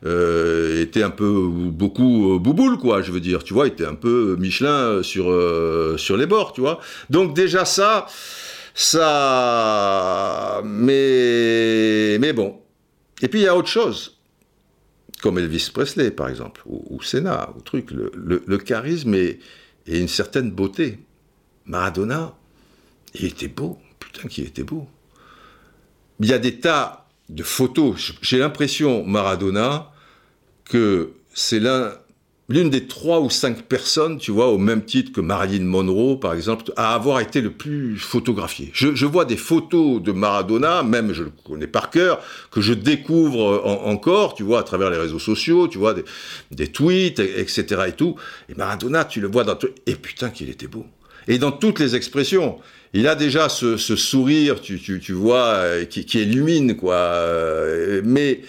euh, 0.06 0.82
étaient 0.82 1.04
un 1.04 1.10
peu 1.10 1.48
beaucoup 1.50 2.36
euh, 2.36 2.40
bouboule, 2.40 2.78
quoi, 2.78 3.02
je 3.02 3.12
veux 3.12 3.20
dire, 3.20 3.44
tu 3.44 3.54
vois, 3.54 3.68
étaient 3.68 3.86
un 3.86 3.96
peu 3.96 4.38
Michelin 4.40 5.04
sur, 5.04 5.30
euh, 5.30 5.98
sur 5.98 6.16
les 6.16 6.26
bords, 6.26 6.54
tu 6.54 6.62
vois. 6.62 6.80
Donc 7.10 7.36
déjà 7.36 7.66
ça, 7.66 8.06
ça... 8.74 10.62
Mais, 10.64 12.18
mais 12.20 12.34
bon. 12.34 12.62
Et 13.22 13.28
puis 13.28 13.42
il 13.42 13.44
y 13.44 13.48
a 13.48 13.56
autre 13.56 13.68
chose 13.68 14.16
comme 15.22 15.38
Elvis 15.38 15.70
Presley, 15.74 16.12
par 16.12 16.30
exemple, 16.30 16.62
ou, 16.66 16.82
ou 16.90 17.02
Senna, 17.02 17.50
ou 17.58 17.62
truc, 17.62 17.92
le, 17.92 18.12
le, 18.16 18.42
le 18.46 18.58
charisme 18.58 19.14
et, 19.14 19.40
et, 19.86 20.00
une 20.00 20.08
certaine 20.08 20.50
beauté. 20.52 21.00
Maradona, 21.66 22.36
il 23.16 23.26
était 23.26 23.50
beau, 23.50 23.78
putain 24.00 24.30
qu'il 24.30 24.46
était 24.46 24.64
beau. 24.64 24.88
Il 26.22 26.28
y 26.28 26.34
a 26.34 26.40
des 26.40 26.60
tas 26.60 27.09
de 27.30 27.44
photos. 27.44 28.14
J'ai 28.22 28.40
l'impression, 28.40 29.06
Maradona, 29.06 29.92
que 30.66 31.12
c'est 31.34 31.60
l'un 31.60 31.94
l'une 32.50 32.72
des 32.72 32.88
trois 32.88 33.22
ou 33.22 33.30
cinq 33.30 33.62
personnes, 33.64 34.18
tu 34.18 34.32
vois, 34.32 34.48
au 34.48 34.58
même 34.58 34.84
titre 34.84 35.12
que 35.12 35.22
Marilyn 35.22 35.66
Monroe, 35.66 36.20
par 36.20 36.34
exemple, 36.34 36.74
à 36.76 36.96
avoir 36.96 37.20
été 37.20 37.42
le 37.42 37.52
plus 37.52 37.98
photographié. 37.98 38.72
Je, 38.74 39.06
vois 39.06 39.26
des 39.26 39.38
photos 39.38 40.02
de 40.02 40.12
Maradona, 40.12 40.82
même 40.82 41.14
je 41.14 41.24
le 41.24 41.32
connais 41.46 41.68
par 41.68 41.92
cœur, 41.92 42.20
que 42.52 42.60
je 42.60 42.74
découvre 42.74 43.62
en, 43.64 43.92
encore, 43.92 44.34
tu 44.34 44.42
vois, 44.42 44.60
à 44.60 44.64
travers 44.64 44.90
les 44.90 44.98
réseaux 44.98 45.20
sociaux, 45.20 45.68
tu 45.68 45.78
vois, 45.78 45.94
des, 45.94 46.04
des 46.52 46.68
tweets, 46.70 47.20
etc. 47.20 47.84
et 47.88 47.92
tout. 47.92 48.16
Et 48.50 48.56
Maradona, 48.56 49.06
tu 49.06 49.22
le 49.22 49.28
vois 49.28 49.44
dans. 49.44 49.58
Et 49.86 49.94
putain 49.94 50.32
qu'il 50.32 50.50
était 50.50 50.68
beau. 50.68 50.88
Et 51.28 51.38
dans 51.38 51.52
toutes 51.52 51.80
les 51.80 51.96
expressions. 51.96 52.58
Il 52.94 53.08
a 53.08 53.16
déjà 53.16 53.50
ce, 53.50 53.78
sourire, 53.78 54.62
tu, 54.62 55.14
vois, 55.14 55.64
qui, 55.90 56.06
qui, 56.06 56.22
illumine, 56.22 56.76
quoi. 56.76 57.24
Mais 58.04 58.42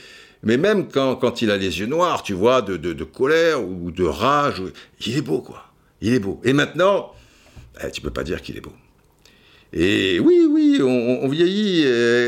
mais 0.42 0.56
même 0.56 0.88
quand, 0.88 1.42
il 1.42 1.50
a 1.50 1.56
les 1.56 1.80
yeux 1.80 1.86
noirs, 1.86 2.22
tu 2.22 2.32
vois, 2.32 2.62
de, 2.62 3.04
colère 3.04 3.62
ou 3.62 3.90
de 3.90 4.04
rage, 4.04 4.62
il 5.06 5.16
est 5.16 5.22
beau, 5.22 5.40
quoi. 5.40 5.64
Il 6.00 6.14
est 6.14 6.18
beau. 6.18 6.40
Et 6.44 6.54
maintenant, 6.54 7.12
eh, 7.84 7.90
tu 7.90 8.00
peux 8.00 8.10
pas 8.10 8.24
dire 8.24 8.40
qu'il 8.40 8.56
est 8.56 8.62
beau. 8.62 8.72
Et 9.72 10.18
oui, 10.18 10.46
oui, 10.50 10.80
on, 10.82 11.28
vieillit, 11.28 11.82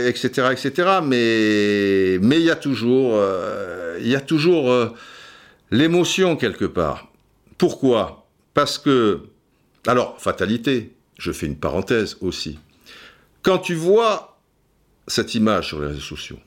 etc., 0.06 0.48
etc. 0.52 0.72
Mais 1.02 2.18
mais 2.20 2.36
il 2.36 2.44
y 2.44 2.50
a 2.50 2.56
toujours, 2.56 3.16
euh, 3.16 3.98
euh, 3.98 4.88
l'émotion 5.70 6.36
quelque 6.36 6.66
part. 6.66 7.10
Pourquoi? 7.56 8.26
Parce 8.52 8.78
que, 8.78 9.20
alors, 9.86 10.20
fatalité. 10.20 10.92
Je 11.22 11.30
fais 11.30 11.46
une 11.46 11.56
parenthèse 11.56 12.16
aussi. 12.20 12.58
Quand 13.42 13.58
tu 13.58 13.76
vois 13.76 14.40
cette 15.06 15.36
image 15.36 15.68
sur 15.68 15.80
les 15.80 15.86
réseaux 15.86 16.00
sociaux, 16.00 16.40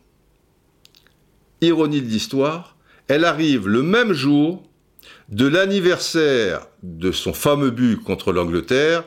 ironie 1.62 2.02
de 2.02 2.08
l'histoire, 2.08 2.76
elle 3.08 3.24
arrive 3.24 3.70
le 3.70 3.82
même 3.84 4.12
jour 4.12 4.64
de 5.30 5.48
l'anniversaire 5.48 6.68
de 6.84 7.14
son 7.14 7.32
fameux 7.32 7.72
but 7.72 8.04
contre 8.04 8.34
l'Angleterre. 8.34 9.06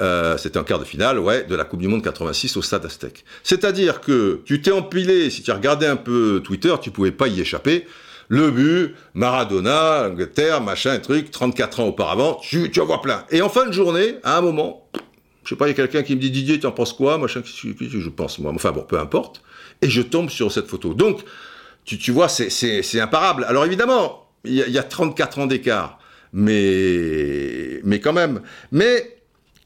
Euh, 0.00 0.36
C'était 0.36 0.58
un 0.58 0.64
quart 0.64 0.80
de 0.80 0.84
finale, 0.84 1.20
ouais, 1.20 1.44
de 1.44 1.54
la 1.54 1.64
Coupe 1.64 1.80
du 1.80 1.86
Monde 1.86 2.02
86 2.02 2.56
au 2.56 2.62
Stade 2.62 2.84
Aztec. 2.84 3.24
C'est-à-dire 3.44 4.00
que 4.00 4.42
tu 4.46 4.60
t'es 4.60 4.72
empilé, 4.72 5.30
si 5.30 5.44
tu 5.44 5.52
regardais 5.52 5.86
un 5.86 5.96
peu 5.96 6.42
Twitter, 6.42 6.74
tu 6.82 6.90
pouvais 6.90 7.12
pas 7.12 7.28
y 7.28 7.40
échapper. 7.40 7.86
Le 8.28 8.50
but, 8.50 8.94
Maradona, 9.14 10.08
Angleterre, 10.08 10.60
machin, 10.60 10.98
truc, 10.98 11.30
34 11.30 11.80
ans 11.80 11.86
auparavant, 11.86 12.40
tu, 12.42 12.70
en 12.78 12.84
vois 12.84 13.00
plein. 13.00 13.24
Et 13.30 13.40
en 13.40 13.48
fin 13.48 13.66
de 13.66 13.72
journée, 13.72 14.16
à 14.22 14.36
un 14.36 14.42
moment, 14.42 14.86
je 15.44 15.50
sais 15.50 15.56
pas, 15.56 15.66
il 15.66 15.70
y 15.70 15.72
a 15.72 15.74
quelqu'un 15.74 16.02
qui 16.02 16.14
me 16.14 16.20
dit 16.20 16.30
Didier, 16.30 16.60
tu 16.60 16.66
en 16.66 16.72
penses 16.72 16.92
quoi 16.92 17.16
Machin, 17.16 17.40
je 17.44 18.08
pense 18.10 18.38
moi? 18.38 18.52
Enfin 18.54 18.70
bon, 18.70 18.82
peu 18.82 18.98
importe. 18.98 19.42
Et 19.80 19.88
je 19.88 20.02
tombe 20.02 20.28
sur 20.28 20.52
cette 20.52 20.66
photo. 20.66 20.92
Donc, 20.92 21.22
tu, 21.84 22.12
vois, 22.12 22.28
c'est 22.28 23.00
imparable. 23.00 23.44
Alors 23.44 23.64
évidemment, 23.64 24.28
il 24.44 24.54
y, 24.54 24.78
a 24.78 24.82
34 24.82 25.38
ans 25.38 25.46
d'écart, 25.46 25.98
mais, 26.34 27.80
quand 28.02 28.12
même. 28.12 28.42
Mais 28.72 29.16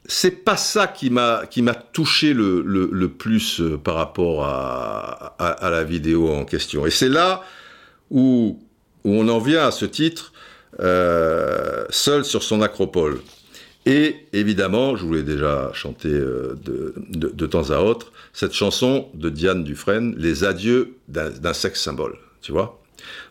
c'est 0.05 0.43
pas 0.45 0.55
ça 0.55 0.87
qui 0.87 1.09
m'a 1.09 1.45
touché 1.91 2.33
le, 2.33 3.07
plus 3.07 3.59
euh, 3.59 3.77
par 3.77 3.95
rapport 3.95 4.45
à, 4.45 5.69
la 5.69 5.83
vidéo 5.83 6.29
en 6.29 6.45
question. 6.45 6.85
Et 6.85 6.91
c'est 6.91 7.09
là 7.09 7.43
où, 8.09 8.59
on 9.05 9.27
en 9.27 9.39
vient 9.39 9.67
à 9.67 9.71
ce 9.71 9.85
titre, 9.85 10.31
euh, 10.79 11.83
seul 11.89 12.23
sur 12.23 12.41
son 12.41 12.61
acropole. 12.61 13.19
Et 13.85 14.15
évidemment, 14.31 14.95
je 14.95 15.05
voulais 15.05 15.23
déjà 15.23 15.71
chanter 15.73 16.07
euh, 16.07 16.55
de, 16.63 16.93
de, 17.09 17.45
temps 17.45 17.69
à 17.71 17.79
autre 17.79 18.13
cette 18.31 18.53
chanson 18.53 19.09
de 19.13 19.29
Diane 19.29 19.65
Dufresne, 19.65 20.15
Les 20.17 20.45
adieux 20.45 20.95
d'un 21.09 21.53
sexe 21.53 21.81
symbole, 21.81 22.17
tu 22.41 22.53
vois 22.53 22.79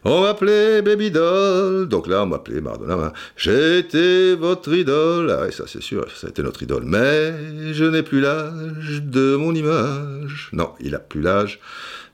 on 0.05 0.23
m'appelait 0.23 0.83
Baby 0.83 1.11
Doll, 1.11 1.89
donc 1.89 2.07
là 2.07 2.23
on 2.23 2.27
m'appelait 2.27 2.61
Maradona. 2.61 3.13
J'ai 3.37 3.79
été 3.79 4.35
votre 4.35 4.73
idole, 4.75 5.31
ah 5.31 5.45
oui 5.47 5.53
ça 5.53 5.65
c'est 5.67 5.83
sûr, 5.83 6.07
ça 6.15 6.27
a 6.27 6.31
été 6.31 6.43
notre 6.43 6.63
idole. 6.63 6.85
Mais 6.85 7.73
je 7.73 7.85
n'ai 7.85 8.03
plus 8.03 8.21
l'âge 8.21 9.03
de 9.03 9.37
mon 9.37 9.55
image. 9.55 10.49
Non, 10.53 10.73
il 10.81 10.95
a 10.95 10.99
plus 10.99 11.23
l'âge 11.23 11.61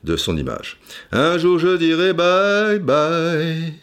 de 0.03 0.15
son 0.15 0.37
image. 0.37 0.77
Un 1.11 1.37
jour 1.37 1.59
je 1.59 1.77
dirai 1.77 2.13
bye 2.13 2.79
bye 2.79 3.73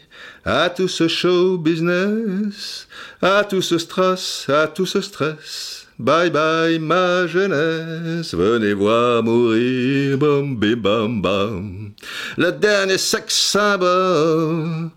à 0.45 0.69
tout 0.69 0.87
ce 0.87 1.09
show 1.09 1.57
business, 1.57 2.87
à 3.21 3.43
tout 3.43 3.61
ce 3.61 3.77
stress, 3.77 4.47
à 4.47 4.67
tout 4.67 4.85
ce 4.85 5.01
stress. 5.01 5.86
Bye 5.99 6.29
bye 6.29 6.77
ma 6.77 7.25
jeunesse, 7.25 8.35
venez 8.35 8.73
voir 8.73 9.23
mourir, 9.23 10.19
bam 10.19 10.55
bam 10.55 11.23
bam. 11.23 11.91
Le 12.37 12.51
dernier 12.51 12.99
sexe 12.99 13.33
symbole, 13.33 14.91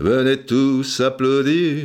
venez 0.00 0.38
tous 0.38 1.00
applaudir 1.02 1.84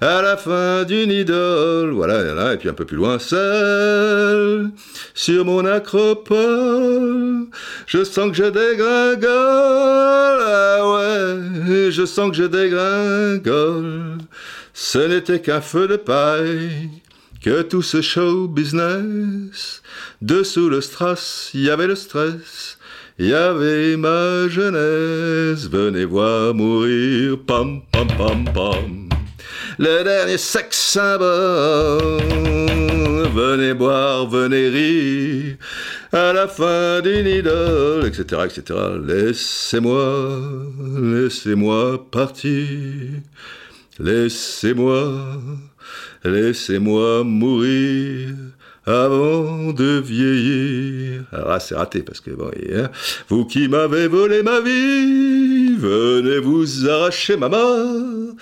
à 0.00 0.22
la 0.22 0.36
fin 0.36 0.82
d'une 0.82 1.12
idole. 1.12 1.92
Voilà, 1.92 2.34
en 2.34 2.38
a, 2.38 2.54
et 2.54 2.56
puis 2.56 2.68
un 2.68 2.72
peu 2.72 2.84
plus 2.84 2.96
loin, 2.96 3.20
seul 3.20 4.72
sur 5.14 5.44
mon 5.44 5.64
acropole, 5.64 7.46
je 7.86 8.02
sens 8.02 8.30
que 8.32 8.36
je 8.36 8.50
dégringole, 8.50 9.28
ah 10.42 10.80
ouais, 10.82 11.92
je 11.92 12.04
sens 12.04 12.30
que 12.30 12.36
je 12.38 12.42
dégringole. 12.42 14.18
Ce 14.72 14.98
n'était 14.98 15.40
qu'un 15.40 15.60
feu 15.60 15.86
de 15.86 15.94
paille 15.94 16.90
que 17.44 17.60
tout 17.60 17.82
ce 17.82 18.00
show 18.00 18.48
business. 18.48 19.82
Dessous 20.22 20.70
le 20.70 20.80
strass, 20.80 21.50
y 21.52 21.68
avait 21.68 21.86
le 21.86 21.94
stress. 21.94 22.78
Y 23.18 23.34
avait 23.34 23.98
ma 23.98 24.48
jeunesse, 24.48 25.68
venez 25.68 26.06
voir 26.06 26.54
mourir, 26.54 27.36
pam 27.46 27.82
pam 27.92 28.08
pam 28.16 28.44
pam. 28.54 29.10
Le 29.78 30.02
dernier 30.04 30.38
sexe 30.38 30.78
symbole, 30.94 32.22
venez 33.34 33.74
boire, 33.74 34.26
venez 34.26 34.70
rire, 34.70 35.56
à 36.12 36.32
la 36.32 36.48
fin 36.48 37.02
d'une 37.02 37.26
idole, 37.26 38.06
etc., 38.06 38.46
etc. 38.46 38.62
Laissez-moi, 39.06 40.38
laissez-moi 40.98 42.10
partir, 42.10 43.20
laissez-moi 43.98 45.36
Laissez-moi 46.24 47.22
mourir 47.22 48.30
avant 48.86 49.72
de 49.72 50.00
vieillir. 50.00 51.24
Alors 51.32 51.48
là, 51.50 51.60
c'est 51.60 51.74
raté 51.74 52.02
parce 52.02 52.20
que 52.20 52.30
hein, 52.30 52.90
vous 53.28 53.44
qui 53.44 53.68
m'avez 53.68 54.08
volé 54.08 54.42
ma 54.42 54.60
vie, 54.60 55.74
venez 55.76 56.38
vous 56.38 56.88
arracher 56.88 57.36
ma 57.36 57.48
mort. 57.48 58.34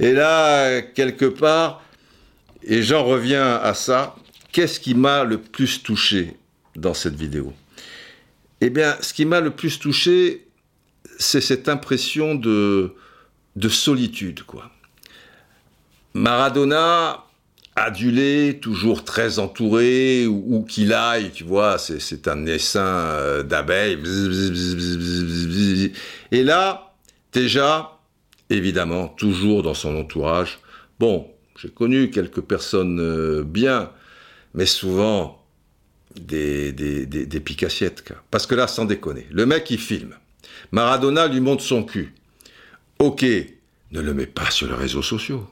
Et 0.00 0.12
là, 0.12 0.82
quelque 0.82 1.26
part, 1.26 1.82
et 2.64 2.82
j'en 2.82 3.04
reviens 3.04 3.56
à 3.56 3.74
ça, 3.74 4.16
qu'est-ce 4.52 4.80
qui 4.80 4.94
m'a 4.94 5.24
le 5.24 5.38
plus 5.38 5.82
touché 5.82 6.36
dans 6.76 6.94
cette 6.94 7.16
vidéo? 7.16 7.52
Eh 8.60 8.70
bien, 8.70 8.96
ce 9.00 9.12
qui 9.12 9.24
m'a 9.24 9.40
le 9.40 9.50
plus 9.50 9.78
touché, 9.78 10.46
c'est 11.18 11.40
cette 11.40 11.68
impression 11.68 12.34
de, 12.34 12.92
de 13.56 13.68
solitude, 13.68 14.42
quoi. 14.44 14.70
Maradona, 16.14 17.24
adulé, 17.74 18.58
toujours 18.60 19.04
très 19.04 19.38
entouré, 19.38 20.26
où, 20.26 20.64
qu'il 20.68 20.92
aille, 20.92 21.30
tu 21.30 21.44
vois, 21.44 21.78
c'est 21.78 22.28
un 22.28 22.46
essaim 22.46 22.80
euh, 22.80 23.42
d'abeilles. 23.42 23.98
Et 26.30 26.42
là, 26.42 26.94
déjà, 27.32 27.98
évidemment, 28.50 29.08
toujours 29.08 29.62
dans 29.62 29.74
son 29.74 29.96
entourage. 29.96 30.58
Bon, 31.00 31.26
j'ai 31.58 31.70
connu 31.70 32.10
quelques 32.10 32.42
personnes 32.42 33.00
euh, 33.00 33.42
bien, 33.42 33.90
mais 34.54 34.66
souvent 34.66 35.42
des, 36.14 36.72
des, 36.72 37.06
des, 37.06 37.40
picassiettes. 37.40 38.04
Parce 38.30 38.46
que 38.46 38.54
là, 38.54 38.66
sans 38.66 38.84
déconner, 38.84 39.26
le 39.30 39.46
mec, 39.46 39.70
il 39.70 39.78
filme. 39.78 40.14
Maradona 40.72 41.26
lui 41.26 41.40
montre 41.40 41.62
son 41.62 41.82
cul. 41.84 42.14
ok, 42.98 43.24
ne 43.92 44.00
le 44.00 44.14
mets 44.14 44.26
pas 44.26 44.50
sur 44.50 44.68
les 44.68 44.74
réseaux 44.74 45.02
sociaux. 45.02 45.48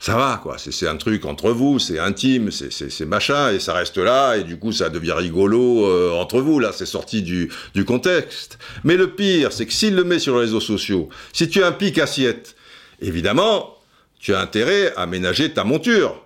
Ça 0.00 0.16
va, 0.16 0.40
quoi. 0.42 0.56
C'est 0.56 0.88
un 0.88 0.96
truc 0.96 1.26
entre 1.26 1.50
vous, 1.50 1.78
c'est 1.78 1.98
intime, 1.98 2.50
c'est 2.50 3.04
machin, 3.04 3.52
et 3.52 3.60
ça 3.60 3.74
reste 3.74 3.98
là, 3.98 4.36
et 4.36 4.44
du 4.44 4.58
coup, 4.58 4.72
ça 4.72 4.88
devient 4.88 5.12
rigolo 5.12 5.86
euh, 5.86 6.12
entre 6.12 6.40
vous. 6.40 6.58
Là, 6.58 6.72
c'est 6.72 6.86
sorti 6.86 7.20
du, 7.20 7.50
contexte. 7.84 8.58
Mais 8.82 8.96
le 8.96 9.10
pire, 9.10 9.52
c'est 9.52 9.66
que 9.66 9.74
s'il 9.74 9.94
le 9.94 10.04
met 10.04 10.18
sur 10.18 10.36
les 10.36 10.40
réseaux 10.40 10.60
sociaux, 10.60 11.10
si 11.34 11.50
tu 11.50 11.62
as 11.62 11.66
un 11.66 11.72
pic 11.72 11.98
assiette, 11.98 12.56
évidemment, 13.02 13.76
tu 14.18 14.32
as 14.32 14.40
intérêt 14.40 14.94
à 14.96 15.04
ménager 15.04 15.52
ta 15.52 15.64
monture. 15.64 16.24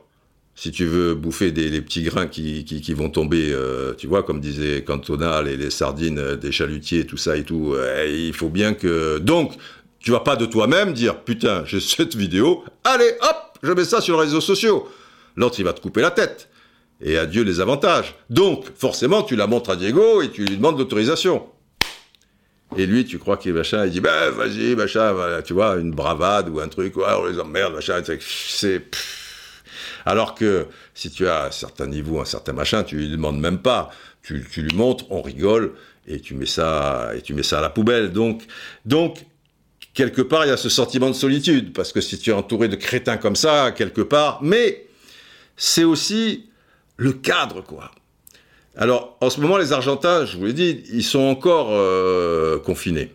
Si 0.54 0.70
tu 0.70 0.84
veux 0.84 1.16
bouffer 1.16 1.50
des 1.50 1.68
les 1.68 1.80
petits 1.80 2.04
grains 2.04 2.28
qui, 2.28 2.94
vont 2.96 3.10
tomber, 3.10 3.50
euh, 3.50 3.92
tu 3.94 4.06
vois, 4.06 4.22
comme 4.22 4.40
disait 4.40 4.84
Cantona, 4.84 5.42
les, 5.42 5.56
les 5.56 5.70
sardines 5.70 6.36
des 6.36 6.52
chalutiers, 6.52 7.06
tout 7.06 7.16
ça 7.16 7.36
et 7.36 7.42
tout, 7.42 7.74
euh, 7.74 8.06
il 8.08 8.34
faut 8.34 8.50
bien 8.50 8.72
que... 8.72 9.18
Donc, 9.18 9.54
tu 9.98 10.12
vas 10.12 10.20
pas 10.20 10.36
de 10.36 10.46
toi-même 10.46 10.92
dire, 10.92 11.24
putain, 11.24 11.64
j'ai 11.64 11.80
cette 11.80 12.14
vidéo, 12.14 12.62
allez, 12.84 13.16
hop, 13.20 13.53
je 13.64 13.72
mets 13.72 13.84
ça 13.84 14.00
sur 14.00 14.16
les 14.16 14.26
réseaux 14.26 14.40
sociaux. 14.40 14.88
L'autre, 15.36 15.56
il 15.58 15.64
va 15.64 15.72
te 15.72 15.80
couper 15.80 16.00
la 16.00 16.10
tête. 16.10 16.48
Et 17.00 17.18
adieu 17.18 17.42
les 17.42 17.60
avantages. 17.60 18.14
Donc, 18.30 18.66
forcément, 18.76 19.22
tu 19.22 19.36
la 19.36 19.46
montres 19.46 19.70
à 19.70 19.76
Diego 19.76 20.22
et 20.22 20.30
tu 20.30 20.44
lui 20.44 20.56
demandes 20.56 20.78
l'autorisation. 20.78 21.46
Et 22.76 22.86
lui, 22.86 23.04
tu 23.04 23.18
crois 23.18 23.36
qu'il 23.36 23.52
est 23.52 23.54
machin, 23.54 23.84
il 23.84 23.92
dit, 23.92 24.00
ben, 24.00 24.30
vas-y, 24.30 24.74
machin, 24.74 25.14
tu 25.44 25.52
vois, 25.52 25.76
une 25.76 25.92
bravade 25.92 26.48
ou 26.48 26.60
un 26.60 26.68
truc, 26.68 26.96
ouais, 26.96 27.04
on 27.16 27.26
les 27.26 27.38
emmerde, 27.38 27.74
machin, 27.74 28.02
c'est... 28.20 28.82
Alors 30.06 30.34
que 30.34 30.66
si 30.92 31.10
tu 31.10 31.26
as 31.28 31.46
un 31.46 31.50
certain 31.50 31.86
niveau, 31.86 32.20
un 32.20 32.24
certain 32.24 32.52
machin, 32.52 32.82
tu 32.82 32.96
lui 32.96 33.08
demandes 33.08 33.38
même 33.38 33.58
pas. 33.58 33.90
Tu, 34.22 34.44
tu, 34.50 34.62
lui 34.62 34.76
montres, 34.76 35.06
on 35.10 35.22
rigole, 35.22 35.74
et 36.06 36.20
tu 36.20 36.34
mets 36.34 36.46
ça, 36.46 37.12
et 37.14 37.22
tu 37.22 37.32
mets 37.32 37.42
ça 37.42 37.58
à 37.58 37.62
la 37.62 37.70
poubelle. 37.70 38.12
Donc, 38.12 38.42
donc, 38.84 39.24
quelque 39.94 40.22
part, 40.22 40.44
il 40.44 40.48
y 40.48 40.52
a 40.52 40.56
ce 40.56 40.68
sentiment 40.68 41.08
de 41.08 41.14
solitude, 41.14 41.72
parce 41.72 41.92
que 41.92 42.00
si 42.00 42.18
tu 42.18 42.30
es 42.30 42.32
entouré 42.32 42.68
de 42.68 42.76
crétins 42.76 43.16
comme 43.16 43.36
ça, 43.36 43.72
quelque 43.72 44.02
part, 44.02 44.40
mais 44.42 44.86
c'est 45.56 45.84
aussi 45.84 46.46
le 46.96 47.12
cadre, 47.12 47.62
quoi. 47.62 47.90
Alors, 48.76 49.16
en 49.20 49.30
ce 49.30 49.40
moment, 49.40 49.56
les 49.56 49.72
Argentins, 49.72 50.26
je 50.26 50.36
vous 50.36 50.46
l'ai 50.46 50.52
dit, 50.52 50.82
ils 50.92 51.04
sont 51.04 51.20
encore 51.20 51.68
euh, 51.70 52.58
confinés. 52.58 53.12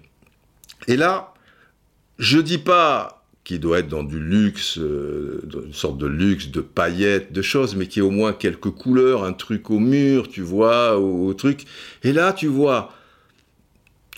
Et 0.88 0.96
là, 0.96 1.34
je 2.18 2.40
dis 2.40 2.58
pas 2.58 3.26
qu'il 3.44 3.60
doit 3.60 3.80
être 3.80 3.90
dans 3.90 4.04
du 4.04 4.20
luxe, 4.20 4.78
euh, 4.78 5.42
dans 5.44 5.62
une 5.62 5.74
sorte 5.74 5.98
de 5.98 6.06
luxe, 6.06 6.48
de 6.48 6.62
paillettes, 6.62 7.34
de 7.34 7.42
choses, 7.42 7.76
mais 7.76 7.88
qui 7.88 8.00
ait 8.00 8.04
au 8.04 8.12
moins 8.12 8.32
quelques 8.32 8.70
couleurs, 8.70 9.26
un 9.26 9.34
truc 9.34 9.70
au 9.70 9.80
mur, 9.80 10.30
tu 10.30 10.42
vois, 10.42 10.98
au 10.98 11.34
truc. 11.34 11.66
Et 12.04 12.14
là, 12.14 12.32
tu 12.32 12.48
vois 12.48 12.94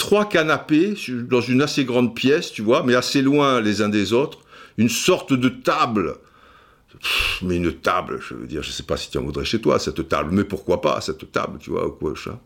trois 0.01 0.27
canapés 0.27 0.95
dans 1.29 1.41
une 1.41 1.61
assez 1.61 1.85
grande 1.85 2.15
pièce, 2.15 2.51
tu 2.51 2.63
vois, 2.63 2.81
mais 2.81 2.95
assez 2.95 3.21
loin 3.21 3.61
les 3.61 3.83
uns 3.83 3.87
des 3.87 4.13
autres, 4.13 4.39
une 4.79 4.89
sorte 4.89 5.31
de 5.31 5.47
table. 5.47 6.15
mais 7.43 7.57
une 7.57 7.71
table, 7.71 8.19
je 8.19 8.33
veux 8.33 8.47
dire, 8.47 8.63
je 8.63 8.71
sais 8.71 8.81
pas 8.81 8.97
si 8.97 9.11
tu 9.11 9.19
en 9.19 9.21
voudrais 9.21 9.45
chez 9.45 9.61
toi, 9.61 9.77
cette 9.77 10.09
table, 10.09 10.31
mais 10.31 10.43
pourquoi 10.43 10.81
pas, 10.81 10.99
cette 11.01 11.31
table, 11.31 11.59
tu 11.59 11.69
vois, 11.69 11.85
ou 11.85 11.91
quoi, 11.91 12.13
ça. 12.15 12.39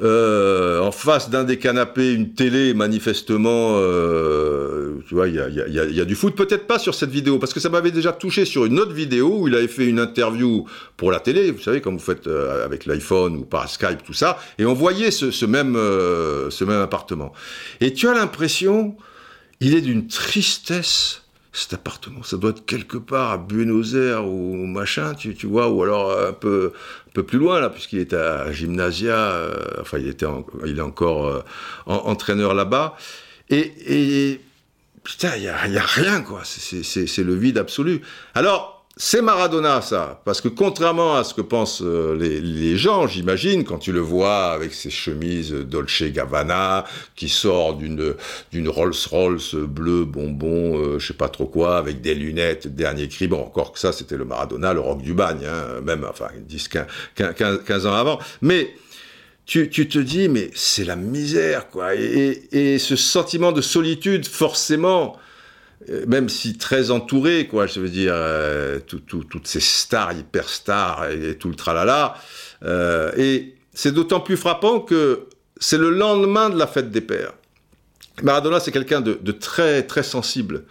Euh, 0.00 0.80
en 0.80 0.92
face 0.92 1.28
d'un 1.28 1.42
des 1.42 1.58
canapés, 1.58 2.12
une 2.12 2.32
télé, 2.32 2.72
manifestement, 2.72 3.78
euh, 3.78 4.92
tu 5.08 5.14
vois, 5.14 5.26
il 5.26 5.34
y 5.34 5.40
a, 5.40 5.48
y, 5.48 5.60
a, 5.60 5.86
y 5.86 6.00
a, 6.00 6.04
du 6.04 6.14
foot. 6.14 6.36
Peut-être 6.36 6.68
pas 6.68 6.78
sur 6.78 6.94
cette 6.94 7.10
vidéo, 7.10 7.40
parce 7.40 7.52
que 7.52 7.58
ça 7.58 7.68
m'avait 7.68 7.90
déjà 7.90 8.12
touché 8.12 8.44
sur 8.44 8.64
une 8.64 8.78
autre 8.78 8.92
vidéo 8.92 9.40
où 9.40 9.48
il 9.48 9.56
avait 9.56 9.66
fait 9.66 9.86
une 9.86 9.98
interview 9.98 10.66
pour 10.96 11.10
la 11.10 11.18
télé, 11.18 11.50
vous 11.50 11.60
savez, 11.60 11.80
comme 11.80 11.96
vous 11.96 12.04
faites 12.04 12.28
euh, 12.28 12.64
avec 12.64 12.86
l'iPhone 12.86 13.38
ou 13.38 13.44
par 13.44 13.68
Skype, 13.68 14.04
tout 14.04 14.12
ça, 14.12 14.38
et 14.58 14.66
on 14.66 14.74
voyait 14.74 15.10
ce, 15.10 15.32
ce 15.32 15.44
même, 15.44 15.74
euh, 15.74 16.48
ce 16.50 16.62
même 16.62 16.80
appartement. 16.80 17.32
Et 17.80 17.92
tu 17.92 18.06
as 18.06 18.14
l'impression, 18.14 18.96
il 19.60 19.74
est 19.74 19.80
d'une 19.80 20.06
tristesse 20.06 21.22
cet 21.52 21.72
appartement, 21.74 22.22
ça 22.22 22.36
doit 22.36 22.50
être 22.50 22.66
quelque 22.66 22.98
part 22.98 23.32
à 23.32 23.38
Buenos 23.38 23.94
Aires 23.94 24.26
ou 24.26 24.66
machin, 24.66 25.14
tu, 25.14 25.34
tu 25.34 25.46
vois, 25.46 25.68
ou 25.68 25.82
alors 25.82 26.16
un 26.16 26.32
peu, 26.32 26.72
un 27.08 27.10
peu 27.12 27.22
plus 27.22 27.38
loin 27.38 27.60
là, 27.60 27.70
puisqu'il 27.70 27.98
est 27.98 28.12
à 28.12 28.52
Gymnasia, 28.52 29.16
euh, 29.16 29.64
enfin 29.80 29.98
il 29.98 30.08
était, 30.08 30.26
en, 30.26 30.44
il 30.66 30.78
est 30.78 30.82
encore 30.82 31.26
euh, 31.26 31.42
en, 31.86 31.96
entraîneur 31.96 32.54
là-bas, 32.54 32.96
et, 33.48 33.72
et 33.86 34.40
putain, 35.02 35.36
il 35.36 35.42
y 35.42 35.48
a, 35.48 35.66
y 35.66 35.78
a, 35.78 35.82
rien 35.82 36.20
quoi, 36.20 36.42
c'est 36.44 37.24
le 37.24 37.34
vide 37.34 37.56
absolu. 37.56 38.02
Alors 38.34 38.77
c'est 39.00 39.22
Maradona, 39.22 39.80
ça, 39.80 40.20
parce 40.24 40.40
que 40.40 40.48
contrairement 40.48 41.14
à 41.14 41.22
ce 41.22 41.32
que 41.32 41.40
pensent 41.40 41.82
euh, 41.82 42.16
les, 42.16 42.76
gens, 42.76 43.06
j'imagine, 43.06 43.62
quand 43.62 43.78
tu 43.78 43.92
le 43.92 44.00
vois 44.00 44.46
avec 44.46 44.74
ses 44.74 44.90
chemises 44.90 45.52
Dolce 45.52 46.02
Gabbana, 46.02 46.84
qui 47.14 47.28
sort 47.28 47.76
d'une 47.76 48.16
d'une 48.50 48.68
Rolls-Royce 48.68 49.54
bleu 49.54 50.04
bonbon, 50.04 50.76
euh, 50.76 50.98
je 50.98 51.06
sais 51.06 51.14
pas 51.14 51.28
trop 51.28 51.46
quoi, 51.46 51.78
avec 51.78 52.00
des 52.00 52.16
lunettes, 52.16 52.66
dernier 52.74 53.06
cri, 53.06 53.28
bon, 53.28 53.40
encore 53.40 53.70
que 53.72 53.78
ça, 53.78 53.92
c'était 53.92 54.16
le 54.16 54.24
Maradona, 54.24 54.74
le 54.74 54.80
rock 54.80 55.00
du 55.00 55.14
bagne, 55.14 55.46
hein, 55.46 55.80
même, 55.84 56.04
enfin, 56.04 56.26
10, 56.36 56.66
15, 56.66 56.86
15, 57.14 57.60
15 57.64 57.86
ans 57.86 57.94
avant, 57.94 58.18
mais... 58.42 58.74
Tu, 59.46 59.70
te 59.70 59.98
dis, 59.98 60.28
mais 60.28 60.50
c'est 60.54 60.84
la 60.84 60.94
misère, 60.94 61.70
quoi. 61.70 61.94
Et, 61.94 62.78
ce 62.78 62.96
sentiment 62.96 63.50
de 63.50 63.62
solitude, 63.62 64.26
forcément, 64.26 65.16
même 66.06 66.28
si 66.28 66.58
très 66.58 66.90
entouré, 66.90 67.46
quoi, 67.46 67.66
je 67.66 67.80
veux 67.80 67.88
dire, 67.88 68.12
euh, 68.14 68.78
tout, 68.80 69.00
tout, 69.00 69.24
toutes 69.24 69.46
ces 69.46 69.60
stars, 69.60 70.12
hyper 70.12 70.48
stars 70.48 71.10
et, 71.10 71.30
et 71.30 71.34
tout 71.36 71.48
le 71.48 71.54
tralala. 71.54 72.14
Euh, 72.64 73.12
et 73.16 73.54
c'est 73.72 73.92
d'autant 73.92 74.20
plus 74.20 74.36
frappant 74.36 74.80
que 74.80 75.28
c'est 75.58 75.78
le 75.78 75.90
lendemain 75.90 76.50
de 76.50 76.58
la 76.58 76.66
fête 76.66 76.90
des 76.90 77.00
pères. 77.00 77.32
Maradona, 78.22 78.58
c'est 78.58 78.72
quelqu'un 78.72 79.00
de, 79.00 79.32
très, 79.32 79.82
très 79.84 80.02
sensible. 80.02 80.64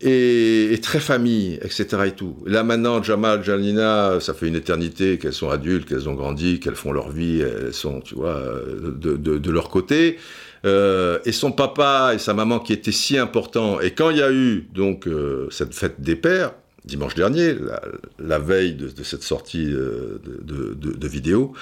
Et, 0.00 0.80
très 0.82 0.98
famille, 0.98 1.60
etc. 1.62 1.86
et 2.06 2.12
tout. 2.12 2.36
Là 2.44 2.64
maintenant, 2.64 3.00
Jamal, 3.02 3.44
Jalina, 3.44 4.18
ça 4.20 4.34
fait 4.34 4.48
une 4.48 4.56
éternité 4.56 5.16
qu'elles 5.18 5.32
sont 5.32 5.50
adultes, 5.50 5.88
qu'elles 5.88 6.08
ont 6.08 6.14
grandi, 6.14 6.58
qu'elles 6.58 6.74
font 6.74 6.90
leur 6.90 7.10
vie, 7.10 7.40
elles 7.40 7.72
sont, 7.72 8.00
tu 8.00 8.16
vois, 8.16 8.42
de 8.80 9.50
leur 9.50 9.68
côté. 9.68 10.18
Euh, 10.64 11.18
et 11.24 11.32
son 11.32 11.50
papa 11.50 12.12
et 12.14 12.18
sa 12.18 12.34
maman 12.34 12.60
qui 12.60 12.72
étaient 12.72 12.92
si 12.92 13.18
importants. 13.18 13.80
Et 13.80 13.92
quand 13.92 14.10
il 14.10 14.18
y 14.18 14.22
a 14.22 14.30
eu 14.30 14.68
donc 14.72 15.08
euh, 15.08 15.48
cette 15.50 15.74
fête 15.74 16.00
des 16.00 16.14
pères, 16.14 16.52
dimanche 16.84 17.14
dernier, 17.14 17.54
la, 17.54 17.80
la 18.18 18.38
veille 18.38 18.74
de, 18.74 18.88
de, 18.88 19.02
cette 19.02 19.24
sortie 19.24 19.72
euh, 19.72 20.20
de, 20.24 20.74
de, 20.74 20.92
de, 20.92 21.08
vidéo, 21.08 21.52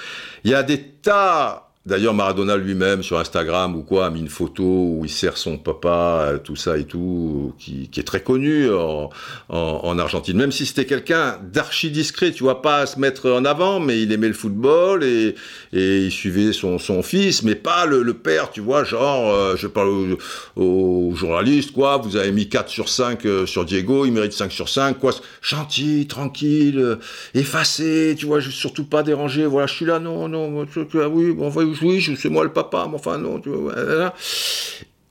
il 0.45 0.51
y 0.51 0.55
a 0.55 0.63
des 0.63 0.83
tas 0.83 1.70
D'ailleurs, 1.87 2.13
Maradona 2.13 2.59
lui-même 2.59 3.03
sur 3.03 3.19
Instagram 3.19 3.75
ou 3.75 3.83
quoi 3.83 4.05
a 4.05 4.11
mis 4.11 4.21
une 4.21 4.29
photo 4.29 4.63
où 4.63 5.01
il 5.03 5.11
sert 5.11 5.39
son 5.39 5.57
papa, 5.57 6.27
euh, 6.27 6.39
tout 6.39 6.55
ça 6.55 6.77
et 6.77 6.85
tout, 6.85 7.55
qui, 7.59 7.89
est 7.97 8.07
très 8.07 8.23
connu 8.23 8.71
en, 8.71 9.09
en, 9.49 9.81
en 9.83 9.99
Argentine. 9.99 10.37
Même 10.37 10.53
si 10.53 10.67
c'était 10.67 10.85
quelqu'un 10.85 11.41
d'archi 11.43 11.91
discret, 11.91 12.33
tu 12.33 12.43
vois, 12.43 12.61
pas 12.61 12.81
à 12.81 12.87
se 12.87 13.01
mettre 13.01 13.31
en 13.31 13.47
avant, 13.47 13.81
mais 13.81 14.03
il 14.03 14.13
aimait 14.13 14.29
le 14.29 14.35
football 14.35 15.03
et, 15.03 15.35
il 15.73 16.11
suivait 16.11 16.53
son, 16.53 16.79
fils, 17.03 17.43
mais 17.45 17.55
pas 17.55 17.87
le, 17.87 18.13
père, 18.13 18.51
tu 18.51 18.61
vois, 18.61 18.85
genre, 18.85 19.33
euh, 19.33 19.57
je 19.57 19.67
parle 19.67 20.19
aux, 20.57 21.15
journalistes, 21.15 21.73
quoi, 21.73 21.97
vous 21.97 22.17
avez 22.17 22.31
mis 22.31 22.51
4 22.51 22.69
sur 22.69 22.91
5 22.91 23.25
euh, 23.25 23.47
sur 23.47 23.65
Diego, 23.65 24.05
il 24.05 24.13
mérite 24.13 24.35
5 24.35 24.53
sur 24.53 24.69
5, 24.69 24.99
quoi, 24.99 25.13
gentil, 25.41 26.07
tranquille, 26.07 26.99
effacé, 27.33 28.15
tu 28.19 28.27
vois, 28.27 28.43
surtout 28.43 28.85
pas 28.85 29.03
déranger, 29.03 29.47
voilà, 29.47 29.67
je 29.67 29.75
suis 29.75 29.87
là, 29.87 29.99
non, 29.99 30.29
non, 30.29 30.67
oui, 31.11 31.33
bon, 31.33 31.49
voyez 31.49 31.70
oui, 31.83 32.17
c'est 32.17 32.29
moi 32.29 32.45
le 32.45 32.53
papa, 32.53 32.87
mais 32.89 32.97
enfin 32.97 33.19
non, 33.19 33.41
tu 33.41 33.51
vois. 33.51 33.75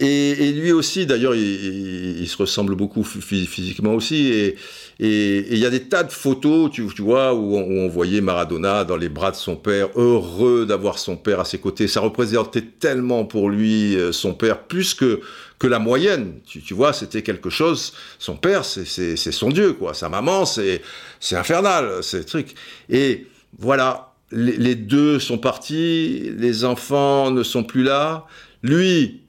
Et, 0.01 0.53
lui 0.53 0.71
aussi, 0.71 1.05
d'ailleurs, 1.05 1.35
il, 1.35 2.25
se 2.25 2.37
ressemble 2.37 2.75
beaucoup 2.75 3.03
physiquement 3.03 3.93
aussi. 3.93 4.27
Et 4.27 4.55
il 4.99 5.57
y 5.57 5.65
a 5.65 5.69
des 5.69 5.83
tas 5.83 6.03
de 6.03 6.11
photos, 6.11 6.71
tu, 6.71 6.83
vois, 6.99 7.33
où 7.33 7.57
on, 7.57 7.89
voyait 7.89 8.21
Maradona 8.21 8.85
dans 8.85 8.95
les 8.95 9.09
bras 9.09 9.31
de 9.31 9.35
son 9.35 9.57
père, 9.57 9.89
heureux 9.95 10.65
d'avoir 10.65 10.99
son 10.99 11.17
père 11.17 11.41
à 11.41 11.45
ses 11.45 11.57
côtés. 11.57 11.89
Ça 11.89 11.99
représentait 11.99 12.61
tellement 12.61 13.25
pour 13.25 13.49
lui 13.49 13.97
euh, 13.97 14.13
son 14.13 14.33
père, 14.33 14.63
plus 14.63 14.93
que 14.93 15.19
que 15.57 15.67
la 15.67 15.79
moyenne. 15.79 16.39
Tu, 16.45 16.73
vois, 16.73 16.93
c'était 16.93 17.21
quelque 17.21 17.49
chose. 17.49 17.91
Son 18.17 18.37
père, 18.37 18.63
c'est 18.63 18.85
son 19.17 19.49
dieu, 19.49 19.73
quoi. 19.73 19.93
Sa 19.93 20.07
maman, 20.07 20.45
c'est 20.45 20.81
c'est 21.19 21.35
infernal, 21.35 22.01
ces 22.01 22.23
trucs. 22.23 22.55
Et 22.89 23.27
voilà, 23.57 24.08
les 24.31 24.75
deux 24.75 25.19
sont 25.19 25.37
partis, 25.37 26.31
les 26.37 26.65
enfants 26.65 27.31
ne 27.31 27.43
sont 27.43 27.63
plus 27.63 27.83
là. 27.83 28.25
Lui, 28.61 29.21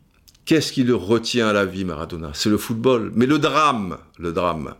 qu'est-ce 0.45 0.73
qui 0.73 0.83
le 0.83 0.95
retient 0.95 1.49
à 1.49 1.53
la 1.53 1.65
vie, 1.65 1.85
Maradona? 1.85 2.31
C'est 2.35 2.51
le 2.51 2.59
football. 2.59 3.13
Mais 3.15 3.27
le 3.27 3.39
drame, 3.39 3.99
le 4.19 4.33
drame, 4.33 4.75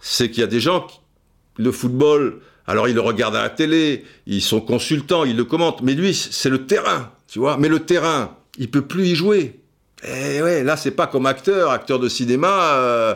c'est 0.00 0.30
qu'il 0.30 0.40
y 0.40 0.44
a 0.44 0.48
des 0.48 0.60
gens, 0.60 0.82
qui, 0.82 1.00
le 1.56 1.72
football, 1.72 2.40
alors 2.66 2.88
ils 2.88 2.94
le 2.94 3.00
regardent 3.00 3.36
à 3.36 3.42
la 3.42 3.50
télé, 3.50 4.04
ils 4.26 4.42
sont 4.42 4.60
consultants, 4.60 5.24
ils 5.24 5.36
le 5.36 5.44
commentent, 5.44 5.82
mais 5.82 5.94
lui, 5.94 6.14
c'est 6.14 6.50
le 6.50 6.66
terrain, 6.66 7.10
tu 7.28 7.38
vois? 7.38 7.56
Mais 7.56 7.68
le 7.68 7.80
terrain, 7.80 8.36
il 8.58 8.70
peut 8.70 8.82
plus 8.82 9.08
y 9.08 9.14
jouer. 9.14 9.60
Et 10.04 10.42
ouais, 10.42 10.62
là, 10.62 10.76
c'est 10.76 10.90
pas 10.90 11.06
comme 11.06 11.26
acteur, 11.26 11.70
acteur 11.70 11.98
de 11.98 12.08
cinéma. 12.08 12.74
Euh, 12.74 13.14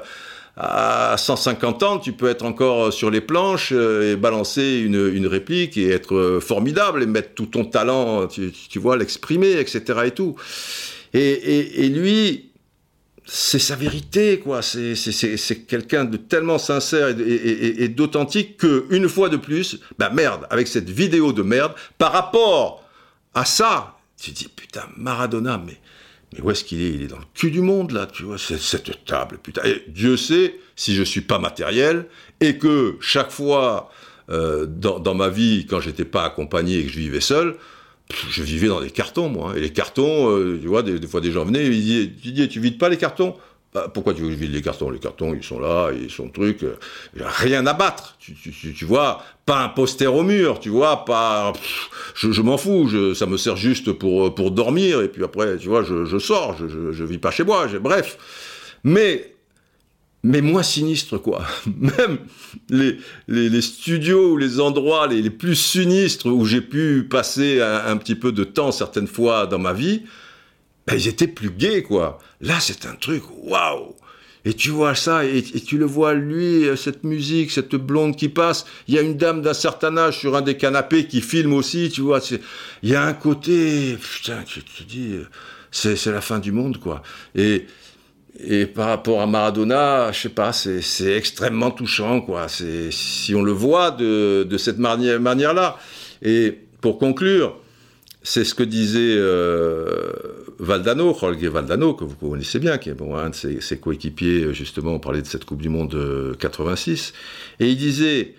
à 0.62 1.16
150 1.16 1.82
ans, 1.82 1.98
tu 1.98 2.12
peux 2.12 2.28
être 2.28 2.44
encore 2.44 2.92
sur 2.92 3.10
les 3.10 3.22
planches 3.22 3.72
euh, 3.72 4.12
et 4.12 4.16
balancer 4.16 4.82
une, 4.84 5.08
une 5.14 5.26
réplique 5.26 5.78
et 5.78 5.88
être 5.88 6.14
euh, 6.14 6.40
formidable 6.40 7.02
et 7.02 7.06
mettre 7.06 7.32
tout 7.34 7.46
ton 7.46 7.64
talent, 7.64 8.26
tu, 8.26 8.52
tu 8.52 8.78
vois, 8.78 8.98
l'exprimer, 8.98 9.52
etc. 9.52 10.00
et 10.04 10.10
tout. 10.10 10.36
Et, 11.14 11.20
et, 11.20 11.84
et 11.86 11.88
lui, 11.88 12.50
c'est 13.32 13.58
sa 13.60 13.76
vérité, 13.76 14.40
quoi. 14.40 14.60
C'est, 14.60 15.66
quelqu'un 15.66 16.04
de 16.04 16.16
tellement 16.16 16.58
sincère 16.58 17.08
et, 17.18 17.88
d'authentique 17.88 18.56
que, 18.56 18.86
une 18.90 19.08
fois 19.08 19.28
de 19.28 19.36
plus, 19.36 19.80
bah 19.98 20.10
merde, 20.10 20.46
avec 20.50 20.68
cette 20.68 20.90
vidéo 20.90 21.32
de 21.32 21.42
merde, 21.42 21.72
par 21.96 22.12
rapport 22.12 22.84
à 23.34 23.44
ça, 23.44 23.98
tu 24.20 24.32
dis, 24.32 24.48
putain, 24.48 24.82
Maradona, 24.96 25.62
mais, 25.64 25.80
mais 26.32 26.40
où 26.40 26.50
est-ce 26.50 26.64
qu'il 26.64 26.80
est? 26.80 26.90
Il 26.90 27.02
est 27.02 27.06
dans 27.08 27.18
le 27.18 27.24
cul 27.34 27.50
du 27.50 27.60
monde, 27.60 27.90
là, 27.90 28.06
tu 28.06 28.22
vois, 28.22 28.38
cette 28.38 29.04
table, 29.04 29.38
putain. 29.42 29.62
Et 29.64 29.84
Dieu 29.88 30.16
sait 30.16 30.56
si 30.76 30.94
je 30.94 31.02
suis 31.02 31.22
pas 31.22 31.38
matériel 31.38 32.06
et 32.40 32.56
que 32.56 32.96
chaque 33.00 33.30
fois 33.30 33.90
euh, 34.30 34.66
dans, 34.66 35.14
ma 35.14 35.28
vie, 35.28 35.66
quand 35.68 35.80
j'étais 35.80 36.04
pas 36.04 36.24
accompagné 36.24 36.78
et 36.78 36.84
que 36.84 36.92
je 36.92 36.98
vivais 36.98 37.20
seul, 37.20 37.56
je 38.30 38.42
vivais 38.42 38.68
dans 38.68 38.80
des 38.80 38.90
cartons, 38.90 39.28
moi. 39.28 39.50
Hein. 39.50 39.54
Et 39.56 39.60
les 39.60 39.72
cartons, 39.72 40.30
euh, 40.30 40.58
tu 40.60 40.68
vois, 40.68 40.82
des, 40.82 41.04
fois 41.06 41.20
des 41.20 41.32
gens 41.32 41.44
venaient, 41.44 41.66
ils 41.66 42.14
disaient, 42.14 42.48
tu 42.48 42.60
vides 42.60 42.78
pas 42.78 42.88
les 42.88 42.96
cartons? 42.96 43.34
Bah, 43.72 43.88
pourquoi 43.92 44.14
tu 44.14 44.22
veux 44.22 44.30
vider 44.30 44.48
les 44.48 44.62
cartons? 44.62 44.90
Les 44.90 44.98
cartons, 44.98 45.32
ils 45.32 45.44
sont 45.44 45.60
là, 45.60 45.90
ils 45.92 46.10
sont 46.10 46.28
trucs, 46.28 46.64
euh, 46.64 46.76
rien 47.14 47.64
à 47.66 47.72
battre, 47.72 48.16
tu, 48.18 48.84
vois, 48.84 49.22
pas 49.46 49.62
un 49.62 49.68
poster 49.68 50.12
au 50.12 50.24
mur, 50.24 50.58
tu 50.58 50.70
vois, 50.70 51.04
pas, 51.04 51.52
je, 52.14 52.42
m'en 52.42 52.58
fous, 52.58 52.88
je, 52.88 53.14
ça 53.14 53.26
me 53.26 53.36
sert 53.36 53.56
juste 53.56 53.92
pour 53.92 54.34
pour 54.34 54.50
dormir 54.50 55.02
et 55.02 55.08
puis 55.08 55.22
après, 55.22 55.56
tu 55.56 55.68
vois, 55.68 55.84
je, 55.84 56.18
sors, 56.18 56.56
je, 56.58 56.90
je, 56.90 57.04
vis 57.04 57.18
pas 57.18 57.30
chez 57.30 57.44
moi, 57.44 57.66
bref. 57.80 58.18
Mais 58.82 59.34
mais 60.22 60.42
moins 60.42 60.62
sinistre, 60.62 61.18
quoi. 61.18 61.46
Même 61.78 62.18
les, 62.68 62.98
les, 63.28 63.62
studios 63.62 64.32
ou 64.32 64.36
les 64.36 64.60
endroits 64.60 65.06
les, 65.06 65.22
les 65.22 65.30
plus 65.30 65.54
sinistres 65.54 66.26
où 66.26 66.44
j'ai 66.44 66.60
pu 66.60 67.06
passer 67.08 67.62
un, 67.62 67.96
petit 67.96 68.14
peu 68.14 68.32
de 68.32 68.44
temps 68.44 68.72
certaines 68.72 69.06
fois 69.06 69.46
dans 69.46 69.58
ma 69.58 69.72
vie, 69.72 70.02
ils 70.94 71.08
étaient 71.08 71.28
plus 71.28 71.50
gays, 71.50 71.82
quoi. 71.82 72.18
Là, 72.40 72.58
c'est 72.60 72.86
un 72.86 72.94
truc, 72.94 73.22
waouh 73.44 73.94
et 74.44 74.54
tu 74.54 74.70
vois 74.70 74.94
ça, 74.94 75.24
et, 75.24 75.42
tu 75.42 75.76
le 75.76 75.84
vois, 75.84 76.14
lui, 76.14 76.64
cette 76.76 77.04
musique, 77.04 77.50
cette 77.50 77.74
blonde 77.74 78.16
qui 78.16 78.28
passe. 78.28 78.64
Il 78.88 78.94
y 78.94 78.98
a 78.98 79.02
une 79.02 79.16
dame 79.16 79.42
d'un 79.42 79.52
certain 79.52 79.96
âge 79.98 80.18
sur 80.18 80.34
un 80.34 80.40
des 80.40 80.56
canapés 80.56 81.06
qui 81.06 81.20
filme 81.20 81.52
aussi, 81.52 81.90
tu 81.90 82.00
vois. 82.00 82.20
Il 82.82 82.88
y 82.88 82.94
a 82.94 83.04
un 83.04 83.12
côté, 83.12 83.98
putain, 84.00 84.42
tu 84.46 84.62
te 84.62 84.82
dis, 84.82 85.16
c'est 85.70 86.06
la 86.06 86.22
fin 86.22 86.38
du 86.38 86.52
monde, 86.52 86.78
quoi. 86.78 87.02
Et, 87.34 87.66
et 88.42 88.64
par 88.64 88.88
rapport 88.88 89.20
à 89.20 89.26
Maradona, 89.26 90.10
je 90.12 90.20
sais 90.22 90.28
pas, 90.30 90.52
c'est 90.54 91.12
extrêmement 91.12 91.70
touchant, 91.70 92.22
quoi. 92.22 92.46
Si 92.48 93.34
on 93.34 93.42
le 93.42 93.52
voit 93.52 93.90
de, 93.90 94.46
de 94.48 94.56
cette 94.56 94.78
manière-là. 94.78 95.78
Et 96.22 96.58
pour 96.80 96.98
conclure, 96.98 97.58
c'est 98.22 98.44
ce 98.44 98.54
que 98.54 98.62
disait 98.62 99.16
euh, 99.16 100.12
Valdano, 100.60 101.14
Jorge 101.14 101.44
Valdano, 101.44 101.94
que 101.94 102.04
vous 102.04 102.14
connaissez 102.14 102.58
bien, 102.58 102.78
qui 102.78 102.90
est 102.90 102.94
bon, 102.94 103.16
un 103.16 103.30
de 103.30 103.34
ses, 103.34 103.78
coéquipiers, 103.78 104.52
justement, 104.52 104.92
on 104.92 105.00
parlait 105.00 105.22
de 105.22 105.26
cette 105.26 105.44
Coupe 105.44 105.62
du 105.62 105.70
Monde 105.70 106.36
86, 106.38 107.14
et 107.58 107.70
il 107.70 107.76
disait, 107.76 108.34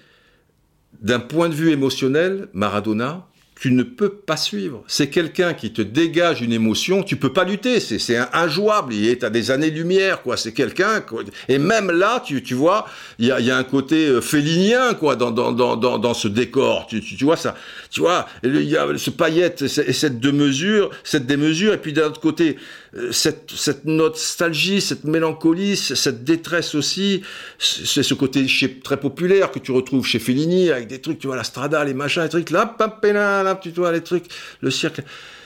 d'un 1.02 1.20
point 1.20 1.50
de 1.50 1.56
vue 1.56 1.72
émotionnel, 1.72 2.48
Maradona, 2.54 3.28
tu 3.62 3.72
ne 3.72 3.84
peux 3.84 4.10
pas 4.10 4.38
suivre. 4.38 4.84
C'est 4.88 5.12
quelqu'un 5.12 5.54
qui 5.54 5.72
te 5.72 5.84
dégage 5.84 6.42
une 6.42 6.52
émotion, 6.52 7.04
tu 7.04 7.16
peux 7.16 7.32
pas 7.32 7.44
lutter, 7.44 7.80
c'est 7.80 8.18
injouable, 8.34 8.92
il 8.92 9.08
est 9.08 9.24
à 9.24 9.30
des 9.30 9.52
années-lumière, 9.52 10.24
quoi. 10.24 10.36
C'est 10.36 10.52
quelqu'un, 10.52 11.04
et 11.48 11.60
même 11.60 11.92
là, 11.92 12.24
tu, 12.26 12.42
tu 12.42 12.56
vois, 12.56 12.88
il 13.20 13.28
y 13.28 13.32
a, 13.32 13.40
y 13.40 13.52
a, 13.52 13.58
un 13.58 13.64
côté 13.64 14.08
euh, 14.08 14.20
félinien, 14.20 14.96
quoi, 14.96 15.16
dans, 15.16 15.30
dans, 15.30 15.52
dans, 15.52 15.76
dans, 15.76 16.14
ce 16.16 16.28
décor. 16.28 16.88
Tu, 16.88 17.02
tu, 17.02 17.24
vois 17.24 17.38
ça, 17.38 17.54
tu 17.92 18.00
vois, 18.00 18.26
il 18.42 18.64
y 18.64 18.78
a 18.78 18.88
ce 18.98 19.10
paillette 19.10 19.64
et 19.64 19.68
cette 19.68 20.22
deux 20.22 20.32
mesures, 20.32 20.92
cette 21.04 21.26
démesure, 21.26 21.74
et 21.74 21.78
puis 21.78 21.92
d'un 21.92 22.08
autre 22.08 22.22
côté, 22.22 22.56
euh, 22.96 23.12
cette, 23.12 23.84
nostalgie, 23.84 24.80
cette 24.80 25.04
mélancolie, 25.04 25.76
cette 25.76 26.24
détresse 26.24 26.74
aussi, 26.74 27.22
c'est 27.60 28.02
ce 28.02 28.14
côté 28.14 28.48
très 28.82 28.98
populaire 28.98 29.52
que 29.52 29.60
tu 29.60 29.74
retrouves 29.74 30.06
chez 30.06 30.20
Fellini, 30.20 30.72
avec 30.72 30.88
des 30.88 31.02
trucs, 31.02 31.20
tu 31.20 31.28
vois, 31.28 31.36
la 31.36 31.44
strada, 31.44 31.84
les 31.84 31.94
machins, 31.94 32.24
les 32.24 32.30
trucs, 32.30 32.50
là, 32.50 32.78
là, 33.04 33.44
là, 33.44 33.56
tu 33.62 33.72
vois, 33.72 33.92
les 33.92 34.02
trucs, 34.02 34.26
le 34.62 34.72
cirque. 34.72 35.02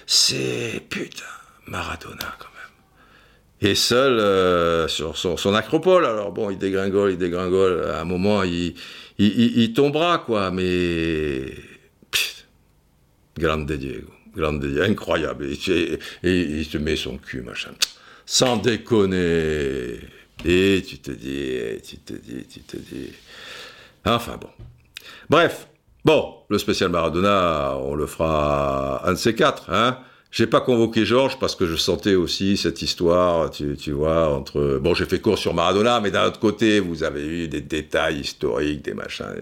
C'est, 0.06 0.84
putain, 0.88 1.24
Maradona, 1.66 2.36
quand 2.38 2.46
même. 2.46 3.72
Et 3.72 3.74
seul 3.74 4.20
euh, 4.20 4.88
sur 4.88 5.18
son, 5.18 5.54
acropole, 5.56 6.06
alors 6.06 6.32
bon, 6.32 6.52
il 6.52 6.60
dégringole, 6.60 7.14
il 7.14 7.18
dégringole, 7.18 7.86
à 7.90 8.02
un 8.02 8.06
moment, 8.06 8.44
il, 8.44 9.74
tombera, 9.74 10.20
quoi, 10.20 10.52
mais... 10.52 11.46
grande 13.38 13.72
Diego 13.72 14.12
incroyable. 14.82 15.46
Et, 15.46 16.00
il 16.24 16.68
te 16.68 16.78
met 16.78 16.96
son 16.96 17.18
cul, 17.18 17.42
machin. 17.42 17.72
Sans 18.26 18.58
déconner. 18.58 20.00
Et 20.44 20.84
tu 20.88 20.98
te 21.00 21.12
dis, 21.12 21.82
tu 21.84 21.98
te 21.98 22.14
dis, 22.14 22.46
tu 22.46 22.60
te 22.62 22.78
dis. 22.78 23.12
Enfin 24.06 24.38
bon. 24.38 24.50
Bref. 25.30 25.68
Bon, 26.04 26.36
le 26.50 26.60
spécial 26.60 26.92
Maradona, 26.92 27.78
on 27.80 27.96
le 27.96 28.06
fera 28.06 29.08
un 29.08 29.14
de 29.14 29.18
ces 29.18 29.34
quatre, 29.34 29.72
hein. 29.72 29.98
J'ai 30.32 30.48
pas 30.48 30.60
convoqué 30.60 31.06
Georges 31.06 31.40
parce 31.40 31.56
que 31.56 31.66
je 31.66 31.76
sentais 31.76 32.16
aussi 32.16 32.58
cette 32.58 32.82
histoire, 32.82 33.50
tu, 33.52 33.92
vois, 33.92 34.30
entre... 34.36 34.80
Bon, 34.82 34.94
j'ai 34.94 35.06
fait 35.06 35.20
cours 35.20 35.38
sur 35.38 35.54
Maradona, 35.54 36.02
mais 36.02 36.12
d'un 36.12 36.26
autre 36.26 36.40
côté, 36.40 36.82
vous 36.82 37.04
avez 37.04 37.26
eu 37.26 37.48
des 37.48 37.62
détails 37.62 38.20
historiques, 38.20 38.84
des 38.84 38.94
machins. 38.94 39.34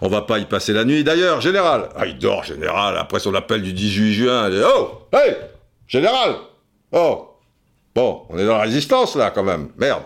On 0.00 0.08
va 0.08 0.22
pas 0.22 0.40
y 0.40 0.44
passer 0.46 0.72
la 0.72 0.84
nuit. 0.84 1.04
D'ailleurs, 1.04 1.40
Général, 1.40 1.90
ah, 1.94 2.04
il 2.04 2.18
dort, 2.18 2.42
Général, 2.42 2.96
après 2.96 3.20
son 3.20 3.34
appel 3.34 3.62
du 3.62 3.72
18 3.72 4.12
juin, 4.12 4.50
dit, 4.50 4.60
Oh 4.64 5.06
Hey 5.12 5.36
Général 5.86 6.34
Oh 6.90 7.28
Bon, 7.94 8.22
on 8.28 8.38
est 8.38 8.46
dans 8.46 8.56
la 8.56 8.62
résistance, 8.62 9.14
là, 9.14 9.30
quand 9.30 9.44
même. 9.44 9.68
Merde. 9.76 10.02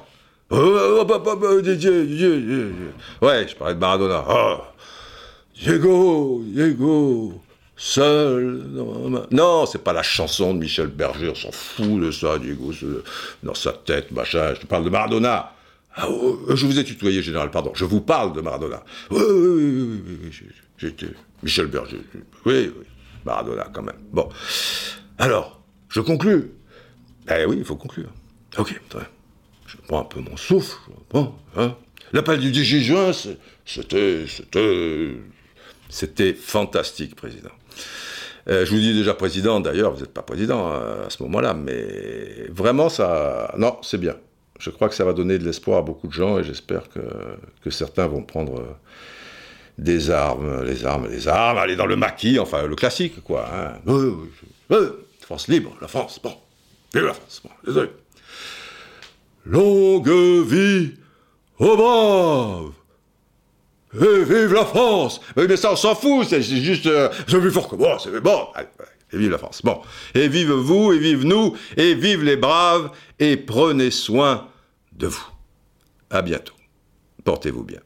Ouais, 3.23 3.47
je 3.49 3.57
parlais 3.57 3.74
de 3.74 3.79
Maradona. 3.81 4.24
Oh 4.29 4.57
Diego, 5.55 6.43
Diego 6.45 7.41
Seul. 7.84 8.62
Non, 9.32 9.66
c'est 9.66 9.82
pas 9.82 9.92
la 9.92 10.04
chanson 10.04 10.54
de 10.54 10.60
Michel 10.60 10.86
Berger, 10.86 11.30
on 11.30 11.34
s'en 11.34 11.50
fout 11.50 12.00
de 12.00 12.12
ça, 12.12 12.38
Diego, 12.38 12.72
dans 13.42 13.54
sa 13.54 13.72
tête, 13.72 14.12
machin. 14.12 14.54
Je 14.54 14.60
te 14.60 14.66
parle 14.66 14.84
de 14.84 14.88
Maradona. 14.88 15.52
Ah, 15.96 16.06
oh, 16.09 16.38
oh, 16.46 16.54
je 16.54 16.64
vous 16.64 16.78
ai 16.78 16.84
tutoyé, 16.84 17.22
général, 17.22 17.50
pardon. 17.50 17.72
Je 17.74 17.84
vous 17.84 18.00
parle 18.00 18.34
de 18.34 18.40
Maradona. 18.40 18.84
Oui, 19.10 19.20
oui, 19.20 19.48
oui, 19.48 20.02
oui, 20.06 20.18
oui, 20.22 20.48
j'étais 20.78 21.09
Michel 21.42 21.66
Berger. 21.66 22.00
Oui, 22.46 22.72
oui, 22.78 22.86
Maradona, 23.24 23.68
quand 23.72 23.82
même. 23.82 23.98
Bon. 24.12 24.28
Alors, 25.18 25.60
je 25.88 26.00
conclue. 26.00 26.52
Eh 27.28 27.46
oui, 27.46 27.56
il 27.59 27.64
faut 27.64 27.74
conclure. 27.74 28.10
Ok, 28.59 28.80
Je 29.66 29.76
prends 29.88 30.02
un 30.02 30.04
peu 30.04 30.20
mon 30.20 30.36
souffle. 30.36 30.78
Bon, 31.10 31.34
hein. 31.56 31.74
L'appel 32.12 32.38
du 32.38 32.52
10 32.52 32.64
juin, 32.64 33.10
c'était, 33.66 34.26
c'était, 34.28 35.16
c'était 35.88 36.32
fantastique, 36.32 37.16
président. 37.16 37.50
Euh, 38.49 38.66
je 38.66 38.70
vous 38.70 38.81
dis 38.81 38.94
déjà 38.94 39.15
président, 39.15 39.61
d'ailleurs, 39.61 39.93
vous 39.93 40.01
n'êtes 40.01 40.12
pas 40.12 40.23
président 40.23 40.73
euh, 40.73 41.07
à 41.07 41.11
ce 41.11 41.23
moment-là, 41.23 41.55
mais 41.55 42.49
vraiment, 42.51 42.89
ça. 42.89 43.55
Non, 43.57 43.78
c'est 43.82 43.99
bien. 43.99 44.16
Je 44.59 44.70
crois 44.70 44.89
que 44.89 44.94
ça 44.94 45.05
va 45.05 45.12
donner 45.12 45.39
de 45.39 45.44
l'espoir 45.44 45.78
à 45.78 45.82
beaucoup 45.82 46.07
de 46.07 46.12
gens 46.12 46.39
et 46.39 46.44
j'espère 46.44 46.89
que, 46.89 47.01
que, 47.62 47.70
certains 47.70 48.07
vont 48.07 48.23
prendre 48.23 48.61
euh, 48.61 48.74
des 49.78 50.11
armes, 50.11 50.65
les 50.65 50.85
armes, 50.85 51.09
les 51.09 51.28
armes, 51.28 51.59
aller 51.59 51.77
dans 51.77 51.86
le 51.86 51.97
maquis, 51.97 52.39
enfin, 52.39 52.66
le 52.66 52.77
classique, 52.77 53.23
quoi. 53.23 53.49
Hein. 53.53 53.94
France 55.20 55.49
libre, 55.49 55.77
la 55.81 55.89
France, 55.89 56.20
bon. 56.23 56.35
Vive 56.94 57.07
la 57.07 57.15
France, 57.15 57.40
bon, 57.44 57.51
désolé. 57.65 57.90
Longue 59.47 60.11
vie 60.47 60.94
aux 61.59 61.77
braves 61.77 62.73
et 63.94 64.24
vive 64.24 64.52
la 64.52 64.64
France 64.64 65.20
Mais 65.36 65.56
ça, 65.56 65.73
on 65.73 65.77
s'en 65.77 65.94
fout, 65.94 66.27
c'est 66.28 66.43
juste... 66.43 66.86
Euh, 66.86 67.09
je 67.27 67.36
vis 67.36 67.52
fort 67.52 67.69
que 67.69 67.77
bon, 67.77 67.98
c'est 67.98 68.20
bon, 68.20 68.48
et 69.12 69.16
vive 69.19 69.31
la 69.31 69.39
France. 69.39 69.62
Bon, 69.62 69.81
et 70.14 70.28
vive 70.28 70.52
vous, 70.52 70.93
et 70.93 70.98
vive 70.98 71.24
nous, 71.24 71.56
et 71.77 71.94
vive 71.94 72.24
les 72.24 72.36
braves, 72.36 72.90
et 73.19 73.36
prenez 73.36 73.90
soin 73.90 74.48
de 74.93 75.06
vous. 75.06 75.27
À 76.10 76.23
bientôt. 76.23 76.55
Portez-vous 77.24 77.64
bien. 77.64 77.81